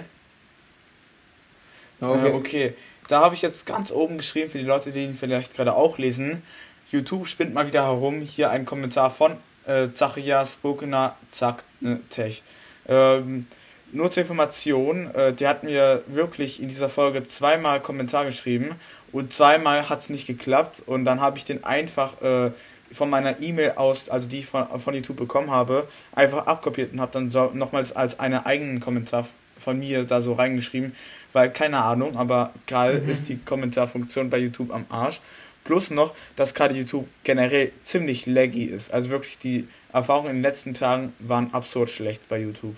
Okay. 2.03 2.27
Äh, 2.27 2.33
okay. 2.33 2.73
Da 3.07 3.21
habe 3.21 3.35
ich 3.35 3.41
jetzt 3.41 3.65
ganz 3.65 3.91
oben 3.91 4.17
geschrieben, 4.17 4.49
für 4.49 4.57
die 4.57 4.63
Leute, 4.63 4.91
die 4.91 5.03
ihn 5.03 5.15
vielleicht 5.15 5.55
gerade 5.55 5.73
auch 5.75 5.97
lesen. 5.97 6.43
YouTube 6.91 7.27
spinnt 7.27 7.53
mal 7.53 7.67
wieder 7.67 7.83
herum. 7.83 8.21
Hier 8.21 8.49
ein 8.49 8.65
Kommentar 8.65 9.11
von 9.11 9.37
äh, 9.65 9.89
Zacharias 9.91 10.55
Bokener 10.55 11.15
Zack 11.29 11.63
äh, 11.81 11.95
Tech. 12.09 12.43
Ähm, 12.87 13.47
nur 13.91 14.09
zur 14.09 14.23
Information, 14.23 15.13
äh, 15.13 15.33
der 15.33 15.49
hat 15.49 15.63
mir 15.63 16.03
wirklich 16.07 16.61
in 16.61 16.67
dieser 16.67 16.89
Folge 16.89 17.23
zweimal 17.25 17.79
Kommentar 17.81 18.25
geschrieben 18.25 18.71
und 19.11 19.33
zweimal 19.33 19.87
hat 19.89 19.99
es 19.99 20.09
nicht 20.09 20.25
geklappt 20.25 20.81
und 20.85 21.05
dann 21.05 21.21
habe 21.21 21.37
ich 21.37 21.45
den 21.45 21.63
einfach 21.63 22.19
äh, 22.21 22.51
von 22.91 23.09
meiner 23.09 23.39
E-Mail 23.39 23.73
aus, 23.75 24.09
also 24.09 24.27
die 24.27 24.39
ich 24.39 24.47
von, 24.47 24.67
von 24.79 24.93
YouTube 24.93 25.17
bekommen 25.17 25.51
habe, 25.51 25.87
einfach 26.11 26.47
abkopiert 26.47 26.91
und 26.93 27.01
habe 27.01 27.11
dann 27.11 27.29
so 27.29 27.51
nochmals 27.53 27.95
als 27.95 28.19
einen 28.19 28.43
eigenen 28.45 28.79
Kommentar 28.79 29.27
von 29.63 29.79
mir 29.79 30.03
da 30.03 30.21
so 30.21 30.33
reingeschrieben, 30.33 30.93
weil 31.31 31.51
keine 31.51 31.77
Ahnung, 31.77 32.15
aber 32.15 32.53
gerade 32.67 32.99
mhm. 32.99 33.09
ist 33.09 33.29
die 33.29 33.37
Kommentarfunktion 33.37 34.29
bei 34.29 34.37
YouTube 34.37 34.71
am 34.71 34.85
Arsch. 34.89 35.21
Plus 35.63 35.89
noch, 35.89 36.13
dass 36.35 36.53
gerade 36.53 36.75
YouTube 36.75 37.07
generell 37.23 37.71
ziemlich 37.81 38.25
laggy 38.25 38.65
ist. 38.65 38.93
Also 38.93 39.09
wirklich 39.09 39.37
die 39.37 39.67
Erfahrungen 39.93 40.29
in 40.29 40.35
den 40.37 40.41
letzten 40.43 40.73
Tagen 40.73 41.13
waren 41.19 41.53
absurd 41.53 41.89
schlecht 41.89 42.27
bei 42.27 42.41
YouTube. 42.41 42.75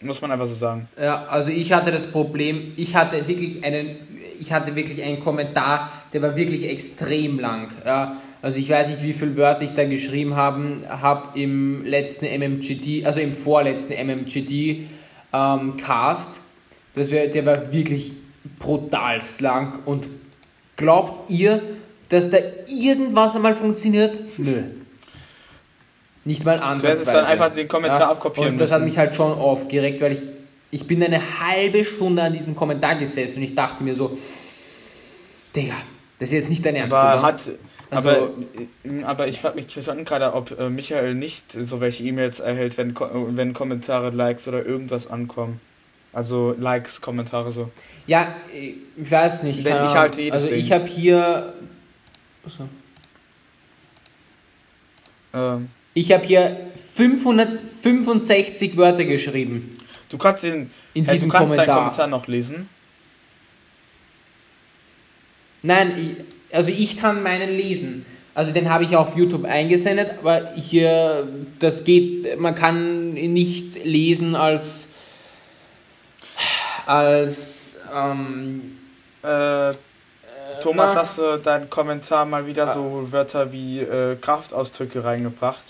Muss 0.00 0.20
man 0.20 0.32
einfach 0.32 0.46
so 0.46 0.54
sagen. 0.54 0.88
Ja, 0.98 1.24
also 1.26 1.50
ich 1.50 1.72
hatte 1.72 1.90
das 1.90 2.10
Problem, 2.10 2.72
ich 2.76 2.94
hatte 2.94 3.26
wirklich 3.26 3.64
einen, 3.64 3.96
ich 4.38 4.52
hatte 4.52 4.76
wirklich 4.76 5.02
einen 5.02 5.20
Kommentar, 5.20 5.90
der 6.12 6.20
war 6.20 6.36
wirklich 6.36 6.68
extrem 6.68 7.38
lang. 7.38 7.70
Ja, 7.86 8.18
also 8.42 8.58
ich 8.58 8.68
weiß 8.68 8.88
nicht, 8.88 9.02
wie 9.02 9.14
viele 9.14 9.36
Wörter 9.38 9.62
ich 9.62 9.70
da 9.70 9.84
geschrieben 9.84 10.36
habe, 10.36 10.82
habe 10.88 11.38
im 11.40 11.86
letzten 11.86 12.26
MMGD, 12.26 13.06
also 13.06 13.20
im 13.20 13.32
vorletzten 13.32 13.94
MMGD 13.94 14.88
ähm, 15.34 15.76
Cast. 15.76 16.40
Das 16.94 17.10
wär, 17.10 17.28
der 17.28 17.44
war 17.44 17.72
wirklich 17.72 18.12
brutalst 18.58 19.40
lang. 19.40 19.80
Und 19.84 20.08
glaubt 20.76 21.30
ihr, 21.30 21.62
dass 22.08 22.30
da 22.30 22.38
irgendwas 22.68 23.34
einmal 23.34 23.54
funktioniert? 23.54 24.38
Nö. 24.38 24.62
Nicht 26.24 26.44
mal 26.44 26.58
ansatzweise. 26.58 27.04
Das 27.04 27.08
ist 27.08 27.14
dann 27.14 27.24
einfach 27.26 27.54
den 27.54 27.68
Kommentar 27.68 28.00
ja, 28.00 28.10
abkopieren 28.10 28.52
Und 28.52 28.60
das 28.60 28.70
müssen. 28.70 28.80
hat 28.80 28.84
mich 28.84 28.98
halt 28.98 29.14
schon 29.14 29.32
aufgeregt, 29.32 30.00
weil 30.00 30.12
ich, 30.12 30.22
ich 30.70 30.86
bin 30.86 31.02
eine 31.02 31.20
halbe 31.40 31.84
Stunde 31.84 32.22
an 32.22 32.32
diesem 32.32 32.54
Kommentar 32.54 32.94
gesessen 32.94 33.38
und 33.38 33.44
ich 33.44 33.54
dachte 33.54 33.82
mir 33.82 33.94
so, 33.94 34.16
Digga, 35.54 35.74
das 36.18 36.30
ist 36.30 36.34
jetzt 36.34 36.50
nicht 36.50 36.64
dein 36.64 36.76
Ernst, 36.76 36.94
aber 36.94 37.18
oder? 37.18 37.26
Hat, 37.26 37.42
also, 37.96 38.08
aber, 38.10 38.30
aber 39.06 39.28
ich 39.28 39.40
frage 39.40 39.56
mich 39.56 39.84
schon 39.84 40.04
gerade, 40.04 40.32
ob 40.34 40.58
äh, 40.58 40.70
Michael 40.70 41.14
nicht 41.14 41.52
so 41.52 41.80
welche 41.80 42.04
E-Mails 42.04 42.40
erhält, 42.40 42.76
wenn, 42.78 42.94
wenn 42.96 43.52
Kommentare, 43.52 44.10
Likes 44.10 44.48
oder 44.48 44.64
irgendwas 44.64 45.06
ankommen. 45.08 45.60
Also 46.12 46.54
Likes, 46.58 47.00
Kommentare 47.00 47.50
so. 47.50 47.70
Ja, 48.06 48.36
ich 48.52 49.10
weiß 49.10 49.42
nicht. 49.42 49.64
Denn 49.66 49.84
ich 49.84 49.94
halte 49.94 50.22
jedes 50.22 50.42
Also 50.42 50.48
Ding. 50.48 50.60
ich 50.60 50.70
habe 50.72 50.86
hier. 50.86 51.54
Achso. 52.46 52.68
Ähm. 55.32 55.68
Ich 55.94 56.12
habe 56.12 56.24
hier 56.24 56.70
565 56.92 58.76
Wörter 58.76 59.04
geschrieben. 59.04 59.78
Du 60.08 60.18
kannst 60.18 60.44
den 60.44 60.70
in 60.92 61.06
diesem 61.06 61.28
du 61.28 61.32
kannst 61.32 61.50
Kommentar. 61.50 61.66
deinen 61.66 61.76
Kommentar 61.76 62.06
noch 62.06 62.26
lesen. 62.28 62.68
Nein, 65.62 65.94
ich, 65.96 66.33
also 66.54 66.70
ich 66.70 66.96
kann 66.98 67.22
meinen 67.22 67.50
lesen. 67.50 68.06
Also 68.34 68.52
den 68.52 68.68
habe 68.68 68.84
ich 68.84 68.96
auf 68.96 69.16
YouTube 69.16 69.44
eingesendet, 69.44 70.18
aber 70.18 70.52
hier, 70.54 71.28
das 71.60 71.84
geht, 71.84 72.38
man 72.40 72.54
kann 72.54 73.16
ihn 73.16 73.32
nicht 73.32 73.84
lesen 73.84 74.34
als, 74.34 74.88
als, 76.86 77.82
ähm, 77.94 78.78
äh, 79.22 79.72
Thomas, 80.62 80.94
na, 80.94 81.00
hast 81.00 81.18
du 81.18 81.38
deinen 81.38 81.70
Kommentar 81.70 82.24
mal 82.24 82.46
wieder 82.46 82.74
so 82.74 83.08
Wörter 83.10 83.52
wie 83.52 83.80
äh, 83.80 84.16
Kraftausdrücke 84.16 85.04
reingebracht? 85.04 85.62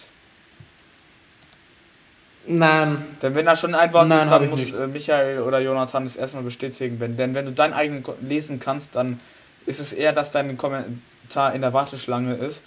Nein. 2.46 3.04
Denn 3.22 3.34
wenn 3.34 3.46
da 3.46 3.56
schon 3.56 3.74
ein 3.74 3.92
Wort 3.92 4.08
Nein, 4.08 4.18
ist, 4.18 4.30
dann 4.30 4.50
muss 4.50 4.60
nicht. 4.60 4.74
Äh, 4.74 4.86
Michael 4.86 5.40
oder 5.40 5.60
Jonathan 5.60 6.04
es 6.04 6.16
erstmal 6.16 6.42
bestätigen. 6.42 6.98
Denn 7.16 7.34
wenn 7.34 7.46
du 7.46 7.52
dein 7.52 7.72
eigen 7.72 8.04
lesen 8.20 8.60
kannst, 8.60 8.96
dann 8.96 9.18
ist 9.66 9.80
es 9.80 9.92
eher, 9.92 10.12
dass 10.12 10.30
dein 10.30 10.56
Kommentar 10.56 11.54
in 11.54 11.60
der 11.60 11.72
Warteschlange 11.72 12.34
ist. 12.34 12.62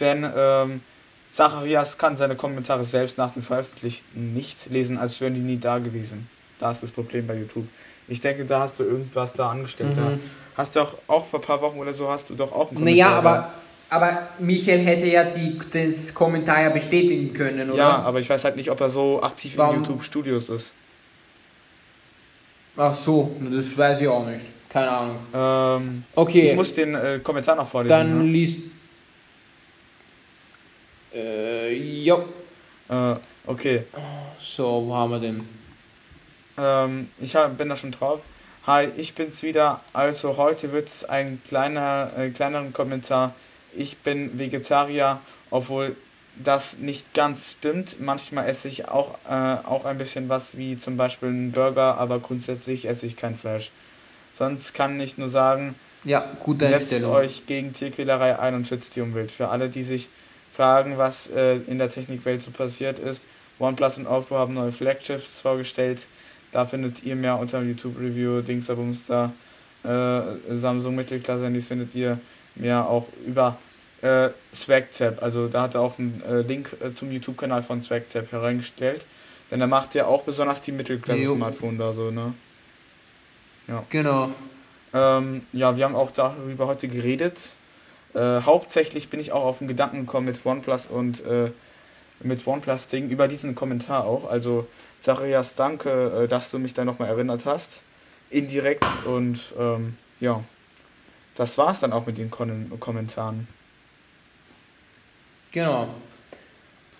Denn 0.00 0.30
ähm, 0.36 0.80
Zacharias 1.30 1.96
kann 1.98 2.16
seine 2.16 2.36
Kommentare 2.36 2.84
selbst 2.84 3.18
nach 3.18 3.30
dem 3.30 3.42
Veröffentlichten 3.42 4.34
nicht 4.34 4.70
lesen, 4.70 4.98
als 4.98 5.20
wären 5.20 5.34
die 5.34 5.40
nie 5.40 5.58
da 5.58 5.78
gewesen. 5.78 6.28
Da 6.58 6.70
ist 6.70 6.82
das 6.82 6.90
Problem 6.90 7.26
bei 7.26 7.36
YouTube. 7.36 7.66
Ich 8.08 8.20
denke, 8.20 8.44
da 8.44 8.60
hast 8.60 8.78
du 8.78 8.84
irgendwas 8.84 9.32
da 9.32 9.50
angestellt. 9.50 9.96
Mhm. 9.96 10.20
Hast 10.56 10.76
du 10.76 10.80
auch, 10.80 10.94
auch 11.06 11.24
vor 11.24 11.40
ein 11.40 11.42
paar 11.42 11.62
Wochen 11.62 11.78
oder 11.78 11.94
so 11.94 12.10
hast 12.10 12.28
du 12.28 12.34
doch 12.34 12.52
auch 12.52 12.68
einen 12.68 12.78
Kommentar. 12.78 12.84
Naja, 12.84 13.18
aber, 13.18 13.52
aber 13.88 14.28
Michael 14.38 14.80
hätte 14.80 15.06
ja 15.06 15.24
die, 15.24 15.58
das 15.72 16.12
Kommentar 16.12 16.62
ja 16.62 16.68
bestätigen 16.68 17.32
können, 17.32 17.70
oder? 17.70 17.78
Ja, 17.78 18.02
aber 18.02 18.20
ich 18.20 18.28
weiß 18.28 18.44
halt 18.44 18.56
nicht, 18.56 18.70
ob 18.70 18.80
er 18.80 18.90
so 18.90 19.22
aktiv 19.22 19.54
Warum? 19.56 19.76
in 19.76 19.80
YouTube-Studios 19.82 20.50
ist. 20.50 20.72
Ach 22.76 22.94
so, 22.94 23.34
das 23.50 23.76
weiß 23.76 24.02
ich 24.02 24.08
auch 24.08 24.26
nicht. 24.26 24.44
Keine 24.72 24.90
Ahnung. 24.90 25.18
Ähm, 25.34 26.04
okay. 26.14 26.48
Ich 26.48 26.56
muss 26.56 26.72
den 26.72 26.94
äh, 26.94 27.20
Kommentar 27.22 27.56
noch 27.56 27.68
vorlesen. 27.68 27.90
Dann 27.90 28.18
ne? 28.18 28.24
liest. 28.24 28.70
Äh, 31.14 31.74
jo. 31.74 32.24
Äh, 32.88 33.14
okay. 33.46 33.84
So, 34.40 34.84
wo 34.86 34.94
haben 34.94 35.10
wir 35.10 35.20
den? 35.20 35.46
Ähm, 36.56 37.10
ich 37.20 37.36
hab, 37.36 37.58
bin 37.58 37.68
da 37.68 37.76
schon 37.76 37.90
drauf. 37.90 38.20
Hi, 38.66 38.88
ich 38.96 39.14
bin's 39.14 39.42
wieder. 39.42 39.76
Also 39.92 40.38
heute 40.38 40.72
wird 40.72 40.88
es 40.88 41.04
ein 41.04 41.42
kleiner, 41.46 42.10
äh, 42.16 42.30
kleineren 42.30 42.72
Kommentar. 42.72 43.34
Ich 43.76 43.98
bin 43.98 44.38
Vegetarier, 44.38 45.20
obwohl 45.50 45.96
das 46.42 46.78
nicht 46.78 47.12
ganz 47.12 47.52
stimmt. 47.52 48.00
Manchmal 48.00 48.48
esse 48.48 48.68
ich 48.68 48.88
auch, 48.88 49.18
äh, 49.28 49.34
auch 49.34 49.84
ein 49.84 49.98
bisschen 49.98 50.30
was 50.30 50.56
wie 50.56 50.78
zum 50.78 50.96
Beispiel 50.96 51.28
einen 51.28 51.52
Burger, 51.52 51.98
aber 51.98 52.20
grundsätzlich 52.20 52.88
esse 52.88 53.06
ich 53.06 53.16
kein 53.16 53.36
Fleisch. 53.36 53.70
Sonst 54.32 54.74
kann 54.74 54.98
ich 55.00 55.18
nur 55.18 55.28
sagen, 55.28 55.74
ja, 56.04 56.32
gute 56.40 56.66
setzt 56.66 57.04
euch 57.04 57.46
gegen 57.46 57.72
Tierquälerei 57.72 58.38
ein 58.38 58.54
und 58.54 58.66
schützt 58.66 58.96
die 58.96 59.00
Umwelt. 59.00 59.30
Für 59.30 59.48
alle, 59.48 59.68
die 59.68 59.82
sich 59.82 60.08
fragen, 60.52 60.98
was 60.98 61.30
äh, 61.30 61.56
in 61.66 61.78
der 61.78 61.90
Technikwelt 61.90 62.42
so 62.42 62.50
passiert 62.50 62.98
ist, 62.98 63.24
OnePlus 63.58 63.98
und 63.98 64.06
Oppo 64.06 64.36
haben 64.36 64.54
neue 64.54 64.72
Flagships 64.72 65.40
vorgestellt. 65.40 66.06
Da 66.50 66.66
findet 66.66 67.02
ihr 67.04 67.16
mehr 67.16 67.38
unter 67.38 67.60
dem 67.60 67.68
YouTube-Review, 67.68 68.42
Dingsabums 68.42 69.06
da. 69.06 69.32
Äh, 69.84 70.54
Samsung 70.54 70.94
Mittelklasse, 70.94 71.44
Handys 71.44 71.68
findet 71.68 71.94
ihr 71.94 72.18
mehr 72.54 72.86
auch 72.86 73.06
über 73.26 73.58
äh, 74.02 74.30
SwagTap. 74.54 75.22
Also 75.22 75.48
da 75.48 75.62
hat 75.62 75.74
er 75.74 75.80
auch 75.80 75.98
einen 75.98 76.22
äh, 76.28 76.42
Link 76.42 76.76
äh, 76.80 76.92
zum 76.92 77.10
YouTube-Kanal 77.10 77.62
von 77.62 77.80
SwagTap 77.80 78.30
hereingestellt. 78.32 79.06
Denn 79.50 79.60
er 79.60 79.66
macht 79.66 79.94
ja 79.94 80.06
auch 80.06 80.22
besonders 80.22 80.60
die 80.62 80.72
Mittelklasse-Smartphone 80.72 81.78
da 81.78 81.92
so, 81.92 82.10
ne? 82.10 82.34
Ja. 83.68 83.84
Genau. 83.90 84.30
Ähm, 84.94 85.46
ja, 85.52 85.76
wir 85.76 85.84
haben 85.84 85.94
auch 85.94 86.10
darüber 86.10 86.66
heute 86.66 86.88
geredet. 86.88 87.56
Äh, 88.14 88.42
hauptsächlich 88.42 89.08
bin 89.08 89.20
ich 89.20 89.32
auch 89.32 89.44
auf 89.44 89.58
den 89.58 89.68
Gedanken 89.68 90.00
gekommen 90.00 90.26
mit 90.26 90.44
OnePlus 90.44 90.86
und 90.86 91.24
äh, 91.24 91.50
mit 92.20 92.46
OnePlus-Ding 92.46 93.08
über 93.08 93.28
diesen 93.28 93.54
Kommentar 93.54 94.04
auch. 94.04 94.30
Also, 94.30 94.66
Zacharias, 95.00 95.54
danke, 95.54 96.24
äh, 96.24 96.28
dass 96.28 96.50
du 96.50 96.58
mich 96.58 96.74
da 96.74 96.84
nochmal 96.84 97.08
erinnert 97.08 97.46
hast. 97.46 97.84
Indirekt 98.30 98.86
und 99.04 99.52
ähm, 99.58 99.96
ja, 100.20 100.42
das 101.34 101.58
war's 101.58 101.80
dann 101.80 101.92
auch 101.92 102.06
mit 102.06 102.18
den 102.18 102.30
Kon 102.30 102.70
Kommentaren. 102.80 103.48
Genau. 105.50 105.88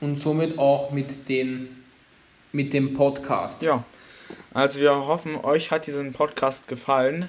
und 0.00 0.16
somit 0.16 0.58
auch 0.58 0.90
mit, 0.90 1.28
den, 1.30 1.84
mit 2.52 2.74
dem 2.74 2.92
Podcast. 2.92 3.62
Ja, 3.62 3.82
also 4.54 4.80
wir 4.80 4.94
hoffen, 4.94 5.36
euch 5.36 5.70
hat 5.70 5.86
diesen 5.86 6.12
Podcast 6.12 6.68
gefallen. 6.68 7.28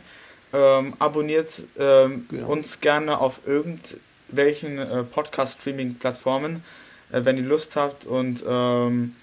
Ähm, 0.52 0.94
abonniert 1.00 1.64
ähm, 1.80 2.28
genau. 2.30 2.48
uns 2.48 2.80
gerne 2.80 3.18
auf 3.20 3.42
irgendwelchen 3.48 4.78
äh, 4.78 5.04
Podcast-Streaming-Plattformen, 5.04 6.64
äh, 7.12 7.26
wenn 7.26 7.38
ihr 7.38 7.44
Lust 7.44 7.76
habt 7.76 8.06
und 8.06 8.44
ähm, 8.48 9.16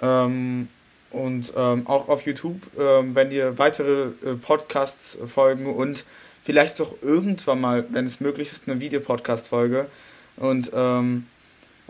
ähm 0.00 0.68
und 1.10 1.52
ähm, 1.54 1.86
auch 1.86 2.08
auf 2.08 2.24
YouTube, 2.24 2.62
ähm, 2.78 3.14
wenn 3.14 3.30
ihr 3.30 3.58
weitere 3.58 4.12
äh, 4.24 4.34
Podcasts 4.40 5.18
folgen 5.26 5.66
und 5.66 6.06
vielleicht 6.42 6.80
doch 6.80 6.94
irgendwann 7.02 7.60
mal, 7.60 7.84
wenn 7.90 8.06
es 8.06 8.18
möglich 8.18 8.50
ist, 8.50 8.66
eine 8.66 8.80
Videopodcast-Folge 8.80 9.88
und 10.36 10.72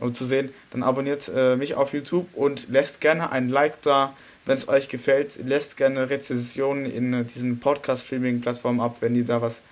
um 0.03 0.15
zu 0.15 0.25
sehen, 0.25 0.53
dann 0.71 0.83
abonniert 0.83 1.31
äh, 1.35 1.57
mich 1.57 1.75
auf 1.75 1.93
YouTube 1.93 2.27
und 2.35 2.69
lässt 2.69 3.01
gerne 3.01 3.31
ein 3.31 3.49
Like 3.49 3.81
da, 3.83 4.15
wenn 4.45 4.55
es 4.55 4.69
euch 4.69 4.89
gefällt. 4.89 5.39
Lässt 5.45 5.77
gerne 5.77 6.11
Rezensionen 6.11 6.87
in 6.87 7.13
äh, 7.13 7.25
diesen 7.25 7.61
Podcast-Streaming-Plattformen 7.61 8.81
ab, 8.81 8.97
wenn 9.01 9.15
ihr 9.15 9.25
da 9.25 9.43
was, 9.43 9.63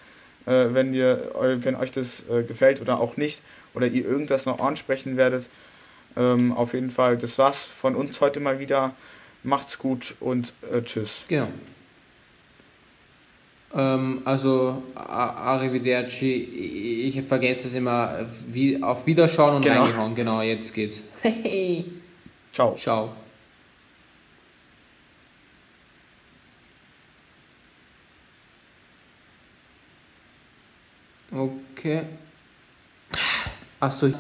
äh, 0.47 0.66
wenn 0.70 0.94
ihr, 0.94 1.32
wenn 1.60 1.76
euch 1.76 1.92
das 1.92 2.24
äh, 2.28 2.42
gefällt 2.42 2.80
oder 2.80 3.01
auch 3.01 3.16
nicht 3.16 3.42
oder 3.74 3.86
ihr 3.86 4.05
irgendwas 4.05 4.47
noch 4.47 4.60
ansprechen 4.60 5.16
werdet. 5.16 5.48
Ähm, 6.16 6.52
auf 6.52 6.74
jeden 6.74 6.90
Fall, 6.90 7.16
das 7.16 7.38
war's 7.38 7.62
von 7.62 7.94
uns 7.94 8.20
heute 8.20 8.40
mal 8.40 8.59
wieder. 8.59 8.94
Macht's 9.42 9.78
gut 9.78 10.16
und 10.20 10.52
äh, 10.70 10.82
tschüss. 10.82 11.24
Genau. 11.28 11.48
Ähm, 13.72 14.22
also, 14.24 14.82
Arrivederci, 14.94 16.32
ich 16.32 17.22
vergesse 17.22 17.68
es 17.68 17.74
immer, 17.74 18.26
wie, 18.48 18.82
auf 18.82 19.06
Wiederschauen 19.06 19.56
und 19.56 19.62
genau. 19.62 19.84
reingehauen. 19.84 20.14
Genau, 20.14 20.42
jetzt 20.42 20.74
geht's. 20.74 21.02
Ciao. 22.52 22.74
Ciao. 22.74 23.14
Okay. 31.32 32.02
Achso. 33.78 34.07
Äh 34.07 34.12